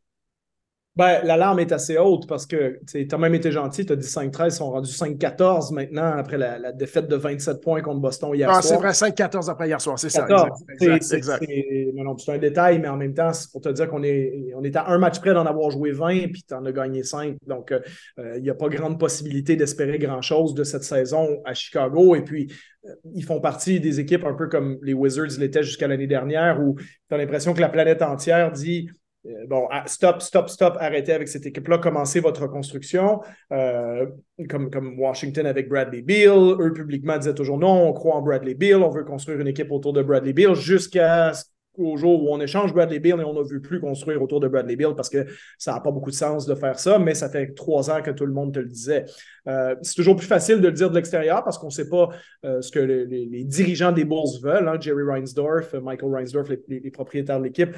Ben, 0.94 1.22
l'alarme 1.24 1.58
est 1.60 1.72
assez 1.72 1.96
haute 1.96 2.26
parce 2.26 2.44
que 2.44 2.78
tu 2.86 3.08
as 3.10 3.18
même 3.18 3.34
été 3.34 3.50
gentil, 3.50 3.86
tu 3.86 3.94
as 3.94 3.96
dit 3.96 4.06
5-13, 4.06 4.44
ils 4.44 4.50
sont 4.50 4.70
rendus 4.70 4.90
5-14 4.90 5.72
maintenant 5.72 6.12
après 6.18 6.36
la, 6.36 6.70
défaite 6.72 7.08
de 7.08 7.16
27 7.16 7.62
points 7.62 7.80
contre 7.80 8.00
Boston 8.00 8.34
hier 8.34 8.50
ah, 8.50 8.60
soir. 8.60 8.92
C'est 8.92 9.06
vrai, 9.06 9.10
5-14 9.10 9.50
après 9.50 9.68
hier 9.68 9.80
soir, 9.80 9.98
c'est 9.98 10.10
ça. 10.10 10.26
C'est 12.18 12.32
un 12.32 12.38
détail, 12.38 12.78
mais 12.78 12.88
en 12.88 12.98
même 12.98 13.14
temps, 13.14 13.32
c'est 13.32 13.50
pour 13.50 13.62
te 13.62 13.70
dire 13.70 13.88
qu'on 13.88 14.02
est, 14.02 14.52
on 14.54 14.62
est 14.64 14.76
à 14.76 14.90
un 14.90 14.98
match 14.98 15.18
près 15.18 15.32
d'en 15.32 15.46
avoir 15.46 15.70
joué 15.70 15.92
20 15.92 16.30
puis 16.30 16.42
tu 16.46 16.54
en 16.54 16.64
as 16.66 16.72
gagné 16.72 17.02
5. 17.02 17.36
Donc, 17.46 17.72
euh, 17.72 17.80
euh, 18.18 18.34
il 18.36 18.42
n'y 18.42 18.50
a 18.50 18.54
pas 18.54 18.68
grande 18.68 19.00
possibilité 19.00 19.56
d'espérer 19.56 19.98
grand-chose 19.98 20.52
de 20.52 20.62
cette 20.62 20.84
saison 20.84 21.40
à 21.46 21.54
Chicago. 21.54 22.14
Et 22.16 22.22
puis, 22.22 22.52
euh, 22.84 22.90
ils 23.14 23.24
font 23.24 23.40
partie 23.40 23.80
des 23.80 23.98
équipes 23.98 24.26
un 24.26 24.34
peu 24.34 24.48
comme 24.48 24.78
les 24.82 24.92
Wizards 24.92 25.38
l'étaient 25.38 25.62
jusqu'à 25.62 25.88
l'année 25.88 26.06
dernière 26.06 26.60
où 26.60 26.76
tu 26.76 27.14
as 27.14 27.16
l'impression 27.16 27.54
que 27.54 27.62
la 27.62 27.70
planète 27.70 28.02
entière 28.02 28.52
dit 28.52 28.90
bon, 29.46 29.68
ah, 29.70 29.84
stop, 29.86 30.20
stop, 30.20 30.48
stop, 30.48 30.76
arrêtez 30.80 31.12
avec 31.12 31.28
cette 31.28 31.46
équipe-là, 31.46 31.78
commencez 31.78 32.20
votre 32.20 32.42
reconstruction, 32.42 33.20
euh, 33.52 34.06
comme, 34.48 34.98
Washington 34.98 35.46
avec 35.46 35.68
Bradley 35.68 36.02
Beal. 36.02 36.56
Eux, 36.60 36.72
publiquement, 36.72 37.16
disaient 37.18 37.34
toujours 37.34 37.58
non, 37.58 37.88
on 37.88 37.92
croit 37.92 38.16
en 38.16 38.22
Bradley 38.22 38.54
Beal, 38.54 38.82
on 38.82 38.90
veut 38.90 39.04
construire 39.04 39.40
une 39.40 39.48
équipe 39.48 39.70
autour 39.70 39.92
de 39.92 40.02
Bradley 40.02 40.32
Beal 40.32 40.54
jusqu'au 40.54 41.96
jour 41.96 42.24
où 42.24 42.34
on 42.34 42.40
échange 42.40 42.74
Bradley 42.74 42.98
Beal 42.98 43.20
et 43.20 43.24
on 43.24 43.32
ne 43.32 43.42
veut 43.42 43.60
plus 43.60 43.80
construire 43.80 44.20
autour 44.20 44.40
de 44.40 44.48
Bradley 44.48 44.74
Beal 44.74 44.96
parce 44.96 45.08
que 45.08 45.24
ça 45.56 45.72
n'a 45.72 45.80
pas 45.80 45.92
beaucoup 45.92 46.10
de 46.10 46.16
sens 46.16 46.44
de 46.44 46.54
faire 46.56 46.80
ça, 46.80 46.98
mais 46.98 47.14
ça 47.14 47.28
fait 47.28 47.54
trois 47.54 47.90
ans 47.90 48.02
que 48.02 48.10
tout 48.10 48.26
le 48.26 48.32
monde 48.32 48.52
te 48.52 48.58
le 48.58 48.68
disait. 48.68 49.04
Euh, 49.46 49.76
c'est 49.82 49.94
toujours 49.94 50.16
plus 50.16 50.26
facile 50.26 50.60
de 50.60 50.66
le 50.66 50.74
dire 50.74 50.90
de 50.90 50.96
l'extérieur 50.96 51.44
parce 51.44 51.58
qu'on 51.58 51.68
ne 51.68 51.72
sait 51.72 51.88
pas 51.88 52.08
ce 52.42 52.70
que 52.72 52.80
les, 52.80 53.44
dirigeants 53.44 53.92
des 53.92 54.04
Bulls 54.04 54.40
veulent. 54.42 54.68
Hein. 54.68 54.78
Jerry 54.80 55.04
Reinsdorf, 55.04 55.74
Michael 55.74 56.10
Reinsdorf, 56.10 56.48
les 56.68 56.90
propriétaires 56.90 57.38
de 57.38 57.44
l'équipe, 57.44 57.76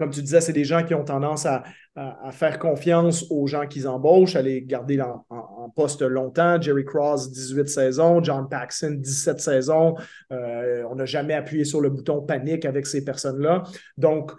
comme 0.00 0.08
tu 0.08 0.22
disais, 0.22 0.40
c'est 0.40 0.54
des 0.54 0.64
gens 0.64 0.82
qui 0.82 0.94
ont 0.94 1.04
tendance 1.04 1.44
à, 1.44 1.62
faire 2.32 2.58
confiance 2.58 3.26
aux 3.28 3.46
gens 3.46 3.66
qu'ils 3.66 3.86
embauchent, 3.86 4.34
à 4.34 4.40
les 4.40 4.62
garder 4.62 4.98
en, 5.02 5.68
poste 5.76 6.00
longtemps. 6.00 6.58
Jerry 6.58 6.86
Cross, 6.86 7.30
18 7.30 7.68
saisons. 7.68 8.24
John 8.24 8.48
Paxson, 8.48 8.96
17 8.98 9.38
saisons. 9.38 9.96
Euh, 10.32 10.82
on 10.90 10.94
n'a 10.94 11.04
jamais 11.04 11.34
appuyé 11.34 11.66
sur 11.66 11.82
le 11.82 11.90
bouton 11.90 12.22
panique 12.22 12.64
avec 12.64 12.86
ces 12.86 13.04
personnes-là. 13.04 13.64
Donc, 13.98 14.32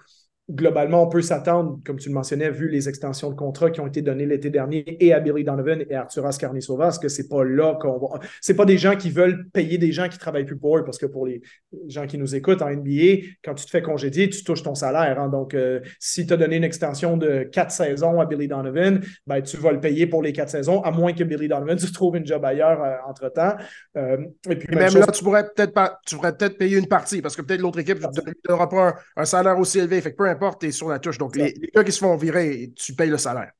globalement, 0.51 1.03
on 1.03 1.09
peut 1.09 1.21
s'attendre, 1.21 1.79
comme 1.85 1.97
tu 1.97 2.09
le 2.09 2.15
mentionnais, 2.15 2.49
vu 2.49 2.69
les 2.69 2.89
extensions 2.89 3.29
de 3.29 3.35
contrat 3.35 3.71
qui 3.71 3.79
ont 3.79 3.87
été 3.87 4.01
données 4.01 4.25
l'été 4.25 4.49
dernier 4.49 4.97
et 4.99 5.13
à 5.13 5.19
Billy 5.19 5.43
Donovan 5.43 5.83
et 5.89 5.95
à 5.95 6.01
Arturas 6.01 6.37
Carnisovas, 6.39 6.99
que 7.01 7.07
c'est 7.09 7.27
pas 7.27 7.43
là 7.43 7.77
qu'on 7.81 7.97
va. 7.97 8.19
C'est 8.41 8.55
pas 8.55 8.65
des 8.65 8.77
gens 8.77 8.95
qui 8.95 9.09
veulent 9.09 9.47
payer 9.51 9.77
des 9.77 9.91
gens 9.91 10.09
qui 10.09 10.17
travaillent 10.17 10.45
plus 10.45 10.57
pour 10.57 10.77
eux, 10.77 10.83
parce 10.83 10.97
que 10.97 11.05
pour 11.05 11.25
les 11.25 11.41
gens 11.87 12.05
qui 12.05 12.17
nous 12.17 12.35
écoutent 12.35 12.61
en 12.61 12.69
NBA, 12.69 13.25
quand 13.43 13.53
tu 13.53 13.65
te 13.65 13.69
fais 13.69 13.81
congédier, 13.81 14.29
tu 14.29 14.43
touches 14.43 14.63
ton 14.63 14.75
salaire. 14.75 15.19
Hein. 15.19 15.29
Donc, 15.29 15.53
euh, 15.53 15.79
si 15.99 16.25
tu 16.25 16.33
as 16.33 16.37
donné 16.37 16.57
une 16.57 16.63
extension 16.63 17.17
de 17.17 17.43
quatre 17.43 17.71
saisons 17.71 18.19
à 18.19 18.25
Billy 18.25 18.47
Donovan, 18.47 19.01
ben, 19.27 19.41
tu 19.41 19.57
vas 19.57 19.71
le 19.71 19.79
payer 19.79 20.07
pour 20.07 20.21
les 20.21 20.33
quatre 20.33 20.49
saisons, 20.49 20.81
à 20.81 20.91
moins 20.91 21.13
que 21.13 21.23
Billy 21.23 21.47
Donovan 21.47 21.77
se 21.77 21.91
trouve 21.91 22.17
une 22.17 22.25
job 22.25 22.43
ailleurs 22.43 22.83
euh, 22.83 22.95
entre-temps. 23.07 23.55
Euh, 23.97 24.17
et 24.49 24.55
puis, 24.55 24.75
même 24.75 24.93
là, 24.93 25.07
tu 25.07 25.23
pourrais 25.23 25.45
peut-être 25.45 25.71
tu 26.05 26.15
pourrais 26.15 26.35
peut-être 26.35 26.57
payer 26.57 26.77
une 26.77 26.87
partie, 26.87 27.21
parce 27.21 27.35
que 27.35 27.41
peut-être 27.41 27.61
l'autre 27.61 27.79
équipe 27.79 27.99
ne 27.99 28.33
donnera 28.47 28.69
pas 28.69 28.95
un, 29.15 29.25
salaire 29.25 29.57
aussi 29.57 29.79
élevé. 29.79 30.01
Fait 30.01 30.11
que 30.11 30.17
peu 30.17 30.27
importe, 30.27 30.40
tu 30.59 30.67
es 30.67 30.71
sur 30.71 30.89
la 30.89 30.99
touche. 30.99 31.17
Donc, 31.17 31.35
les, 31.35 31.53
gars 31.73 31.83
qui 31.83 31.91
se 31.91 31.99
font 31.99 32.15
virer, 32.15 32.71
tu 32.75 32.93
payes 32.93 33.09
le 33.09 33.17
salaire. 33.17 33.51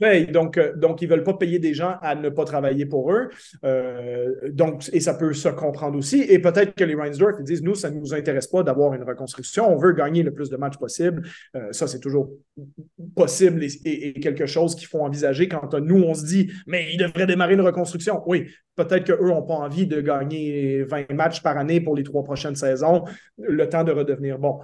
Donc, 0.00 0.58
euh, 0.58 0.74
donc, 0.76 1.00
ils 1.00 1.08
ne 1.08 1.14
veulent 1.14 1.24
pas 1.24 1.34
payer 1.34 1.58
des 1.58 1.72
gens 1.72 1.96
à 2.02 2.14
ne 2.14 2.28
pas 2.28 2.44
travailler 2.44 2.84
pour 2.84 3.12
eux. 3.12 3.30
Euh, 3.64 4.30
donc, 4.50 4.88
et 4.92 5.00
ça 5.00 5.14
peut 5.14 5.32
se 5.32 5.48
comprendre 5.48 5.96
aussi. 5.96 6.22
Et 6.28 6.38
peut-être 6.38 6.74
que 6.74 6.84
les 6.84 6.94
Reinsdorf 6.94 7.42
disent 7.42 7.62
Nous, 7.62 7.74
ça 7.74 7.90
ne 7.90 7.98
nous 7.98 8.12
intéresse 8.12 8.46
pas 8.46 8.62
d'avoir 8.62 8.94
une 8.94 9.02
reconstruction. 9.02 9.72
On 9.72 9.76
veut 9.76 9.92
gagner 9.92 10.22
le 10.22 10.32
plus 10.32 10.50
de 10.50 10.56
matchs 10.56 10.76
possible. 10.76 11.22
Euh, 11.54 11.72
ça, 11.72 11.86
c'est 11.86 12.00
toujours 12.00 12.30
possible 13.14 13.64
et, 13.84 14.20
quelque 14.20 14.46
chose 14.46 14.74
qu'il 14.74 14.86
faut 14.86 15.00
envisager 15.00 15.48
quand 15.48 15.74
nous, 15.74 16.02
on 16.02 16.14
se 16.14 16.24
dit 16.24 16.50
Mais 16.66 16.92
ils 16.92 16.98
devraient 16.98 17.26
démarrer 17.26 17.54
une 17.54 17.62
reconstruction. 17.62 18.22
Oui, 18.26 18.50
peut-être 18.76 19.04
qu'eux 19.04 19.28
n'ont 19.28 19.42
pas 19.42 19.54
envie 19.54 19.86
de 19.86 20.00
gagner 20.00 20.82
20 20.84 21.12
matchs 21.12 21.42
par 21.42 21.56
année 21.56 21.80
pour 21.80 21.96
les 21.96 22.02
trois 22.02 22.22
prochaines 22.22 22.56
saisons, 22.56 23.04
le 23.38 23.68
temps 23.68 23.84
de 23.84 23.92
redevenir 23.92 24.38
bon. 24.38 24.60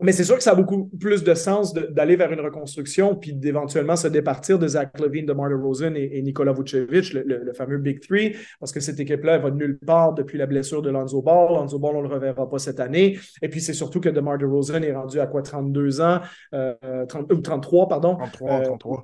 Mais 0.00 0.12
c'est 0.12 0.24
sûr 0.24 0.36
que 0.36 0.42
ça 0.44 0.52
a 0.52 0.54
beaucoup 0.54 0.84
plus 1.00 1.24
de 1.24 1.34
sens 1.34 1.74
d'aller 1.74 2.14
vers 2.14 2.30
une 2.30 2.40
reconstruction 2.40 3.16
puis 3.16 3.32
d'éventuellement 3.32 3.96
se 3.96 4.06
départir 4.06 4.58
de 4.58 4.68
Zach 4.68 4.98
Levine, 5.00 5.26
de 5.26 5.32
Marta 5.32 5.56
Rosen 5.56 5.96
et, 5.96 6.18
et 6.18 6.22
Nikola 6.22 6.52
Vucevic, 6.52 7.12
le, 7.12 7.52
fameux 7.52 7.78
Big 7.78 8.00
Three, 8.00 8.36
parce 8.60 8.70
que 8.70 8.78
cette 8.78 9.00
équipe-là, 9.00 9.38
va 9.38 9.50
de 9.50 9.56
nulle 9.56 9.78
part 9.78 10.14
depuis 10.14 10.38
la 10.38 10.46
blessure 10.46 10.82
de 10.82 10.90
Lonzo 10.90 11.20
Ball. 11.20 11.54
Lonzo 11.54 11.78
Ball, 11.80 11.96
on 11.96 12.02
ne 12.02 12.08
le 12.08 12.14
reverra 12.14 12.48
pas 12.48 12.58
cette 12.58 12.78
année. 12.78 13.18
Et 13.42 13.48
puis, 13.48 13.60
c'est 13.60 13.72
surtout 13.72 14.00
que 14.00 14.08
DeMar 14.08 14.38
DeRozan 14.38 14.82
est 14.82 14.92
rendu 14.92 15.18
à 15.18 15.26
quoi, 15.26 15.42
32 15.42 16.00
ans, 16.00 16.20
euh, 16.54 16.74
30, 17.08 17.32
ou 17.32 17.40
33, 17.40 17.88
pardon? 17.88 18.16
33, 18.16 18.60
33. 18.60 18.98
Euh, 18.98 19.02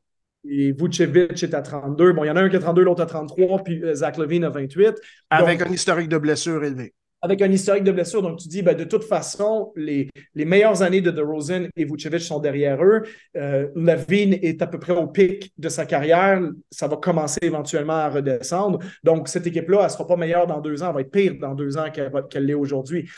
et 0.49 0.73
Vucevic 0.73 1.43
est 1.43 1.55
à 1.55 1.63
32. 1.63 2.13
Bon, 2.13 2.23
il 2.23 2.29
y 2.29 2.31
en 2.31 2.37
a 2.37 2.43
un 2.43 2.49
qui 2.49 2.57
a 2.57 2.61
32, 2.61 2.83
l'autre 2.83 3.03
à 3.03 3.07
33, 3.07 3.65
puis 3.65 3.83
euh, 3.83 3.95
Zach 3.95 4.17
Levine 4.17 4.45
a 4.45 4.51
28. 4.51 4.95
Avec 5.31 5.63
un 5.63 5.71
historique 5.73 6.09
de 6.09 6.19
blessure 6.19 6.63
élevé 6.63 6.95
avec 7.25 7.41
un 7.41 7.51
historique 7.51 7.85
de 7.85 7.91
blessure. 7.91 8.21
Donc, 8.21 8.39
tu 8.39 8.49
dis, 8.49 8.61
ben, 8.61 8.77
de 8.77 8.85
toute 8.85 9.05
façon, 9.05 9.73
les, 9.77 10.11
les 10.35 10.45
meilleures 10.45 10.83
années 10.83 11.01
de 11.01 11.11
DeRozan 11.11 11.69
et 11.75 11.87
Vucevic 11.87 12.21
sont 12.21 12.39
derrière 12.39 12.85
eux. 12.85 13.03
Euh, 13.37 13.69
est 14.05 14.61
à 14.61 14.67
peu 14.67 14.79
près 14.79 14.93
au 14.93 15.07
pic 15.07 15.51
de 15.57 15.71
sa 15.71 15.87
carrière. 15.87 16.43
Ça 16.71 16.87
va 16.87 16.99
commencer 16.99 17.39
éventuellement 17.41 17.95
à 17.95 18.11
redescendre. 18.11 18.79
Donc, 19.03 19.29
cette 19.29 19.47
équipe-là, 19.47 19.79
elle 19.79 19.85
ne 19.87 19.91
sera 19.91 20.07
pas 20.07 20.17
meilleure 20.17 20.47
dans 20.47 20.61
deux 20.61 20.83
ans. 20.83 20.89
Elle 20.89 20.95
va 20.95 21.01
être 21.01 21.11
pire 21.11 21.35
dans 21.41 21.55
deux 21.55 21.79
ans 21.79 21.87
qu'elle 21.91 22.45
l'est 22.45 22.53
aujourd'hui. 22.53 23.09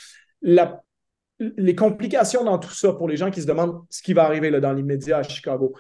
les 0.41 1.75
complications 1.75 2.45
dans 2.45 2.59
tout 2.59 2.73
ça 2.73 2.93
pour 2.93 3.09
les 3.09 3.17
gens 3.17 3.33
qui 3.33 3.43
se 3.43 3.47
demandent 3.47 3.81
ce 3.91 4.03
qui 4.03 4.15
va 4.15 4.23
arriver 4.23 4.51
là, 4.51 4.61
dans 4.61 4.73
l'immédiat 4.73 5.19
à 5.19 5.23
Chicago. 5.25 5.75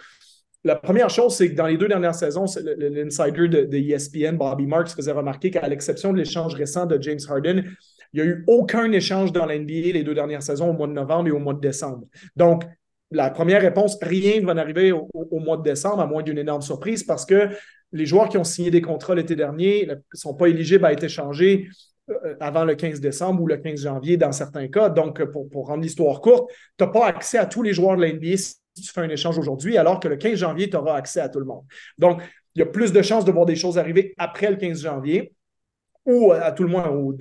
La 0.64 0.74
première 0.74 1.10
chose, 1.10 1.36
c'est 1.36 1.48
que 1.48 1.54
dans 1.54 1.68
les 1.68 1.78
deux 1.78 1.86
dernières 1.86 2.16
saisons, 2.16 2.46
l'insider 2.76 3.46
de, 3.46 3.64
de, 3.66 3.76
ESPN, 3.76 4.36
Bobby 4.36 4.66
Marks, 4.66 4.88
faisait 4.88 5.12
remarquer 5.12 5.52
qu'à 5.52 5.68
l'exception 5.68 6.12
de 6.12 6.18
l'échange 6.18 6.56
récent 6.56 6.86
de 6.86 7.00
James 7.00 7.20
Harden, 7.28 7.62
il 8.12 8.22
n'y 8.22 8.28
a 8.28 8.30
eu 8.30 8.44
aucun 8.46 8.90
échange 8.92 9.32
dans 9.32 9.46
l'NBA 9.46 9.92
les 9.92 10.02
deux 10.02 10.14
dernières 10.14 10.42
saisons 10.42 10.70
au 10.70 10.72
mois 10.72 10.86
de 10.86 10.92
novembre 10.92 11.28
et 11.28 11.32
au 11.32 11.38
mois 11.38 11.54
de 11.54 11.60
décembre. 11.60 12.06
Donc, 12.34 12.64
la 13.10 13.30
première 13.30 13.60
réponse, 13.60 13.98
rien 14.02 14.40
ne 14.40 14.46
va 14.46 14.60
arriver 14.60 14.92
au, 14.92 15.38
mois 15.38 15.56
de 15.56 15.62
décembre, 15.62 16.00
à 16.00 16.06
moins 16.06 16.22
d'une 16.22 16.38
énorme 16.38 16.62
surprise, 16.62 17.04
parce 17.04 17.24
que 17.24 17.50
les 17.92 18.06
joueurs 18.06 18.28
qui 18.28 18.36
ont 18.36 18.44
signé 18.44 18.70
des 18.70 18.82
contrats 18.82 19.14
l'été 19.14 19.36
dernier 19.36 19.86
ne 19.86 19.94
sont 20.12 20.34
pas 20.34 20.48
éligibles 20.48 20.84
à 20.84 20.92
être 20.92 21.04
échangés 21.04 21.68
euh, 22.10 22.34
avant 22.40 22.64
le 22.64 22.74
15 22.74 23.00
décembre 23.00 23.42
ou 23.42 23.46
le 23.46 23.58
15 23.58 23.82
janvier 23.82 24.16
dans 24.16 24.32
certains 24.32 24.68
cas. 24.68 24.88
Donc, 24.88 25.22
pour, 25.30 25.48
pour 25.48 25.68
rendre 25.68 25.82
l'histoire 25.82 26.20
courte, 26.20 26.50
tu 26.76 26.84
n'as 26.84 26.90
pas 26.90 27.06
accès 27.06 27.38
à 27.38 27.46
tous 27.46 27.62
les 27.62 27.72
joueurs 27.72 27.96
de 27.96 28.04
l'NBA 28.04 28.36
si 28.36 28.82
tu 28.82 28.92
fais 28.92 29.00
un 29.00 29.08
échange 29.08 29.38
aujourd'hui, 29.38 29.78
alors 29.78 30.00
que 30.00 30.08
le 30.08 30.16
15 30.16 30.38
janvier, 30.38 30.68
tu 30.68 30.76
auras 30.76 30.96
accès 30.96 31.20
à 31.20 31.28
tout 31.28 31.38
le 31.38 31.46
monde. 31.46 31.64
Donc, 31.98 32.22
il 32.54 32.60
y 32.60 32.62
a 32.62 32.66
plus 32.66 32.92
de 32.92 33.02
chances 33.02 33.24
de 33.24 33.32
voir 33.32 33.46
des 33.46 33.56
choses 33.56 33.78
arriver 33.78 34.14
après 34.18 34.50
le 34.50 34.56
15 34.56 34.82
janvier 34.82 35.32
ou 36.06 36.32
à 36.32 36.52
tout 36.52 36.62
le 36.62 36.68
moins 36.68 36.88
au, 36.88 37.14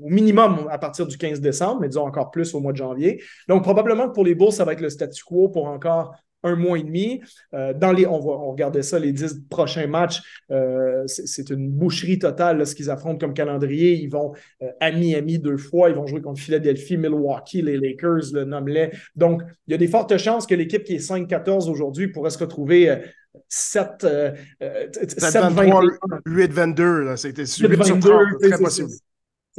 minimum 0.00 0.66
à 0.70 0.78
partir 0.78 1.06
du 1.06 1.16
15 1.16 1.40
décembre, 1.40 1.82
mais 1.82 1.88
disons 1.88 2.06
encore 2.06 2.30
plus 2.30 2.54
au 2.54 2.60
mois 2.60 2.72
de 2.72 2.78
janvier. 2.78 3.22
Donc, 3.48 3.62
probablement 3.62 4.08
que 4.08 4.14
pour 4.14 4.24
les 4.24 4.34
bourses, 4.34 4.56
ça 4.56 4.64
va 4.64 4.72
être 4.72 4.80
le 4.80 4.90
statu 4.90 5.22
quo 5.24 5.48
pour 5.48 5.66
encore 5.66 6.14
un 6.42 6.56
mois 6.56 6.78
et 6.78 6.82
demi. 6.82 7.20
Euh, 7.54 7.74
dans 7.74 7.92
les, 7.92 8.06
on, 8.06 8.18
va, 8.18 8.32
on 8.32 8.50
regardait 8.50 8.82
ça, 8.82 8.98
les 8.98 9.12
dix 9.12 9.42
prochains 9.48 9.86
matchs, 9.86 10.22
euh, 10.50 11.02
c'est 11.06 11.50
une 11.50 11.70
boucherie 11.70 12.18
totale 12.18 12.66
ce 12.66 12.74
qu'ils 12.74 12.90
affrontent 12.90 13.18
comme 13.18 13.34
calendrier. 13.34 13.94
Ils 13.94 14.08
vont 14.08 14.32
euh, 14.62 14.70
à 14.80 14.90
Miami 14.90 15.38
deux 15.38 15.58
fois, 15.58 15.90
ils 15.90 15.94
vont 15.94 16.06
jouer 16.06 16.22
contre 16.22 16.40
Philadelphie, 16.40 16.96
Milwaukee, 16.96 17.62
les 17.62 17.76
Lakers, 17.76 18.32
le 18.32 18.44
Nomlet. 18.44 18.92
Donc, 19.16 19.42
il 19.66 19.72
y 19.72 19.74
a 19.74 19.78
des 19.78 19.88
fortes 19.88 20.16
chances 20.16 20.46
que 20.46 20.54
l'équipe 20.54 20.84
qui 20.84 20.94
est 20.94 21.10
5-14 21.10 21.70
aujourd'hui 21.70 22.08
pourrait 22.08 22.30
se 22.30 22.38
retrouver 22.38 23.00
7, 23.48 24.06
23, 24.60 25.82
8, 26.26 26.52
22. 26.52 27.16
C'était 27.16 27.46
super 27.46 27.78
très 27.78 28.58
possible. 28.58 28.90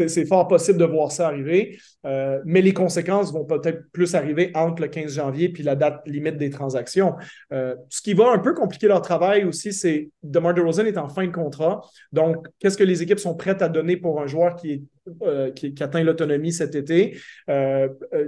C'est 0.08 0.26
fort 0.26 0.48
possible 0.48 0.80
de 0.80 0.86
voir 0.86 1.12
ça 1.12 1.28
arriver, 1.28 1.78
euh, 2.06 2.40
mais 2.46 2.62
les 2.62 2.74
conséquences 2.74 3.34
vont 3.34 3.44
peut-être 3.44 3.92
plus 3.92 4.16
arriver 4.16 4.52
entre 4.56 4.82
le 4.82 4.88
15 4.88 5.16
janvier 5.16 5.50
puis 5.50 5.64
la 5.64 5.76
date 5.76 6.02
limite 6.06 6.38
des 6.38 6.50
transactions. 6.50 7.16
Euh, 7.52 7.76
ce 7.90 8.02
qui 8.02 8.14
va 8.14 8.32
un 8.32 8.40
peu 8.40 8.54
compliquer 8.54 8.88
leur 8.88 9.02
travail 9.02 9.44
aussi, 9.44 9.74
c'est 9.74 10.10
DeMar 10.24 10.54
DeRozan 10.54 10.86
est 10.86 10.98
en 10.98 11.10
fin 11.10 11.26
de 11.26 11.32
contrat. 11.32 11.82
Donc, 12.14 12.48
qu'est-ce 12.60 12.78
que 12.78 12.86
les 12.86 13.04
équipes 13.04 13.20
sont 13.20 13.36
prêtes 13.36 13.62
à 13.62 13.68
donner 13.68 13.98
pour 13.98 14.22
un 14.22 14.28
joueur 14.28 14.56
qui, 14.56 14.86
euh, 15.24 15.52
qui, 15.52 15.76
atteint 15.82 16.04
l'autonomie 16.04 16.54
cet 16.54 16.74
été? 16.76 17.18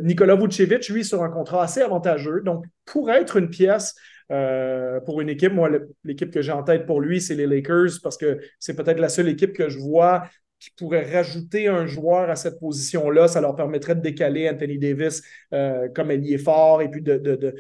Nicolas 0.01 0.35
Vucevic, 0.35 0.89
lui, 0.89 1.05
sur 1.05 1.23
un 1.23 1.29
contrat 1.29 1.63
assez 1.63 1.81
avantageux. 1.81 2.41
Donc, 2.43 2.65
pour 2.85 3.09
être 3.09 3.37
une 3.37 3.49
pièce 3.49 3.95
euh, 4.31 4.99
pour 5.01 5.21
une 5.21 5.29
équipe. 5.29 5.53
Moi, 5.53 5.69
l'équipe 6.03 6.31
que 6.31 6.41
j'ai 6.41 6.51
en 6.51 6.63
tête 6.63 6.85
pour 6.85 7.01
lui, 7.01 7.21
c'est 7.21 7.35
les 7.35 7.47
Lakers 7.47 7.99
parce 8.01 8.17
que 8.17 8.39
c'est 8.59 8.75
peut-être 8.75 8.99
la 8.99 9.09
seule 9.09 9.29
équipe 9.29 9.53
que 9.53 9.69
je 9.69 9.79
vois 9.79 10.23
qui 10.59 10.71
pourrait 10.77 11.11
rajouter 11.11 11.67
un 11.67 11.85
joueur 11.85 12.29
à 12.29 12.37
cette 12.37 12.59
position-là. 12.59 13.27
Ça 13.27 13.41
leur 13.41 13.55
permettrait 13.55 13.95
de 13.95 14.01
décaler 14.01 14.49
Anthony 14.49 14.77
Davis 14.77 15.21
euh, 15.53 15.89
comme 15.89 16.09
ailier 16.09 16.37
fort 16.37 16.81
et 16.81 16.89
puis 16.89 17.01
de 17.01 17.53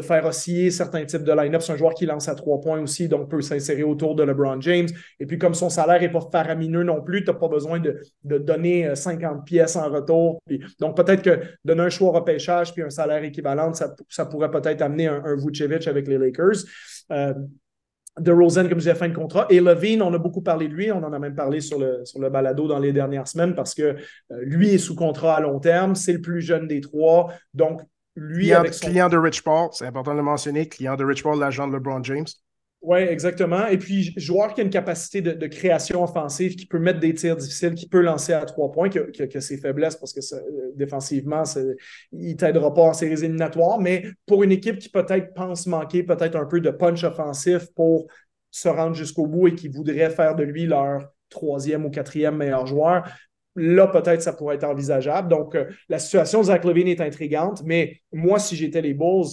faire 0.00 0.24
osciller 0.24 0.70
certains 0.70 1.04
types 1.04 1.24
de 1.24 1.32
line-up. 1.32 1.62
C'est 1.62 1.72
un 1.72 1.76
joueur 1.76 1.94
qui 1.94 2.06
lance 2.06 2.28
à 2.28 2.34
trois 2.34 2.60
points 2.60 2.80
aussi, 2.80 3.08
donc 3.08 3.30
peut 3.30 3.42
s'insérer 3.42 3.82
autour 3.82 4.14
de 4.14 4.22
LeBron 4.22 4.60
James. 4.60 4.88
Et 5.20 5.26
puis, 5.26 5.38
comme 5.38 5.54
son 5.54 5.68
salaire 5.68 6.00
n'est 6.00 6.10
pas 6.10 6.26
faramineux 6.32 6.84
non 6.84 7.02
plus, 7.02 7.24
tu 7.24 7.30
n'as 7.30 7.36
pas 7.36 7.48
besoin 7.48 7.80
de, 7.80 8.02
donner 8.22 8.94
50 8.94 9.24
euh, 9.24 9.42
pièces 9.42 9.76
en 9.76 9.90
retour. 9.90 10.42
donc, 10.80 10.96
peut-être 10.96 11.22
que 11.22 11.40
donner 11.64 11.82
un 11.82 11.90
choix 11.90 12.12
repêchage 12.12 12.72
puis 12.72 12.82
un 12.82 12.90
salaire 12.90 13.22
équivalent, 13.24 13.72
ça, 13.74 14.26
pourrait 14.26 14.50
peut-être 14.50 14.82
amener 14.82 15.06
un, 15.06 15.22
un, 15.24 15.36
Vucevic 15.36 15.86
avec 15.86 16.08
les 16.08 16.18
Lakers. 16.18 16.64
Euh, 17.12 17.34
de 18.20 18.30
Rosen, 18.30 18.68
comme 18.68 18.78
je 18.78 18.84
disais, 18.84 18.94
fin 18.94 19.08
de 19.08 19.14
contrat. 19.14 19.46
Et 19.50 19.60
Levine, 19.60 20.00
on 20.00 20.12
a 20.14 20.18
beaucoup 20.18 20.42
parlé 20.42 20.68
de 20.68 20.74
lui. 20.74 20.92
On 20.92 21.02
en 21.02 21.12
a 21.12 21.18
même 21.18 21.34
parlé 21.34 21.60
sur 21.60 21.78
le, 21.78 22.04
sur 22.04 22.20
le 22.20 22.30
balado 22.30 22.68
dans 22.68 22.78
les 22.78 22.92
dernières 22.92 23.26
semaines 23.26 23.54
parce 23.54 23.74
que 23.74 23.82
euh, 23.82 23.96
lui 24.42 24.68
est 24.70 24.78
sous 24.78 24.94
contrat 24.94 25.36
à 25.36 25.40
long 25.40 25.58
terme. 25.58 25.94
C'est 25.94 26.12
le 26.12 26.20
plus 26.20 26.40
jeune 26.40 26.68
des 26.68 26.80
trois. 26.80 27.32
Donc, 27.54 27.82
lui, 28.16 28.46
client, 28.46 28.62
client 28.62 29.08
de 29.08 29.16
Rich 29.16 29.42
Paul, 29.42 29.68
c'est 29.72 29.86
important 29.86 30.12
de 30.12 30.18
le 30.18 30.22
mentionner, 30.22 30.68
client 30.68 30.96
de 30.96 31.04
Rich 31.04 31.22
Paul, 31.22 31.38
l'agent 31.38 31.66
de 31.66 31.74
LeBron 31.74 32.02
James. 32.04 32.26
Oui, 32.84 32.98
exactement. 32.98 33.66
Et 33.66 33.78
puis, 33.78 34.12
joueur 34.18 34.52
qui 34.52 34.60
a 34.60 34.64
une 34.64 34.68
capacité 34.68 35.22
de, 35.22 35.46
création 35.46 36.04
offensive, 36.04 36.54
qui 36.54 36.66
peut 36.66 36.78
mettre 36.78 37.00
des 37.00 37.14
tirs 37.14 37.34
difficiles, 37.34 37.74
qui 37.74 37.88
peut 37.88 38.02
lancer 38.02 38.34
à 38.34 38.44
trois 38.44 38.70
points, 38.70 38.90
qui 38.90 38.98
a, 38.98 39.40
ses 39.40 39.56
faiblesses 39.56 39.96
parce 39.96 40.12
que 40.12 40.20
euh, 40.34 40.70
défensivement, 40.74 41.44
il 42.12 42.28
ne 42.28 42.34
t'aidera 42.34 42.74
pas 42.74 42.82
en 42.82 42.92
séries 42.92 43.24
éliminatoires. 43.24 43.80
Mais 43.80 44.04
pour 44.26 44.42
une 44.42 44.52
équipe 44.52 44.78
qui 44.78 44.90
peut-être 44.90 45.32
pense 45.32 45.66
manquer 45.66 46.02
peut-être 46.02 46.36
un 46.36 46.44
peu 46.44 46.60
de 46.60 46.68
punch 46.68 47.02
offensif 47.04 47.68
pour 47.74 48.06
se 48.50 48.68
rendre 48.68 48.94
jusqu'au 48.94 49.26
bout 49.26 49.48
et 49.48 49.54
qui 49.54 49.68
voudrait 49.68 50.10
faire 50.10 50.34
de 50.34 50.44
lui 50.44 50.66
leur 50.66 51.08
troisième 51.30 51.86
ou 51.86 51.90
quatrième 51.90 52.36
meilleur 52.36 52.66
joueur, 52.66 53.08
là, 53.56 53.86
peut-être, 53.86 54.22
ça 54.22 54.32
pourrait 54.32 54.56
être 54.56 54.64
envisageable. 54.64 55.28
Donc, 55.28 55.54
euh, 55.54 55.66
la 55.88 55.98
situation 55.98 56.40
de 56.40 56.46
Zach 56.46 56.64
Levine 56.64 56.88
est 56.88 57.00
intrigante, 57.00 57.62
mais 57.64 58.00
moi, 58.12 58.38
si 58.38 58.56
j'étais 58.56 58.82
les 58.82 58.94
Bulls, 58.94 59.26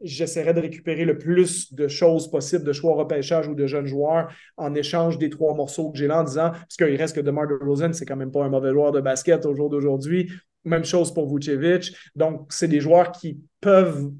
j'essaierais 0.00 0.54
de 0.54 0.60
récupérer 0.60 1.04
le 1.04 1.18
plus 1.18 1.72
de 1.72 1.88
choses 1.88 2.30
possibles, 2.30 2.64
de 2.64 2.72
choix 2.72 2.94
repêchage 2.94 3.48
ou 3.48 3.54
de 3.54 3.66
jeunes 3.66 3.86
joueurs 3.86 4.32
en 4.56 4.74
échange 4.74 5.18
des 5.18 5.30
trois 5.30 5.54
morceaux 5.54 5.90
que 5.90 5.98
j'ai 5.98 6.06
là 6.06 6.20
en 6.20 6.24
disant, 6.24 6.50
parce 6.50 6.76
qu'il 6.76 6.96
reste 6.96 7.16
que 7.16 7.20
DeMar 7.20 7.46
DeRozan, 7.48 7.92
c'est 7.92 8.04
quand 8.04 8.16
même 8.16 8.32
pas 8.32 8.44
un 8.44 8.50
mauvais 8.50 8.72
joueur 8.72 8.92
de 8.92 9.00
basket 9.00 9.46
au 9.46 9.54
jour 9.54 9.70
d'aujourd'hui. 9.70 10.30
Même 10.64 10.84
chose 10.84 11.12
pour 11.12 11.34
Vucevic. 11.34 11.94
Donc, 12.14 12.52
c'est 12.52 12.68
des 12.68 12.80
joueurs 12.80 13.12
qui 13.12 13.40
peuvent 13.60 14.10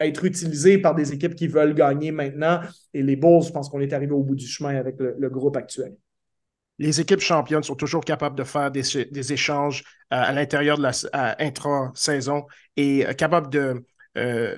être 0.00 0.24
utilisés 0.24 0.78
par 0.78 0.94
des 0.94 1.12
équipes 1.12 1.34
qui 1.34 1.46
veulent 1.46 1.74
gagner 1.74 2.10
maintenant. 2.12 2.60
Et 2.92 3.02
les 3.02 3.16
Bulls, 3.16 3.42
je 3.42 3.52
pense 3.52 3.68
qu'on 3.68 3.80
est 3.80 3.92
arrivé 3.92 4.12
au 4.12 4.22
bout 4.22 4.34
du 4.34 4.46
chemin 4.46 4.76
avec 4.76 4.96
le, 4.98 5.30
groupe 5.30 5.56
actuel. 5.56 5.96
Les 6.78 7.00
équipes 7.00 7.20
championnes 7.20 7.62
sont 7.62 7.74
toujours 7.74 8.04
capables 8.04 8.36
de 8.36 8.44
faire 8.44 8.70
des, 8.70 9.32
échanges 9.32 9.84
euh, 10.12 10.16
à 10.16 10.32
l'intérieur 10.32 10.78
de 10.78 10.82
la 10.82 11.36
intra-saison 11.38 12.46
et 12.76 13.06
euh, 13.06 13.12
capables 13.12 13.50
de, 13.50 13.84
euh, 14.16 14.56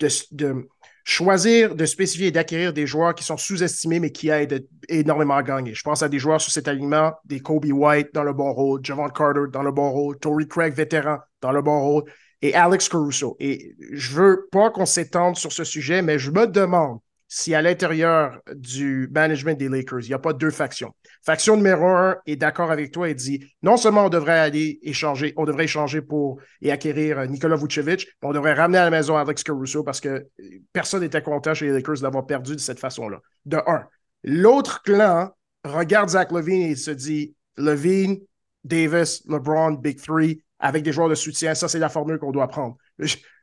de, 0.00 0.68
choisir, 1.04 1.74
de 1.74 1.86
spécifier 1.86 2.28
et 2.28 2.30
d'acquérir 2.30 2.72
des 2.72 2.86
joueurs 2.86 3.14
qui 3.14 3.24
sont 3.24 3.36
sous-estimés 3.36 4.00
mais 4.00 4.10
qui 4.10 4.30
aident 4.30 4.66
énormément 4.88 5.36
à 5.36 5.42
gagner. 5.42 5.74
Je 5.74 5.82
pense 5.82 6.02
à 6.02 6.08
des 6.08 6.18
joueurs 6.18 6.40
sur 6.40 6.52
cet 6.52 6.66
alignement, 6.66 7.12
des 7.24 7.40
Kobe 7.40 7.66
White 7.66 8.08
dans 8.12 8.24
le 8.24 8.32
bon 8.32 8.52
rôle, 8.52 8.80
Javon 8.84 9.08
Carter 9.08 9.50
dans 9.52 9.62
le 9.62 9.72
bon 9.72 9.90
rôle, 9.90 10.18
Tory 10.18 10.48
Craig 10.48 10.74
vétéran 10.74 11.18
dans 11.40 11.52
le 11.52 11.62
bon 11.62 11.80
rôle 11.80 12.04
et 12.42 12.54
Alex 12.54 12.88
Caruso. 12.88 13.36
Et 13.40 13.74
je 13.92 14.12
veux 14.12 14.48
pas 14.50 14.70
qu'on 14.70 14.86
s'étende 14.86 15.36
sur 15.36 15.52
ce 15.52 15.64
sujet, 15.64 16.02
mais 16.02 16.18
je 16.18 16.30
me 16.30 16.46
demande 16.46 16.98
si 17.28 17.54
à 17.54 17.62
l'intérieur 17.62 18.38
du 18.54 19.08
management 19.12 19.58
des 19.58 19.68
Lakers, 19.68 20.02
il 20.02 20.08
n'y 20.08 20.14
a 20.14 20.18
pas 20.18 20.32
deux 20.32 20.50
factions. 20.50 20.94
Faction 21.24 21.56
numéro 21.56 21.86
un 21.86 22.16
est 22.26 22.36
d'accord 22.36 22.70
avec 22.70 22.92
toi 22.92 23.08
et 23.08 23.14
dit 23.14 23.44
non 23.62 23.76
seulement 23.76 24.06
on 24.06 24.08
devrait 24.08 24.38
aller 24.38 24.78
échanger, 24.82 25.32
on 25.36 25.44
devrait 25.44 25.64
échanger 25.64 26.02
pour 26.02 26.40
et 26.62 26.70
acquérir 26.70 27.26
Nikola 27.28 27.56
Vucevic, 27.56 28.06
mais 28.22 28.28
on 28.28 28.32
devrait 28.32 28.54
ramener 28.54 28.78
à 28.78 28.84
la 28.84 28.90
maison 28.90 29.16
Alex 29.16 29.42
Caruso 29.42 29.82
parce 29.82 30.00
que 30.00 30.26
personne 30.72 31.00
n'était 31.00 31.22
content 31.22 31.54
chez 31.54 31.66
les 31.66 31.72
Lakers 31.72 32.00
d'avoir 32.00 32.26
perdu 32.26 32.52
de 32.54 32.60
cette 32.60 32.78
façon-là. 32.78 33.20
De 33.46 33.58
un. 33.66 33.84
L'autre 34.22 34.82
clan 34.82 35.30
regarde 35.64 36.10
Zach 36.10 36.30
Levine 36.30 36.62
et 36.62 36.76
se 36.76 36.90
dit 36.90 37.34
Levine, 37.56 38.18
Davis, 38.64 39.22
LeBron, 39.28 39.72
Big 39.72 40.00
Three, 40.00 40.42
avec 40.58 40.82
des 40.82 40.92
joueurs 40.92 41.08
de 41.08 41.14
soutien. 41.14 41.54
Ça, 41.54 41.68
c'est 41.68 41.78
la 41.78 41.88
formule 41.88 42.18
qu'on 42.18 42.32
doit 42.32 42.48
prendre. 42.48 42.76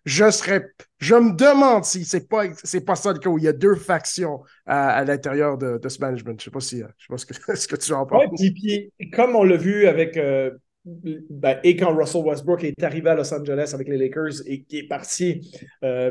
Je, 0.05 0.31
serais, 0.31 0.65
je 0.99 1.15
me 1.15 1.33
demande 1.33 1.85
si 1.85 2.05
c'est 2.05 2.27
pas, 2.27 2.45
c'est 2.63 2.83
pas 2.83 2.95
ça 2.95 3.13
le 3.13 3.19
cas 3.19 3.29
où 3.29 3.37
il 3.37 3.43
y 3.43 3.47
a 3.47 3.53
deux 3.53 3.75
factions 3.75 4.41
à, 4.65 5.03
l'intérieur 5.03 5.57
de, 5.57 5.79
ce 5.87 5.99
management. 5.99 6.39
Je 6.39 6.45
sais 6.45 6.51
pas 6.51 6.59
si, 6.59 6.79
je 6.79 6.83
sais 6.83 7.07
pas 7.07 7.55
ce 7.55 7.67
que, 7.67 7.75
tu 7.75 7.93
en 7.93 8.05
penses. 8.05 8.23
Ouais, 8.39 8.51
puis, 8.51 8.91
comme 9.13 9.35
on 9.35 9.43
l'a 9.43 9.57
vu 9.57 9.85
avec, 9.85 10.17
euh, 10.17 10.51
ben, 10.83 11.59
et 11.63 11.75
quand 11.75 11.95
Russell 11.95 12.23
Westbrook 12.23 12.63
est 12.63 12.83
arrivé 12.83 13.09
à 13.09 13.15
Los 13.15 13.31
Angeles 13.33 13.71
avec 13.73 13.87
les 13.87 13.97
Lakers 13.97 14.41
et 14.47 14.63
qui 14.63 14.79
est 14.79 14.87
parti, 14.87 15.51
euh, 15.83 16.09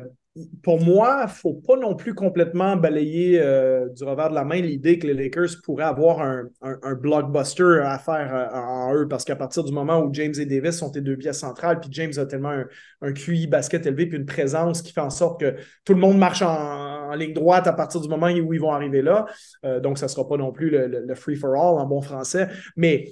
pour 0.63 0.81
moi, 0.81 1.23
il 1.23 1.27
ne 1.27 1.31
faut 1.31 1.55
pas 1.55 1.77
non 1.77 1.97
plus 1.97 2.15
complètement 2.15 2.77
balayer 2.77 3.41
euh, 3.41 3.89
du 3.89 4.05
revers 4.05 4.31
de 4.31 4.35
la 4.37 4.45
main 4.45 4.61
l'idée 4.61 4.97
que 5.01 5.09
les 5.09 5.15
Lakers 5.15 5.61
pourraient 5.65 5.83
avoir 5.83 6.21
un, 6.21 6.95
blockbuster 6.95 7.81
à 7.83 7.99
faire 7.99 8.33
euh, 8.33 8.57
en 8.57 8.95
eux, 8.95 9.09
parce 9.09 9.25
qu'à 9.25 9.35
partir 9.35 9.65
du 9.65 9.73
moment 9.73 9.99
où 9.99 10.15
James 10.15 10.35
et 10.39 10.47
Davis 10.47 10.77
sont 10.77 10.91
tes 10.91 11.01
deux 11.01 11.17
pièces 11.17 11.41
centrales, 11.41 11.81
puis 11.81 11.91
James 11.93 12.13
a 12.17 12.27
tellement 12.27 12.63
un, 13.01 13.13
QI 13.13 13.49
basket 13.49 13.87
élevé, 13.87 14.07
puis 14.07 14.19
une 14.19 14.27
présence 14.27 14.83
qui 14.83 14.93
fait 14.93 15.01
en 15.01 15.11
sorte 15.11 15.41
que 15.41 15.57
tout 15.85 15.95
le 15.95 16.01
monde 16.01 16.19
marche 16.19 16.43
en, 16.43 17.13
ligne 17.17 17.33
droite 17.33 17.67
à 17.67 17.73
partir 17.73 18.01
du 18.01 18.09
moment 18.09 18.29
où 18.29 18.55
ils 18.55 18.61
vont 18.61 18.71
arriver 18.71 19.03
là. 19.03 19.27
Donc, 19.81 19.99
ça 19.99 20.07
ne 20.07 20.11
sera 20.11 20.29
pas 20.29 20.37
non 20.37 20.53
plus 20.53 20.71
le, 20.71 21.13
free-for-all 21.17 21.81
en 21.81 21.85
bon 21.85 22.01
français. 22.01 22.47
Mais 22.77 23.09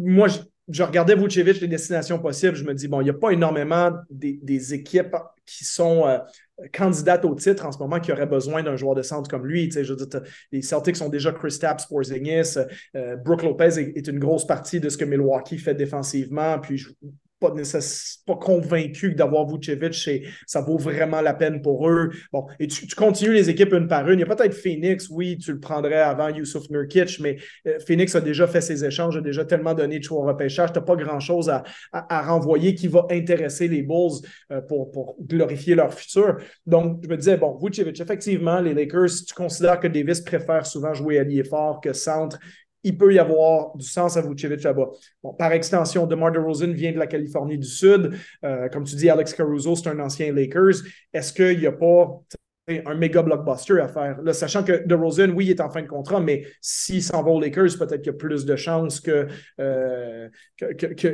moi, 0.00 0.28
je, 0.68 0.82
regardais 0.82 1.14
Vucevic, 1.16 1.60
les 1.60 1.68
destinations 1.68 2.18
possibles, 2.18 2.54
je 2.54 2.64
me 2.64 2.74
dis, 2.74 2.88
bon, 2.88 3.00
il 3.00 3.04
n'y 3.04 3.10
a 3.10 3.14
pas 3.14 3.30
énormément 3.30 3.92
des, 4.10 4.74
équipes 4.74 5.16
qui 5.44 5.64
sont 5.64 6.06
euh, 6.06 6.18
candidates 6.72 7.24
au 7.24 7.34
titre 7.34 7.66
en 7.66 7.72
ce 7.72 7.78
moment 7.78 7.98
qui 7.98 8.12
auraient 8.12 8.26
besoin 8.26 8.62
d'un 8.62 8.76
joueur 8.76 8.94
de 8.94 9.02
centre 9.02 9.28
comme 9.28 9.46
lui. 9.46 9.66
Tu 9.66 9.72
sais, 9.72 9.84
je 9.84 9.94
veux 9.94 10.06
dire, 10.06 10.22
les 10.52 10.62
Celtics 10.62 10.96
sont 10.96 11.08
déjà 11.08 11.32
Chris 11.32 11.58
Tapps, 11.60 11.86
Porzingis, 11.88 12.58
euh, 12.96 13.16
Brooke 13.16 13.42
Lopez 13.42 13.78
est, 13.78 14.06
une 14.06 14.20
grosse 14.20 14.46
partie 14.46 14.78
de 14.78 14.88
ce 14.88 14.96
que 14.96 15.04
Milwaukee 15.04 15.58
fait 15.58 15.74
défensivement. 15.74 16.58
Puis 16.60 16.84
pas, 17.50 18.36
convaincu 18.36 19.12
que 19.12 19.16
d'avoir 19.16 19.46
Vucevic, 19.46 20.26
ça 20.46 20.60
vaut 20.60 20.78
vraiment 20.78 21.20
la 21.20 21.34
peine 21.34 21.60
pour 21.60 21.88
eux. 21.88 22.10
Bon, 22.32 22.46
et 22.58 22.66
tu, 22.66 22.86
continues 22.94 23.34
les 23.34 23.50
équipes 23.50 23.72
une 23.72 23.88
par 23.88 24.08
une. 24.08 24.18
Il 24.18 24.26
y 24.26 24.30
a 24.30 24.34
peut-être 24.34 24.54
Phoenix, 24.54 25.08
oui, 25.10 25.38
tu 25.38 25.52
le 25.52 25.60
prendrais 25.60 26.00
avant 26.00 26.28
Yusuf 26.28 26.68
Nurkic, 26.70 27.20
mais 27.20 27.36
euh, 27.66 27.78
Phoenix 27.86 28.14
a 28.14 28.20
déjà 28.20 28.46
fait 28.46 28.60
ses 28.60 28.84
échanges, 28.84 29.16
a 29.16 29.20
déjà 29.20 29.44
tellement 29.44 29.74
donné 29.74 29.98
de 29.98 30.04
choix 30.04 30.20
au 30.20 30.26
repêchage. 30.26 30.72
Tu 30.72 30.78
n'as 30.78 30.84
pas 30.84 30.96
grand-chose 30.96 31.50
à, 31.50 31.62
renvoyer 32.22 32.74
qui 32.74 32.88
va 32.88 33.06
intéresser 33.10 33.68
les 33.68 33.82
Bulls 33.82 34.20
euh, 34.50 34.60
pour, 34.60 35.16
glorifier 35.20 35.74
leur 35.74 35.92
futur. 35.92 36.36
Donc, 36.66 37.00
je 37.02 37.08
me 37.08 37.16
disais, 37.16 37.36
bon, 37.36 37.58
Vucevic, 37.60 38.00
effectivement, 38.00 38.60
les 38.60 38.74
Lakers, 38.74 39.10
tu 39.26 39.34
considères 39.34 39.80
que 39.80 39.88
Davis 39.88 40.20
préfère 40.20 40.66
souvent 40.66 40.94
jouer 40.94 41.18
allié 41.18 41.44
fort 41.44 41.80
que 41.80 41.92
centre, 41.92 42.38
il 42.84 42.96
peut 42.96 43.12
y 43.12 43.18
avoir 43.18 43.76
du 43.76 43.84
sens 43.84 44.16
à 44.16 44.22
Vucevic 44.22 44.62
là-bas. 44.62 44.90
par 45.38 45.52
extension, 45.52 46.06
DeMar 46.06 46.32
DeRozan 46.32 46.72
vient 46.72 46.92
de 46.92 46.98
la 46.98 47.06
Californie 47.06 47.58
du 47.58 47.66
Sud. 47.66 48.12
Euh, 48.44 48.68
comme 48.68 48.84
tu 48.84 48.96
dis, 48.96 49.08
Alex 49.08 49.34
Caruso, 49.34 49.76
c'est 49.76 49.88
un 49.88 49.98
ancien 50.00 50.32
Lakers. 50.32 50.82
Est-ce 51.12 51.32
qu'il 51.32 51.58
n'y 51.58 51.66
a 51.66 51.72
pas 51.72 52.20
un 52.68 52.94
méga 52.94 53.22
blockbuster 53.22 53.80
à 53.80 53.88
faire? 53.88 54.18
Sachant 54.32 54.64
que 54.64 54.86
DeRozan, 54.86 55.30
oui, 55.30 55.46
il 55.46 55.50
est 55.50 55.60
en 55.60 55.70
fin 55.70 55.82
de 55.82 55.88
contrat, 55.88 56.20
mais 56.20 56.44
s'il 56.60 57.02
s'en 57.02 57.22
va 57.22 57.30
aux 57.30 57.40
Lakers, 57.40 57.78
peut-être 57.78 58.02
qu'il 58.02 58.12
y 58.12 58.14
a 58.14 58.18
plus 58.18 58.44
de 58.44 58.56
chances 58.56 59.00
que, 59.00 59.26
euh, 59.60 60.28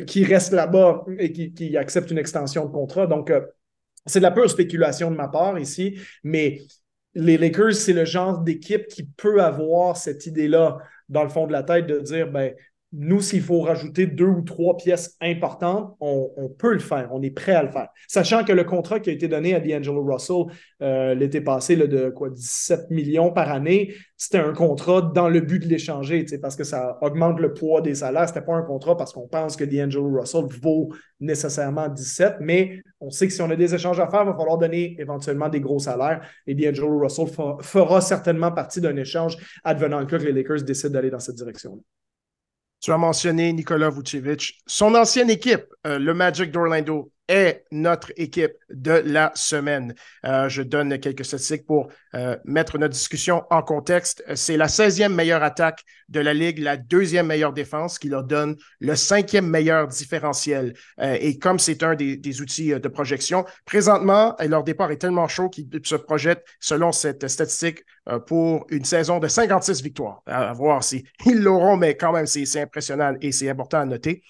qu'il 0.07 0.27
reste 0.27 0.53
là-bas 0.53 1.05
et 1.19 1.33
qu'il 1.33 1.77
accepte 1.77 2.11
une 2.11 2.19
extension 2.19 2.65
de 2.65 2.71
contrat. 2.71 3.07
Donc, 3.07 3.31
euh, 3.31 3.41
c'est 4.07 4.21
de 4.21 4.25
la 4.25 4.31
pure 4.31 4.49
spéculation 4.49 5.11
de 5.11 5.17
ma 5.17 5.29
part 5.29 5.59
ici, 5.59 5.99
mais 6.25 6.63
les 7.15 7.39
Lakers, 7.39 7.75
c'est 7.75 7.93
le 7.93 8.05
genre 8.05 8.39
d'équipe 8.39 8.87
qui 8.87 9.05
peut 9.05 9.43
avoir 9.43 9.97
cette 9.97 10.27
idée-là 10.27 10.79
dans 11.09 11.23
le 11.23 11.29
fond 11.29 11.47
de 11.47 11.53
la 11.53 11.63
tête 11.63 11.87
de 11.87 12.01
dire, 12.01 12.31
ben, 12.31 12.55
nous, 12.93 13.21
s'il 13.21 13.43
faut 13.43 13.61
rajouter 13.61 14.07
deux 14.07 14.27
ou 14.27 14.41
trois 14.41 14.77
pièces 14.77 15.15
importantes, 15.21 15.95
on, 16.01 16.49
peut 16.59 16.73
le 16.73 16.79
faire, 16.79 17.11
on 17.13 17.23
est 17.23 17.31
prêt 17.31 17.53
à 17.53 17.63
le 17.63 17.69
faire. 17.69 17.89
Sachant 18.07 18.45
que 18.45 18.53
le 18.53 18.65
contrat 18.65 18.99
qui 18.99 19.11
a 19.11 19.13
été 19.13 19.29
donné 19.29 19.55
à 19.55 19.61
D'Angelo 19.61 20.03
Russell 20.03 20.45
euh, 20.81 21.15
l'été 21.15 21.43
passé 21.43 21.77
de 21.77 22.09
quoi, 22.09 22.31
17 22.31 22.91
millions 22.91 23.31
par 23.31 23.51
année, 23.51 23.95
c'était 24.17 24.39
un 24.39 24.55
contrat 24.55 25.03
dans 25.03 25.29
le 25.29 25.41
but 25.41 25.63
de 25.63 25.69
l'échanger, 25.69 26.25
parce 26.41 26.57
que 26.57 26.65
ça 26.65 26.97
augmente 27.03 27.41
le 27.41 27.53
poids 27.53 27.83
des 27.83 27.97
salaires. 27.97 28.27
Ce 28.27 28.33
n'était 28.33 28.47
pas 28.47 28.55
un 28.55 28.63
contrat 28.63 28.97
parce 28.97 29.13
qu'on 29.13 29.29
pense 29.29 29.57
que 29.57 29.65
D'Angelo 29.65 30.21
Russell 30.21 30.47
vaut 30.63 30.89
nécessairement 31.21 31.89
17, 31.89 32.37
mais 32.41 32.81
on 33.01 33.11
sait 33.11 33.27
que 33.27 33.35
si 33.35 33.43
on 33.43 33.51
a 33.51 33.57
des 33.57 33.75
échanges 33.75 34.01
à 34.01 34.09
faire, 34.09 34.23
il 34.23 34.31
va 34.31 34.35
falloir 34.35 34.57
donner 34.57 34.97
éventuellement 34.99 35.51
des 35.51 35.61
gros 35.61 35.79
salaires. 35.79 36.27
Et 36.47 36.55
D'Angelo 36.55 37.01
Russell 37.01 37.27
fera 37.61 38.01
certainement 38.01 38.51
partie 38.51 38.81
d'un 38.81 38.97
échange 38.97 39.37
advenant 39.63 40.07
que 40.07 40.17
les 40.17 40.33
Lakers 40.33 40.63
décident 40.63 40.95
d'aller 40.95 41.11
dans 41.11 41.21
cette 41.21 41.37
direction-là. 41.37 41.83
Tu 42.81 42.93
as 42.93 42.99
mentionné 42.99 43.53
Nikola 43.53 43.91
Vucevic. 43.91 44.61
Son 44.67 44.95
ancienne 44.95 45.31
équipe, 45.31 45.65
euh, 45.87 45.99
le 45.99 46.15
Magic 46.15 46.53
d'Orlando, 46.53 47.11
est 47.27 47.65
notre 47.73 48.13
équipe 48.17 48.53
de 48.71 49.03
la 49.05 49.33
semaine. 49.35 49.95
Euh, 50.25 50.49
je 50.49 50.63
donne 50.63 50.99
quelques 50.99 51.25
statistiques 51.25 51.67
pour 51.67 51.89
euh, 52.15 52.37
mettre 52.45 52.79
notre 52.79 52.95
discussion 52.95 53.43
en 53.51 53.63
contexte. 53.63 54.23
C'est 54.35 54.57
la 54.57 54.69
16e 54.69 55.13
meilleure 55.13 55.43
attaque 55.43 55.83
de 56.09 56.21
la 56.21 56.33
Ligue, 56.33 56.61
la 56.61 56.77
deuxième 56.77 57.27
meilleure 57.27 57.53
défense 57.53 57.99
qui 57.99 58.09
leur 58.09 58.25
donne 58.25 58.57
le 58.81 58.95
cinquième 58.95 59.47
meilleur 59.47 59.89
différentiel. 59.89 60.73
Et 60.99 61.39
comme 61.39 61.59
c'est 61.59 61.83
un 61.83 61.95
des, 61.95 62.41
outils 62.41 62.71
de 62.71 62.89
projection, 62.89 63.45
présentement, 63.67 64.35
leur 64.41 64.65
départ 64.65 64.91
est 64.91 64.97
tellement 64.97 65.29
chaud 65.29 65.51
qu'ils 65.51 65.69
se 65.85 65.97
projettent, 65.97 66.47
selon 66.61 66.93
cette 66.93 67.29
statistique, 67.29 67.85
pour 68.27 68.67
une 68.71 68.85
saison 68.85 69.19
de 69.19 69.29
56 69.29 69.83
victoires. 69.83 70.23
À, 70.27 70.53
voir 70.53 70.83
si 70.83 71.05
ils 71.27 71.41
l'auront, 71.41 71.77
mais 71.77 71.97
quand 71.97 72.13
même, 72.13 72.27
c'est 72.27 72.61
impressionnant 72.61 73.15
et 73.21 73.33
c'est 73.33 73.49
important 73.49 73.79
à 73.79 73.85
noter. 73.85 74.23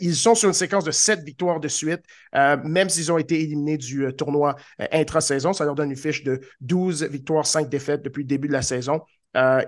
ils 0.00 0.16
sont 0.16 0.34
sur 0.34 0.48
une 0.48 0.54
séquence 0.54 0.84
de 0.84 0.90
7 0.90 1.20
victoires 1.22 1.60
de 1.60 1.68
suite. 1.68 2.02
Euh, 2.34 2.56
même 2.64 2.88
s'ils 2.88 3.10
ont 3.10 3.18
été 3.18 3.40
éliminés 3.40 3.76
du 3.76 4.06
euh, 4.06 4.12
tournoi 4.12 4.56
euh, 4.80 4.86
intra-saison, 4.92 5.52
ça 5.52 5.64
leur 5.64 5.74
donne 5.74 5.90
une 5.90 5.96
fiche 5.96 6.22
de 6.22 6.40
12 6.60 7.04
victoires, 7.04 7.46
5 7.46 7.68
défaites 7.68 8.02
depuis 8.02 8.22
le 8.22 8.28
début 8.28 8.48
de 8.48 8.52
la 8.52 8.62
saison. 8.62 9.00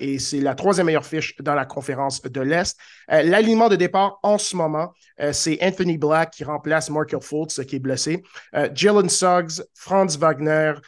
et 0.01 0.19
c'est 0.19 0.41
la 0.41 0.55
troisième 0.55 0.87
meilleure 0.87 1.07
fiche 1.07 1.37
dans 1.41 1.55
la 1.55 1.65
conférence 1.65 2.21
de 2.21 2.41
l'Est. 2.41 2.77
L'alignement 3.09 3.69
de 3.69 3.77
départ 3.77 4.19
en 4.25 4.37
ce 4.37 4.57
moment, 4.57 4.93
c'est 5.31 5.57
Anthony 5.63 5.99
Black 5.99 6.33
qui 6.33 6.43
remplace 6.43 6.91
Markel 6.91 7.21
Fultz 7.21 7.65
qui 7.65 7.77
est 7.77 7.79
blessé. 7.79 8.25
Jalen 8.75 9.09
Suggs, 9.09 9.63
Franz 9.75 10.19
Wagner, 10.19 10.75
euh, 10.75 10.81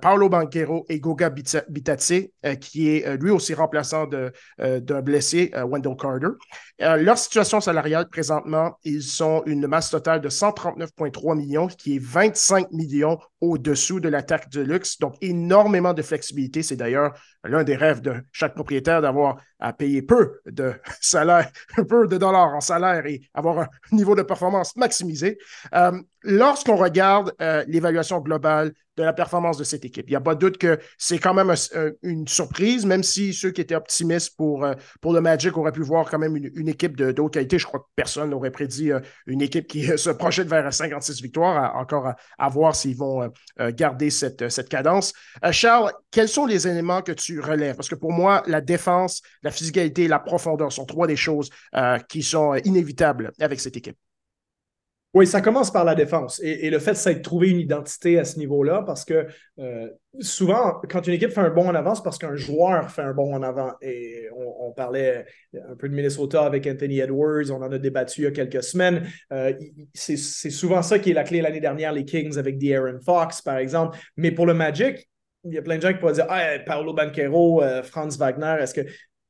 Paolo 0.00 0.28
Banquero 0.28 0.86
et 0.88 1.00
Goga 1.00 1.30
Bitadze, 1.30 2.28
euh, 2.44 2.54
qui 2.54 2.90
est 2.90 3.06
euh, 3.06 3.16
lui 3.16 3.30
aussi 3.30 3.54
remplaçant 3.54 4.06
d'un 4.06 5.02
blessé, 5.02 5.52
Wendell 5.54 5.96
Carter. 5.96 6.28
leur 6.78 7.18
situation 7.18 7.60
salariale 7.60 8.08
présentement, 8.08 8.78
ils 8.84 9.02
sont 9.02 9.42
une 9.46 9.66
masse 9.66 9.90
totale 9.90 10.20
de 10.20 10.28
139,3 10.28 11.36
millions, 11.36 11.66
qui 11.66 11.96
est 11.96 12.02
25 12.02 12.70
millions 12.72 13.18
au-dessous 13.40 14.00
de 14.00 14.08
l'attaque 14.08 14.50
de 14.50 14.60
luxe. 14.60 14.98
Donc, 14.98 15.16
énormément 15.20 15.92
de 15.92 16.02
flexibilité. 16.02 16.62
C'est 16.62 16.76
d'ailleurs 16.76 17.12
l'un 17.44 17.64
des 17.64 17.76
rêves 17.76 18.00
de 18.00 18.14
chaque 18.32 18.54
propriétaire 18.54 19.02
d'avoir 19.02 19.38
à 19.64 19.72
payer 19.72 20.02
peu 20.02 20.40
de 20.46 20.72
salaire, 21.00 21.50
peu 21.88 22.06
de 22.06 22.18
dollars 22.18 22.54
en 22.54 22.60
salaire 22.60 23.06
et 23.06 23.22
avoir 23.32 23.60
un 23.60 23.68
niveau 23.92 24.14
de 24.14 24.22
performance 24.22 24.76
maximisé. 24.76 25.38
lorsqu'on 26.22 26.76
regarde 26.76 27.34
euh, 27.40 27.64
l'évaluation 27.66 28.20
globale 28.20 28.72
de 28.96 29.02
la 29.02 29.12
performance 29.12 29.58
de 29.58 29.64
cette 29.64 29.84
équipe, 29.84 30.08
il 30.08 30.12
n'y 30.12 30.16
a 30.16 30.20
pas 30.20 30.36
de 30.36 30.40
doute 30.40 30.56
que 30.56 30.78
c'est 30.98 31.18
quand 31.18 31.34
même 31.34 31.52
une 32.02 32.28
surprise, 32.28 32.86
même 32.86 33.02
si 33.02 33.34
ceux 33.34 33.50
qui 33.50 33.60
étaient 33.60 33.74
optimistes 33.74 34.36
pour, 34.36 34.64
euh, 34.64 34.74
le 35.04 35.20
Magic 35.20 35.56
auraient 35.56 35.72
pu 35.72 35.82
voir 35.82 36.08
quand 36.08 36.18
même 36.18 36.36
une, 36.36 36.68
équipe 36.68 36.96
de, 36.96 37.20
haute 37.20 37.34
qualité. 37.34 37.58
Je 37.58 37.66
crois 37.66 37.80
que 37.80 37.86
personne 37.96 38.30
n'aurait 38.30 38.52
prédit 38.52 38.92
euh, 38.92 39.00
une 39.26 39.42
équipe 39.42 39.66
qui 39.66 39.84
se 39.98 40.10
projette 40.10 40.48
vers 40.48 40.72
56 40.72 41.20
victoires, 41.22 41.74
encore 41.76 42.12
à, 42.38 42.48
voir 42.48 42.76
s'ils 42.76 42.96
vont 42.96 43.28
garder 43.58 44.10
cette, 44.10 44.48
cette 44.48 44.68
cadence. 44.68 45.12
Charles, 45.50 45.92
quels 46.10 46.28
sont 46.28 46.46
les 46.46 46.68
éléments 46.68 47.02
que 47.02 47.12
tu 47.12 47.33
relèves? 47.40 47.76
Parce 47.76 47.88
que 47.88 47.94
pour 47.94 48.12
moi, 48.12 48.42
la 48.46 48.60
défense, 48.60 49.22
la 49.42 49.50
physicalité 49.50 50.04
et 50.04 50.08
la 50.08 50.18
profondeur 50.18 50.72
sont 50.72 50.84
trois 50.84 51.06
des 51.06 51.16
choses 51.16 51.50
qui 52.08 52.22
sont 52.22 52.54
inévitables 52.64 53.32
avec 53.38 53.60
cette 53.60 53.76
équipe. 53.76 53.96
Oui, 55.14 55.28
ça 55.28 55.40
commence 55.40 55.70
par 55.70 55.84
la 55.84 55.94
défense. 55.94 56.40
Et, 56.42 56.68
le 56.70 56.80
fait, 56.80 57.14
de 57.14 57.20
trouver 57.20 57.48
une 57.50 57.60
identité 57.60 58.18
à 58.18 58.24
ce 58.24 58.36
niveau-là, 58.36 58.82
parce 58.84 59.04
que 59.04 59.28
euh, 59.60 59.88
souvent, 60.18 60.80
quand 60.90 61.06
une 61.06 61.14
équipe 61.14 61.30
fait 61.30 61.40
un 61.40 61.50
bon 61.50 61.68
en 61.68 61.74
avant, 61.76 61.94
c'est 61.94 62.02
parce 62.02 62.18
qu'un 62.18 62.34
joueur 62.34 62.90
fait 62.90 63.02
un 63.02 63.14
bon 63.14 63.32
en 63.32 63.44
avant. 63.44 63.74
Et 63.80 64.26
on, 64.36 64.72
parlait 64.72 65.24
un 65.54 65.76
peu 65.76 65.88
de 65.88 65.94
Minnesota 65.94 66.44
avec 66.44 66.66
Anthony 66.66 66.98
Edwards, 66.98 67.48
on 67.52 67.62
en 67.62 67.70
a 67.70 67.78
débattu 67.78 68.22
il 68.22 68.24
y 68.24 68.26
a 68.26 68.30
quelques 68.32 68.64
semaines. 68.64 69.06
Euh, 69.32 69.52
c'est 69.94 70.16
souvent 70.16 70.82
ça 70.82 70.98
qui 70.98 71.12
est 71.12 71.14
la 71.14 71.22
clé 71.22 71.40
l'année 71.40 71.60
dernière, 71.60 71.92
les 71.92 72.04
Kings 72.04 72.36
avec 72.36 72.58
De'Aaron 72.58 72.98
Fox, 73.04 73.40
par 73.40 73.58
exemple. 73.58 73.96
Mais 74.16 74.32
pour 74.32 74.46
le 74.46 74.54
Magic, 74.54 75.08
il 75.44 75.54
y 75.54 75.58
a 75.58 75.62
plein 75.62 75.76
de 75.76 75.82
gens 75.82 75.92
qui 75.92 75.98
pourraient 75.98 76.14
dire 76.14 76.26
ah, 76.28 76.58
Paolo 76.64 76.94
Banquero, 76.94 77.62
euh, 77.62 77.82
Franz 77.82 78.18
Wagner, 78.18 78.56
est-ce 78.60 78.74
que. 78.74 78.82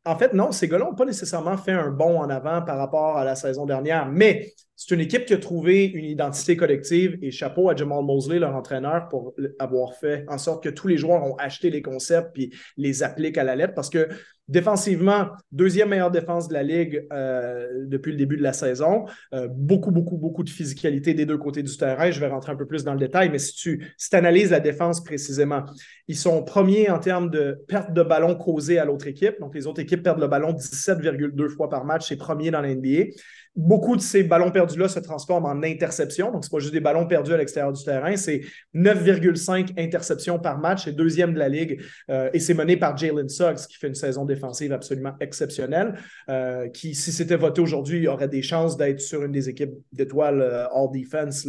En 0.06 0.18
fait, 0.18 0.34
non, 0.34 0.52
ces 0.52 0.68
gars-là 0.68 0.84
n'ont 0.84 0.94
pas 0.94 1.06
nécessairement 1.06 1.56
fait 1.56 1.72
un 1.72 1.90
bon 1.90 2.18
en 2.20 2.28
avant 2.28 2.60
par 2.60 2.76
rapport 2.76 3.16
à 3.16 3.24
la 3.24 3.34
saison 3.34 3.64
dernière. 3.64 4.06
Mais 4.06 4.52
c'est 4.76 4.94
une 4.94 5.00
équipe 5.00 5.24
qui 5.24 5.32
a 5.32 5.38
trouvé 5.38 5.86
une 5.86 6.04
identité 6.04 6.58
collective 6.58 7.16
et 7.22 7.30
chapeau 7.30 7.70
à 7.70 7.74
Jamal 7.74 8.04
Mosley, 8.04 8.38
leur 8.38 8.54
entraîneur, 8.54 9.08
pour 9.08 9.34
avoir 9.58 9.94
fait 9.94 10.26
en 10.28 10.36
sorte 10.36 10.62
que 10.62 10.68
tous 10.68 10.88
les 10.88 10.98
joueurs 10.98 11.24
ont 11.24 11.36
acheté 11.36 11.70
les 11.70 11.80
concepts 11.80 12.32
puis 12.34 12.52
les 12.76 13.02
appliquent 13.02 13.38
à 13.38 13.44
la 13.44 13.56
lettre 13.56 13.72
parce 13.72 13.88
que 13.88 14.08
défensivement, 14.48 15.28
deuxième 15.52 15.88
meilleure 15.88 16.10
défense 16.10 16.48
de 16.48 16.54
la 16.54 16.62
Ligue 16.62 17.06
euh, 17.12 17.66
depuis 17.86 18.12
le 18.12 18.18
début 18.18 18.36
de 18.36 18.42
la 18.42 18.52
saison. 18.52 19.06
Euh, 19.32 19.48
beaucoup, 19.50 19.90
beaucoup, 19.90 20.18
beaucoup 20.18 20.42
de 20.42 20.50
physicalité 20.50 21.14
des 21.14 21.24
deux 21.24 21.38
côtés 21.38 21.62
du 21.62 21.74
terrain. 21.76 22.10
Je 22.10 22.20
vais 22.20 22.28
rentrer 22.28 22.52
un 22.52 22.56
peu 22.56 22.66
plus 22.66 22.84
dans 22.84 22.92
le 22.92 22.98
détail, 22.98 23.30
mais 23.30 23.38
si 23.38 23.54
tu 23.54 23.94
si 23.96 24.14
analyses 24.14 24.50
la 24.50 24.60
défense 24.60 25.02
précisément, 25.02 25.64
ils 26.08 26.16
sont 26.16 26.42
premiers 26.44 26.90
en 26.90 26.98
termes 26.98 27.30
de 27.30 27.58
perte 27.68 27.92
de 27.92 28.02
ballon 28.02 28.34
causée 28.34 28.78
à 28.78 28.84
l'autre 28.84 29.06
équipe. 29.06 29.40
Donc, 29.40 29.54
les 29.54 29.66
autres 29.66 29.80
équipes 29.80 30.02
perdent 30.02 30.20
le 30.20 30.28
ballon 30.28 30.52
17,2 30.52 31.48
fois 31.48 31.70
par 31.70 31.84
match. 31.84 32.08
C'est 32.08 32.16
premier 32.16 32.50
dans 32.50 32.60
la 32.60 32.74
NBA 32.74 33.14
beaucoup 33.56 33.94
de 33.96 34.00
ces 34.00 34.24
ballons 34.24 34.50
perdus-là 34.50 34.88
se 34.88 34.98
transforment 34.98 35.46
en 35.46 35.62
interceptions. 35.62 36.32
Donc, 36.32 36.44
ce 36.44 36.48
n'est 36.48 36.58
pas 36.58 36.60
juste 36.60 36.72
des 36.72 36.80
ballons 36.80 37.06
perdus 37.06 37.32
à 37.32 37.36
l'extérieur 37.36 37.72
du 37.72 37.82
terrain, 37.84 38.16
c'est 38.16 38.42
9,5 38.74 39.78
interceptions 39.78 40.38
par 40.38 40.58
match, 40.58 40.84
c'est 40.84 40.92
deuxième 40.92 41.34
de 41.34 41.38
la 41.38 41.48
ligue. 41.48 41.80
Euh, 42.10 42.30
et 42.32 42.40
c'est 42.40 42.54
mené 42.54 42.76
par 42.76 42.96
Jalen 42.96 43.28
Suggs, 43.28 43.66
qui 43.68 43.76
fait 43.76 43.88
une 43.88 43.94
saison 43.94 44.24
défensive 44.24 44.72
absolument 44.72 45.14
exceptionnelle, 45.20 45.94
euh, 46.28 46.68
qui, 46.68 46.94
si 46.94 47.12
c'était 47.12 47.36
voté 47.36 47.60
aujourd'hui, 47.60 48.08
aurait 48.08 48.28
des 48.28 48.42
chances 48.42 48.76
d'être 48.76 49.00
sur 49.00 49.22
une 49.24 49.32
des 49.32 49.48
équipes 49.48 49.74
d'étoiles 49.92 50.40
euh, 50.40 50.66
All 50.68 50.88
Defense, 50.92 51.44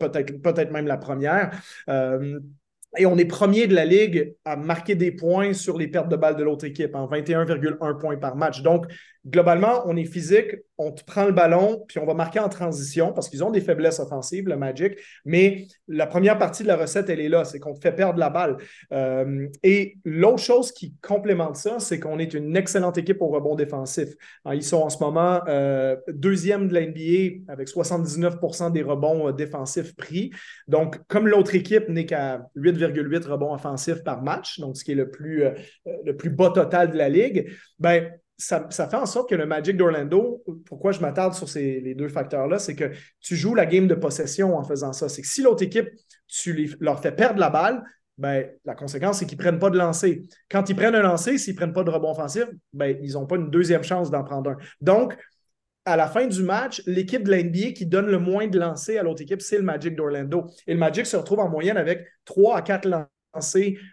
peut-être 0.00 0.42
peut 0.42 0.72
même 0.72 0.86
la 0.86 0.96
première. 0.96 1.50
Et 2.96 3.06
on 3.06 3.18
est 3.18 3.24
premier 3.24 3.66
de 3.66 3.74
la 3.74 3.84
Ligue 3.84 4.36
à 4.44 4.56
marquer 4.56 4.94
des 4.94 5.10
points 5.10 5.52
sur 5.52 5.76
les 5.76 5.88
pertes 5.88 6.08
de 6.08 6.16
balles 6.16 6.36
de 6.36 6.44
l'autre 6.44 6.64
équipe, 6.64 6.94
en 6.94 7.08
21,1 7.08 7.98
points 7.98 8.16
par 8.16 8.36
match. 8.36 8.62
Donc, 8.62 8.86
globalement, 9.26 9.82
on 9.86 9.96
est 9.96 10.04
physique, 10.04 10.56
on 10.76 10.92
te 10.92 11.04
prend 11.04 11.24
le 11.24 11.32
ballon, 11.32 11.84
puis 11.88 11.98
on 11.98 12.04
va 12.04 12.14
marquer 12.14 12.40
en 12.40 12.48
transition 12.48 13.12
parce 13.12 13.28
qu'ils 13.28 13.44
ont 13.44 13.50
des 13.50 13.60
faiblesses 13.60 14.00
offensives, 14.00 14.48
le 14.48 14.56
Magic. 14.56 14.98
Mais 15.24 15.66
la 15.88 16.06
première 16.06 16.36
partie 16.36 16.62
de 16.62 16.68
la 16.68 16.76
recette, 16.76 17.08
elle 17.08 17.20
est 17.20 17.28
là, 17.28 17.44
c'est 17.44 17.58
qu'on 17.58 17.74
te 17.74 17.80
fait 17.80 17.92
perdre 17.92 18.18
la 18.18 18.28
balle. 18.28 18.58
Euh, 18.92 19.46
et 19.62 19.96
l'autre 20.04 20.42
chose 20.42 20.72
qui 20.72 20.94
complémente 21.00 21.56
ça, 21.56 21.78
c'est 21.78 22.00
qu'on 22.00 22.18
est 22.18 22.34
une 22.34 22.56
excellente 22.56 22.98
équipe 22.98 23.22
au 23.22 23.28
rebond 23.28 23.54
défensif. 23.54 24.10
ils 24.52 24.62
sont 24.62 24.82
en 24.82 24.90
ce 24.90 25.02
moment 25.02 25.40
euh, 25.48 25.96
deuxième 26.08 26.68
de 26.68 26.74
la 26.74 26.86
NBA 26.86 27.52
avec 27.52 27.68
79% 27.68 28.72
des 28.72 28.82
rebonds 28.82 29.28
euh, 29.28 29.32
défensifs 29.32 29.94
pris. 29.96 30.32
Donc, 30.68 30.98
comme 31.06 31.28
l'autre 31.28 31.54
équipe 31.54 31.88
n'est 31.88 32.06
qu'à 32.06 32.46
8,8 32.56 33.26
rebonds 33.26 33.54
offensifs 33.54 34.02
par 34.02 34.22
match, 34.22 34.58
donc 34.58 34.76
ce 34.76 34.84
qui 34.84 34.92
est 34.92 34.96
le 34.96 35.10
plus, 35.10 35.44
le 36.04 36.16
plus 36.16 36.30
bas 36.30 36.50
total 36.50 36.90
de 36.90 36.96
la 36.96 37.08
ligue, 37.08 37.50
ben 37.78 38.10
ça, 38.36 38.68
fait 38.70 38.94
en 38.94 39.06
sorte 39.06 39.30
que 39.30 39.34
le 39.34 39.46
Magic 39.46 39.76
d'Orlando, 39.76 40.42
pourquoi 40.66 40.92
je 40.92 41.00
m'attarde 41.00 41.34
sur 41.34 41.48
ces, 41.48 41.80
les 41.80 41.94
deux 41.94 42.08
facteurs-là, 42.08 42.58
c'est 42.58 42.74
que 42.74 42.90
tu 43.20 43.36
joues 43.36 43.54
la 43.54 43.66
game 43.66 43.86
de 43.86 43.94
possession 43.94 44.56
en 44.56 44.64
faisant 44.64 44.92
ça. 44.92 45.08
C'est 45.08 45.22
que 45.22 45.28
si 45.28 45.42
l'autre 45.42 45.62
équipe, 45.62 45.88
tu 46.26 46.76
leur 46.80 47.00
fais 47.00 47.12
perdre 47.12 47.38
la 47.38 47.50
balle, 47.50 47.82
ben, 48.18 48.48
la 48.64 48.74
conséquence, 48.74 49.18
c'est 49.18 49.26
qu'ils 49.26 49.38
ne 49.38 49.42
prennent 49.42 49.58
pas 49.58 49.70
de 49.70 49.78
lancer. 49.78 50.22
Quand 50.50 50.68
ils 50.68 50.76
prennent 50.76 50.94
un 50.94 51.02
lancer, 51.02 51.38
s'ils 51.38 51.54
ne 51.54 51.58
prennent 51.58 51.72
pas 51.72 51.84
de 51.84 51.90
rebond 51.90 52.12
offensif, 52.12 52.44
ben, 52.72 52.96
ils 53.02 53.12
n'ont 53.12 53.26
pas 53.26 53.36
une 53.36 53.50
deuxième 53.50 53.82
chance 53.82 54.10
d'en 54.10 54.24
prendre 54.24 54.50
un. 54.50 54.56
Donc, 54.80 55.16
à 55.84 55.96
la 55.96 56.06
fin 56.06 56.26
du 56.26 56.42
match, 56.42 56.82
l'équipe 56.86 57.22
de 57.22 57.30
l'NBA 57.30 57.72
qui 57.72 57.86
donne 57.86 58.06
le 58.06 58.18
moins 58.18 58.46
de 58.46 58.58
lancers 58.58 58.98
à 58.98 59.02
l'autre 59.02 59.22
équipe, 59.22 59.42
c'est 59.42 59.58
le 59.58 59.64
Magic 59.64 59.94
d'Orlando. 59.94 60.46
Et 60.66 60.72
le 60.72 60.78
Magic 60.78 61.06
se 61.06 61.16
retrouve 61.16 61.40
en 61.40 61.48
moyenne 61.48 61.76
avec 61.76 62.06
3 62.24 62.56
à 62.56 62.62
4 62.62 62.88
lancers 62.88 63.08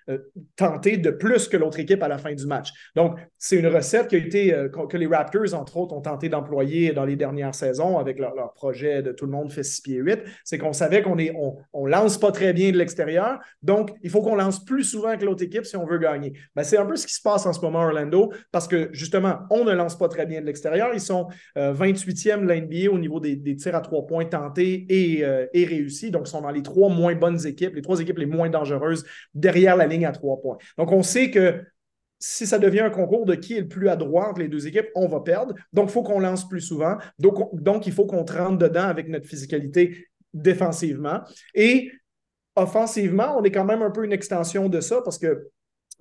euh, 0.10 0.18
tenter 0.56 0.98
de 0.98 1.10
plus 1.10 1.48
que 1.48 1.58
l'autre 1.58 1.80
équipe 1.80 2.04
à 2.04 2.08
la 2.08 2.18
fin 2.18 2.34
du 2.34 2.46
match. 2.46 2.70
Donc, 2.96 3.18
c'est 3.38 3.58
une 3.58 3.68
recette 3.68 4.08
qui 4.08 4.16
a 4.16 4.20
été, 4.20 4.54
euh, 4.54 4.70
que 4.70 4.98
les 4.98 5.08
Raptors, 5.08 5.54
entre 5.54 5.78
autres, 5.78 5.96
ont 5.96 6.02
tenté 6.02 6.30
d'employer 6.30 6.92
dans 6.92 7.06
les 7.06 7.16
dernières 7.16 7.56
saisons 7.56 7.98
avec 7.98 8.20
leur, 8.20 8.32
projet 8.56 9.02
de 9.02 9.12
tout 9.12 9.26
le 9.26 9.32
monde 9.32 9.52
fait 9.52 9.64
6 9.64 9.82
pieds 9.82 9.98
8. 9.98 10.20
C'est 10.44 10.58
qu'on 10.58 10.74
savait 10.74 11.02
qu'on 11.02 11.18
est, 11.18 11.34
on, 11.74 11.86
lance 11.86 12.18
pas 12.18 12.32
très 12.32 12.54
bien 12.54 12.72
de 12.72 12.78
l'extérieur. 12.78 13.39
Donc, 13.62 13.92
il 14.04 14.10
faut 14.10 14.22
qu'on 14.22 14.36
lance 14.36 14.64
plus 14.64 14.84
souvent 14.84 15.18
que 15.18 15.26
l'autre 15.26 15.44
équipe 15.44 15.66
si 15.66 15.76
on 15.76 15.86
veut 15.86 15.98
gagner. 15.98 16.34
Ben, 16.56 16.64
c'est 16.64 16.78
un 16.78 16.86
peu 16.86 16.96
ce 16.96 17.08
qui 17.08 17.14
se 17.14 17.22
passe 17.22 17.46
en 17.46 17.54
ce 17.54 17.62
moment 17.62 17.82
à 17.82 17.86
Orlando 17.88 18.32
parce 18.52 18.68
que, 18.68 18.89
justement, 18.94 19.39
on 19.50 19.66
ne 19.66 19.74
lance 19.74 19.98
pas 19.98 20.08
très 20.08 20.26
bien 20.26 20.42
de 20.42 20.46
l'extérieur. 20.46 20.92
Ils 20.94 21.02
sont 21.02 21.28
28e 21.56 22.32
euh, 22.32 22.42
de 22.42 22.48
la 22.48 22.62
NBA 22.62 22.92
au 22.92 23.00
niveau 23.00 23.20
des, 23.20 23.56
tirs 23.56 23.76
à 23.76 23.82
trois 23.82 24.06
points 24.06 24.26
tentés 24.26 24.86
et, 24.89 25.24
et 25.54 25.66
réussis. 25.66 26.12
Donc, 26.12 26.28
ils 26.28 26.32
sont 26.32 26.42
dans 26.42 26.52
les 26.52 26.64
trois 26.64 26.89
moins 26.89 27.16
bonnes 27.16 27.46
équipes, 27.46 27.76
les 27.76 27.82
trois 27.82 28.00
équipes 28.00 28.20
les 28.20 28.26
moins 28.26 28.50
dangereuses 28.50 29.06
derrière 29.34 29.75
la 29.75 29.88
ligne 29.88 30.05
à 30.05 30.11
trois 30.11 30.39
points. 30.41 30.57
Donc, 30.77 30.91
on 30.91 31.03
sait 31.03 31.32
que 31.32 31.63
si 32.19 32.45
ça 32.45 32.59
devient 32.59 32.82
un 32.82 32.89
concours 32.89 33.25
de 33.25 33.36
qui 33.36 33.57
est 33.57 33.61
le 33.61 33.67
plus 33.67 33.89
à 33.89 33.95
droite, 33.95 34.38
les 34.38 34.47
deux 34.47 34.67
équipes, 34.67 34.88
on 34.95 35.07
va 35.07 35.21
perdre. 35.21 35.55
Donc, 35.73 35.89
il 35.89 35.91
faut 35.91 36.03
qu'on 36.03 36.19
lance 36.19 36.47
plus 36.47 36.61
souvent. 36.61 36.97
Donc, 37.17 37.49
donc 37.61 37.88
il 37.88 37.93
faut 37.93 38.05
qu'on 38.05 38.25
rentre 38.25 38.57
dedans 38.57 38.84
avec 38.84 39.07
notre 39.07 39.27
physicalité 39.27 40.07
défensivement. 40.34 41.21
Et 41.55 41.91
offensivement, 42.55 43.38
on 43.38 43.43
est 43.43 43.51
quand 43.51 43.65
même 43.65 43.82
un 43.82 43.91
peu 43.91 44.05
une 44.05 44.13
extension 44.13 44.69
de 44.69 44.79
ça 44.82 45.01
parce 45.03 45.17
que 45.17 45.49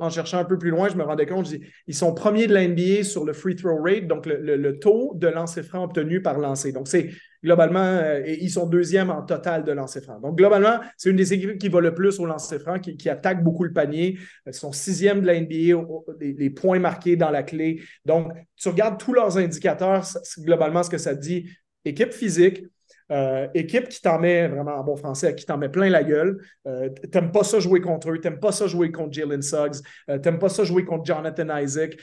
en 0.01 0.11
cherchant 0.11 0.39
un 0.39 0.45
peu 0.45 0.59
plus 0.59 0.71
loin, 0.71 0.89
je 0.89 0.97
me 0.97 1.03
rendais 1.03 1.27
compte, 1.27 1.49
ils 1.87 1.95
sont 1.95 2.15
premiers 2.15 2.47
de 2.47 2.55
la 2.55 2.67
NBA 2.67 3.05
sur 3.05 3.25
le 3.25 3.33
free 3.33 3.55
throw 3.55 3.83
rate, 3.83 4.07
donc 4.07 4.27
le, 4.27 4.79
taux 4.79 5.13
de 5.15 5.29
lancer 5.29 5.63
franc 5.63 5.85
obtenu 5.85 6.23
par 6.23 6.39
lancer. 6.39 6.73
Donc, 6.73 6.89
c'est 6.89 7.11
globalement, 7.45 7.85
euh, 7.85 8.23
ils 8.27 8.51
sont 8.51 8.67
deuxième 8.67 9.11
en 9.11 9.23
total 9.23 9.63
de 9.65 9.73
lancer 9.73 10.01
franc. 10.01 10.19
Donc, 10.21 10.37
globalement, 10.37 10.81
c'est 10.97 11.11
une 11.11 11.17
des 11.17 11.33
équipes 11.35 11.59
qui 11.59 11.69
va 11.69 11.81
le 11.81 11.95
plus 11.95 12.19
au 12.19 12.27
lancer 12.27 12.59
franc, 12.59 12.79
qui, 12.79 13.09
attaque 13.09 13.45
beaucoup 13.45 13.65
le 13.65 13.73
panier. 13.73 14.19
Ils 14.47 14.55
sont 14.55 14.73
sixième 14.73 15.21
de 15.21 15.27
la 15.27 15.39
NBA, 15.39 15.87
les, 16.21 16.51
points 16.51 16.79
marqués 16.79 17.17
dans 17.17 17.31
la 17.31 17.43
clé. 17.43 17.83
Donc, 18.07 18.33
tu 18.57 18.69
regardes 18.69 18.99
tous 18.99 19.13
leurs 19.13 19.37
indicateurs, 19.37 20.05
globalement, 20.39 20.83
ce 20.83 20.91
que 20.91 20.99
ça 20.99 21.15
dit, 21.15 21.49
équipe 21.85 22.13
physique, 22.13 22.65
euh, 23.11 23.49
équipe 23.55 23.89
qui 23.89 24.01
t'en 24.01 24.21
met 24.21 24.47
vraiment 24.47 24.77
en 24.77 24.85
bon 24.85 24.97
français, 24.97 25.35
qui 25.35 25.45
t'en 25.45 25.59
met 25.59 25.69
plein 25.69 25.89
la 25.89 26.05
gueule. 26.05 26.39
Euh, 26.67 26.89
t'aimes 27.11 27.33
pas 27.33 27.43
ça 27.43 27.59
jouer 27.59 27.81
contre 27.81 28.11
eux, 28.11 28.21
t'aimes 28.21 28.39
pas 28.39 28.53
ça 28.53 28.67
jouer 28.69 28.93
contre 28.93 29.13
Jalen 29.13 29.43
Suggs, 29.43 29.83
euh, 30.09 30.19
t'aimes 30.19 30.39
pas 30.39 30.49
ça 30.49 30.63
jouer 30.63 30.85
contre 30.85 31.05
Jonathan 31.05 31.57
Isaac. 31.57 31.97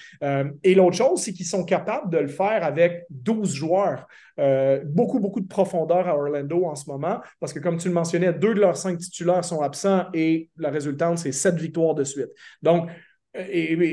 et 0.64 0.76
l'autre 0.76 0.98
chose, 0.98 1.22
c'est 1.22 1.34
qu'ils 1.34 1.46
sont 1.46 1.64
capables 1.64 2.12
de 2.12 2.18
le 2.18 2.28
faire 2.28 2.64
avec 2.64 3.06
12 3.10 3.54
joueurs. 3.54 4.08
beaucoup, 4.86 5.20
beaucoup 5.20 5.40
de 5.40 5.48
profondeur 5.48 6.08
à 6.08 6.16
Orlando 6.16 6.66
en 6.66 6.76
ce 6.76 6.90
moment, 6.90 7.22
parce 7.40 7.54
que 7.54 7.60
comme 7.60 7.78
tu 7.78 7.88
le 7.88 7.94
mentionnais, 7.94 8.34
deux 8.34 8.54
de 8.54 8.60
leurs 8.60 8.78
cinq 8.78 8.98
titulaires 8.98 9.46
sont 9.46 9.62
absents 9.62 10.06
et 10.14 10.50
la 10.58 10.70
résultante, 10.70 11.20
c'est 11.20 11.32
sept 11.32 11.56
victoires 11.56 11.96
de 11.96 12.04
suite. 12.04 12.30
Donc, 12.62 12.90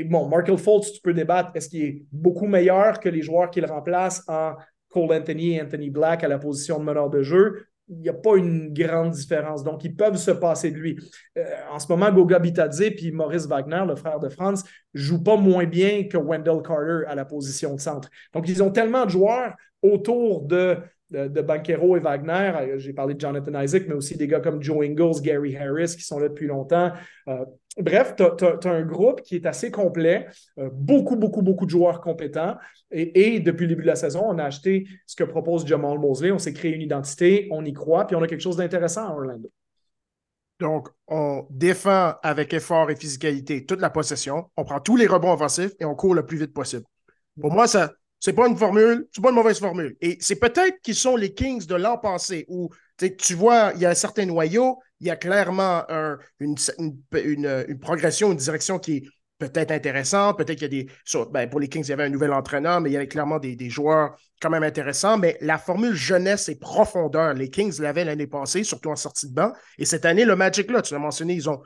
bon, 0.06 0.28
Markel 0.28 0.58
Fultz, 0.58 0.92
tu 0.92 1.00
peux 1.00 1.14
débattre, 1.14 1.52
est-ce 1.54 1.68
qu'il 1.68 1.82
est 1.82 2.02
beaucoup 2.12 2.46
meilleur 2.46 3.00
que 3.00 3.08
les 3.08 3.22
joueurs 3.22 3.50
qu'il 3.50 3.66
remplace 3.66 4.22
en 4.28 4.54
Cole 4.94 5.12
Anthony 5.12 5.56
et 5.56 5.62
Anthony 5.62 5.90
Black 5.90 6.22
à 6.22 6.28
la 6.28 6.38
position 6.38 6.78
de 6.78 6.84
meneur 6.84 7.10
de 7.10 7.22
jeu, 7.22 7.66
il 7.88 7.98
n'y 7.98 8.08
a 8.08 8.14
pas 8.14 8.36
une 8.36 8.72
grande 8.72 9.10
différence. 9.10 9.64
Donc, 9.64 9.84
ils 9.84 9.94
peuvent 9.94 10.16
se 10.16 10.30
passer 10.30 10.70
de 10.70 10.76
lui. 10.76 10.96
Euh, 11.36 11.44
en 11.70 11.80
ce 11.80 11.86
moment, 11.88 12.10
Goga 12.12 12.38
Bitadze 12.38 12.90
puis 12.96 13.10
Maurice 13.10 13.46
Wagner, 13.46 13.82
le 13.86 13.96
frère 13.96 14.20
de 14.20 14.28
France, 14.28 14.62
jouent 14.94 15.22
pas 15.22 15.36
moins 15.36 15.66
bien 15.66 16.04
que 16.04 16.16
Wendell 16.16 16.62
Carter 16.62 17.06
à 17.08 17.14
la 17.16 17.24
position 17.24 17.74
de 17.74 17.80
centre. 17.80 18.08
Donc, 18.32 18.48
ils 18.48 18.62
ont 18.62 18.70
tellement 18.70 19.04
de 19.04 19.10
joueurs 19.10 19.54
autour 19.82 20.42
de 20.42 20.78
de, 21.10 21.28
de 21.28 21.40
Banquero 21.42 21.96
et 21.96 22.00
Wagner. 22.00 22.52
Euh, 22.56 22.78
j'ai 22.78 22.92
parlé 22.92 23.14
de 23.14 23.20
Jonathan 23.20 23.60
Isaac, 23.60 23.84
mais 23.86 23.94
aussi 23.94 24.16
des 24.16 24.26
gars 24.26 24.40
comme 24.40 24.62
Joe 24.62 24.84
Ingles, 24.84 25.20
Gary 25.22 25.56
Harris 25.56 25.94
qui 25.96 26.02
sont 26.02 26.18
là 26.18 26.28
depuis 26.28 26.46
longtemps. 26.46 26.92
Euh, 27.28 27.44
bref, 27.76 28.14
tu 28.16 28.22
as, 28.22 28.70
un 28.70 28.82
groupe 28.82 29.22
qui 29.22 29.36
est 29.36 29.46
assez 29.46 29.70
complet, 29.70 30.26
euh, 30.58 30.70
beaucoup, 30.72 31.16
beaucoup, 31.16 31.42
beaucoup 31.42 31.66
de 31.66 31.70
joueurs 31.70 32.00
compétents. 32.00 32.56
Et, 32.90 33.40
depuis 33.40 33.64
le 33.64 33.70
début 33.70 33.82
de 33.82 33.88
la 33.88 33.96
saison, 33.96 34.24
on 34.26 34.38
a 34.38 34.44
acheté 34.44 34.86
ce 35.06 35.16
que 35.16 35.24
propose 35.24 35.66
Jamal 35.66 35.98
Mosley. 35.98 36.30
On 36.30 36.38
s'est 36.38 36.52
créé 36.52 36.72
une 36.72 36.82
identité, 36.82 37.48
on 37.50 37.64
y 37.64 37.72
croit, 37.72 38.06
puis 38.06 38.16
on 38.16 38.22
a 38.22 38.26
quelque 38.26 38.40
chose 38.40 38.56
d'intéressant 38.56 39.08
à 39.08 39.10
Orlando. 39.10 39.50
Donc, 40.60 40.88
on 41.08 41.46
défend 41.50 42.14
avec 42.22 42.54
effort 42.54 42.90
et 42.90 42.96
physicalité 42.96 43.66
toute 43.66 43.80
la 43.80 43.90
possession, 43.90 44.50
on 44.56 44.64
prend 44.64 44.78
tous 44.78 44.96
les 44.96 45.08
rebonds 45.08 45.32
offensifs 45.32 45.72
et 45.80 45.84
on 45.84 45.96
court 45.96 46.14
le 46.14 46.24
plus 46.24 46.38
vite 46.38 46.52
possible. 46.52 46.84
Pour 47.40 47.52
moi, 47.52 47.66
ça, 47.66 47.92
c'est 48.20 48.32
pas 48.32 48.46
une 48.46 48.56
formule, 48.56 49.08
c'est 49.12 49.20
pas 49.20 49.30
une 49.30 49.34
mauvaise 49.34 49.58
formule. 49.58 49.96
Et 50.00 50.16
c'est 50.20 50.38
peut-être 50.38 50.80
qu'ils 50.80 50.94
sont 50.94 51.16
les 51.16 51.34
Kings 51.34 51.66
de 51.66 51.74
l'an 51.74 51.98
passé 51.98 52.46
où 52.48 52.70
tu 53.18 53.34
vois, 53.34 53.72
il 53.74 53.82
y 53.82 53.84
a 53.84 53.90
un 53.90 53.94
certain 53.94 54.24
noyau, 54.24 54.78
il 55.04 55.08
y 55.08 55.10
a 55.10 55.16
clairement 55.16 55.84
une, 56.40 56.56
progression, 57.78 58.32
une 58.32 58.38
direction 58.38 58.78
qui 58.78 58.96
est 58.96 59.02
peut-être 59.38 59.70
intéressante. 59.70 60.38
Peut-être 60.38 60.58
qu'il 60.58 60.72
y 60.72 60.80
a 60.80 60.84
des. 60.84 61.26
Ben, 61.30 61.48
pour 61.50 61.60
les 61.60 61.68
Kings, 61.68 61.84
il 61.84 61.90
y 61.90 61.92
avait 61.92 62.04
un 62.04 62.08
nouvel 62.08 62.32
entraîneur, 62.32 62.80
mais 62.80 62.88
il 62.88 62.94
y 62.94 62.96
avait 62.96 63.06
clairement 63.06 63.38
des, 63.38 63.68
joueurs 63.68 64.16
quand 64.40 64.48
même 64.48 64.62
intéressants. 64.62 65.18
Mais 65.18 65.36
la 65.42 65.58
formule 65.58 65.92
jeunesse 65.92 66.48
et 66.48 66.58
profondeur, 66.58 67.34
les 67.34 67.50
Kings 67.50 67.78
l'avaient 67.82 68.06
l'année 68.06 68.26
passée, 68.26 68.64
surtout 68.64 68.88
en 68.88 68.96
sortie 68.96 69.28
de 69.28 69.34
banc. 69.34 69.52
Et 69.76 69.84
cette 69.84 70.06
année, 70.06 70.24
le 70.24 70.36
Magic, 70.36 70.70
là, 70.70 70.80
tu 70.80 70.94
l'as 70.94 71.00
mentionné, 71.00 71.34
ils 71.34 71.50
ont 71.50 71.60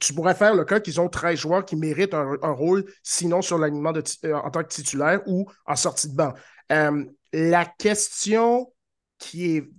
tu 0.00 0.12
pourrais 0.12 0.34
faire 0.34 0.54
le 0.54 0.64
cas 0.64 0.80
qu'ils 0.80 1.00
ont 1.00 1.08
13 1.08 1.38
joueurs 1.38 1.64
qui 1.64 1.76
méritent 1.76 2.14
un, 2.14 2.52
rôle, 2.52 2.84
sinon 3.04 3.42
sur 3.42 3.58
l'alignement 3.58 3.92
euh, 3.94 4.34
en 4.34 4.50
tant 4.50 4.64
que 4.64 4.68
titulaire 4.68 5.20
ou 5.26 5.48
en 5.66 5.76
sortie 5.76 6.08
de 6.08 6.16
banc. 6.16 6.32
Euh, 6.72 7.04
la 7.32 7.64
question 7.64 8.72
qui 9.18 9.56
est, 9.56 9.70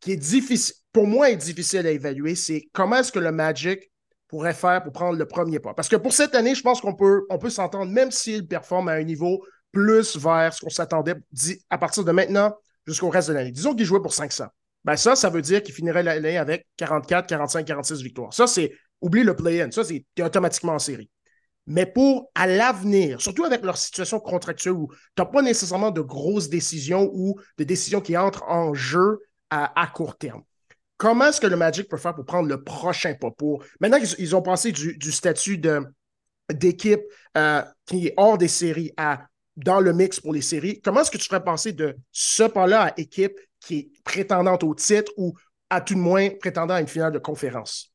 qui 0.00 0.12
est 0.12 0.16
difficile, 0.16 0.74
pour 0.92 1.06
moi, 1.06 1.30
est 1.30 1.36
difficile 1.36 1.86
à 1.86 1.90
évaluer, 1.90 2.34
c'est 2.34 2.68
comment 2.72 2.96
est-ce 2.96 3.12
que 3.12 3.18
le 3.18 3.32
Magic 3.32 3.90
pourrait 4.26 4.54
faire 4.54 4.82
pour 4.82 4.92
prendre 4.92 5.18
le 5.18 5.26
premier 5.26 5.58
pas. 5.58 5.74
Parce 5.74 5.88
que 5.88 5.96
pour 5.96 6.12
cette 6.12 6.34
année, 6.34 6.54
je 6.54 6.62
pense 6.62 6.80
qu'on 6.80 6.94
peut, 6.94 7.24
on 7.30 7.38
peut 7.38 7.50
s'entendre, 7.50 7.90
même 7.90 8.10
s'il 8.10 8.46
performe 8.46 8.88
à 8.88 8.92
un 8.92 9.04
niveau 9.04 9.42
plus 9.72 10.16
vers 10.16 10.52
ce 10.52 10.60
qu'on 10.60 10.70
s'attendait 10.70 11.14
à 11.70 11.78
partir 11.78 12.04
de 12.04 12.12
maintenant 12.12 12.54
jusqu'au 12.86 13.08
reste 13.10 13.28
de 13.28 13.34
l'année. 13.34 13.52
Disons 13.52 13.74
qu'il 13.74 13.86
jouait 13.86 14.00
pour 14.00 14.12
500 14.12 14.46
ben 14.84 14.96
ça, 14.96 15.16
ça 15.16 15.28
veut 15.28 15.42
dire 15.42 15.62
qu'il 15.62 15.74
finirait 15.74 16.02
l'année 16.02 16.38
avec 16.38 16.66
44, 16.76 17.26
45, 17.26 17.66
46 17.66 18.02
victoires. 18.02 18.32
Ça, 18.32 18.46
c'est, 18.46 18.72
oublie 19.00 19.22
le 19.22 19.34
play-in, 19.36 19.70
ça, 19.70 19.84
c'est 19.84 20.04
automatiquement 20.20 20.72
en 20.72 20.78
série. 20.78 21.10
Mais 21.66 21.84
pour 21.84 22.30
à 22.34 22.46
l'avenir, 22.46 23.20
surtout 23.20 23.44
avec 23.44 23.62
leur 23.62 23.76
situation 23.76 24.18
contractuelle 24.20 24.72
où 24.72 24.88
tu 24.90 24.98
n'as 25.22 25.26
pas 25.26 25.42
nécessairement 25.42 25.90
de 25.90 26.00
grosses 26.00 26.48
décisions 26.48 27.10
ou 27.12 27.38
des 27.58 27.66
décisions 27.66 28.00
qui 28.00 28.16
entrent 28.16 28.44
en 28.48 28.72
jeu 28.72 29.18
à, 29.50 29.86
court 29.94 30.16
terme. 30.16 30.42
Comment 30.98 31.26
est-ce 31.26 31.40
que 31.40 31.46
le 31.46 31.56
Magic 31.56 31.88
peut 31.88 31.96
faire 31.96 32.14
pour 32.14 32.24
prendre 32.24 32.48
le 32.48 32.62
prochain 32.62 33.14
pas 33.14 33.30
pour. 33.30 33.64
Maintenant 33.80 34.00
qu'ils 34.00 34.36
ont 34.36 34.42
passé 34.42 34.72
du, 34.72 35.12
statut 35.12 35.60
d'équipe 36.52 37.00
euh, 37.36 37.62
qui 37.86 38.08
est 38.08 38.14
hors 38.16 38.36
des 38.36 38.48
séries 38.48 38.92
à 38.96 39.26
dans 39.56 39.80
le 39.80 39.92
mix 39.92 40.20
pour 40.20 40.32
les 40.32 40.40
séries, 40.40 40.80
comment 40.80 41.00
est-ce 41.00 41.10
que 41.10 41.18
tu 41.18 41.28
ferais 41.28 41.42
passer 41.42 41.72
de 41.72 41.96
ce 42.12 42.44
pas-là 42.44 42.82
à 42.82 43.00
équipe 43.00 43.38
qui 43.60 43.78
est 43.78 43.90
prétendante 44.04 44.62
au 44.62 44.74
titre 44.74 45.10
ou 45.16 45.34
à 45.70 45.80
tout 45.80 45.94
le 45.94 46.00
moins 46.00 46.30
prétendant 46.30 46.74
à 46.74 46.80
une 46.80 46.86
finale 46.88 47.12
de 47.12 47.18
conférence? 47.18 47.92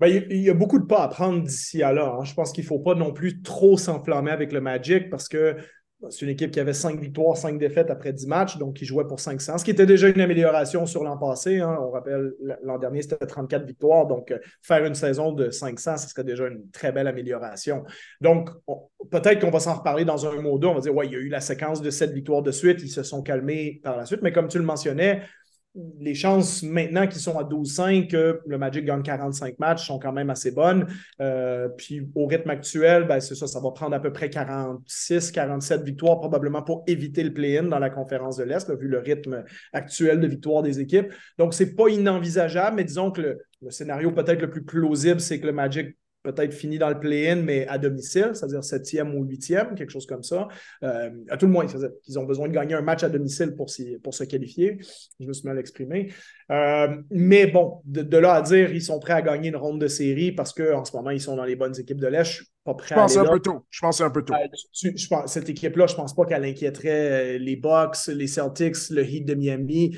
Ben, 0.00 0.06
il 0.30 0.42
y 0.42 0.50
a 0.50 0.54
beaucoup 0.54 0.78
de 0.78 0.84
pas 0.84 1.02
à 1.02 1.08
prendre 1.08 1.42
d'ici 1.42 1.82
à 1.82 1.92
là. 1.92 2.16
Hein. 2.18 2.24
Je 2.24 2.32
pense 2.34 2.52
qu'il 2.52 2.64
ne 2.64 2.68
faut 2.68 2.78
pas 2.78 2.94
non 2.94 3.12
plus 3.12 3.42
trop 3.42 3.76
s'enflammer 3.76 4.30
avec 4.30 4.52
le 4.52 4.60
Magic 4.60 5.10
parce 5.10 5.28
que 5.28 5.56
c'est 6.10 6.22
une 6.22 6.30
équipe 6.30 6.52
qui 6.52 6.60
avait 6.60 6.72
5 6.72 7.00
victoires, 7.00 7.36
5 7.36 7.58
défaites 7.58 7.90
après 7.90 8.12
10 8.12 8.26
matchs, 8.28 8.56
donc 8.56 8.76
qui 8.76 8.84
jouait 8.84 9.06
pour 9.06 9.18
500, 9.18 9.58
ce 9.58 9.64
qui 9.64 9.72
était 9.72 9.86
déjà 9.86 10.08
une 10.08 10.20
amélioration 10.20 10.86
sur 10.86 11.02
l'an 11.02 11.16
passé. 11.16 11.58
Hein. 11.58 11.76
On 11.80 11.90
rappelle, 11.90 12.34
l'an 12.62 12.78
dernier, 12.78 13.02
c'était 13.02 13.16
34 13.26 13.66
victoires, 13.66 14.06
donc 14.06 14.30
euh, 14.30 14.38
faire 14.62 14.84
une 14.84 14.94
saison 14.94 15.32
de 15.32 15.50
500, 15.50 15.96
ce 15.96 16.08
serait 16.08 16.22
déjà 16.22 16.46
une 16.46 16.70
très 16.70 16.92
belle 16.92 17.08
amélioration. 17.08 17.84
Donc, 18.20 18.50
peut-être 19.10 19.40
qu'on 19.40 19.50
va 19.50 19.60
s'en 19.60 19.74
reparler 19.74 20.04
dans 20.04 20.26
un 20.26 20.40
mot 20.40 20.58
d'eau. 20.58 20.70
On 20.70 20.74
va 20.74 20.80
dire, 20.80 20.94
ouais, 20.94 21.06
il 21.06 21.12
y 21.12 21.16
a 21.16 21.18
eu 21.18 21.28
la 21.28 21.40
séquence 21.40 21.82
de 21.82 21.90
7 21.90 22.12
victoires 22.12 22.42
de 22.42 22.52
suite, 22.52 22.80
ils 22.82 22.90
se 22.90 23.02
sont 23.02 23.22
calmés 23.22 23.80
par 23.82 23.96
la 23.96 24.06
suite, 24.06 24.22
mais 24.22 24.32
comme 24.32 24.48
tu 24.48 24.58
le 24.58 24.64
mentionnais, 24.64 25.22
les 25.74 26.14
chances 26.14 26.62
maintenant 26.62 27.06
qu'ils 27.06 27.20
sont 27.20 27.38
à 27.38 27.44
12-5, 27.44 28.08
que 28.08 28.40
le 28.46 28.58
Magic 28.58 28.84
gagne 28.84 29.02
45 29.02 29.58
matchs 29.58 29.86
sont 29.86 29.98
quand 29.98 30.12
même 30.12 30.30
assez 30.30 30.50
bonnes. 30.50 30.86
Euh, 31.20 31.68
puis 31.68 32.08
au 32.14 32.26
rythme 32.26 32.50
actuel, 32.50 33.06
ben, 33.06 33.20
c'est 33.20 33.34
ça, 33.34 33.46
ça 33.46 33.60
va 33.60 33.70
prendre 33.70 33.94
à 33.94 34.00
peu 34.00 34.12
près 34.12 34.30
46, 34.30 35.30
47 35.30 35.82
victoires 35.82 36.18
probablement 36.18 36.62
pour 36.62 36.84
éviter 36.86 37.22
le 37.22 37.32
play-in 37.32 37.64
dans 37.64 37.78
la 37.78 37.90
conférence 37.90 38.36
de 38.36 38.44
l'Est, 38.44 38.70
vu 38.78 38.88
le 38.88 38.98
rythme 38.98 39.44
actuel 39.72 40.20
de 40.20 40.26
victoire 40.26 40.62
des 40.62 40.80
équipes. 40.80 41.12
Donc, 41.38 41.54
c'est 41.54 41.74
pas 41.74 41.88
inenvisageable, 41.88 42.76
mais 42.76 42.84
disons 42.84 43.10
que 43.10 43.38
le 43.60 43.70
scénario 43.70 44.10
peut-être 44.12 44.40
le 44.40 44.50
plus 44.50 44.64
plausible, 44.64 45.20
c'est 45.20 45.38
que 45.38 45.46
le 45.46 45.52
Magic 45.52 45.96
peut-être 46.32 46.54
fini 46.54 46.78
dans 46.78 46.88
le 46.88 46.98
play-in, 46.98 47.36
mais 47.36 47.66
à 47.68 47.78
domicile, 47.78 48.30
c'est-à-dire 48.34 48.62
septième 48.62 49.14
ou 49.14 49.24
huitième, 49.24 49.74
quelque 49.74 49.90
chose 49.90 50.06
comme 50.06 50.22
ça. 50.22 50.48
Euh, 50.82 51.10
à 51.28 51.36
tout 51.36 51.46
le 51.46 51.52
moins, 51.52 51.66
ils 52.06 52.18
ont 52.18 52.24
besoin 52.24 52.48
de 52.48 52.52
gagner 52.52 52.74
un 52.74 52.82
match 52.82 53.02
à 53.02 53.08
domicile 53.08 53.54
pour, 53.54 53.70
se 53.70 54.24
qualifier. 54.24 54.78
Je 55.20 55.26
me 55.26 55.32
suis 55.32 55.46
mal 55.46 55.58
exprimé. 55.58 56.12
Euh, 56.50 56.88
mais 57.10 57.46
bon, 57.46 57.80
de, 57.84 58.16
là 58.16 58.34
à 58.34 58.42
dire 58.42 58.72
ils 58.72 58.82
sont 58.82 58.98
prêts 58.98 59.12
à 59.12 59.22
gagner 59.22 59.48
une 59.48 59.56
ronde 59.56 59.80
de 59.80 59.88
série 59.88 60.32
parce 60.32 60.52
qu'en 60.52 60.84
ce 60.84 60.96
moment, 60.96 61.10
ils 61.10 61.20
sont 61.20 61.36
dans 61.36 61.44
les 61.44 61.56
bonnes 61.56 61.78
équipes 61.78 62.00
de 62.00 62.06
l'Est. 62.06 62.42
Je 62.68 62.84
suis 62.84 62.94
pas 62.94 62.94
prêt 62.94 62.94
je 62.94 62.94
pense 62.94 63.16
un 63.16 63.24
peu 63.24 63.40
tôt. 63.40 63.66
Je 63.70 63.80
pense 63.80 64.00
un 64.00 64.10
peu 64.10 64.24
tôt. 64.24 64.34
Euh, 64.34 65.26
cette 65.26 65.48
équipe-là, 65.48 65.86
je 65.86 65.94
pense 65.94 66.14
pas 66.14 66.24
qu'elle 66.24 66.44
inquiéterait 66.44 67.36
euh, 67.36 67.38
les 67.38 67.56
Bucks, 67.56 68.08
les 68.08 68.26
Celtics, 68.26 68.90
le 68.90 69.04
Heat 69.04 69.26
de 69.26 69.34
Miami, 69.34 69.96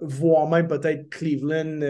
voire 0.00 0.48
même 0.48 0.68
peut-être 0.68 1.08
Cleveland. 1.08 1.80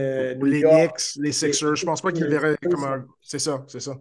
les 0.41 0.63
Knicks, 0.63 1.17
les 1.19 1.33
Sixers. 1.33 1.77
Je 1.77 1.87
pense 1.87 2.01
pas 2.01 2.13
qu'ils 2.13 2.27
verraient 2.27 2.57
comme 2.63 2.85
un. 2.85 3.05
C'est 3.21 3.39
ça, 3.39 3.65
c'est 3.69 3.81
ça 3.81 3.95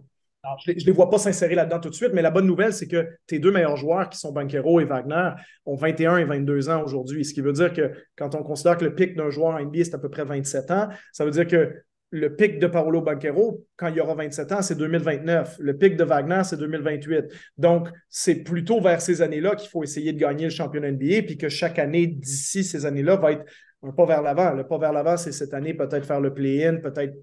je 0.66 0.72
ne 0.72 0.76
les, 0.76 0.92
vois 0.92 1.08
pas 1.08 1.18
s'insérer 1.18 1.54
là-dedans 1.54 1.78
tout 1.78 1.88
de 1.88 1.94
suite, 1.94 2.10
mais 2.12 2.22
la 2.22 2.30
bonne 2.30 2.46
nouvelle, 2.46 2.72
c'est 2.72 2.88
que 2.88 3.06
tes 3.26 3.38
deux 3.38 3.52
meilleurs 3.52 3.76
joueurs, 3.76 4.08
qui 4.08 4.18
sont 4.18 4.32
Banquero 4.32 4.80
et 4.80 4.84
Wagner, 4.84 5.30
ont 5.66 5.76
21 5.76 6.16
et 6.18 6.24
22 6.24 6.68
ans 6.68 6.82
aujourd'hui. 6.82 7.24
Ce 7.24 7.32
qui 7.32 7.40
veut 7.40 7.52
dire 7.52 7.72
que 7.72 7.92
quand 8.16 8.34
on 8.34 8.42
considère 8.42 8.76
que 8.76 8.84
le 8.84 8.94
pic 8.94 9.16
d'un 9.16 9.30
joueur 9.30 9.60
NBA, 9.60 9.84
c'est 9.84 9.94
à 9.94 9.98
peu 9.98 10.08
près 10.08 10.24
27 10.24 10.70
ans, 10.72 10.88
ça 11.12 11.24
veut 11.24 11.30
dire 11.30 11.46
que 11.46 11.72
le 12.12 12.36
pic 12.36 12.58
de 12.58 12.66
Paolo 12.66 13.00
Banquero, 13.00 13.66
quand 13.76 13.88
il 13.88 13.98
aura 14.00 14.14
27 14.14 14.52
ans, 14.52 14.62
c'est 14.62 14.76
2029. 14.76 15.56
Le 15.58 15.76
pic 15.76 15.96
de 15.96 16.04
Wagner, 16.04 16.42
c'est 16.44 16.58
2028. 16.58 17.24
Donc, 17.56 17.88
c'est 18.10 18.36
plutôt 18.36 18.80
vers 18.82 19.00
ces 19.00 19.22
années-là 19.22 19.56
qu'il 19.56 19.70
faut 19.70 19.82
essayer 19.82 20.12
de 20.12 20.18
gagner 20.18 20.44
le 20.44 20.50
championnat 20.50 20.92
NBA, 20.92 21.22
puis 21.26 21.38
que 21.38 21.48
chaque 21.48 21.78
année 21.78 22.06
d'ici 22.06 22.64
ces 22.64 22.84
années-là 22.84 23.16
va 23.16 23.32
être 23.32 23.44
un 23.82 23.92
pas 23.92 24.04
vers 24.04 24.20
l'avant. 24.20 24.52
Le 24.52 24.66
pas 24.66 24.78
vers 24.78 24.92
l'avant, 24.92 25.16
c'est 25.16 25.32
cette 25.32 25.54
année 25.54 25.72
peut-être 25.72 26.04
faire 26.04 26.20
le 26.20 26.34
play-in, 26.34 26.76
peut-être 26.76 27.14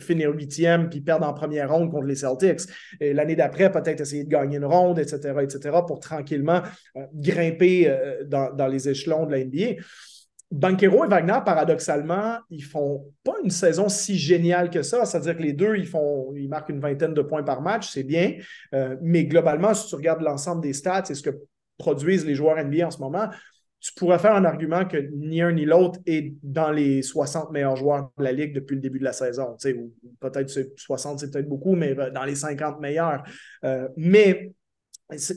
finir 0.00 0.30
huitième 0.30 0.88
puis 0.88 1.00
perdre 1.00 1.26
en 1.26 1.32
première 1.32 1.72
ronde 1.72 1.90
contre 1.90 2.06
les 2.06 2.16
Celtics. 2.16 2.68
Et 3.00 3.12
l'année 3.12 3.36
d'après, 3.36 3.70
peut-être 3.70 4.00
essayer 4.00 4.24
de 4.24 4.28
gagner 4.28 4.56
une 4.56 4.64
ronde, 4.64 4.98
etc., 4.98 5.32
etc., 5.42 5.78
pour 5.86 6.00
tranquillement 6.00 6.62
euh, 6.96 7.06
grimper 7.14 7.88
euh, 7.88 8.24
dans, 8.24 8.66
les 8.66 8.88
échelons 8.88 9.26
de 9.26 9.32
la 9.32 9.44
NBA. 9.44 9.80
Banquero 10.50 11.04
et 11.04 11.08
Wagner, 11.08 11.38
paradoxalement, 11.44 12.38
ils 12.50 12.62
font 12.62 13.06
pas 13.24 13.34
une 13.42 13.50
saison 13.50 13.88
si 13.88 14.16
géniale 14.16 14.70
que 14.70 14.82
ça. 14.82 15.04
C'est-à-dire 15.04 15.36
que 15.36 15.42
les 15.42 15.52
deux, 15.52 15.76
ils 15.76 15.86
font, 15.86 16.32
ils 16.36 16.48
marquent 16.48 16.68
une 16.68 16.80
vingtaine 16.80 17.14
de 17.14 17.22
points 17.22 17.42
par 17.42 17.62
match, 17.62 17.90
c'est 17.90 18.04
bien. 18.04 18.34
Euh, 18.74 18.96
mais 19.02 19.24
globalement, 19.24 19.74
si 19.74 19.88
tu 19.88 19.94
regardes 19.94 20.22
l'ensemble 20.22 20.62
des 20.62 20.72
stats 20.72 21.04
et 21.10 21.14
ce 21.14 21.22
que 21.22 21.30
produisent 21.78 22.24
les 22.24 22.34
joueurs 22.34 22.56
NBA 22.62 22.86
en 22.86 22.90
ce 22.90 22.98
moment, 22.98 23.28
tu 23.84 23.92
pourrais 23.94 24.18
faire 24.18 24.34
un 24.34 24.46
argument 24.46 24.86
que 24.86 24.96
ni 25.14 25.42
un 25.42 25.52
ni 25.52 25.66
l'autre 25.66 26.00
est 26.06 26.34
dans 26.42 26.70
les 26.70 27.02
60 27.02 27.50
meilleurs 27.50 27.76
joueurs 27.76 28.10
de 28.16 28.24
la 28.24 28.32
Ligue 28.32 28.54
depuis 28.54 28.76
le 28.76 28.80
début 28.80 28.98
de 28.98 29.04
la 29.04 29.12
saison. 29.12 29.56
Ou 29.62 29.92
peut-être 30.20 30.50
60, 30.76 31.18
c'est 31.18 31.30
peut-être 31.30 31.48
beaucoup, 31.48 31.74
mais 31.74 31.98
euh, 31.98 32.10
dans 32.10 32.24
les 32.24 32.34
50 32.34 32.80
meilleurs. 32.80 33.24
Euh, 33.64 33.86
mais 33.96 34.52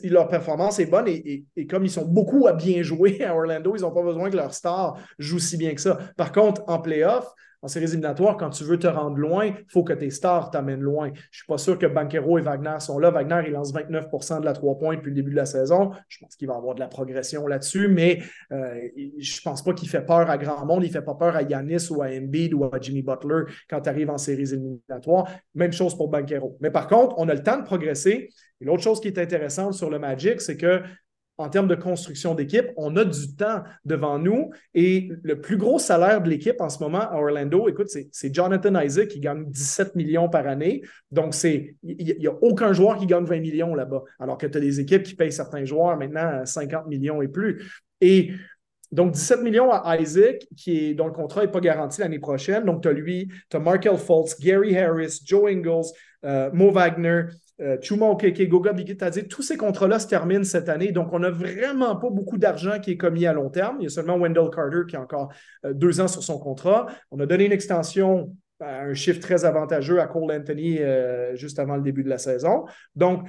leur 0.03 0.27
performance 0.27 0.79
est 0.79 0.85
bonne 0.85 1.07
et, 1.07 1.45
comme 1.69 1.85
ils 1.85 1.91
sont 1.91 2.05
beaucoup 2.05 2.47
à 2.47 2.53
bien 2.53 2.81
jouer 2.83 3.23
à 3.23 3.35
Orlando, 3.35 3.75
ils 3.75 3.81
n'ont 3.81 3.91
pas 3.93 4.03
besoin 4.03 4.29
que 4.29 4.35
leur 4.35 4.53
star 4.53 4.97
joue 5.19 5.39
si 5.39 5.57
bien 5.57 5.73
que 5.73 5.81
ça. 5.81 5.97
Par 6.15 6.31
contre, 6.31 6.63
en 6.67 6.79
playoff, 6.79 7.27
en 7.67 7.69
séries 7.69 7.87
éliminatoires, 7.87 8.37
quand 8.37 8.49
tu 8.49 8.63
veux 8.63 8.79
te 8.79 8.87
rendre 8.87 9.17
loin, 9.17 9.47
il 9.47 9.65
faut 9.67 9.83
que 9.83 9.91
tes 9.91 10.09
stars 10.09 10.51
t'amènent 10.51 10.79
loin. 10.79 11.07
Je 11.07 11.19
ne 11.19 11.19
suis 11.31 11.45
pas 11.45 11.57
sûr 11.57 11.77
que 11.77 11.85
Banquero 11.85 12.37
et 12.37 12.41
Wagner 12.41 12.79
sont 12.79 12.97
là. 12.97 13.11
Wagner, 13.11 13.41
il 13.47 13.51
lance 13.51 13.73
29% 13.73 14.39
de 14.39 14.45
la 14.45 14.53
trois 14.53 14.79
points 14.79 14.95
depuis 14.95 15.09
le 15.09 15.15
début 15.15 15.31
de 15.31 15.35
la 15.35 15.45
saison. 15.45 15.91
Je 16.07 16.19
pense 16.21 16.37
qu'il 16.37 16.47
va 16.47 16.55
avoir 16.55 16.75
de 16.75 16.79
la 16.79 16.87
progression 16.87 17.45
là-dessus, 17.45 17.89
mais 17.89 18.21
euh, 18.53 18.73
je 19.19 19.37
ne 19.37 19.43
pense 19.43 19.65
pas 19.65 19.73
qu'il 19.73 19.89
fait 19.89 20.05
peur 20.05 20.29
à 20.29 20.37
grand 20.37 20.65
monde. 20.65 20.85
Il 20.85 20.87
ne 20.87 20.93
fait 20.93 21.01
pas 21.01 21.15
peur 21.15 21.35
à 21.35 21.41
Yanis 21.41 21.91
ou 21.91 22.01
à 22.01 22.07
Embiid 22.07 22.53
ou 22.53 22.63
à 22.63 22.79
Jimmy 22.79 23.01
Butler 23.01 23.43
quand 23.69 23.81
tu 23.81 23.89
arrives 23.89 24.09
en 24.09 24.17
séries 24.17 24.53
éliminatoires. 24.53 25.27
Même 25.53 25.73
chose 25.73 25.93
pour 25.93 26.07
Banquero. 26.07 26.57
Mais 26.61 26.71
par 26.71 26.87
contre, 26.87 27.15
on 27.17 27.27
a 27.27 27.33
le 27.33 27.43
temps 27.43 27.57
de 27.57 27.65
progresser. 27.65 28.29
L'autre 28.61 28.81
chose 28.81 29.01
qui 29.01 29.09
est 29.09 29.19
intéressante 29.19 29.73
sur 29.73 29.89
le 29.89 29.99
Magic, 29.99 30.39
c'est 30.39 30.55
que 30.55 30.81
en 31.37 31.49
termes 31.49 31.67
de 31.67 31.75
construction 31.75 32.33
d'équipe, 32.33 32.67
on 32.77 32.95
a 32.95 33.05
du 33.05 33.35
temps 33.35 33.63
devant 33.85 34.17
nous 34.17 34.51
et 34.73 35.09
le 35.21 35.39
plus 35.39 35.57
gros 35.57 35.77
salaire 35.79 36.21
de 36.21 36.29
l'équipe 36.29 36.59
en 36.59 36.69
ce 36.69 36.79
moment 36.79 37.01
à 37.01 37.15
Orlando, 37.15 37.67
écoute, 37.67 37.89
c'est 37.89 38.33
Jonathan 38.33 38.79
Isaac 38.79 39.09
qui 39.09 39.19
gagne 39.19 39.45
17 39.49 39.95
millions 39.95 40.29
par 40.29 40.47
année. 40.47 40.81
Donc, 41.11 41.33
il 41.43 42.17
n'y 42.19 42.27
a 42.27 42.33
aucun 42.41 42.73
joueur 42.73 42.97
qui 42.97 43.05
gagne 43.05 43.25
20 43.25 43.39
millions 43.39 43.75
là-bas, 43.75 44.03
alors 44.19 44.37
que 44.37 44.47
tu 44.47 44.57
as 44.57 44.61
des 44.61 44.79
équipes 44.79 45.03
qui 45.03 45.15
payent 45.15 45.31
certains 45.31 45.65
joueurs 45.65 45.97
maintenant 45.97 46.45
50 46.45 46.87
millions 46.87 47.21
et 47.21 47.27
plus. 47.27 47.63
Et 48.01 48.31
donc, 48.91 49.11
17 49.11 49.43
millions 49.43 49.71
à 49.71 49.99
Isaac, 49.99 50.47
qui 50.55 50.77
est, 50.77 50.93
dont 50.93 51.07
le 51.07 51.13
contrat 51.13 51.41
n'est 51.41 51.51
pas 51.51 51.59
garanti 51.59 52.01
l'année 52.01 52.19
prochaine. 52.19 52.63
Donc, 52.63 52.81
tu 52.81 52.87
as 52.87 52.93
lui, 52.93 53.27
tu 53.49 53.57
as 53.57 53.59
Markel 53.59 53.97
Fultz, 53.97 54.39
Gary 54.39 54.77
Harris, 54.77 55.19
Joe 55.25 55.51
Ingles, 55.51 55.91
euh, 56.23 56.49
Mo 56.53 56.71
Wagner, 56.71 57.25
euh, 57.61 57.77
Chuma 57.81 58.05
Okeke, 58.07 58.47
Goga 58.47 58.73
Bigitadze. 58.73 59.27
Tous 59.27 59.41
ces 59.41 59.57
contrats-là 59.57 59.99
se 59.99 60.07
terminent 60.07 60.43
cette 60.43 60.69
année. 60.69 60.91
Donc, 60.91 61.13
on 61.13 61.19
n'a 61.19 61.31
vraiment 61.31 61.95
pas 61.95 62.09
beaucoup 62.09 62.37
d'argent 62.37 62.79
qui 62.79 62.91
est 62.91 62.97
commis 62.97 63.25
à 63.25 63.33
long 63.33 63.49
terme. 63.49 63.77
Il 63.79 63.83
y 63.83 63.87
a 63.87 63.89
seulement 63.89 64.17
Wendell 64.17 64.49
Carter 64.53 64.81
qui 64.87 64.95
a 64.95 65.01
encore 65.01 65.31
euh, 65.65 65.73
deux 65.73 65.99
ans 66.01 66.07
sur 66.07 66.23
son 66.23 66.39
contrat. 66.39 66.87
On 67.11 67.19
a 67.19 67.25
donné 67.25 67.45
une 67.45 67.51
extension 67.51 68.35
à 68.59 68.81
un 68.81 68.93
chiffre 68.93 69.19
très 69.19 69.45
avantageux 69.45 70.01
à 70.01 70.07
Cole 70.07 70.31
Anthony 70.31 70.79
juste 71.35 71.59
avant 71.59 71.75
le 71.75 71.83
début 71.83 72.03
de 72.03 72.09
la 72.09 72.17
saison. 72.17 72.65
Donc, 72.95 73.27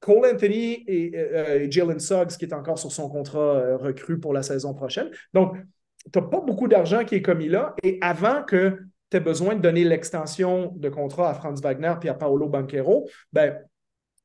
Cole 0.00 0.26
Anthony 0.32 0.84
et, 0.86 1.12
euh, 1.16 1.66
Jalen 1.70 1.98
Suggs 1.98 2.36
qui 2.38 2.44
est 2.44 2.54
encore 2.54 2.78
sur 2.78 2.92
son 2.92 3.08
contrat 3.08 3.56
euh, 3.56 3.76
recru 3.76 4.20
pour 4.20 4.32
la 4.32 4.42
saison 4.42 4.74
prochaine. 4.74 5.10
Donc, 5.32 5.56
tu 6.12 6.18
n'as 6.18 6.26
pas 6.26 6.40
beaucoup 6.40 6.68
d'argent 6.68 7.04
qui 7.04 7.16
est 7.16 7.22
commis 7.22 7.48
là. 7.48 7.74
Et 7.82 7.98
avant 8.00 8.42
que 8.42 8.78
tu 9.10 9.16
aies 9.16 9.20
besoin 9.20 9.54
de 9.54 9.60
donner 9.60 9.84
l'extension 9.84 10.72
de 10.76 10.88
contrat 10.88 11.30
à 11.30 11.34
Franz 11.34 11.62
Wagner 11.62 11.94
et 12.02 12.08
à 12.08 12.14
Paolo 12.14 12.48
Banquero, 12.48 13.08
ben, 13.32 13.58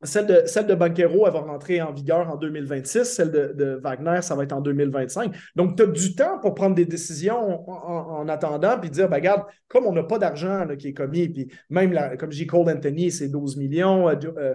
celle 0.03 0.25
de, 0.25 0.43
celle 0.45 0.67
de 0.67 0.75
Banquero, 0.75 1.25
elle 1.25 1.33
va 1.33 1.39
rentrer 1.39 1.81
en 1.81 1.91
vigueur 1.91 2.29
en 2.29 2.35
2026. 2.35 3.05
Celle 3.05 3.31
de, 3.31 3.79
Wagner, 3.81 4.21
ça 4.21 4.35
va 4.35 4.43
être 4.43 4.53
en 4.53 4.61
2025. 4.61 5.33
Donc, 5.55 5.77
tu 5.77 5.83
as 5.83 5.87
du 5.87 6.15
temps 6.15 6.39
pour 6.39 6.53
prendre 6.53 6.75
des 6.75 6.85
décisions 6.85 7.69
en, 7.69 8.27
attendant, 8.27 8.79
puis 8.79 8.89
dire, 8.89 9.09
ben, 9.09 9.17
regarde, 9.17 9.43
comme 9.67 9.85
on 9.85 9.93
n'a 9.93 10.03
pas 10.03 10.19
d'argent 10.19 10.67
qui 10.77 10.89
est 10.89 10.93
commis, 10.93 11.29
puis 11.29 11.51
même, 11.69 11.97
comme 12.17 12.31
j'ai 12.31 12.45
Cole 12.45 12.69
Anthony, 12.69 13.11
c'est 13.11 13.29
12 13.29 13.57
millions, 13.57 14.09
euh, 14.09 14.15
euh, 14.37 14.53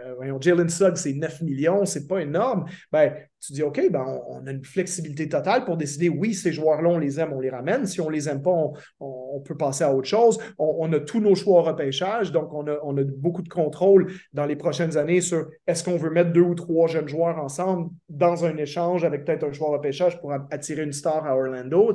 euh, 0.00 0.38
Jalen 0.40 0.68
Suggs, 0.68 0.96
c'est 0.96 1.14
9 1.14 1.42
millions, 1.42 1.84
c'est 1.86 2.06
pas 2.06 2.20
énorme. 2.20 2.66
Ben, 2.92 3.14
tu 3.40 3.52
dis, 3.52 3.62
OK, 3.62 3.80
ben, 3.90 4.20
on, 4.28 4.46
a 4.46 4.50
une 4.50 4.64
flexibilité 4.64 5.28
totale 5.28 5.64
pour 5.64 5.76
décider, 5.76 6.08
oui, 6.08 6.34
ces 6.34 6.52
joueurs-là, 6.52 6.88
on 6.88 6.98
les 6.98 7.20
aime, 7.20 7.32
on 7.32 7.40
les 7.40 7.50
ramène. 7.50 7.86
Si 7.86 8.00
on 8.00 8.08
les 8.08 8.28
aime 8.28 8.42
pas, 8.42 8.54
on, 9.00 9.40
peut 9.44 9.56
passer 9.56 9.84
à 9.84 9.94
autre 9.94 10.08
chose. 10.08 10.38
On, 10.58 10.92
a 10.92 10.98
tous 10.98 11.20
nos 11.20 11.34
choix 11.34 11.60
au 11.60 11.62
repêchage, 11.62 12.32
donc 12.32 12.52
on 12.52 12.66
a, 12.66 12.78
on 12.82 12.96
a 12.96 13.04
beaucoup 13.04 13.42
de 13.42 13.48
contrôle 13.48 14.12
dans 14.32 14.46
les 14.46 14.56
prochaines 14.56 14.96
années 14.96 15.20
sur 15.20 15.46
est-ce 15.66 15.84
qu'on 15.84 15.96
veut 15.96 16.10
mettre 16.10 16.32
deux 16.32 16.40
ou 16.40 16.54
trois 16.54 16.88
jeunes 16.88 17.08
joueurs 17.08 17.38
ensemble 17.38 17.90
dans 18.08 18.44
un 18.44 18.56
échange 18.56 19.04
avec 19.04 19.24
peut-être 19.24 19.44
un 19.44 19.52
joueur 19.52 19.70
au 19.70 19.72
repêchage 19.74 20.18
pour 20.20 20.32
attirer 20.50 20.82
une 20.82 20.92
star 20.92 21.26
à 21.26 21.36
Orlando. 21.36 21.94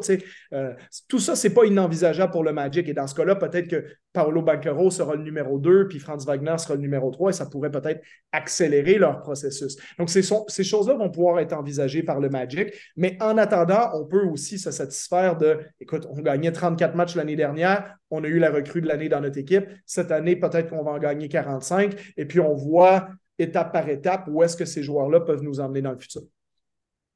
Euh, 0.53 0.73
tout 1.07 1.19
ça, 1.19 1.35
c'est 1.35 1.53
pas 1.53 1.65
inenvisageable 1.65 2.31
pour 2.31 2.43
le 2.43 2.53
Magic. 2.53 2.87
Et 2.87 2.93
dans 2.93 3.07
ce 3.07 3.15
cas-là, 3.15 3.35
peut-être 3.35 3.67
que 3.67 3.85
Paolo 4.13 4.41
Banquero 4.41 4.89
sera 4.89 5.15
le 5.15 5.23
numéro 5.23 5.57
2, 5.57 5.87
puis 5.87 5.99
Franz 5.99 6.25
Wagner 6.25 6.57
sera 6.57 6.75
le 6.75 6.81
numéro 6.81 7.11
3, 7.11 7.29
et 7.29 7.33
ça 7.33 7.45
pourrait 7.45 7.71
peut-être 7.71 8.01
accélérer 8.31 8.97
leur 8.97 9.21
processus. 9.21 9.77
Donc, 9.97 10.09
ces, 10.09 10.21
ces 10.47 10.63
choses-là 10.63 10.95
vont 10.95 11.09
pouvoir 11.09 11.30
être 11.39 11.53
envisagé 11.53 12.03
par 12.03 12.19
le 12.19 12.29
Magic. 12.29 12.73
Mais 12.95 13.17
en 13.21 13.37
attendant, 13.37 13.91
on 13.93 14.05
peut 14.05 14.23
aussi 14.25 14.59
se 14.59 14.71
satisfaire 14.71 15.37
de, 15.37 15.59
écoute, 15.79 16.07
on 16.09 16.21
gagnait 16.21 16.51
34 16.51 16.95
matchs 16.95 17.15
l'année 17.15 17.35
dernière, 17.35 17.95
on 18.09 18.23
a 18.23 18.27
eu 18.27 18.39
la 18.39 18.51
recrue 18.51 18.81
de 18.81 18.87
l'année 18.87 19.09
dans 19.09 19.21
notre 19.21 19.37
équipe. 19.37 19.65
Cette 19.85 20.11
année, 20.11 20.35
peut-être 20.35 20.69
qu'on 20.69 20.83
va 20.83 20.91
en 20.91 20.99
gagner 20.99 21.29
45. 21.29 22.13
Et 22.17 22.25
puis, 22.25 22.39
on 22.39 22.53
voit 22.53 23.09
étape 23.39 23.73
par 23.73 23.87
étape 23.89 24.25
où 24.27 24.43
est-ce 24.43 24.55
que 24.55 24.65
ces 24.65 24.83
joueurs-là 24.83 25.21
peuvent 25.21 25.43
nous 25.43 25.59
emmener 25.59 25.81
dans 25.81 25.91
le 25.91 25.99
futur. 25.99 26.21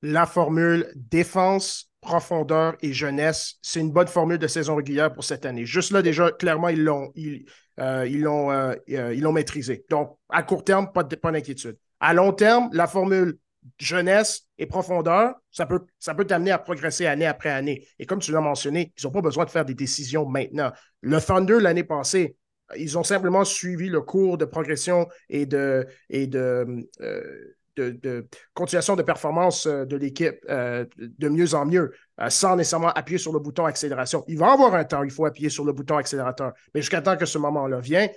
La 0.02 0.26
formule 0.26 0.88
défense, 0.96 1.92
profondeur 2.02 2.76
et 2.82 2.94
jeunesse, 2.94 3.56
c'est 3.62 3.80
une 3.80 3.92
bonne 3.92 4.08
formule 4.08 4.38
de 4.38 4.48
saison 4.48 4.76
régulière 4.76 5.12
pour 5.12 5.24
cette 5.24 5.46
année. 5.46 5.66
Juste 5.66 5.92
là, 5.92 6.02
déjà, 6.02 6.32
clairement, 6.32 6.70
ils 6.70 6.84
l'ont 6.84 7.12
ils, 7.16 7.46
euh, 7.80 8.06
ils 8.08 8.22
l'ont 8.22 8.52
euh, 8.52 8.76
euh, 8.92 9.32
maîtrisé. 9.32 9.84
Donc, 9.90 10.18
à 10.30 10.44
court 10.44 10.64
terme, 10.64 10.92
pas 10.92 11.04
d'inquiétude. 11.04 11.78
À 12.00 12.14
long 12.14 12.34
terme, 12.34 12.70
la 12.74 12.88
formule 12.88 13.38
jeunesse 13.80 14.48
et 14.58 14.66
profondeur, 14.66 15.36
ça 15.52 15.66
peut, 15.66 15.82
ça 16.00 16.14
t'amener 16.14 16.52
à 16.52 16.58
progresser 16.58 17.06
année 17.06 17.26
après 17.26 17.50
année. 17.50 17.88
Et 18.00 18.06
comme 18.06 18.20
tu 18.20 18.32
l'as 18.32 18.42
mentionné, 18.42 18.94
ils 18.98 19.06
n'ont 19.06 19.12
pas 19.12 19.22
besoin 19.22 19.46
de 19.46 19.50
faire 19.50 19.66
des 19.66 19.74
décisions 19.74 20.26
maintenant. 20.26 20.72
Le 21.02 21.20
Thunder, 21.20 21.60
l'année 21.60 21.84
passée, 21.84 22.38
ils 22.78 22.98
ont 22.98 23.04
simplement 23.04 23.44
suivi 23.44 23.90
le 23.90 24.02
cours 24.02 24.38
de 24.38 24.46
progression 24.46 25.08
et 25.30 25.46
de, 25.46 25.86
et 26.10 26.28
de, 26.28 26.88
euh, 27.02 27.56
de, 27.78 28.28
continuation 28.54 28.96
de 28.96 29.04
performance 29.04 29.68
euh, 29.68 29.86
de 29.86 29.98
l'équipe 29.98 30.38
euh, 30.50 30.86
de 30.98 31.30
mieux 31.30 31.54
en 31.54 31.66
mieux, 31.66 31.92
sans 32.30 32.56
nécessairement 32.56 32.92
appuyer 32.94 33.18
sur 33.18 33.34
le 33.34 33.40
bouton 33.40 33.66
accélération. 33.66 34.24
Il 34.28 34.38
va 34.38 34.48
y 34.48 34.52
avoir 34.52 34.74
un 34.74 34.84
temps, 34.84 35.04
il 35.04 35.12
faut 35.12 35.26
appuyer 35.26 35.50
sur 35.50 35.66
le 35.66 35.74
bouton 35.74 35.98
accélérateur. 35.98 36.54
Mais 36.74 36.82
jusqu'à 36.82 37.02
temps 37.02 37.18
que 37.18 37.26
ce 37.26 37.38
moment-là 37.38 37.80
vienne, 37.80 38.10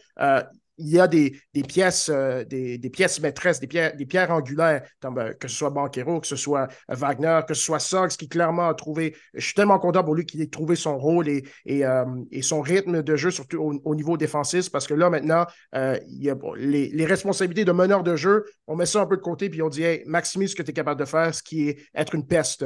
il 0.78 0.88
y 0.88 1.00
a 1.00 1.08
des, 1.08 1.32
pièces, 1.66 2.08
euh, 2.08 2.44
des, 2.44 2.78
pièces 2.90 3.20
maîtresses, 3.20 3.60
des 3.60 3.66
pierres, 3.66 3.96
des 3.96 4.06
pierres 4.06 4.30
angulaires, 4.30 4.82
euh, 5.04 5.32
que 5.34 5.48
ce 5.48 5.56
soit 5.56 5.70
Banquero, 5.70 6.20
que 6.20 6.26
ce 6.26 6.36
soit 6.36 6.68
Wagner, 6.88 7.40
que 7.46 7.54
ce 7.54 7.62
soit 7.62 7.80
Suggs, 7.80 8.10
qui 8.10 8.28
clairement 8.28 8.68
a 8.68 8.74
trouvé. 8.74 9.14
Je 9.34 9.44
suis 9.44 9.54
tellement 9.54 9.78
content 9.78 10.04
pour 10.04 10.14
lui 10.14 10.24
qu'il 10.24 10.40
ait 10.40 10.46
trouvé 10.46 10.76
son 10.76 10.96
rôle 10.96 11.28
et, 11.28 11.44
et, 11.66 11.84
euh, 11.84 12.04
son 12.42 12.60
rythme 12.60 13.02
de 13.02 13.16
jeu, 13.16 13.30
surtout 13.30 13.80
au, 13.84 13.94
niveau 13.94 14.16
défensif, 14.16 14.70
parce 14.70 14.86
que 14.86 14.94
là, 14.94 15.10
maintenant, 15.10 15.44
il 15.74 16.22
y 16.22 16.30
a, 16.30 16.36
les, 16.56 17.04
responsabilités 17.04 17.64
de 17.64 17.72
meneur 17.72 18.02
de 18.02 18.16
jeu, 18.16 18.44
on 18.66 18.76
met 18.76 18.86
ça 18.86 19.00
un 19.00 19.06
peu 19.06 19.16
de 19.16 19.22
côté, 19.22 19.50
puis 19.50 19.60
on 19.62 19.68
dit 19.68 19.82
hey, 19.82 20.02
maximise 20.06 20.50
ce 20.50 20.56
que 20.56 20.62
tu 20.62 20.70
es 20.70 20.74
capable 20.74 21.00
de 21.00 21.04
faire, 21.04 21.34
ce 21.34 21.42
qui 21.42 21.68
est 21.68 21.78
être 21.94 22.14
une 22.14 22.26
peste. 22.26 22.64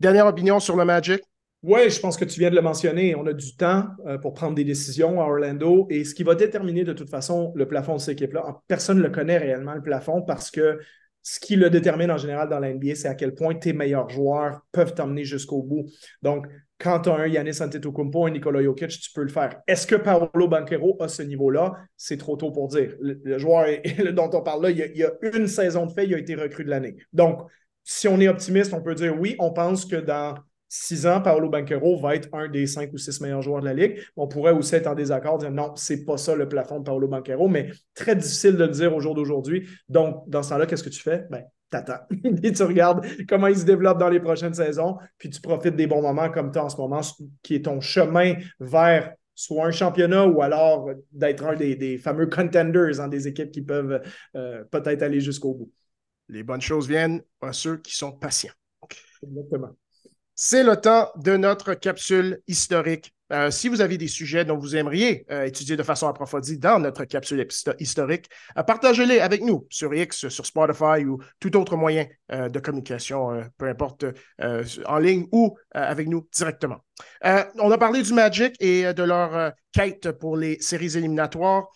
Dernière 0.00 0.26
opinion 0.26 0.60
sur 0.60 0.76
le 0.76 0.84
Magic? 0.84 1.22
Oui, 1.66 1.88
je 1.88 1.98
pense 1.98 2.18
que 2.18 2.26
tu 2.26 2.40
viens 2.40 2.50
de 2.50 2.56
le 2.56 2.60
mentionner. 2.60 3.14
On 3.14 3.26
a 3.26 3.32
du 3.32 3.56
temps 3.56 3.86
euh, 4.06 4.18
pour 4.18 4.34
prendre 4.34 4.54
des 4.54 4.64
décisions 4.64 5.22
à 5.22 5.24
Orlando. 5.24 5.86
Et 5.88 6.04
ce 6.04 6.14
qui 6.14 6.22
va 6.22 6.34
déterminer 6.34 6.84
de 6.84 6.92
toute 6.92 7.08
façon 7.08 7.54
le 7.56 7.66
plafond 7.66 7.94
de 7.94 8.00
cette 8.00 8.20
équipe-là, 8.20 8.60
personne 8.68 8.98
ne 8.98 9.02
le 9.02 9.08
connaît 9.08 9.38
réellement, 9.38 9.72
le 9.72 9.80
plafond, 9.80 10.20
parce 10.20 10.50
que 10.50 10.78
ce 11.22 11.40
qui 11.40 11.56
le 11.56 11.70
détermine 11.70 12.10
en 12.10 12.18
général 12.18 12.50
dans 12.50 12.58
la 12.58 12.68
NBA, 12.68 12.96
c'est 12.96 13.08
à 13.08 13.14
quel 13.14 13.34
point 13.34 13.54
tes 13.54 13.72
meilleurs 13.72 14.10
joueurs 14.10 14.60
peuvent 14.72 14.92
t'emmener 14.92 15.24
jusqu'au 15.24 15.62
bout. 15.62 15.86
Donc, 16.20 16.46
quand 16.76 17.00
tu 17.00 17.08
as 17.08 17.14
un 17.14 17.26
Yanis 17.28 17.62
Antetokounmpo, 17.62 18.26
un 18.26 18.30
Nikola 18.32 18.62
Jokic, 18.62 18.90
tu 19.00 19.10
peux 19.14 19.22
le 19.22 19.30
faire. 19.30 19.62
Est-ce 19.66 19.86
que 19.86 19.94
Paolo 19.94 20.48
Banquero 20.48 20.98
a 21.00 21.08
ce 21.08 21.22
niveau-là? 21.22 21.72
C'est 21.96 22.18
trop 22.18 22.36
tôt 22.36 22.50
pour 22.50 22.68
dire. 22.68 22.94
Le, 23.00 23.38
joueur 23.38 23.68
dont 24.12 24.28
on 24.34 24.42
parle 24.42 24.64
là, 24.64 24.70
il 24.70 24.76
y, 24.76 24.82
a, 24.82 24.86
il 24.88 24.96
y, 24.98 25.04
a, 25.04 25.12
une 25.34 25.48
saison 25.48 25.86
de 25.86 25.92
fait, 25.92 26.04
il 26.04 26.14
a 26.14 26.18
été 26.18 26.34
recru 26.34 26.62
de 26.62 26.68
l'année. 26.68 26.96
Donc, 27.14 27.40
si 27.84 28.06
on 28.06 28.20
est 28.20 28.28
optimiste, 28.28 28.74
on 28.74 28.82
peut 28.82 28.94
dire 28.94 29.18
oui, 29.18 29.34
on 29.38 29.50
pense 29.50 29.86
que 29.86 29.96
dans 29.96 30.34
six 30.74 31.06
ans, 31.06 31.20
Paolo 31.20 31.48
Banquero 31.48 31.96
va 32.00 32.16
être 32.16 32.28
un 32.32 32.48
des 32.48 32.66
cinq 32.66 32.92
ou 32.92 32.98
six 32.98 33.20
meilleurs 33.20 33.42
joueurs 33.42 33.60
de 33.60 33.66
la 33.66 33.74
Ligue. 33.74 34.00
On 34.16 34.26
pourrait 34.26 34.52
aussi 34.52 34.74
être 34.74 34.88
en 34.88 34.94
désaccord, 34.94 35.38
dire 35.38 35.52
non, 35.52 35.72
c'est 35.76 36.04
pas 36.04 36.16
ça 36.16 36.34
le 36.34 36.48
plafond 36.48 36.80
de 36.80 36.84
Paolo 36.84 37.06
Banquero, 37.06 37.46
mais 37.48 37.70
très 37.94 38.16
difficile 38.16 38.56
de 38.56 38.64
le 38.64 38.70
dire 38.70 38.94
au 38.94 39.00
jour 39.00 39.14
d'aujourd'hui. 39.14 39.68
Donc, 39.88 40.28
dans 40.28 40.42
ce 40.42 40.50
temps-là, 40.50 40.66
qu'est-ce 40.66 40.82
que 40.82 40.88
tu 40.88 41.00
fais? 41.00 41.26
Ben, 41.30 41.44
t'attends. 41.70 42.04
Et 42.42 42.52
tu 42.52 42.62
regardes 42.64 43.06
comment 43.28 43.46
il 43.46 43.56
se 43.56 43.64
développe 43.64 43.98
dans 43.98 44.08
les 44.08 44.18
prochaines 44.18 44.54
saisons, 44.54 44.96
puis 45.16 45.30
tu 45.30 45.40
profites 45.40 45.76
des 45.76 45.86
bons 45.86 46.02
moments 46.02 46.28
comme 46.28 46.50
tu 46.50 46.58
as 46.58 46.64
en 46.64 46.68
ce 46.68 46.76
moment, 46.76 47.02
qui 47.42 47.54
est 47.54 47.64
ton 47.66 47.80
chemin 47.80 48.34
vers 48.58 49.14
soit 49.36 49.66
un 49.66 49.70
championnat 49.70 50.26
ou 50.26 50.42
alors 50.42 50.90
d'être 51.12 51.44
un 51.44 51.54
des, 51.54 51.98
fameux 51.98 52.26
contenders, 52.26 53.00
hein, 53.00 53.08
des 53.08 53.28
équipes 53.28 53.50
qui 53.52 53.62
peuvent 53.62 54.02
euh, 54.34 54.64
peut-être 54.72 55.02
aller 55.02 55.20
jusqu'au 55.20 55.54
bout. 55.54 55.72
Les 56.28 56.42
bonnes 56.42 56.60
choses 56.60 56.88
viennent 56.88 57.22
à 57.40 57.52
ceux 57.52 57.76
qui 57.76 57.94
sont 57.94 58.12
patients. 58.12 58.52
Exactement. 59.22 59.76
C'est 60.36 60.64
le 60.64 60.76
temps 60.76 61.10
de 61.14 61.36
notre 61.36 61.74
capsule 61.74 62.40
historique. 62.48 63.14
Euh, 63.32 63.52
si 63.52 63.68
vous 63.68 63.80
avez 63.80 63.96
des 63.98 64.08
sujets 64.08 64.44
dont 64.44 64.58
vous 64.58 64.74
aimeriez 64.74 65.24
euh, 65.30 65.44
étudier 65.44 65.76
de 65.76 65.82
façon 65.84 66.08
approfondie 66.08 66.58
dans 66.58 66.80
notre 66.80 67.04
capsule 67.04 67.46
historique, 67.78 68.26
euh, 68.58 68.64
partagez-les 68.64 69.20
avec 69.20 69.42
nous 69.42 69.64
sur 69.70 69.94
X, 69.94 70.28
sur 70.28 70.44
Spotify 70.44 71.04
ou 71.06 71.20
tout 71.38 71.56
autre 71.56 71.76
moyen 71.76 72.06
de 72.30 72.58
communication, 72.58 73.44
peu 73.58 73.68
importe, 73.68 74.06
en 74.40 74.98
ligne 74.98 75.26
ou 75.30 75.56
avec 75.70 76.08
nous 76.08 76.26
directement. 76.34 76.78
on 77.22 77.70
a 77.70 77.78
parlé 77.78 78.02
du 78.02 78.12
Magic 78.12 78.56
et 78.60 78.92
de 78.92 79.02
leur 79.02 79.52
quête 79.72 80.10
pour 80.12 80.36
les 80.36 80.60
séries 80.60 80.96
éliminatoires. 80.96 81.68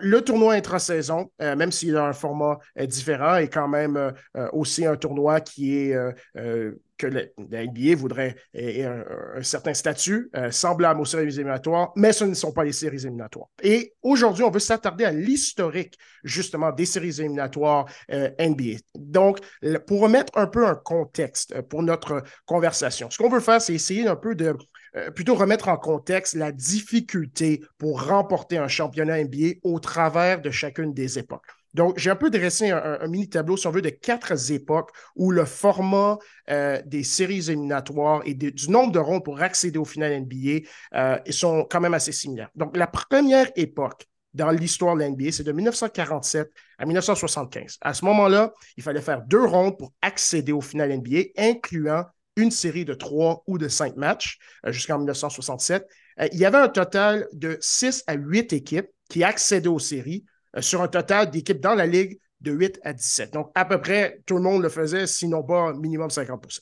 Le 0.00 0.20
tournoi 0.20 0.54
intra-saison, 0.54 1.30
même 1.40 1.72
s'il 1.72 1.96
a 1.96 2.04
un 2.04 2.12
format 2.12 2.58
différent, 2.86 3.36
est 3.36 3.48
quand 3.48 3.68
même 3.68 4.12
aussi 4.52 4.86
un 4.86 4.96
tournoi 4.96 5.40
qui 5.40 5.76
est 5.76 5.96
que 6.96 7.06
la 7.06 7.66
NBA 7.66 7.96
voudrait 7.96 8.36
un, 8.54 9.42
certain 9.42 9.74
statut 9.74 10.30
euh, 10.36 10.50
semblable 10.50 11.00
aux 11.00 11.04
séries 11.04 11.24
éliminatoires, 11.24 11.92
mais 11.96 12.12
ce 12.12 12.24
ne 12.24 12.34
sont 12.34 12.52
pas 12.52 12.64
les 12.64 12.72
séries 12.72 12.98
éliminatoires. 12.98 13.48
Et 13.62 13.94
aujourd'hui, 14.02 14.44
on 14.44 14.50
veut 14.50 14.60
s'attarder 14.60 15.04
à 15.04 15.12
l'historique 15.12 15.98
justement 16.22 16.72
des 16.72 16.86
séries 16.86 17.20
éliminatoires 17.20 17.86
euh, 18.12 18.30
NBA. 18.38 18.78
Donc, 18.94 19.40
pour 19.86 20.00
remettre 20.00 20.36
un 20.36 20.46
peu 20.46 20.66
un 20.66 20.76
contexte 20.76 21.52
euh, 21.54 21.62
pour 21.62 21.82
notre 21.82 22.22
conversation, 22.46 23.10
ce 23.10 23.18
qu'on 23.18 23.28
veut 23.28 23.40
faire, 23.40 23.60
c'est 23.60 23.74
essayer 23.74 24.06
un 24.06 24.16
peu 24.16 24.34
de 24.34 24.54
plutôt 25.14 25.34
remettre 25.34 25.68
en 25.68 25.76
contexte 25.76 26.34
la 26.34 26.52
difficulté 26.52 27.62
pour 27.78 28.06
remporter 28.06 28.58
un 28.58 28.68
championnat 28.68 29.22
NBA 29.24 29.58
au 29.62 29.80
travers 29.80 30.40
de 30.40 30.50
chacune 30.50 30.94
des 30.94 31.18
époques. 31.18 31.46
Donc, 31.74 31.98
j'ai 31.98 32.10
un 32.10 32.16
peu 32.16 32.30
dressé 32.30 32.70
un, 32.70 33.06
mini 33.08 33.28
tableau, 33.28 33.56
si 33.56 33.66
on 33.66 33.72
veut, 33.72 33.82
de 33.82 33.90
quatre 33.90 34.50
époques 34.52 34.90
où 35.16 35.32
le 35.32 35.44
format 35.44 36.18
euh, 36.48 36.80
des 36.86 37.02
séries 37.02 37.50
éliminatoires 37.50 38.22
et 38.24 38.34
du 38.34 38.70
nombre 38.70 38.92
de 38.92 39.00
rondes 39.00 39.24
pour 39.24 39.42
accéder 39.42 39.78
au 39.78 39.84
final 39.84 40.22
NBA 40.22 40.66
euh, 40.94 41.18
sont 41.30 41.66
quand 41.68 41.80
même 41.80 41.94
assez 41.94 42.12
similaires. 42.12 42.50
Donc, 42.54 42.76
la 42.76 42.86
première 42.86 43.50
époque 43.56 44.06
dans 44.34 44.50
l'histoire 44.50 44.96
de 44.96 45.02
l'NBA, 45.02 45.32
c'est 45.32 45.44
de 45.44 45.52
1947 45.52 46.50
à 46.78 46.86
1975. 46.86 47.78
À 47.80 47.94
ce 47.94 48.04
moment-là, 48.04 48.52
il 48.76 48.82
fallait 48.82 49.00
faire 49.00 49.22
deux 49.22 49.44
rondes 49.44 49.76
pour 49.76 49.92
accéder 50.02 50.52
au 50.52 50.60
final 50.60 50.96
NBA, 50.96 51.30
incluant 51.36 52.04
une 52.36 52.50
série 52.50 52.84
de 52.84 52.94
trois 52.94 53.42
ou 53.46 53.58
de 53.58 53.68
cinq 53.68 53.96
matchs 53.96 54.38
jusqu'en 54.66 54.98
1967. 54.98 55.86
il 56.32 56.38
y 56.38 56.44
avait 56.44 56.58
un 56.58 56.68
total 56.68 57.26
de 57.32 57.58
six 57.60 58.02
à 58.06 58.14
huit 58.14 58.52
équipes 58.52 58.88
qui 59.08 59.22
accédaient 59.24 59.68
aux 59.68 59.78
séries 59.78 60.24
sur 60.60 60.82
un 60.82 60.88
total 60.88 61.30
d'équipes 61.30 61.60
dans 61.60 61.74
la 61.74 61.86
Ligue 61.86 62.18
de 62.40 62.52
8 62.52 62.80
à 62.84 62.92
17. 62.92 63.32
Donc, 63.32 63.50
à 63.54 63.64
peu 63.64 63.80
près, 63.80 64.20
tout 64.26 64.36
le 64.36 64.42
monde 64.42 64.62
le 64.62 64.68
faisait, 64.68 65.06
sinon 65.06 65.42
pas 65.42 65.72
minimum 65.72 66.10
50% 66.10 66.60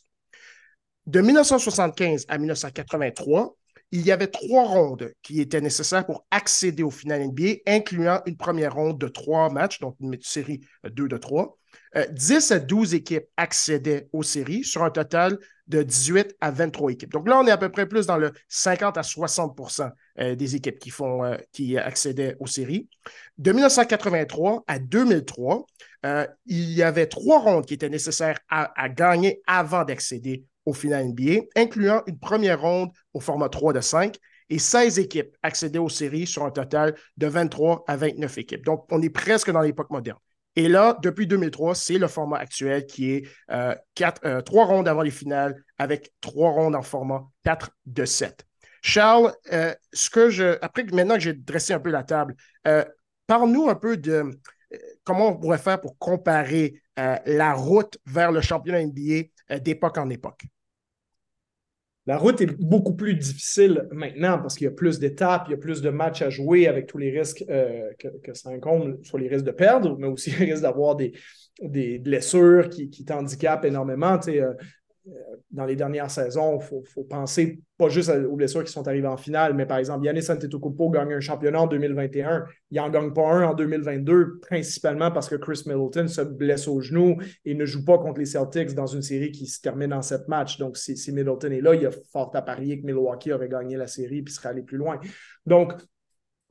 De 1.06 1.20
1975 1.20 2.24
à 2.28 2.38
1983, 2.38 3.56
il 3.90 4.02
y 4.02 4.12
avait 4.12 4.28
trois 4.28 4.64
rondes 4.64 5.12
qui 5.22 5.40
étaient 5.40 5.60
nécessaires 5.60 6.06
pour 6.06 6.24
accéder 6.30 6.82
au 6.82 6.90
final 6.90 7.20
NBA, 7.20 7.56
incluant 7.66 8.22
une 8.26 8.36
première 8.36 8.74
ronde 8.74 8.98
de 8.98 9.08
trois 9.08 9.50
matchs, 9.50 9.80
donc 9.80 9.96
une 10.00 10.16
série 10.22 10.60
2 10.84 11.08
de 11.08 11.16
3. 11.18 11.58
10 11.95 12.53
à 12.53 12.59
12 12.59 12.95
équipes 12.95 13.26
accédaient 13.36 14.09
aux 14.12 14.22
séries 14.22 14.64
sur 14.64 14.82
un 14.82 14.90
total 14.90 15.38
de 15.68 15.82
18 15.82 16.36
à 16.40 16.51
23 16.51 16.93
équipes. 16.93 17.12
Donc 17.12 17.28
là, 17.28 17.38
on 17.38 17.47
est 17.47 17.51
à 17.51 17.57
peu 17.57 17.70
près 17.70 17.86
plus 17.86 18.07
dans 18.07 18.16
le 18.16 18.32
50 18.49 18.99
à 18.99 19.03
60% 19.03 19.90
euh, 20.20 20.34
des 20.34 20.57
équipes 20.57 20.78
qui, 20.78 20.90
font, 20.90 21.24
euh, 21.24 21.36
qui 21.53 21.78
accédaient 21.78 22.36
aux 22.40 22.47
séries. 22.47 22.88
De 23.38 23.53
1983 23.53 24.64
à 24.66 24.78
2003, 24.78 25.66
euh, 26.05 26.26
il 26.47 26.72
y 26.72 26.82
avait 26.82 27.07
trois 27.07 27.40
rondes 27.40 27.66
qui 27.66 27.74
étaient 27.74 27.88
nécessaires 27.88 28.38
à, 28.49 28.72
à 28.80 28.88
gagner 28.88 29.40
avant 29.47 29.84
d'accéder 29.84 30.45
au 30.64 30.72
final 30.72 31.09
NBA, 31.09 31.45
incluant 31.57 32.03
une 32.07 32.18
première 32.18 32.61
ronde 32.61 32.90
au 33.14 33.20
format 33.20 33.49
3 33.49 33.72
de 33.72 33.80
5 33.80 34.16
et 34.51 34.59
16 34.59 34.99
équipes 34.99 35.34
accédaient 35.43 35.78
aux 35.78 35.88
séries 35.88 36.26
sur 36.26 36.45
un 36.45 36.51
total 36.51 36.95
de 37.16 37.26
23 37.26 37.84
à 37.86 37.97
29 37.97 38.38
équipes. 38.38 38.64
Donc, 38.64 38.84
on 38.90 39.01
est 39.01 39.11
presque 39.11 39.51
dans 39.51 39.62
l'époque 39.62 39.90
moderne. 39.90 40.18
Et 40.57 40.68
là, 40.68 40.98
depuis 41.03 41.26
2003, 41.26 41.74
c'est 41.74 41.98
le 41.98 42.09
format 42.09 42.38
actuel 42.38 42.86
qui 42.86 43.12
est 43.12 43.28
euh, 43.50 43.74
euh, 44.24 44.42
trois 44.42 44.66
rondes 44.66 44.88
avant 44.88 45.03
les 45.03 45.11
finales 45.11 45.62
avec 45.78 46.12
trois 46.20 46.50
rondes 46.50 46.74
en 46.74 46.82
format 46.82 47.24
4 47.44 47.70
de 47.86 48.05
7. 48.05 48.44
Charles, 48.82 49.32
euh, 49.53 49.74
ce 49.92 50.11
que 50.11 50.59
après 50.62 50.84
maintenant 50.92 51.14
que 51.14 51.20
j'ai 51.20 51.32
dressé 51.32 51.72
un 51.72 51.80
peu 51.80 51.90
la 51.90 52.03
table, 52.03 52.34
parle-nous 53.26 53.68
un 53.68 53.76
peu 53.76 53.96
de 53.96 54.24
comment 55.05 55.28
on 55.28 55.36
pourrait 55.38 55.59
faire 55.59 55.80
pour 55.80 55.96
comparer 55.98 56.82
la 56.96 57.55
route 57.55 57.96
vers 58.07 58.32
le 58.32 58.40
championnat 58.40 58.84
NBA 58.84 59.59
d'époque 59.61 59.98
en 59.98 60.11
époque. 60.11 60.42
La 62.07 62.18
route 62.18 62.40
est 62.40 62.61
beaucoup 62.61 62.94
plus 62.94 63.14
difficile 63.14 63.86
maintenant 63.92 64.38
parce 64.38 64.57
qu'il 64.57 64.64
y 64.64 64.68
a 64.68 64.72
plus 64.72 64.98
d'étapes, 64.98 65.44
il 65.46 65.53
y 65.53 65.55
a 65.55 65.59
plus 65.59 65.82
de 65.82 65.90
matchs 65.90 66.22
à 66.22 66.30
jouer 66.30 66.66
avec 66.66 66.86
tous 66.86 66.98
les 66.98 67.16
risques 67.16 67.44
euh, 67.48 67.90
que, 67.98 68.34
ça 68.34 68.50
incombe, 68.50 68.98
soit 69.05 69.20
les 69.20 69.28
risques 69.28 69.44
de 69.44 69.53
perdre, 69.53 69.96
mais 69.98 70.09
aussi 70.09 70.30
les 70.38 70.46
risques 70.46 70.62
d'avoir 70.62 70.96
des, 70.96 71.12
blessures 72.00 72.68
qui, 72.70 73.05
t'handicapent 73.05 73.64
énormément. 73.64 74.18
Euh, 74.26 74.53
dans 75.50 75.64
les 75.64 75.76
dernières 75.76 76.11
saisons, 76.11 76.59
il 76.61 76.86
faut, 76.86 77.05
penser 77.05 77.61
pas 77.76 77.88
juste 77.88 78.11
aux 78.11 78.36
blessures 78.36 78.62
qui 78.62 78.72
sont 78.72 78.86
arrivées 78.86 79.09
en 79.09 79.16
finale, 79.16 79.55
mais 79.55 79.66
par 79.66 79.78
exemple, 79.78 80.05
Yannis 80.05 80.30
Antetokounmpo 80.30 80.90
gagne 80.90 81.14
un 81.14 81.20
championnat 81.20 81.62
en 81.62 81.66
2021. 81.66 82.44
Il 82.70 82.76
n'en 82.76 82.88
gagne 82.88 83.12
pas 83.12 83.28
un 83.28 83.48
en 83.48 83.55
2022, 83.55 84.38
principalement 84.40 85.11
parce 85.11 85.28
que 85.28 85.34
Chris 85.34 85.64
Middleton 85.66 86.07
se 86.07 86.20
blesse 86.20 86.68
au 86.68 86.80
genou 86.80 87.16
et 87.44 87.55
ne 87.55 87.64
joue 87.64 87.84
pas 87.84 87.98
contre 87.98 88.20
les 88.20 88.26
Celtics 88.26 88.74
dans 88.74 88.86
une 88.86 89.03
série 89.03 89.32
qui 89.32 89.46
se 89.46 89.61
termine 89.61 89.92
en 89.92 90.03
sept 90.03 90.28
matchs. 90.28 90.59
Donc, 90.59 90.76
si, 90.76 90.94
Middleton 91.12 91.50
est 91.50 91.61
là, 91.61 91.74
il 91.74 91.82
y 91.82 91.86
a 91.86 91.90
fort 92.12 92.30
à 92.34 92.42
parier 92.42 92.80
que 92.80 92.86
Milwaukee 92.86 93.32
aurait 93.32 93.48
gagné 93.48 93.76
la 93.76 93.88
série 93.88 94.24
et 94.26 94.30
serait 94.30 94.50
allé 94.50 94.62
plus 94.62 94.78
loin. 94.78 95.00
Donc, 95.46 95.72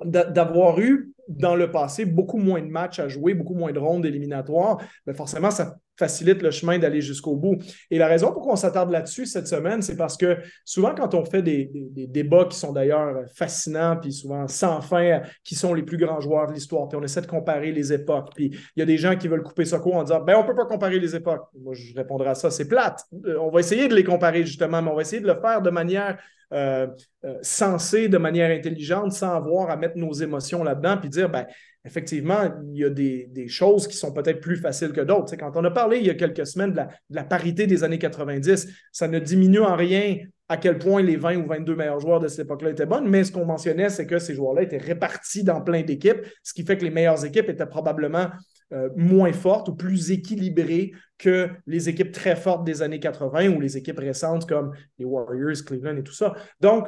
d'avoir 0.06 0.80
eu 0.80 1.12
dans 1.28 1.56
le 1.56 1.72
passé 1.72 2.06
beaucoup 2.06 2.38
moins 2.38 2.62
de 2.62 2.68
matchs 2.68 2.99
à 2.99 3.08
jouer, 3.08 3.34
beaucoup 3.34 3.54
moins 3.54 3.72
de 3.72 3.80
rondes 3.80 4.06
éliminatoires, 4.06 4.78
mais 5.06 5.14
ben, 5.14 5.16
forcément, 5.16 5.52
ça 5.52 5.78
facilite 5.97 6.41
le 6.41 6.49
chemin 6.49 6.80
d'aller 6.80 7.02
jusqu'au 7.02 7.36
bout. 7.36 7.58
Et 7.91 7.99
la 7.99 8.08
raison 8.08 8.32
pour 8.32 8.41
qu'on 8.41 8.56
s'attarde 8.56 8.91
là-dessus 8.91 9.28
cette 9.28 9.47
semaine, 9.47 9.84
c'est 9.84 9.95
parce 9.95 10.18
que 10.18 10.38
souvent, 10.66 10.95
quand 10.95 11.14
on 11.14 11.26
fait 11.26 11.43
des, 11.43 11.70
débats 12.08 12.45
qui 12.45 12.58
sont 12.58 12.72
d'ailleurs 12.72 13.24
fascinants, 13.36 13.97
puis 14.02 14.12
souvent 14.12 14.47
sans 14.47 14.82
fin, 14.82 15.22
qui 15.43 15.54
sont 15.54 15.74
les 15.74 15.84
plus 15.84 15.97
grands 15.97 16.20
joueurs 16.20 16.47
de 16.47 16.54
l'histoire, 16.54 16.88
puis 16.88 16.97
on 16.99 17.04
essaie 17.04 17.22
de 17.22 17.28
comparer 17.28 17.72
les 17.72 17.93
époques, 17.93 18.30
puis 18.36 18.49
il 18.76 18.80
y 18.80 18.82
a 18.82 18.86
des 18.86 18.97
gens 18.97 19.16
qui 19.16 19.28
veulent 19.28 19.43
couper 19.43 19.66
ça 19.66 19.80
court 19.80 19.95
en 19.95 20.04
disant 20.04 20.22
ben 20.22 20.36
on 20.38 20.43
peut 20.43 20.56
pas 20.56 20.66
comparer 20.66 20.99
les 20.99 21.16
époques. 21.16 21.43
Moi, 21.60 21.76
je 21.76 21.93
répondrai 21.93 22.30
à 22.30 22.36
ça, 22.36 22.49
c'est 22.49 22.68
plate. 22.68 23.06
Euh, 23.26 23.38
on 23.39 23.52
va 23.52 23.60
essayer 23.60 23.88
de 23.88 23.93
les 23.93 24.04
comparer 24.04 24.43
justement, 24.43 24.82
mais 24.82 24.89
on 24.89 24.95
va 24.95 25.02
essayer 25.04 25.22
de 25.22 25.28
le 25.28 25.39
faire 25.39 25.62
de 25.62 25.70
manière 25.70 26.18
euh, 26.54 26.88
euh, 27.24 27.38
sensée, 27.41 28.10
de 28.10 28.18
manière 28.18 28.52
intelligente, 28.52 29.14
sans 29.14 29.36
avoir 29.36 29.70
à 29.70 29.78
mettre 29.78 29.97
nos 29.97 30.12
émotions 30.12 30.64
là-dedans, 30.64 30.97
puis 30.97 31.10
dire 31.10 31.30
ben 31.30 31.45
effectivement, 31.86 32.41
il 32.74 32.80
y 32.80 32.84
a 32.84 32.89
des, 32.89 33.47
choses 33.47 33.88
qui 33.88 33.95
sont 33.95 34.14
peut-être 34.14 34.39
plus 34.39 34.58
faciles 34.58 34.91
que 34.91 35.02
d'autres. 35.02 35.36
quand 35.36 35.52
on 35.56 35.64
a 35.64 35.72
parlé 35.72 35.97
il 35.97 36.06
y 36.06 36.10
a 36.10 36.14
quelques 36.14 36.45
semaines 36.45 36.74
de 36.74 36.82
la, 37.10 37.24
parité 37.24 37.68
des 37.68 37.84
années 37.84 37.97
90, 37.97 38.68
ça 38.91 39.08
ne 39.08 39.20
diminue 39.20 39.62
en 39.62 39.76
rien 39.76 40.18
à 40.47 40.58
quel 40.58 40.78
point 40.78 41.02
les 41.02 41.16
20 41.16 41.38
ou 41.38 41.47
22 41.47 41.76
meilleurs 41.76 41.99
joueurs 41.99 42.20
de 42.20 42.28
cette 42.28 42.45
époque-là 42.45 42.72
étaient 42.72 42.86
bonnes, 42.86 43.08
mais 43.08 43.24
ce 43.24 43.32
qu'on 43.32 43.45
mentionnait, 43.45 43.89
c'est 43.89 44.06
que 44.06 44.20
ces 44.20 44.36
joueurs-là 44.36 44.64
étaient 44.64 44.78
répartis 44.78 45.43
dans 45.43 45.62
plein 45.62 45.82
d'équipes, 45.82 46.20
ce 46.43 46.54
qui 46.54 46.64
fait 46.64 46.78
que 46.78 46.84
les 46.84 46.91
meilleures 46.91 47.24
équipes 47.26 47.49
étaient 47.49 47.66
probablement 47.66 48.28
euh, 48.74 48.89
moins 48.95 49.34
fortes 49.34 49.69
ou 49.69 49.76
plus 49.76 50.11
équilibrées 50.11 50.91
que 51.17 51.49
les 51.67 51.89
équipes 51.89 52.11
très 52.11 52.36
fortes 52.36 52.63
des 52.63 52.82
années 52.82 52.99
80 52.99 53.49
ou 53.49 53.59
les 53.59 53.78
équipes 53.78 53.99
récentes 53.99 54.47
comme 54.47 54.72
les 54.97 55.05
Warriors, 55.05 55.63
Cleveland 55.65 55.97
et 55.97 56.03
tout 56.03 56.13
ça. 56.13 56.34
Donc, 56.59 56.88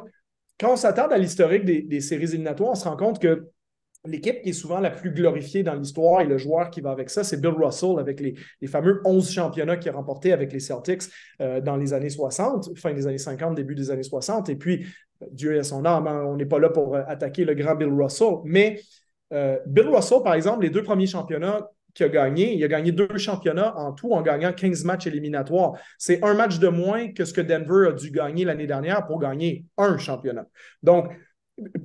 quand 0.59 0.73
on 0.73 0.75
s'attarde 0.75 1.11
à 1.13 1.17
l'historique 1.17 1.65
des, 1.65 1.81
des 1.81 2.01
séries 2.01 2.25
éliminatoires, 2.25 2.71
on 2.71 2.75
se 2.75 2.87
rend 2.87 2.97
compte 2.97 3.21
que 3.21 3.49
L'équipe 4.05 4.41
qui 4.41 4.49
est 4.49 4.53
souvent 4.53 4.81
la 4.81 4.89
plus 4.89 5.11
glorifiée 5.11 5.63
dans 5.63 5.75
l'histoire 5.75 6.19
et 6.19 6.25
le 6.25 6.37
joueur 6.37 6.69
qui 6.69 6.81
va 6.81 6.91
avec 6.91 7.09
ça, 7.09 7.23
c'est 7.23 7.39
Bill 7.39 7.53
Russell 7.57 7.99
avec 7.99 8.19
les, 8.19 8.35
fameux 8.67 8.99
11 9.05 9.31
championnats 9.31 9.77
qu'il 9.77 9.91
a 9.91 9.93
remportés 9.93 10.33
avec 10.33 10.51
les 10.51 10.59
Celtics 10.59 11.03
euh, 11.39 11.61
dans 11.61 11.77
les 11.77 11.93
années 11.93 12.09
60, 12.09 12.77
fin 12.77 12.91
des 12.91 13.07
années 13.07 13.17
50, 13.17 13.55
début 13.55 13.75
des 13.75 13.91
années 13.91 14.03
60. 14.03 14.49
Et 14.49 14.57
puis, 14.57 14.85
Dieu 15.31 15.55
est 15.55 15.63
son 15.63 15.85
âme, 15.85 16.07
hein, 16.07 16.25
on 16.27 16.35
n'est 16.35 16.45
pas 16.45 16.59
là 16.59 16.69
pour 16.69 16.97
euh, 16.97 17.03
attaquer 17.07 17.45
le 17.45 17.53
grand 17.53 17.75
Bill 17.75 17.93
Russell. 17.93 18.39
Mais 18.43 18.81
euh, 19.33 19.57
Bill 19.65 19.87
Russell, 19.87 20.19
par 20.23 20.33
exemple, 20.33 20.63
les 20.63 20.69
deux 20.69 20.83
premiers 20.83 21.07
championnats 21.07 21.69
qu'il 21.93 22.05
a 22.05 22.09
gagnés, 22.09 22.53
il 22.55 22.63
a 22.63 22.67
gagné 22.67 22.91
deux 22.91 23.17
championnats 23.17 23.77
en 23.77 23.93
tout 23.93 24.13
en 24.13 24.21
gagnant 24.21 24.51
15 24.51 24.83
matchs 24.83 25.07
éliminatoires. 25.07 25.73
C'est 25.97 26.23
un 26.23 26.33
match 26.33 26.59
de 26.59 26.67
moins 26.67 27.11
que 27.13 27.25
ce 27.25 27.33
que 27.33 27.41
Denver 27.41 27.89
a 27.89 27.91
dû 27.91 28.11
gagner 28.11 28.45
l'année 28.45 28.67
dernière 28.67 29.05
pour 29.05 29.19
gagner 29.19 29.65
un 29.77 29.97
championnat. 29.97 30.45
Donc, 30.81 31.11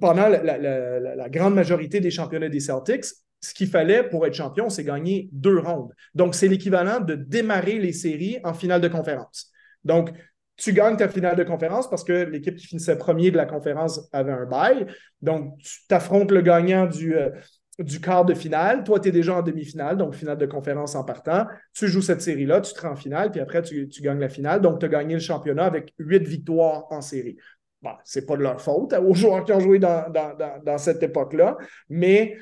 pendant 0.00 0.28
la, 0.28 1.28
grande 1.28 1.54
majorité 1.54 2.00
des 2.00 2.10
championnats 2.10 2.48
des 2.48 2.60
Celtics, 2.60 3.04
ce 3.40 3.54
qu'il 3.54 3.68
fallait 3.68 4.02
pour 4.02 4.26
être 4.26 4.34
champion, 4.34 4.70
c'est 4.70 4.84
gagner 4.84 5.28
deux 5.32 5.58
rondes. 5.58 5.92
Donc, 6.14 6.34
c'est 6.34 6.48
l'équivalent 6.48 7.00
de 7.00 7.14
démarrer 7.14 7.78
les 7.78 7.92
séries 7.92 8.38
en 8.44 8.54
finale 8.54 8.80
de 8.80 8.88
conférence. 8.88 9.52
Donc, 9.84 10.10
tu 10.58 10.72
gagnes 10.72 10.96
ta 10.96 11.08
finale 11.08 11.36
de 11.36 11.44
conférence 11.44 11.88
parce 11.88 12.04
que 12.04 12.24
l'équipe 12.24 12.56
qui 12.56 12.66
finissait 12.66 12.98
premier 12.98 13.30
de 13.30 13.36
la 13.36 13.46
conférence 13.46 14.08
avait 14.12 14.32
un 14.32 14.44
bail. 14.44 14.86
Donc, 15.22 15.56
tu 15.58 15.86
t'affrontes 15.86 16.32
le 16.32 16.42
gagnant 16.42 16.86
du, 16.86 17.16
euh, 17.16 17.30
quart 18.02 18.24
de 18.24 18.34
finale. 18.34 18.82
Toi, 18.82 18.98
tu 18.98 19.08
es 19.08 19.12
déjà 19.12 19.36
en 19.36 19.42
demi-finale, 19.42 19.96
donc 19.96 20.14
finale 20.14 20.36
de 20.36 20.46
conférence 20.46 20.96
en 20.96 21.04
partant. 21.04 21.46
Tu 21.72 21.86
joues 21.86 22.02
cette 22.02 22.20
série-là, 22.20 22.60
tu 22.60 22.74
te 22.74 22.80
rends 22.80 22.90
en 22.90 22.96
finale, 22.96 23.30
puis 23.30 23.40
après, 23.40 23.62
tu, 23.62 23.88
tu 23.88 24.02
gagnes 24.02 24.18
la 24.18 24.28
finale. 24.28 24.60
Donc, 24.60 24.80
tu 24.80 24.86
as 24.86 24.88
gagné 24.88 25.14
le 25.14 25.20
championnat 25.20 25.64
avec 25.64 25.94
huit 25.98 26.26
victoires 26.26 26.86
en 26.90 27.00
série. 27.00 27.38
Bon, 27.80 27.92
ce 28.04 28.18
n'est 28.18 28.26
pas 28.26 28.36
de 28.36 28.42
leur 28.42 28.60
faute 28.60 28.92
aux 28.92 29.14
joueurs 29.14 29.44
qui 29.44 29.52
ont 29.52 29.60
joué 29.60 29.78
dans, 29.78 30.78
cette 30.78 31.02
époque-là, 31.04 31.56
mais 31.88 32.36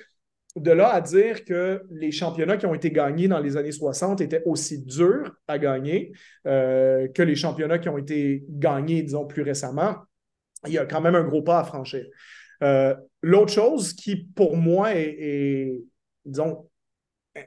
de 0.56 0.70
là 0.70 0.92
à 0.92 1.00
dire 1.00 1.44
que 1.44 1.82
les 1.90 2.10
championnats 2.10 2.56
qui 2.56 2.66
ont 2.66 2.74
été 2.74 2.90
gagnés 2.90 3.28
dans 3.28 3.40
les 3.40 3.56
années 3.56 3.72
60 3.72 4.20
étaient 4.20 4.42
aussi 4.46 4.82
durs 4.82 5.36
à 5.46 5.58
gagner 5.58 6.12
euh, 6.46 7.08
que 7.08 7.22
les 7.22 7.36
championnats 7.36 7.78
qui 7.78 7.88
ont 7.88 7.98
été 7.98 8.44
gagnés, 8.48 9.02
disons, 9.02 9.26
plus 9.26 9.42
récemment, 9.42 9.96
il 10.66 10.72
y 10.72 10.78
a 10.78 10.86
quand 10.86 11.00
même 11.00 11.14
un 11.14 11.24
gros 11.24 11.42
pas 11.42 11.60
à 11.60 11.64
franchir. 11.64 12.04
Euh, 12.62 12.94
l'autre 13.22 13.52
chose 13.52 13.92
qui, 13.92 14.16
pour 14.16 14.56
moi, 14.56 14.94
est 14.94 15.78
disons, 16.24 16.68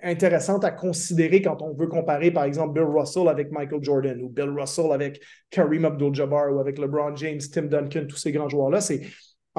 intéressante 0.04 0.64
à 0.64 0.72
considérer 0.72 1.42
quand 1.42 1.62
on 1.62 1.74
veut 1.74 1.88
comparer, 1.88 2.32
par 2.32 2.44
exemple, 2.44 2.74
Bill 2.74 2.84
Russell 2.84 3.28
avec 3.28 3.52
Michael 3.52 3.84
Jordan 3.84 4.22
ou 4.22 4.30
Bill 4.30 4.50
Russell 4.50 4.92
avec 4.92 5.22
Kareem 5.50 5.86
Abdul-Jabbar 5.86 6.54
ou 6.54 6.60
avec 6.60 6.78
LeBron 6.78 7.16
James, 7.16 7.40
Tim 7.52 7.64
Duncan, 7.64 8.06
tous 8.08 8.18
ces 8.18 8.32
grands 8.32 8.50
joueurs-là. 8.50 8.82
C'est 8.82 9.02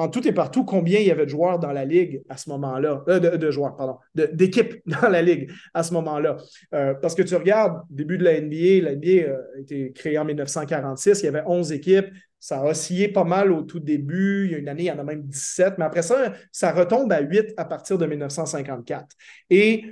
en 0.01 0.07
tout 0.07 0.27
et 0.27 0.31
partout 0.31 0.65
combien 0.65 0.99
il 0.99 1.07
y 1.07 1.11
avait 1.11 1.25
de 1.25 1.29
joueurs 1.29 1.59
dans 1.59 1.71
la 1.71 1.85
ligue 1.85 2.23
à 2.27 2.37
ce 2.37 2.49
moment-là, 2.49 3.03
euh, 3.07 3.19
de, 3.19 3.51
joueurs, 3.51 3.75
pardon, 3.75 3.97
d'équipes 4.15 4.81
dans 4.85 5.09
la 5.09 5.21
ligue 5.21 5.51
à 5.73 5.83
ce 5.83 5.93
moment-là. 5.93 6.37
Euh, 6.73 6.93
parce 6.95 7.15
que 7.15 7.21
tu 7.21 7.35
regardes, 7.35 7.81
début 7.89 8.17
de 8.17 8.23
la 8.23 8.41
NBA, 8.41 8.83
la 8.83 8.95
NBA 8.95 9.29
euh, 9.29 9.37
a 9.55 9.59
été 9.59 9.91
créée 9.91 10.17
en 10.17 10.25
1946, 10.25 11.21
il 11.21 11.25
y 11.25 11.27
avait 11.29 11.43
11 11.45 11.71
équipes, 11.71 12.07
ça 12.39 12.61
a 12.61 12.65
oscillé 12.65 13.07
pas 13.07 13.23
mal 13.23 13.51
au 13.51 13.61
tout 13.61 13.79
début. 13.79 14.45
Il 14.45 14.51
y 14.51 14.55
a 14.55 14.57
une 14.57 14.67
année, 14.67 14.83
il 14.83 14.87
y 14.87 14.91
en 14.91 14.97
a 14.97 15.03
même 15.03 15.21
17, 15.21 15.75
mais 15.77 15.85
après 15.85 16.01
ça, 16.01 16.33
ça 16.51 16.71
retombe 16.71 17.11
à 17.13 17.21
8 17.21 17.53
à 17.57 17.65
partir 17.65 17.99
de 17.99 18.05
1954. 18.07 19.05
Et 19.51 19.85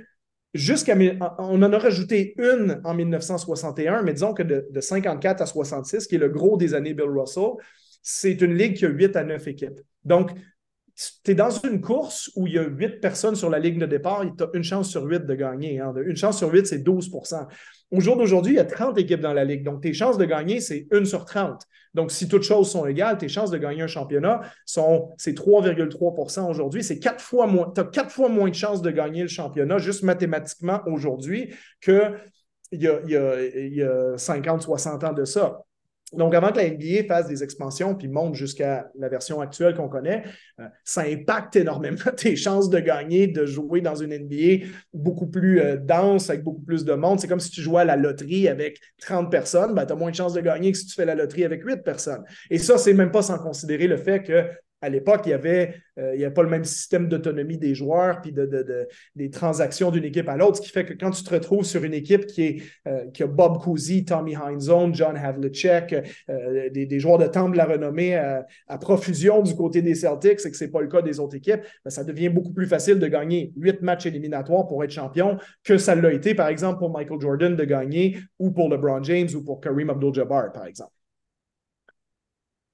jusqu'à. 0.54 0.96
On 1.38 1.62
en 1.62 1.72
a 1.72 1.78
rajouté 1.78 2.34
une 2.38 2.80
en 2.84 2.94
1961, 2.94 4.02
mais 4.02 4.12
disons 4.14 4.34
que 4.34 4.42
de, 4.42 4.80
54 4.80 5.42
à 5.42 5.46
66, 5.46 6.06
qui 6.06 6.16
est 6.16 6.18
le 6.18 6.28
gros 6.28 6.56
des 6.56 6.74
années 6.74 6.94
Bill 6.94 7.08
Russell, 7.08 7.52
c'est 8.02 8.40
une 8.40 8.54
ligue 8.54 8.76
qui 8.76 8.86
a 8.86 8.88
8 8.88 9.16
à 9.16 9.24
9 9.24 9.46
équipes. 9.48 9.80
Donc, 10.04 10.32
tu 11.24 11.30
es 11.30 11.34
dans 11.34 11.50
une 11.50 11.80
course 11.80 12.30
où 12.36 12.46
il 12.46 12.54
y 12.54 12.58
a 12.58 12.62
huit 12.62 13.00
personnes 13.00 13.34
sur 13.34 13.48
la 13.48 13.58
ligne 13.58 13.78
de 13.78 13.86
départ, 13.86 14.24
tu 14.36 14.44
as 14.44 14.48
une 14.52 14.62
chance 14.62 14.90
sur 14.90 15.04
huit 15.04 15.24
de 15.24 15.34
gagner. 15.34 15.80
Hein. 15.80 15.94
Une 16.04 16.16
chance 16.16 16.38
sur 16.38 16.52
huit, 16.52 16.66
c'est 16.66 16.78
12% 16.78 17.46
Au 17.90 18.00
jour 18.00 18.16
d'aujourd'hui, 18.16 18.54
il 18.54 18.56
y 18.56 18.60
a 18.60 18.64
30 18.64 18.98
équipes 18.98 19.20
dans 19.20 19.32
la 19.32 19.44
ligue. 19.44 19.64
Donc, 19.64 19.82
tes 19.82 19.94
chances 19.94 20.18
de 20.18 20.24
gagner, 20.24 20.60
c'est 20.60 20.86
une 20.92 21.06
sur 21.06 21.24
30. 21.24 21.62
Donc, 21.94 22.12
si 22.12 22.28
toutes 22.28 22.42
choses 22.42 22.70
sont 22.70 22.86
égales, 22.86 23.18
tes 23.18 23.28
chances 23.28 23.50
de 23.50 23.58
gagner 23.58 23.82
un 23.82 23.86
championnat 23.86 24.42
sont 24.66 25.10
c'est 25.16 25.32
3,3% 25.32 26.48
aujourd'hui. 26.48 26.84
C'est 26.84 26.98
quatre 26.98 27.22
fois 27.22 27.46
moins. 27.46 27.72
Tu 27.74 27.80
as 27.80 27.84
quatre 27.84 28.10
fois 28.10 28.28
moins 28.28 28.48
de 28.48 28.54
chances 28.54 28.82
de 28.82 28.90
gagner 28.90 29.22
le 29.22 29.28
championnat, 29.28 29.78
juste 29.78 30.02
mathématiquement 30.02 30.80
aujourd'hui, 30.86 31.54
qu'il 31.80 32.12
y 32.72 32.86
a, 32.86 33.00
il 33.06 33.74
y 33.74 33.82
a 33.82 34.18
50, 34.18 34.62
60 34.62 35.04
ans 35.04 35.12
de 35.12 35.24
ça. 35.24 35.60
Donc, 36.12 36.34
avant 36.34 36.50
que 36.50 36.56
la 36.56 36.68
NBA 36.68 37.04
fasse 37.06 37.28
des 37.28 37.42
expansions 37.42 37.94
puis 37.94 38.08
monte 38.08 38.34
jusqu'à 38.34 38.90
la 38.98 39.08
version 39.08 39.40
actuelle 39.40 39.74
qu'on 39.74 39.88
connaît, 39.88 40.24
euh, 40.58 40.66
ça 40.84 41.02
impacte 41.02 41.56
énormément 41.56 41.96
tes 42.16 42.36
chances 42.36 42.68
de 42.68 42.80
gagner, 42.80 43.26
de 43.28 43.46
jouer 43.46 43.80
dans 43.80 43.94
une 43.94 44.16
NBA 44.16 44.66
beaucoup 44.92 45.28
plus 45.28 45.60
euh, 45.60 45.76
dense, 45.76 46.28
avec 46.30 46.42
beaucoup 46.42 46.62
plus 46.62 46.84
de 46.84 46.94
monde. 46.94 47.20
C'est 47.20 47.28
comme 47.28 47.40
si 47.40 47.50
tu 47.50 47.60
jouais 47.60 47.82
à 47.82 47.84
la 47.84 47.96
loterie 47.96 48.48
avec 48.48 48.80
30 49.00 49.30
personnes, 49.30 49.74
ben, 49.74 49.86
tu 49.86 49.92
as 49.92 49.96
moins 49.96 50.10
de 50.10 50.16
chances 50.16 50.32
de 50.32 50.40
gagner 50.40 50.72
que 50.72 50.78
si 50.78 50.86
tu 50.86 50.94
fais 50.94 51.04
la 51.04 51.14
loterie 51.14 51.44
avec 51.44 51.64
8 51.64 51.82
personnes. 51.84 52.24
Et 52.50 52.58
ça, 52.58 52.76
c'est 52.76 52.92
même 52.92 53.12
pas 53.12 53.22
sans 53.22 53.38
considérer 53.38 53.86
le 53.86 53.96
fait 53.96 54.22
que 54.22 54.46
à 54.82 54.88
l'époque, 54.88 55.22
il 55.26 55.30
y 55.30 55.32
avait, 55.32 55.74
euh, 55.98 56.14
avait 56.14 56.30
pas 56.30 56.42
le 56.42 56.48
même 56.48 56.64
système 56.64 57.08
d'autonomie 57.08 57.58
des 57.58 57.74
joueurs 57.74 58.20
puis 58.20 58.32
de, 58.32 58.88
des 59.14 59.30
transactions 59.30 59.90
d'une 59.90 60.04
équipe 60.04 60.28
à 60.28 60.36
l'autre, 60.36 60.56
ce 60.56 60.62
qui 60.62 60.70
fait 60.70 60.84
que 60.84 60.94
quand 60.94 61.10
tu 61.10 61.22
te 61.22 61.30
retrouves 61.30 61.64
sur 61.64 61.84
une 61.84 61.94
équipe 61.94 62.26
qui, 62.26 62.42
est, 62.42 62.62
euh, 62.88 63.04
a 63.18 63.26
Bob 63.26 63.58
Cousy, 63.58 64.04
Tommy 64.04 64.34
Heinzone, 64.34 64.94
John 64.94 65.16
Havlicek, 65.16 65.94
euh, 66.30 66.70
des, 66.70 67.00
joueurs 67.00 67.18
de 67.18 67.26
temps 67.26 67.48
de 67.48 67.56
la 67.56 67.66
renommée 67.66 68.14
à, 68.14 68.46
profusion 68.78 69.42
du 69.42 69.54
côté 69.54 69.82
des 69.82 69.94
Celtics 69.94 70.44
et 70.44 70.50
que 70.50 70.56
ce 70.56 70.64
n'est 70.64 70.70
pas 70.70 70.80
le 70.80 70.88
cas 70.88 71.02
des 71.02 71.20
autres 71.20 71.36
équipes, 71.36 71.60
ben, 71.84 71.90
ça 71.90 72.04
devient 72.04 72.30
beaucoup 72.30 72.52
plus 72.52 72.66
facile 72.66 72.98
de 72.98 73.06
gagner 73.06 73.52
huit 73.56 73.82
matchs 73.82 74.06
éliminatoires 74.06 74.66
pour 74.66 74.82
être 74.84 74.90
champion 74.90 75.38
que 75.64 75.76
ça 75.76 75.94
l'a 75.94 76.12
été, 76.12 76.34
par 76.34 76.48
exemple, 76.48 76.78
pour 76.78 76.90
Michael 76.90 77.20
Jordan 77.20 77.56
de 77.56 77.64
gagner 77.64 78.18
ou 78.38 78.50
pour 78.50 78.68
LeBron 78.68 79.02
James 79.02 79.28
ou 79.34 79.42
pour 79.42 79.60
Kareem 79.60 79.90
Abdul-Jabbar, 79.90 80.52
par 80.52 80.66
exemple. 80.66 80.92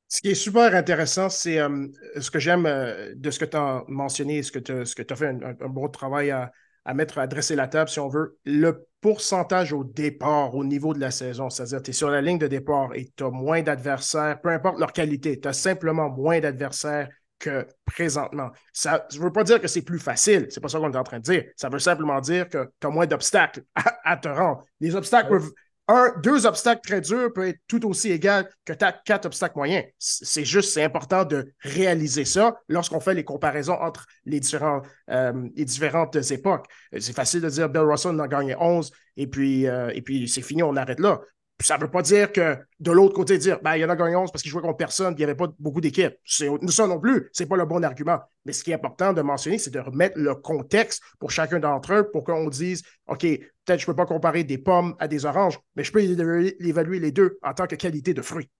Ce 0.08 0.20
qui 0.20 0.30
est 0.30 0.34
super 0.34 0.74
intéressant, 0.74 1.28
c'est 1.28 1.58
euh, 1.58 1.88
ce 2.20 2.30
que 2.30 2.38
j'aime 2.38 2.66
euh, 2.66 3.12
de 3.16 3.30
ce 3.30 3.38
que 3.40 3.44
tu 3.44 3.56
as 3.56 3.82
mentionné, 3.88 4.42
ce 4.42 4.52
que 4.52 4.58
tu 4.60 4.72
as 4.72 5.16
fait 5.16 5.26
un, 5.26 5.68
bon 5.68 5.88
travail 5.88 6.30
à, 6.30 6.52
mettre, 6.94 7.18
à 7.18 7.26
dresser 7.26 7.56
la 7.56 7.66
table, 7.66 7.90
si 7.90 7.98
on 7.98 8.08
veut. 8.08 8.38
Le 8.44 8.86
pourcentage 9.00 9.72
au 9.72 9.82
départ, 9.82 10.54
au 10.54 10.64
niveau 10.64 10.94
de 10.94 11.00
la 11.00 11.10
saison, 11.10 11.50
c'est-à-dire 11.50 11.82
tu 11.82 11.90
es 11.90 11.94
sur 11.94 12.08
la 12.08 12.20
ligne 12.20 12.38
de 12.38 12.46
départ 12.46 12.94
et 12.94 13.10
tu 13.16 13.24
as 13.24 13.30
moins 13.30 13.62
d'adversaires, 13.62 14.40
peu 14.40 14.50
importe 14.50 14.78
leur 14.78 14.92
qualité, 14.92 15.40
tu 15.40 15.48
as 15.48 15.52
simplement 15.52 16.08
moins 16.08 16.38
d'adversaires 16.38 17.08
que 17.38 17.66
présentement. 17.84 18.50
Ça 18.72 19.06
ne 19.12 19.18
veut 19.18 19.32
pas 19.32 19.44
dire 19.44 19.60
que 19.60 19.68
c'est 19.68 19.82
plus 19.82 19.98
facile, 19.98 20.46
c'est 20.50 20.60
pas 20.60 20.68
ça 20.68 20.78
qu'on 20.78 20.92
est 20.92 20.96
en 20.96 21.04
train 21.04 21.18
de 21.18 21.24
dire. 21.24 21.44
Ça 21.56 21.68
veut 21.68 21.78
simplement 21.78 22.20
dire 22.20 22.48
que 22.48 22.70
tu 22.80 22.86
as 22.86 22.90
moins 22.90 23.06
d'obstacles 23.06 23.64
à, 24.04 24.16
te 24.16 24.28
rendre. 24.28 24.64
Les 24.80 24.94
obstacles 24.94 25.30
peuvent 25.30 25.52
un, 25.88 26.12
deux 26.22 26.46
obstacles 26.46 26.80
très 26.82 27.00
durs 27.00 27.32
peut 27.32 27.48
être 27.48 27.60
tout 27.68 27.86
aussi 27.86 28.10
égal 28.10 28.48
que 28.64 28.72
quatre 28.72 29.26
obstacles 29.26 29.56
moyens. 29.56 29.84
C'est 29.98 30.44
juste, 30.44 30.72
c'est 30.72 30.82
important 30.82 31.24
de 31.24 31.52
réaliser 31.60 32.24
ça 32.24 32.58
lorsqu'on 32.68 33.00
fait 33.00 33.14
les 33.14 33.24
comparaisons 33.24 33.80
entre 33.80 34.06
les, 34.24 34.40
différents, 34.40 34.82
euh, 35.10 35.48
les 35.54 35.64
différentes 35.64 36.16
époques. 36.30 36.66
C'est 36.98 37.14
facile 37.14 37.40
de 37.42 37.48
dire 37.48 37.68
Bill 37.68 37.82
Russell 37.82 38.16
en 38.16 38.18
a 38.20 38.28
gagné 38.28 38.56
11 38.58 38.90
et 39.16 39.26
puis, 39.28 39.66
euh, 39.68 39.90
et 39.94 40.02
puis 40.02 40.28
c'est 40.28 40.42
fini, 40.42 40.62
on 40.62 40.76
arrête 40.76 41.00
là 41.00 41.20
ça 41.60 41.76
ne 41.76 41.82
veut 41.82 41.90
pas 41.90 42.02
dire 42.02 42.32
que 42.32 42.56
de 42.80 42.90
l'autre 42.90 43.14
côté, 43.14 43.38
dire 43.38 43.58
ben, 43.62 43.76
il 43.76 43.80
y 43.80 43.84
en 43.84 43.88
a 43.88 43.96
gagné 43.96 44.14
11 44.14 44.30
parce 44.30 44.42
qu'il 44.42 44.50
jouait 44.50 44.60
contre 44.60 44.76
personne 44.76 45.12
et 45.12 45.16
il 45.16 45.18
n'y 45.18 45.24
avait 45.24 45.34
pas 45.34 45.48
beaucoup 45.58 45.80
d'équipes. 45.80 46.14
Ça 46.24 46.86
non 46.86 47.00
plus, 47.00 47.30
ce 47.32 47.42
n'est 47.42 47.48
pas 47.48 47.56
le 47.56 47.64
bon 47.64 47.82
argument. 47.82 48.20
Mais 48.44 48.52
ce 48.52 48.62
qui 48.62 48.72
est 48.72 48.74
important 48.74 49.12
de 49.12 49.22
mentionner, 49.22 49.58
c'est 49.58 49.70
de 49.70 49.80
remettre 49.80 50.18
le 50.18 50.34
contexte 50.34 51.02
pour 51.18 51.30
chacun 51.30 51.58
d'entre 51.58 51.94
eux 51.94 52.10
pour 52.10 52.24
qu'on 52.24 52.48
dise 52.48 52.82
OK, 53.06 53.20
peut-être 53.20 53.80
je 53.80 53.84
ne 53.84 53.86
peux 53.86 53.96
pas 53.96 54.06
comparer 54.06 54.44
des 54.44 54.58
pommes 54.58 54.94
à 54.98 55.08
des 55.08 55.24
oranges, 55.24 55.58
mais 55.74 55.84
je 55.84 55.92
peux 55.92 56.02
évaluer 56.02 57.00
les 57.00 57.12
deux 57.12 57.38
en 57.42 57.54
tant 57.54 57.66
que 57.66 57.74
qualité 57.74 58.12
de 58.12 58.22
fruits. 58.22 58.50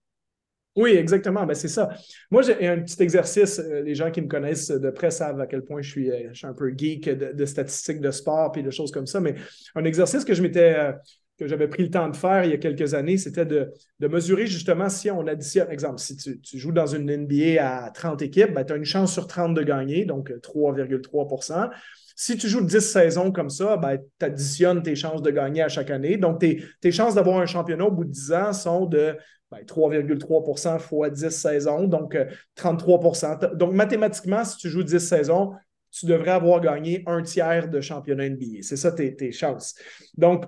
Oui, 0.77 0.91
exactement. 0.91 1.43
Ben, 1.45 1.55
c'est 1.55 1.67
ça. 1.67 1.89
Moi, 2.29 2.43
j'ai 2.43 2.67
un 2.67 2.79
petit 2.79 3.01
exercice. 3.01 3.57
Euh, 3.57 3.81
les 3.81 3.95
gens 3.95 4.11
qui 4.11 4.21
me 4.21 4.27
connaissent 4.27 4.69
de 4.69 4.89
près 4.91 5.09
savent 5.09 5.41
à 5.41 5.47
quel 5.47 5.63
point 5.63 5.81
je 5.81 5.89
suis, 5.89 6.11
euh, 6.11 6.31
un 6.43 6.53
peu 6.53 6.71
geek 6.77 7.09
de, 7.09 7.45
statistiques 7.45 7.99
de 7.99 8.11
sport 8.11 8.51
et 8.55 8.61
de 8.61 8.69
choses 8.69 8.91
comme 8.91 9.07
ça. 9.07 9.19
Mais 9.19 9.33
un 9.73 9.83
exercice 9.85 10.23
que 10.23 10.35
je 10.35 10.43
m'étais 10.43 10.75
euh, 10.77 10.91
que 11.37 11.47
j'avais 11.47 11.67
pris 11.67 11.83
le 11.83 11.91
temps 11.91 12.09
de 12.09 12.15
faire 12.15 12.45
il 12.45 12.51
y 12.51 12.53
a 12.53 12.57
quelques 12.57 12.93
années, 12.93 13.17
c'était 13.17 13.45
de, 13.45 13.71
mesurer 13.99 14.47
justement 14.47 14.89
si 14.89 15.11
on 15.11 15.25
additionne, 15.27 15.69
exemple, 15.69 15.99
si 15.99 16.17
tu, 16.17 16.57
joues 16.57 16.71
dans 16.71 16.87
une 16.87 17.09
NBA 17.11 17.63
à 17.63 17.91
30 17.91 18.21
équipes, 18.23 18.53
ben, 18.53 18.63
tu 18.63 18.73
as 18.73 18.75
une 18.75 18.85
chance 18.85 19.13
sur 19.13 19.27
30 19.27 19.53
de 19.53 19.61
gagner, 19.61 20.05
donc 20.05 20.31
3,3% 20.31 21.69
Si 22.15 22.37
tu 22.37 22.47
joues 22.47 22.65
10 22.65 22.79
saisons 22.79 23.31
comme 23.31 23.49
ça, 23.49 23.77
ben, 23.77 23.99
tu 24.19 24.25
additionnes 24.25 24.81
tes 24.81 24.95
chances 24.95 25.21
de 25.21 25.29
gagner 25.29 25.61
à 25.61 25.69
chaque 25.69 25.91
année. 25.91 26.17
Donc, 26.17 26.39
tes, 26.39 26.91
chances 26.91 27.13
d'avoir 27.13 27.39
un 27.39 27.45
championnat 27.45 27.85
au 27.85 27.91
bout 27.91 28.05
de 28.05 28.11
10 28.11 28.31
ans 28.33 28.53
sont 28.53 28.85
de 28.87 29.15
3,3% 29.51 30.71
ben, 30.71 30.79
fois 30.79 31.09
10 31.11 31.29
saisons, 31.29 31.87
donc 31.87 32.17
33% 32.57 33.43
euh, 33.43 33.55
Donc, 33.55 33.73
mathématiquement, 33.73 34.43
si 34.43 34.57
tu 34.57 34.69
joues 34.69 34.83
10 34.83 34.99
saisons, 34.99 35.51
tu 35.91 36.07
devrais 36.07 36.31
avoir 36.31 36.61
gagné 36.61 37.03
un 37.05 37.21
tiers 37.21 37.69
de 37.69 37.79
championnat 37.79 38.29
NBA. 38.29 38.61
C'est 38.61 38.75
ça 38.75 38.91
tes, 38.91 39.15
tes 39.15 39.31
chances. 39.31 39.75
Donc, 40.17 40.45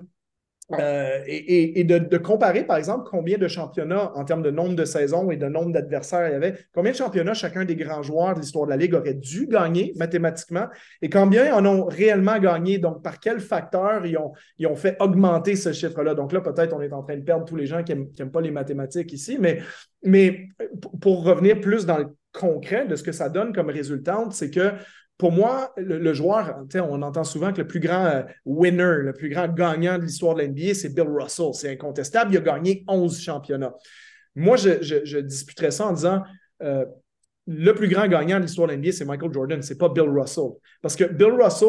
euh, 0.78 1.20
et, 1.26 1.84
de, 1.84 2.16
comparer, 2.18 2.64
par 2.64 2.76
exemple, 2.76 3.08
combien 3.10 3.38
de 3.38 3.48
championnats 3.48 4.12
en 4.14 4.24
termes 4.24 4.42
de 4.42 4.50
nombre 4.50 4.74
de 4.74 4.84
saisons 4.84 5.30
et 5.30 5.36
de 5.36 5.46
nombre 5.46 5.72
d'adversaires 5.72 6.28
il 6.28 6.32
y 6.32 6.34
avait, 6.34 6.54
combien 6.72 6.92
de 6.92 6.96
championnats 6.96 7.34
chacun 7.34 7.64
des 7.64 7.76
grands 7.76 8.02
joueurs 8.02 8.34
de 8.34 8.40
l'histoire 8.40 8.66
de 8.66 8.70
la 8.70 8.76
Ligue 8.76 8.94
aurait 8.94 9.14
dû 9.14 9.46
gagner 9.46 9.92
mathématiquement 9.96 10.68
et 11.02 11.10
combien 11.10 11.54
en 11.54 11.64
ont 11.66 11.84
réellement 11.86 12.38
gagné? 12.38 12.78
Donc, 12.78 13.02
par 13.02 13.18
quel 13.18 13.40
facteur 13.40 14.06
ils 14.06 14.16
ont, 14.16 14.32
ils 14.58 14.66
ont 14.66 14.76
fait 14.76 14.96
augmenter 15.00 15.56
ce 15.56 15.72
chiffre-là? 15.72 16.14
Donc 16.14 16.32
là, 16.32 16.40
peut-être 16.40 16.74
on 16.74 16.80
est 16.80 16.92
en 16.92 17.02
train 17.02 17.16
de 17.16 17.24
perdre 17.24 17.44
tous 17.44 17.56
les 17.56 17.66
gens 17.66 17.82
qui 17.82 17.94
n'aiment 17.94 18.30
pas 18.30 18.40
les 18.40 18.50
mathématiques 18.50 19.12
ici, 19.12 19.38
mais, 19.40 19.60
mais 20.04 20.48
pour 21.00 21.24
revenir 21.24 21.60
plus 21.60 21.86
dans 21.86 21.98
le 21.98 22.06
concret 22.32 22.86
de 22.86 22.96
ce 22.96 23.02
que 23.02 23.12
ça 23.12 23.28
donne 23.28 23.52
comme 23.52 23.70
résultante, 23.70 24.32
c'est 24.32 24.50
que 24.50 24.72
pour 25.20 25.32
moi, 25.32 25.70
le, 25.76 26.14
joueur, 26.14 26.64
on 26.76 27.02
entend 27.02 27.24
souvent 27.24 27.52
que 27.52 27.58
le 27.58 27.66
plus 27.66 27.78
grand 27.78 28.06
euh, 28.06 28.22
winner, 28.46 29.02
le 29.02 29.12
plus 29.12 29.28
grand 29.28 29.48
gagnant 29.48 29.98
de 29.98 30.04
l'histoire 30.04 30.34
de 30.34 30.40
l'NBA, 30.42 30.72
c'est 30.72 30.94
Bill 30.94 31.08
Russell. 31.08 31.52
C'est 31.52 31.70
incontestable. 31.70 32.32
Il 32.32 32.38
a 32.38 32.40
gagné 32.40 32.84
11 32.88 33.20
championnats. 33.20 33.74
Moi, 34.34 34.56
je, 34.56 35.18
disputerais 35.18 35.72
ça 35.72 35.88
en 35.88 35.92
disant 35.92 36.22
euh, 36.62 36.86
le 37.46 37.72
plus 37.74 37.88
grand 37.88 38.08
gagnant 38.08 38.38
de 38.38 38.44
l'histoire 38.44 38.66
de 38.66 38.72
l'NBA, 38.72 38.92
c'est 38.92 39.04
Michael 39.04 39.30
Jordan, 39.30 39.60
c'est 39.60 39.76
pas 39.76 39.90
Bill 39.90 40.08
Russell. 40.08 40.52
Parce 40.80 40.96
que 40.96 41.04
Bill 41.04 41.32
Russell, 41.38 41.68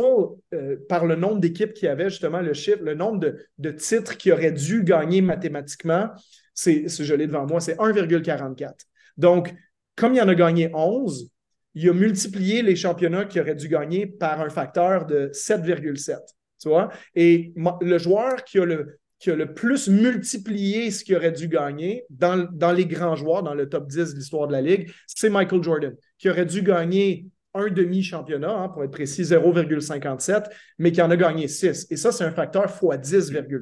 euh, 0.54 0.78
par 0.88 1.06
le 1.06 1.18
nombre 1.18 1.42
d'équipes 1.42 1.74
qu'il 1.74 1.90
avait, 1.90 2.10
justement, 2.10 2.40
le 2.40 2.54
chiffre, 2.54 2.82
le 2.82 2.96
nombre 2.96 3.20
de, 3.58 3.72
titres 3.72 4.16
qu'il 4.16 4.32
aurait 4.32 4.54
dû 4.54 4.86
gagner 4.86 5.20
mathématiquement, 5.20 6.10
c'est, 6.54 6.88
je 6.88 7.14
l'ai 7.14 7.28
devant 7.28 7.46
moi, 7.46 7.60
c'est 7.60 7.76
1,44. 7.76 8.72
Donc, 9.18 9.54
comme 9.98 10.14
il 10.14 10.22
en 10.22 10.30
a 10.30 10.36
gagné 10.36 10.70
11, 10.74 11.30
il 11.74 11.90
a 11.90 11.94
multiplié 11.94 12.62
les 12.62 12.76
championnats 12.76 13.26
qu'il 13.26 13.42
aurait 13.42 13.56
dû 13.56 13.68
gagner 13.68 14.06
par 14.06 14.42
un 14.42 14.50
facteur 14.50 15.06
de 15.06 15.30
7,7. 15.34 16.18
Tu 16.60 16.70
vois? 16.70 16.90
Et 17.16 17.54
le 17.82 17.98
joueur 17.98 18.44
qui 18.44 18.60
a 18.60 18.66
le, 18.66 19.00
qui 19.20 19.32
a 19.32 19.36
le 19.36 19.54
plus 19.54 19.88
multiplié 19.88 20.92
ce 20.92 21.04
qu'il 21.04 21.16
aurait 21.16 21.32
dû 21.32 21.48
gagner 21.48 22.06
dans, 22.10 22.48
dans, 22.52 22.72
les 22.72 22.86
grands 22.86 23.16
joueurs, 23.16 23.44
dans 23.44 23.54
le 23.54 23.70
top 23.70 23.88
10 23.88 24.14
de 24.14 24.20
l'histoire 24.20 24.48
de 24.48 24.54
la 24.54 24.62
Ligue, 24.62 24.92
c'est 25.08 25.30
Michael 25.30 25.64
Jordan, 25.64 25.96
qui 26.18 26.30
aurait 26.30 26.46
dû 26.46 26.62
gagner 26.62 27.26
un 27.54 27.68
demi-championnat, 27.70 28.52
hein, 28.52 28.70
pour 28.70 28.84
être 28.84 28.92
précis, 28.92 29.24
0,57, 29.24 30.46
mais 30.80 30.92
qui 30.92 31.02
en 31.02 31.12
a 31.12 31.18
gagné 31.18 31.48
6. 31.48 31.88
Et 31.90 31.98
ça, 31.98 32.12
c'est 32.12 32.24
un 32.24 32.32
facteur 32.32 32.66
x 32.66 32.82
10,5. 32.82 33.62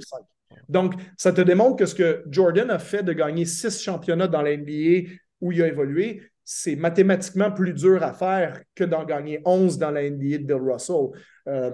Donc, 0.67 0.93
ça 1.17 1.31
te 1.31 1.41
démontre 1.41 1.77
que 1.77 1.85
ce 1.85 1.95
que 1.95 2.23
Jordan 2.29 2.69
a 2.69 2.79
fait 2.79 3.03
de 3.03 3.13
gagner 3.13 3.45
six 3.45 3.81
championnats 3.81 4.27
dans 4.27 4.41
la 4.41 4.55
NBA 4.55 5.09
où 5.41 5.51
il 5.51 5.61
a 5.63 5.67
évolué, 5.67 6.21
c'est 6.51 6.75
mathématiquement 6.75 7.51
plus 7.51 7.73
dur 7.73 8.01
à 8.01 8.11
faire 8.11 8.59
que 8.73 8.83
d'en 8.83 9.05
gagner 9.05 9.39
11 9.45 9.77
dans 9.77 9.91
la 9.91 10.09
NBA 10.09 10.39
de 10.39 10.45
Bill 10.45 10.55
Russell. 10.55 11.09
Euh, 11.47 11.69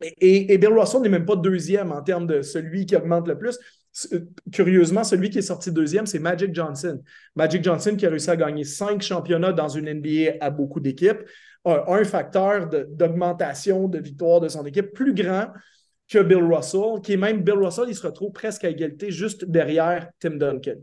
et, 0.00 0.56
Bill 0.56 0.72
Russell 0.72 1.02
n'est 1.02 1.10
même 1.10 1.26
pas 1.26 1.36
deuxième 1.36 1.92
en 1.92 2.00
termes 2.00 2.26
de 2.26 2.40
celui 2.40 2.86
qui 2.86 2.96
augmente 2.96 3.28
le 3.28 3.36
plus. 3.36 3.58
Curieusement, 4.50 5.04
celui 5.04 5.28
qui 5.28 5.40
est 5.40 5.42
sorti 5.42 5.70
deuxième, 5.70 6.06
c'est 6.06 6.18
Magic 6.18 6.54
Johnson. 6.54 6.98
Magic 7.34 7.62
Johnson 7.62 7.94
qui 7.94 8.06
a 8.06 8.08
réussi 8.08 8.30
à 8.30 8.36
gagner 8.36 8.64
cinq 8.64 9.02
championnats 9.02 9.52
dans 9.52 9.68
une 9.68 9.92
NBA 9.92 10.36
à 10.40 10.48
beaucoup 10.48 10.80
d'équipes, 10.80 11.20
a 11.66 11.84
un 11.86 12.04
facteur 12.04 12.70
d'augmentation 12.70 13.86
de, 13.86 13.98
de 13.98 14.02
victoire 14.02 14.40
de 14.40 14.48
son 14.48 14.64
équipe 14.64 14.94
plus 14.94 15.12
grand 15.12 15.48
que 16.08 16.22
Bill 16.22 16.42
Russell, 16.42 17.02
qui 17.02 17.12
est 17.12 17.18
même 17.18 17.42
Bill 17.42 17.58
Russell, 17.58 17.84
il 17.88 17.94
se 17.94 18.06
retrouve 18.06 18.32
presque 18.32 18.64
à 18.64 18.70
égalité 18.70 19.10
juste 19.10 19.44
derrière 19.44 20.08
Tim 20.20 20.36
Duncan. 20.36 20.76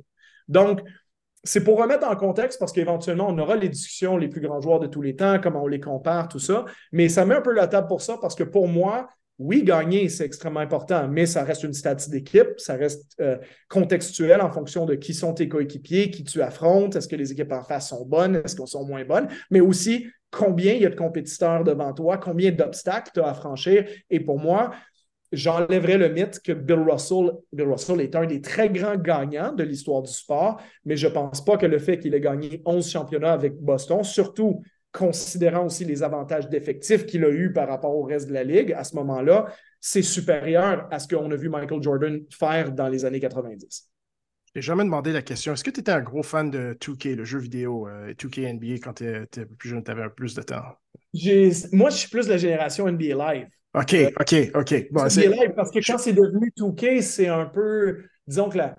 Donc, 0.47 0.81
c'est 1.43 1.63
pour 1.63 1.77
remettre 1.79 2.07
en 2.07 2.15
contexte 2.15 2.59
parce 2.59 2.71
qu'éventuellement, 2.71 3.27
on 3.29 3.37
aura 3.37 3.55
les 3.55 3.69
discussions, 3.69 4.17
les 4.17 4.29
plus 4.29 4.41
grands 4.41 4.61
joueurs 4.61 4.79
de 4.79 4.87
tous 4.87 5.01
les 5.01 5.15
temps, 5.15 5.39
comment 5.41 5.63
on 5.63 5.67
les 5.67 5.79
compare, 5.79 6.29
tout 6.29 6.39
ça. 6.39 6.65
Mais 6.91 7.09
ça 7.09 7.25
met 7.25 7.35
un 7.35 7.41
peu 7.41 7.53
la 7.53 7.67
table 7.67 7.87
pour 7.87 8.01
ça 8.01 8.17
parce 8.21 8.35
que 8.35 8.43
pour 8.43 8.67
moi, 8.67 9.07
oui, 9.39 9.63
gagner, 9.63 10.09
c'est 10.09 10.25
extrêmement 10.25 10.59
important, 10.59 11.07
mais 11.07 11.25
ça 11.25 11.43
reste 11.43 11.63
une 11.63 11.73
statistique 11.73 12.13
d'équipe, 12.13 12.51
ça 12.57 12.75
reste 12.75 13.15
euh, 13.19 13.37
contextuel 13.67 14.39
en 14.41 14.51
fonction 14.51 14.85
de 14.85 14.95
qui 14.95 15.13
sont 15.13 15.33
tes 15.33 15.49
coéquipiers, 15.49 16.11
qui 16.11 16.23
tu 16.23 16.41
affrontes, 16.41 16.95
est-ce 16.95 17.07
que 17.07 17.15
les 17.15 17.31
équipes 17.31 17.51
en 17.51 17.63
face 17.63 17.89
sont 17.89 18.05
bonnes, 18.05 18.35
est-ce 18.35 18.55
qu'elles 18.55 18.67
sont 18.67 18.85
moins 18.85 19.03
bonnes, 19.03 19.27
mais 19.49 19.59
aussi 19.59 20.07
combien 20.31 20.73
il 20.73 20.81
y 20.81 20.85
a 20.85 20.89
de 20.89 20.95
compétiteurs 20.95 21.63
devant 21.63 21.93
toi, 21.93 22.17
combien 22.17 22.51
d'obstacles 22.51 23.11
tu 23.13 23.21
as 23.21 23.27
à 23.27 23.33
franchir. 23.33 23.85
Et 24.09 24.19
pour 24.19 24.39
moi, 24.39 24.71
j'enlèverais 25.34 25.97
le 25.97 26.09
mythe 26.09 26.39
que 26.39 26.51
Bill 26.53 26.79
Russell, 26.89 27.31
Bill 27.51 27.67
Russell 27.67 27.99
est 28.01 28.15
un 28.15 28.25
des 28.25 28.39
très 28.39 28.69
grands 28.69 28.95
gagnants 28.95 29.51
de 29.51 29.63
l'histoire 29.63 30.01
du 30.01 30.11
sport, 30.11 30.61
mais 30.86 30.95
je 30.95 31.07
ne 31.07 31.13
pense 31.13 31.43
pas 31.43 31.57
que 31.57 31.65
le 31.65 31.79
fait 31.79 31.99
qu'il 31.99 32.13
ait 32.13 32.21
gagné 32.21 32.61
11 32.65 32.89
championnats 32.89 33.34
avec 33.34 33.55
Boston, 33.59 34.03
surtout 34.03 34.61
considérant 34.91 35.65
aussi 35.65 35.86
les 35.86 36.03
avantages 36.03 36.47
d'effectifs 36.49 37.05
qu'il 37.05 37.25
a 37.25 37.29
eu 37.29 37.51
par 37.51 37.67
rapport 37.67 37.95
au 37.95 38.03
reste 38.03 38.27
de 38.29 38.34
la 38.34 38.43
ligue 38.43 38.71
à 38.73 38.84
ce 38.84 38.95
moment-là, 38.95 39.47
c'est 39.81 40.03
supérieur 40.03 40.88
à 40.91 40.99
ce 40.99 41.07
qu'on 41.07 41.29
a 41.31 41.36
vu 41.36 41.49
Michael 41.49 41.81
Jordan 41.81 42.21
faire 42.29 42.71
dans 42.71 42.88
les 42.88 43.03
années 43.03 43.19
90. 43.19 43.89
Je 44.53 44.59
n'ai 44.59 44.61
jamais 44.61 44.84
demandé 44.84 45.11
la 45.11 45.23
question. 45.23 45.53
Est-ce 45.53 45.63
que 45.63 45.71
tu 45.71 45.79
étais 45.79 45.91
un 45.91 46.01
gros 46.01 46.21
fan 46.21 46.51
de 46.51 46.77
2K, 46.79 47.15
le 47.15 47.25
jeu 47.25 47.39
vidéo, 47.39 47.88
2K 47.89 48.45
euh, 48.45 48.53
NBA, 48.53 48.73
quand 48.84 48.93
tu 48.93 49.23
étais 49.23 49.47
plus 49.47 49.69
jeune, 49.69 49.84
tu 49.84 49.89
avais 49.89 50.07
plus 50.11 50.36
de 50.36 50.43
temps? 50.43 50.61
Moi, 51.71 51.89
je 51.89 51.95
suis 51.95 52.09
plus 52.09 52.27
de 52.27 52.31
la 52.31 52.38
génération 52.38 52.88
NBA 52.88 53.15
Live. 53.15 53.47
OK, 53.74 53.93
euh, 53.93 54.09
OK, 54.19 54.51
OK. 54.55 54.88
Bon, 54.91 55.05
live 55.05 55.53
parce 55.55 55.71
que 55.71 55.80
quand 55.80 55.97
c'est 55.97 56.13
devenu 56.13 56.51
2K, 56.57 57.01
c'est 57.01 57.28
un 57.28 57.45
peu, 57.45 58.03
disons 58.28 58.49
que 58.49 58.57
la, 58.59 58.76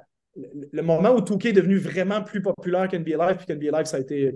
le 0.72 0.82
moment 0.82 1.10
où 1.10 1.20
2K 1.20 1.48
est 1.48 1.52
devenu 1.52 1.78
vraiment 1.78 2.22
plus 2.22 2.42
populaire 2.42 2.88
qu'NBA 2.88 3.16
Live, 3.16 3.36
puis 3.36 3.46
qu'NBA 3.46 3.76
Live, 3.78 3.86
ça 3.86 3.98
a 3.98 4.00
été 4.00 4.32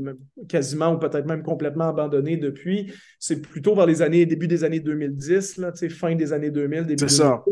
quasiment 0.48 0.94
ou 0.94 0.98
peut-être 0.98 1.26
même 1.26 1.42
complètement 1.42 1.88
abandonné 1.88 2.36
depuis, 2.36 2.92
c'est 3.18 3.40
plutôt 3.40 3.74
vers 3.74 3.86
les 3.86 4.02
années, 4.02 4.26
début 4.26 4.48
des 4.48 4.64
années 4.64 4.80
2010, 4.80 5.58
là, 5.58 5.72
fin 5.90 6.14
des 6.14 6.32
années 6.32 6.50
2000, 6.50 6.86
début 6.86 7.08
C'est 7.08 7.16
ça. 7.16 7.42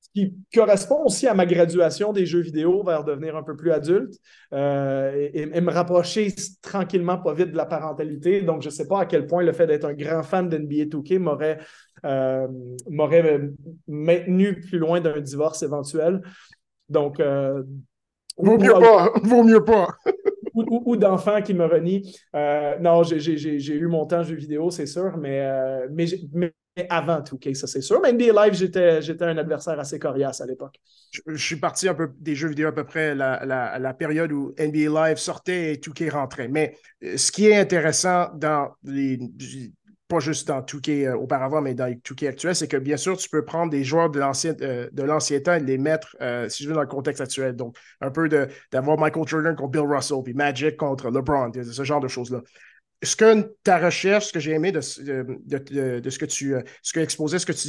Ce 0.00 0.08
qui 0.12 0.34
correspond 0.52 1.04
aussi 1.04 1.28
à 1.28 1.34
ma 1.34 1.46
graduation 1.46 2.12
des 2.12 2.26
jeux 2.26 2.40
vidéo 2.40 2.82
vers 2.82 3.04
devenir 3.04 3.36
un 3.36 3.44
peu 3.44 3.54
plus 3.54 3.70
adulte 3.70 4.14
euh, 4.52 5.28
et, 5.32 5.60
me 5.60 5.70
rapprocher 5.70 6.34
tranquillement, 6.62 7.18
pas 7.18 7.32
vite 7.32 7.52
de 7.52 7.56
la 7.56 7.66
parentalité. 7.66 8.40
Donc, 8.40 8.62
je 8.62 8.68
ne 8.68 8.72
sais 8.72 8.88
pas 8.88 9.02
à 9.02 9.06
quel 9.06 9.26
point 9.26 9.44
le 9.44 9.52
fait 9.52 9.68
d'être 9.68 9.84
un 9.84 9.94
grand 9.94 10.24
fan 10.24 10.48
d'NBA 10.48 10.86
2K 10.86 11.18
m'aurait 11.18 11.58
euh, 12.04 12.48
m'aurait 12.88 13.40
maintenu 13.88 14.60
plus 14.60 14.78
loin 14.78 15.00
d'un 15.00 15.20
divorce 15.20 15.62
éventuel. 15.62 16.22
Donc, 16.88 17.20
euh, 17.20 17.62
Vaut 18.38 18.58
mieux 18.58 18.72
pas. 18.72 19.12
Vaut 19.22 19.42
mieux 19.42 19.64
pas. 19.64 19.88
ou, 20.54 20.96
d'enfants 20.96 21.42
qui 21.42 21.54
me 21.54 21.64
renient. 21.64 22.02
Euh, 22.34 22.78
non, 22.78 23.02
j'ai 23.02 23.74
eu 23.74 23.86
mon 23.86 24.06
temps 24.06 24.22
jeu 24.22 24.34
vidéo, 24.34 24.70
c'est 24.70 24.86
sûr, 24.86 25.16
mais, 25.18 25.46
mais, 25.90 26.52
avant 26.88 27.22
tout, 27.22 27.38
ça 27.54 27.66
c'est 27.66 27.80
sûr. 27.80 28.00
Mais 28.00 28.12
NBA 28.12 28.46
Live, 28.46 28.54
j'étais 28.54 29.24
un 29.24 29.36
adversaire 29.36 29.78
assez 29.78 29.98
coriace 29.98 30.40
à 30.40 30.46
l'époque. 30.46 30.76
Je, 31.26 31.36
suis 31.36 31.56
parti 31.56 31.88
un 31.88 31.94
peu 31.94 32.10
des 32.18 32.34
jeux 32.34 32.48
vidéo 32.48 32.68
à 32.68 32.72
peu 32.72 32.84
près 32.84 33.14
la, 33.14 33.44
la, 33.44 33.78
la 33.78 33.94
période 33.94 34.32
où 34.32 34.54
NBA 34.58 35.08
Live 35.08 35.18
sortait 35.18 35.74
et 35.74 35.76
2K 35.76 36.10
rentrait. 36.10 36.48
Mais 36.48 36.76
euh, 37.02 37.16
ce 37.16 37.32
qui 37.32 37.46
est 37.46 37.56
intéressant 37.56 38.30
dans 38.34 38.70
les 38.84 39.18
pas 40.10 40.18
juste 40.18 40.48
dans 40.48 40.60
2K 40.60 41.06
euh, 41.06 41.16
auparavant, 41.16 41.62
mais 41.62 41.72
dans 41.72 41.88
2K 41.88 42.28
actuel, 42.28 42.54
c'est 42.54 42.68
que 42.68 42.76
bien 42.76 42.96
sûr, 42.96 43.16
tu 43.16 43.28
peux 43.28 43.44
prendre 43.44 43.70
des 43.70 43.84
joueurs 43.84 44.10
de 44.10 44.18
l'ancien, 44.18 44.54
euh, 44.60 45.40
temps 45.40 45.54
et 45.54 45.60
les 45.60 45.78
mettre, 45.78 46.16
euh, 46.20 46.48
si 46.48 46.64
je 46.64 46.68
veux, 46.68 46.74
dans 46.74 46.82
le 46.82 46.88
contexte 46.88 47.22
actuel. 47.22 47.54
Donc, 47.54 47.76
un 48.00 48.10
peu 48.10 48.28
d'avoir 48.70 48.98
Michael 48.98 49.26
Jordan 49.26 49.54
contre 49.54 49.70
Bill 49.70 49.82
Russell, 49.82 50.18
puis 50.24 50.34
Magic 50.34 50.76
contre 50.76 51.10
LeBron, 51.10 51.52
ce 51.54 51.84
genre 51.84 52.00
de 52.00 52.08
choses-là. 52.08 52.42
Ce 53.02 53.16
que 53.16 53.54
ta 53.62 53.78
recherche, 53.78 54.26
ce 54.26 54.32
que 54.32 54.40
j'ai 54.40 54.50
aimé 54.50 54.72
de, 54.72 54.80
de, 54.80 56.10
ce 56.10 56.18
que 56.18 56.26
tu 56.26 56.54
ce 56.82 56.92
que 56.92 57.00
exposais, 57.00 57.38
ce 57.38 57.46
que 57.46 57.52
tu, 57.52 57.68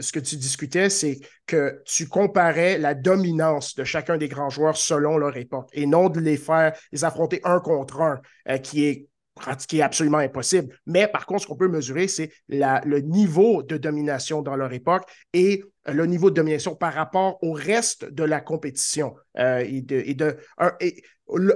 ce 0.00 0.12
que 0.12 0.18
tu 0.18 0.34
discutais, 0.34 0.90
c'est 0.90 1.20
que 1.46 1.80
tu 1.86 2.08
comparais 2.08 2.76
la 2.76 2.94
dominance 2.94 3.76
de 3.76 3.84
chacun 3.84 4.16
des 4.16 4.26
grands 4.26 4.50
joueurs 4.50 4.76
selon 4.76 5.16
leur 5.16 5.36
époque 5.36 5.68
et 5.72 5.86
non 5.86 6.08
de 6.08 6.18
les 6.18 6.36
faire, 6.36 6.72
les 6.90 7.04
affronter 7.04 7.40
un 7.44 7.60
contre 7.60 8.00
un, 8.00 8.58
qui 8.58 8.84
est 8.84 9.06
pratiquer 9.34 9.82
absolument 9.82 10.18
impossible. 10.18 10.74
Mais 10.86 11.08
par 11.08 11.26
contre, 11.26 11.42
ce 11.42 11.46
qu'on 11.46 11.56
peut 11.56 11.68
mesurer, 11.68 12.08
c'est 12.08 12.30
le 12.48 12.98
niveau 13.00 13.62
de 13.62 13.76
domination 13.76 14.42
dans 14.42 14.56
leur 14.56 14.72
époque 14.72 15.04
et 15.32 15.64
euh, 15.88 15.92
le 15.92 16.06
niveau 16.06 16.30
de 16.30 16.36
domination 16.36 16.74
par 16.74 16.94
rapport 16.94 17.42
au 17.42 17.52
reste 17.52 18.04
de 18.04 18.24
la 18.24 18.40
compétition. 18.40 19.14
Euh, 19.38 19.64
et 19.66 19.82
de, 19.82 20.36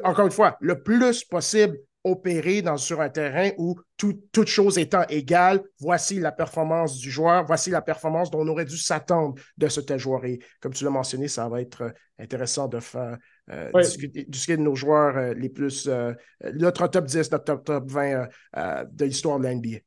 encore 0.04 0.26
une 0.26 0.32
fois, 0.32 0.56
le 0.60 0.82
plus 0.82 1.24
possible 1.24 1.78
opérer 2.06 2.62
dans, 2.62 2.76
sur 2.76 3.00
un 3.00 3.08
terrain 3.08 3.50
où 3.58 3.76
toute 3.96 4.46
chose 4.46 4.78
étant 4.78 5.02
égale, 5.08 5.60
voici 5.80 6.20
la 6.20 6.30
performance 6.30 6.98
du 6.98 7.10
joueur, 7.10 7.44
voici 7.44 7.70
la 7.70 7.82
performance 7.82 8.30
dont 8.30 8.42
on 8.42 8.48
aurait 8.48 8.64
dû 8.64 8.78
s'attendre 8.78 9.34
de 9.56 9.68
ce 9.68 9.80
tel 9.80 9.98
joueur. 9.98 10.24
Et 10.24 10.38
comme 10.60 10.72
tu 10.72 10.84
l'as 10.84 10.90
mentionné, 10.90 11.26
ça 11.26 11.48
va 11.48 11.60
être 11.60 11.82
euh, 11.82 11.90
intéressant 12.20 12.68
de 12.68 12.78
faire 12.78 13.18
euh, 13.50 13.70
discuter, 14.28 14.56
de 14.56 14.62
nos 14.62 14.74
joueurs 14.74 15.16
euh, 15.16 15.34
les 15.34 15.48
plus, 15.48 15.88
notre 16.54 16.86
top 16.88 17.04
10, 17.06 17.30
notre 17.30 17.62
top, 17.62 17.90
20 17.90 18.28
de 18.90 19.04
l'histoire 19.04 19.38
de 19.38 19.46
l'NBA. 19.46 19.78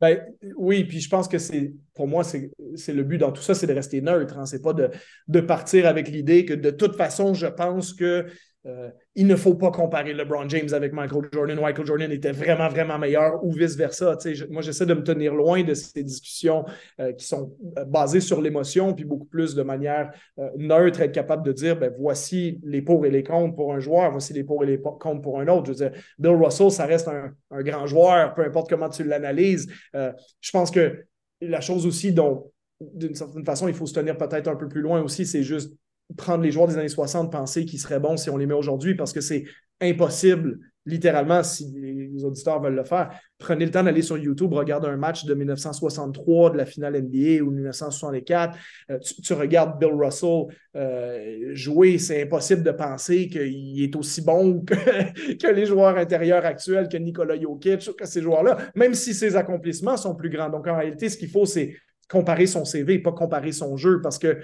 Ben, 0.00 0.20
oui, 0.56 0.82
puis 0.82 1.00
je 1.00 1.08
pense 1.08 1.28
que 1.28 1.38
c'est, 1.38 1.72
pour 1.94 2.08
moi, 2.08 2.24
c'est 2.24 2.50
le 2.88 3.04
but 3.04 3.18
dans 3.18 3.30
tout 3.30 3.42
ça, 3.42 3.54
c'est 3.54 3.68
de 3.68 3.72
rester 3.72 4.00
neutre. 4.00 4.36
Hein. 4.36 4.46
C'est 4.46 4.60
pas 4.60 4.72
de, 4.72 4.90
de 5.28 5.40
partir 5.40 5.86
avec 5.86 6.08
l'idée 6.08 6.44
que 6.44 6.54
de 6.54 6.70
toute 6.70 6.96
façon, 6.96 7.34
je 7.34 7.46
pense 7.46 7.94
que 7.94 8.26
euh, 8.66 8.90
il 9.14 9.26
ne 9.26 9.36
faut 9.36 9.54
pas 9.54 9.70
comparer 9.70 10.14
LeBron 10.14 10.48
James 10.48 10.72
avec 10.72 10.92
Michael 10.92 11.28
Jordan. 11.32 11.60
Michael 11.60 11.86
Jordan 11.86 12.12
était 12.12 12.32
vraiment, 12.32 12.68
vraiment 12.68 12.98
meilleur 12.98 13.44
ou 13.44 13.52
vice-versa. 13.52 14.16
moi, 14.50 14.62
j'essaie 14.62 14.86
de 14.86 14.94
me 14.94 15.02
tenir 15.02 15.34
loin 15.34 15.62
de 15.62 15.74
ces 15.74 16.02
discussions 16.02 16.64
euh, 16.98 17.12
qui 17.12 17.26
sont 17.26 17.54
euh, 17.78 17.84
basées 17.84 18.20
sur 18.20 18.40
l'émotion, 18.40 18.94
puis 18.94 19.04
beaucoup 19.04 19.26
plus 19.26 19.54
de 19.54 19.62
manière 19.62 20.12
neutre, 20.56 21.00
être 21.00 21.12
capable 21.12 21.44
de 21.44 21.52
dire 21.52 21.76
ben, 21.76 21.92
voici 21.98 22.58
les 22.64 22.80
pour 22.80 23.04
et 23.04 23.10
les 23.10 23.22
contre 23.22 23.54
pour 23.54 23.74
un 23.74 23.80
joueur, 23.80 24.10
voici 24.10 24.32
les 24.32 24.44
pour 24.44 24.64
et 24.64 24.66
les 24.66 24.80
contre 24.80 25.20
pour 25.20 25.40
un 25.40 25.48
autre. 25.48 25.66
Je 25.66 25.72
veux 25.72 25.90
dire, 25.90 26.00
Bill 26.18 26.32
Russell, 26.32 26.70
ça 26.70 26.86
reste 26.86 27.08
un, 27.08 27.32
un 27.50 27.62
grand 27.62 27.86
joueur, 27.86 28.34
peu 28.34 28.42
importe 28.44 28.70
comment 28.70 28.88
tu 28.88 29.04
l'analyses. 29.04 29.68
je 29.94 30.50
pense 30.50 30.70
que 30.70 31.04
la 31.42 31.60
chose 31.60 31.86
aussi 31.86 32.12
dont, 32.12 32.50
d'une 32.80 33.14
certaine 33.14 33.44
façon, 33.44 33.68
il 33.68 33.74
faut 33.74 33.86
se 33.86 33.94
tenir 33.94 34.16
peut-être 34.16 34.48
un 34.48 34.56
peu 34.56 34.68
plus 34.68 34.80
loin 34.80 35.02
aussi, 35.02 35.26
c'est 35.26 35.42
juste 35.42 35.74
prendre 36.16 36.42
les 36.42 36.50
joueurs 36.50 36.68
des 36.68 36.78
années 36.78 36.88
60, 36.88 37.30
penser 37.30 37.64
qu'ils 37.64 37.80
seraient 37.80 38.00
bons 38.00 38.16
si 38.16 38.30
on 38.30 38.36
les 38.36 38.46
met 38.46 38.54
aujourd'hui 38.54 38.94
parce 38.94 39.12
que 39.12 39.20
c'est 39.20 39.44
impossible, 39.80 40.58
littéralement, 40.86 41.42
si 41.42 41.72
les 41.74 42.24
auditeurs 42.24 42.60
veulent 42.60 42.74
le 42.74 42.84
faire. 42.84 43.10
Prenez 43.38 43.64
le 43.64 43.70
temps 43.70 43.82
d'aller 43.82 44.02
sur 44.02 44.16
YouTube, 44.18 44.52
regarder 44.52 44.88
un 44.88 44.96
match 44.96 45.24
de 45.24 45.34
1963 45.34 46.50
de 46.50 46.56
la 46.56 46.66
finale 46.66 47.00
NBA 47.02 47.42
ou 47.42 47.50
1964. 47.50 48.56
Euh, 48.90 48.98
tu, 48.98 49.32
regardes 49.32 49.78
Bill 49.78 49.92
Russell 49.92 50.46
euh, 50.76 51.50
jouer, 51.52 51.98
c'est 51.98 52.22
impossible 52.22 52.62
de 52.62 52.70
penser 52.70 53.28
qu'il 53.28 53.82
est 53.82 53.94
aussi 53.96 54.22
bon 54.22 54.60
que, 54.64 55.52
les 55.52 55.66
joueurs 55.66 55.96
intérieurs 55.96 56.44
actuels, 56.44 56.88
que 56.88 56.96
Nikola 56.96 57.40
Jokic, 57.40 57.96
que 57.96 58.06
ces 58.06 58.22
joueurs-là, 58.22 58.58
même 58.74 58.94
si 58.94 59.14
ses 59.14 59.36
accomplissements 59.36 59.96
sont 59.96 60.14
plus 60.14 60.30
grands. 60.30 60.50
Donc, 60.50 60.66
en 60.66 60.76
réalité, 60.76 61.08
ce 61.08 61.16
qu'il 61.16 61.30
faut, 61.30 61.46
c'est 61.46 61.74
comparer 62.08 62.46
son 62.46 62.64
CV, 62.64 62.98
pas 62.98 63.12
comparer 63.12 63.52
son 63.52 63.76
jeu, 63.76 64.00
parce 64.02 64.18
que 64.18 64.38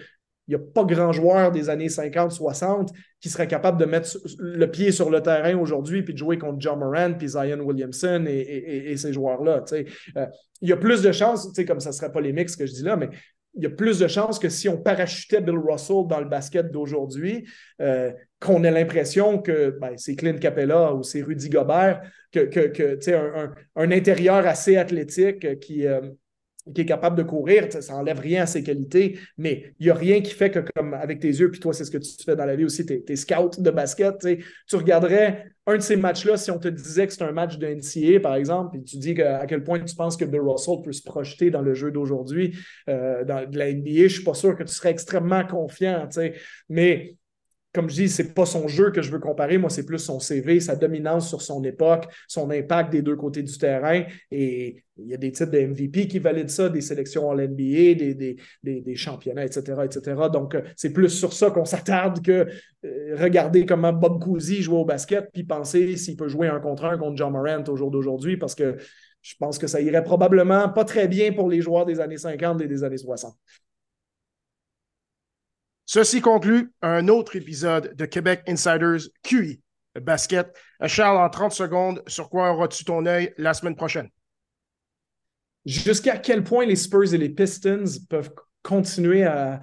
n'y 0.49 0.55
a 0.55 0.59
pas 0.59 0.85
grand 0.85 1.13
joueur 1.13 1.53
des 1.53 1.69
années 1.69 1.89
50-60 1.89 2.89
qui 3.21 3.29
serait 3.29 3.47
capable 3.47 3.79
de 3.79 3.85
mettre 3.85 4.17
le 4.39 4.67
pied 4.71 4.93
sur 4.93 5.11
le 5.11 5.21
terrain 5.23 5.57
aujourd'hui 5.59 6.03
puis 6.03 6.15
de 6.15 6.19
jouer 6.19 6.39
contre 6.39 6.61
John 6.61 6.79
Moran 6.79 7.15
puis 7.15 7.29
Zion 7.29 7.61
Williamson 7.61 8.25
et, 8.27 8.97
ces 8.97 9.13
joueurs-là. 9.13 9.65
Euh, 9.73 10.27
il 10.61 10.69
y 10.69 10.73
a 10.73 10.77
plus 10.77 11.03
de 11.03 11.13
chances, 11.13 11.53
comme 11.67 11.81
ça 11.81 11.93
serait 11.93 12.11
polémique 12.11 12.51
ce 12.51 12.57
que 12.57 12.67
je 12.67 12.73
dis 12.73 12.83
là, 12.83 12.97
mais 12.97 13.11
il 13.55 13.65
y 13.65 13.67
a 13.67 13.71
plus 13.71 13.99
de 13.99 14.07
chances 14.07 14.39
que 14.39 14.49
si 14.49 14.69
on 14.69 14.77
parachutait 14.77 15.41
Bill 15.41 15.59
Russell 15.59 16.07
dans 16.09 16.21
le 16.21 16.29
basket 16.29 16.71
d'aujourd'hui, 16.71 17.47
euh, 17.81 18.13
qu'on 18.41 18.63
ait 18.63 18.71
l'impression 18.71 19.39
que 19.39 19.77
ben, 19.81 19.95
c'est 19.97 20.15
Clint 20.15 20.39
Capella 20.39 20.95
ou 20.95 21.03
c'est 21.03 21.23
Rudy 21.23 21.49
Gobert, 21.49 22.03
que, 22.31 22.41
que, 22.45 23.11
un, 23.13 23.55
un, 23.75 23.91
intérieur 23.91 24.47
assez 24.47 24.77
athlétique 24.77 25.59
qui, 25.61 25.87
euh, 25.87 26.01
qui 26.75 26.83
est 26.83 26.87
capable 26.87 27.17
de 27.17 27.23
courir, 27.23 27.67
ça 27.71 27.93
n'enlève 27.95 28.19
rien 28.19 28.43
à 28.43 28.47
ses 28.47 28.63
qualités, 28.63 29.19
mais 29.37 29.75
il 29.79 29.87
n'y 29.87 29.91
a 29.91 29.95
rien 29.95 30.21
qui 30.21 30.33
fait 30.33 30.51
que, 30.51 30.61
comme 30.75 30.95
avec 30.95 31.21
tes 31.21 31.29
yeux, 31.29 31.51
puis 31.51 31.61
toi, 31.61 31.73
c'est 31.73 31.85
ce 31.85 31.91
que 31.91 31.99
tu 31.99 32.11
fais 32.25 32.37
dans 32.37 32.45
la 32.45 32.57
vie 32.57 32.65
aussi, 32.65 32.85
tu 32.85 33.03
es, 33.07 33.17
scout 33.17 33.61
de 33.61 33.71
basket, 33.71 34.27
tu 34.69 34.77
regarderais 34.77 35.47
un 35.67 35.77
de 35.77 35.83
ces 35.83 35.97
matchs-là 35.97 36.37
si 36.37 36.51
on 36.51 36.59
te 36.59 36.69
disait 36.69 37.07
que 37.07 37.13
c'est 37.13 37.25
un 37.25 37.33
match 37.33 37.59
de 37.59 37.67
NCA, 37.67 38.21
par 38.21 38.35
exemple, 38.37 38.77
et 38.77 38.83
tu 38.83 38.97
dis 38.97 39.21
à 39.21 39.47
quel 39.47 39.63
point 39.63 39.79
tu 39.81 39.95
penses 39.95 40.17
que 40.17 40.25
Bill 40.25 40.41
Russell 40.41 40.77
peut 40.83 40.93
se 40.93 41.03
projeter 41.03 41.51
dans 41.51 41.63
le 41.63 41.75
jeu 41.75 41.91
d'aujourd'hui, 41.91 42.57
euh, 42.89 43.25
dans 43.25 43.49
de 43.49 43.59
la 43.59 43.73
NBA, 43.73 43.91
je 43.91 44.03
ne 44.03 44.09
suis 44.09 44.25
pas 44.25 44.35
sûr 44.35 44.57
que 44.57 44.63
tu 44.63 44.73
serais 44.73 44.91
extrêmement 44.91 45.45
confiant, 45.47 46.09
mais 46.69 47.17
comme 47.75 47.91
je 47.91 47.95
dis, 47.95 48.09
c'est 48.09 48.33
pas 48.33 48.47
son 48.47 48.67
jeu 48.67 48.91
que 48.91 49.03
je 49.03 49.11
veux 49.11 49.19
comparer. 49.19 49.59
Moi, 49.59 49.69
c'est 49.69 49.85
plus 49.85 49.99
son 49.99 50.21
CV, 50.21 50.59
sa 50.59 50.75
dominance 50.75 51.29
sur 51.29 51.43
son 51.43 51.63
époque, 51.65 52.07
son 52.27 52.51
impact 52.51 52.91
des 52.91 53.03
deux 53.03 53.17
côtés 53.17 53.43
du 53.43 53.59
terrain. 53.59 54.05
Et 54.31 54.85
il 54.97 55.07
y 55.07 55.15
a 55.15 55.19
des 55.19 55.31
titres 55.31 55.51
de 55.51 55.61
MVP 55.61 56.09
qui 56.09 56.19
valident 56.19 56.49
ça, 56.49 56.71
des 56.71 56.81
sélections 56.81 57.29
en 57.29 57.35
NBA, 57.35 57.95
des, 57.95 58.95
championnats, 58.97 59.45
etc., 59.45 59.83
etc. 59.85 60.15
Donc, 60.33 60.55
euh, 60.55 60.63
c'est 60.77 60.93
plus 60.93 61.11
sur 61.11 61.35
ça 61.35 61.51
qu'on 61.51 61.67
s'attarde 61.67 62.23
que 62.25 62.49
euh, 62.85 63.17
regarder 63.17 63.67
comment 63.67 63.93
Bob 63.93 64.23
Cousy 64.23 64.63
joue 64.63 64.77
au 64.77 64.85
basket, 64.87 65.29
puis 65.33 65.45
penser 65.45 65.97
s'il 65.97 66.17
peut 66.17 66.29
jouer 66.29 66.49
un 66.49 66.61
contre 66.61 66.87
un 66.87 66.97
contre 66.97 67.17
John 67.17 67.33
Morant 67.33 67.65
au 67.69 67.77
jour 67.77 67.91
d'aujourd'hui, 67.91 68.39
parce 68.39 68.55
que 68.55 68.77
je 69.21 69.35
pense 69.39 69.59
que 69.59 69.67
ça 69.67 69.81
irait 69.81 70.05
probablement 70.05 70.71
pas 70.71 70.85
très 70.85 71.07
bien 71.07 71.33
pour 71.33 71.51
les 71.51 71.61
joueurs 71.61 71.85
des 71.85 72.01
années 72.01 72.17
50 72.17 72.63
et 72.63 72.67
des 72.67 72.83
années 72.83 72.97
60. 72.97 73.37
Ceci 75.91 76.21
conclut 76.21 76.71
un 76.83 77.09
autre 77.09 77.35
épisode 77.35 77.95
de 77.97 78.05
Québec 78.05 78.43
Insiders 78.47 79.09
QI 79.23 79.63
Basket. 79.99 80.55
Charles, 80.85 81.17
en 81.17 81.31
30 81.31 81.53
secondes, 81.53 82.03
sur 82.07 82.29
quoi 82.29 82.53
auras-tu 82.53 82.85
ton 82.85 83.07
œil 83.07 83.33
la 83.39 83.55
semaine 83.55 83.75
prochaine? 83.75 84.11
jusqu'à 85.65 86.19
quel 86.19 86.45
point 86.45 86.67
les 86.67 86.77
Spurs 86.77 87.15
et 87.15 87.17
les 87.17 87.31
Pistons 87.31 87.85
peuvent 88.11 88.31
continuer 88.63 89.25
à, 89.25 89.61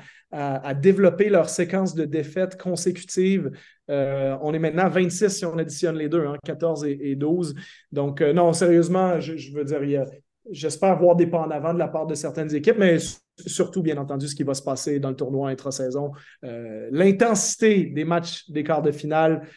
développer 0.73 1.29
leur 1.29 1.47
séquence 1.47 1.93
de 1.93 2.05
défaites 2.05 2.59
consécutives? 2.59 3.51
Euh, 3.91 4.35
on 4.41 4.51
est 4.55 4.59
maintenant 4.59 4.85
à 4.85 4.89
26 4.89 5.29
si 5.29 5.45
on 5.45 5.59
additionne 5.59 5.95
les 5.95 6.09
deux, 6.09 6.25
14 6.43 6.85
hein, 6.85 6.87
et, 6.99 7.15
12. 7.15 7.53
Donc, 7.91 8.21
euh, 8.21 8.33
non, 8.33 8.51
sérieusement, 8.51 9.19
je, 9.19 9.53
veux 9.53 9.63
dire, 9.63 10.05
j'espère 10.51 10.97
voir 10.97 11.15
des 11.15 11.27
pas 11.27 11.39
en 11.39 11.51
avant 11.51 11.73
de 11.73 11.79
la 11.79 11.87
part 11.87 12.05
de 12.05 12.15
certaines 12.15 12.53
équipes, 12.53 12.77
mais 12.77 12.97
surtout, 13.45 13.81
bien 13.81 13.97
entendu, 13.97 14.27
ce 14.27 14.35
qui 14.35 14.43
va 14.43 14.53
se 14.53 14.61
passer 14.61 14.99
dans 14.99 15.09
le 15.09 15.15
tournoi 15.15 15.49
intra-saison. 15.49 16.11
Euh, 16.43 16.87
l'intensité 16.91 17.85
des 17.85 18.05
matchs 18.05 18.49
des 18.49 18.63
quarts 18.63 18.81
de 18.81 18.91
finale 18.91 19.47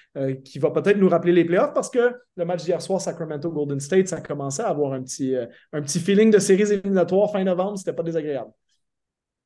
qui 0.45 0.59
va 0.59 0.71
peut-être 0.71 0.99
nous 0.99 1.09
rappeler 1.09 1.33
les 1.33 1.45
playoffs 1.45 1.73
parce 1.73 1.91
que 1.91 2.13
le 2.37 2.45
match 2.45 2.65
d'hier 2.65 2.83
soir, 2.83 3.01
Sacramento 3.01 3.51
Golden 3.51 3.79
State, 3.79 4.09
ça 4.09 4.21
commençait 4.21 4.63
à 4.63 4.69
avoir 4.69 4.93
un 4.93 5.03
petit, 5.03 5.35
un 5.73 5.81
petit 5.81 6.01
feeling 6.01 6.31
de 6.31 6.39
séries 6.39 6.73
éliminatoires 6.73 7.31
fin 7.31 7.45
novembre. 7.45 7.79
C'était 7.79 7.93
pas 7.93 8.03
désagréable. 8.03 8.51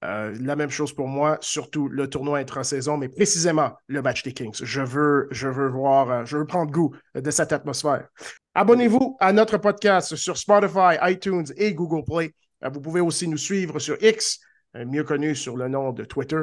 Euh, 0.05 0.37
la 0.41 0.57
même 0.57 0.71
chose 0.71 0.93
pour 0.93 1.07
moi, 1.07 1.39
surtout 1.41 1.87
le 1.89 2.11
tournoi 2.11 2.39
intra-saison, 2.39 2.97
mais 2.97 3.09
précisément 3.09 3.75
le 3.87 4.03
match 4.03 4.25
des 4.25 4.33
Kings. 4.33 4.59
Je 4.61 4.83
veux, 4.83 5.29
je 5.31 5.47
veux 5.47 5.69
voir, 5.69 6.11
euh, 6.11 6.25
je 6.25 6.39
veux 6.39 6.47
prendre 6.47 6.73
goût 6.73 6.93
de 7.15 7.31
cette 7.31 7.53
atmosphère. 7.53 8.09
Abonnez-vous 8.55 9.17
à 9.21 9.33
notre 9.33 9.59
podcast 9.59 10.17
sur 10.17 10.37
Spotify, 10.37 10.97
iTunes 11.03 11.47
et 11.57 11.73
Google 11.73 12.03
Play. 12.05 12.35
Euh, 12.65 12.71
vous 12.71 12.81
pouvez 12.81 13.01
aussi 13.01 13.29
nous 13.29 13.37
suivre 13.37 13.79
sur 13.79 13.97
X, 14.03 14.41
mieux 14.75 15.05
connu 15.05 15.37
sur 15.37 15.57
le 15.57 15.69
nom 15.69 15.93
de 15.93 16.05
Twitter, 16.05 16.43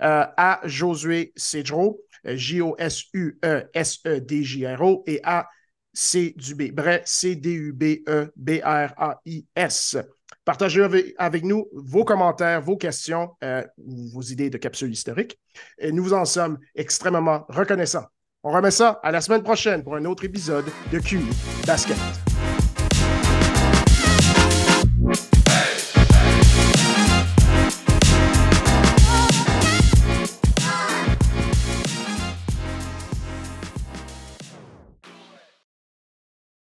à 0.00 0.60
Josué 0.64 1.32
Cedro, 1.34 2.02
J-O-S-U-E-S-E-D-J-R-O, 2.24 5.02
et 5.06 5.20
à 5.24 5.48
C-D-U-B, 5.94 6.72
C-D-U-B-E-B-R-A-I-S. 7.04 9.96
Partagez 10.44 11.14
avec, 11.18 11.44
nous 11.44 11.68
vos 11.72 12.04
commentaires, 12.04 12.60
vos 12.60 12.76
questions, 12.76 13.30
euh, 13.44 13.62
vos 14.12 14.22
idées 14.22 14.50
de 14.50 14.58
capsules 14.58 14.90
historiques. 14.90 15.38
Et 15.78 15.92
nous 15.92 16.02
vous 16.02 16.14
en 16.14 16.24
sommes 16.24 16.58
extrêmement 16.74 17.44
reconnaissants. 17.48 18.06
On 18.42 18.52
remet 18.52 18.70
ça 18.70 19.00
à 19.02 19.10
la 19.10 19.20
semaine 19.20 19.42
prochaine 19.42 19.84
pour 19.84 19.96
un 19.96 20.04
autre 20.06 20.24
épisode 20.24 20.64
de 20.90 20.98
QI 20.98 21.20
Basket. 21.66 22.19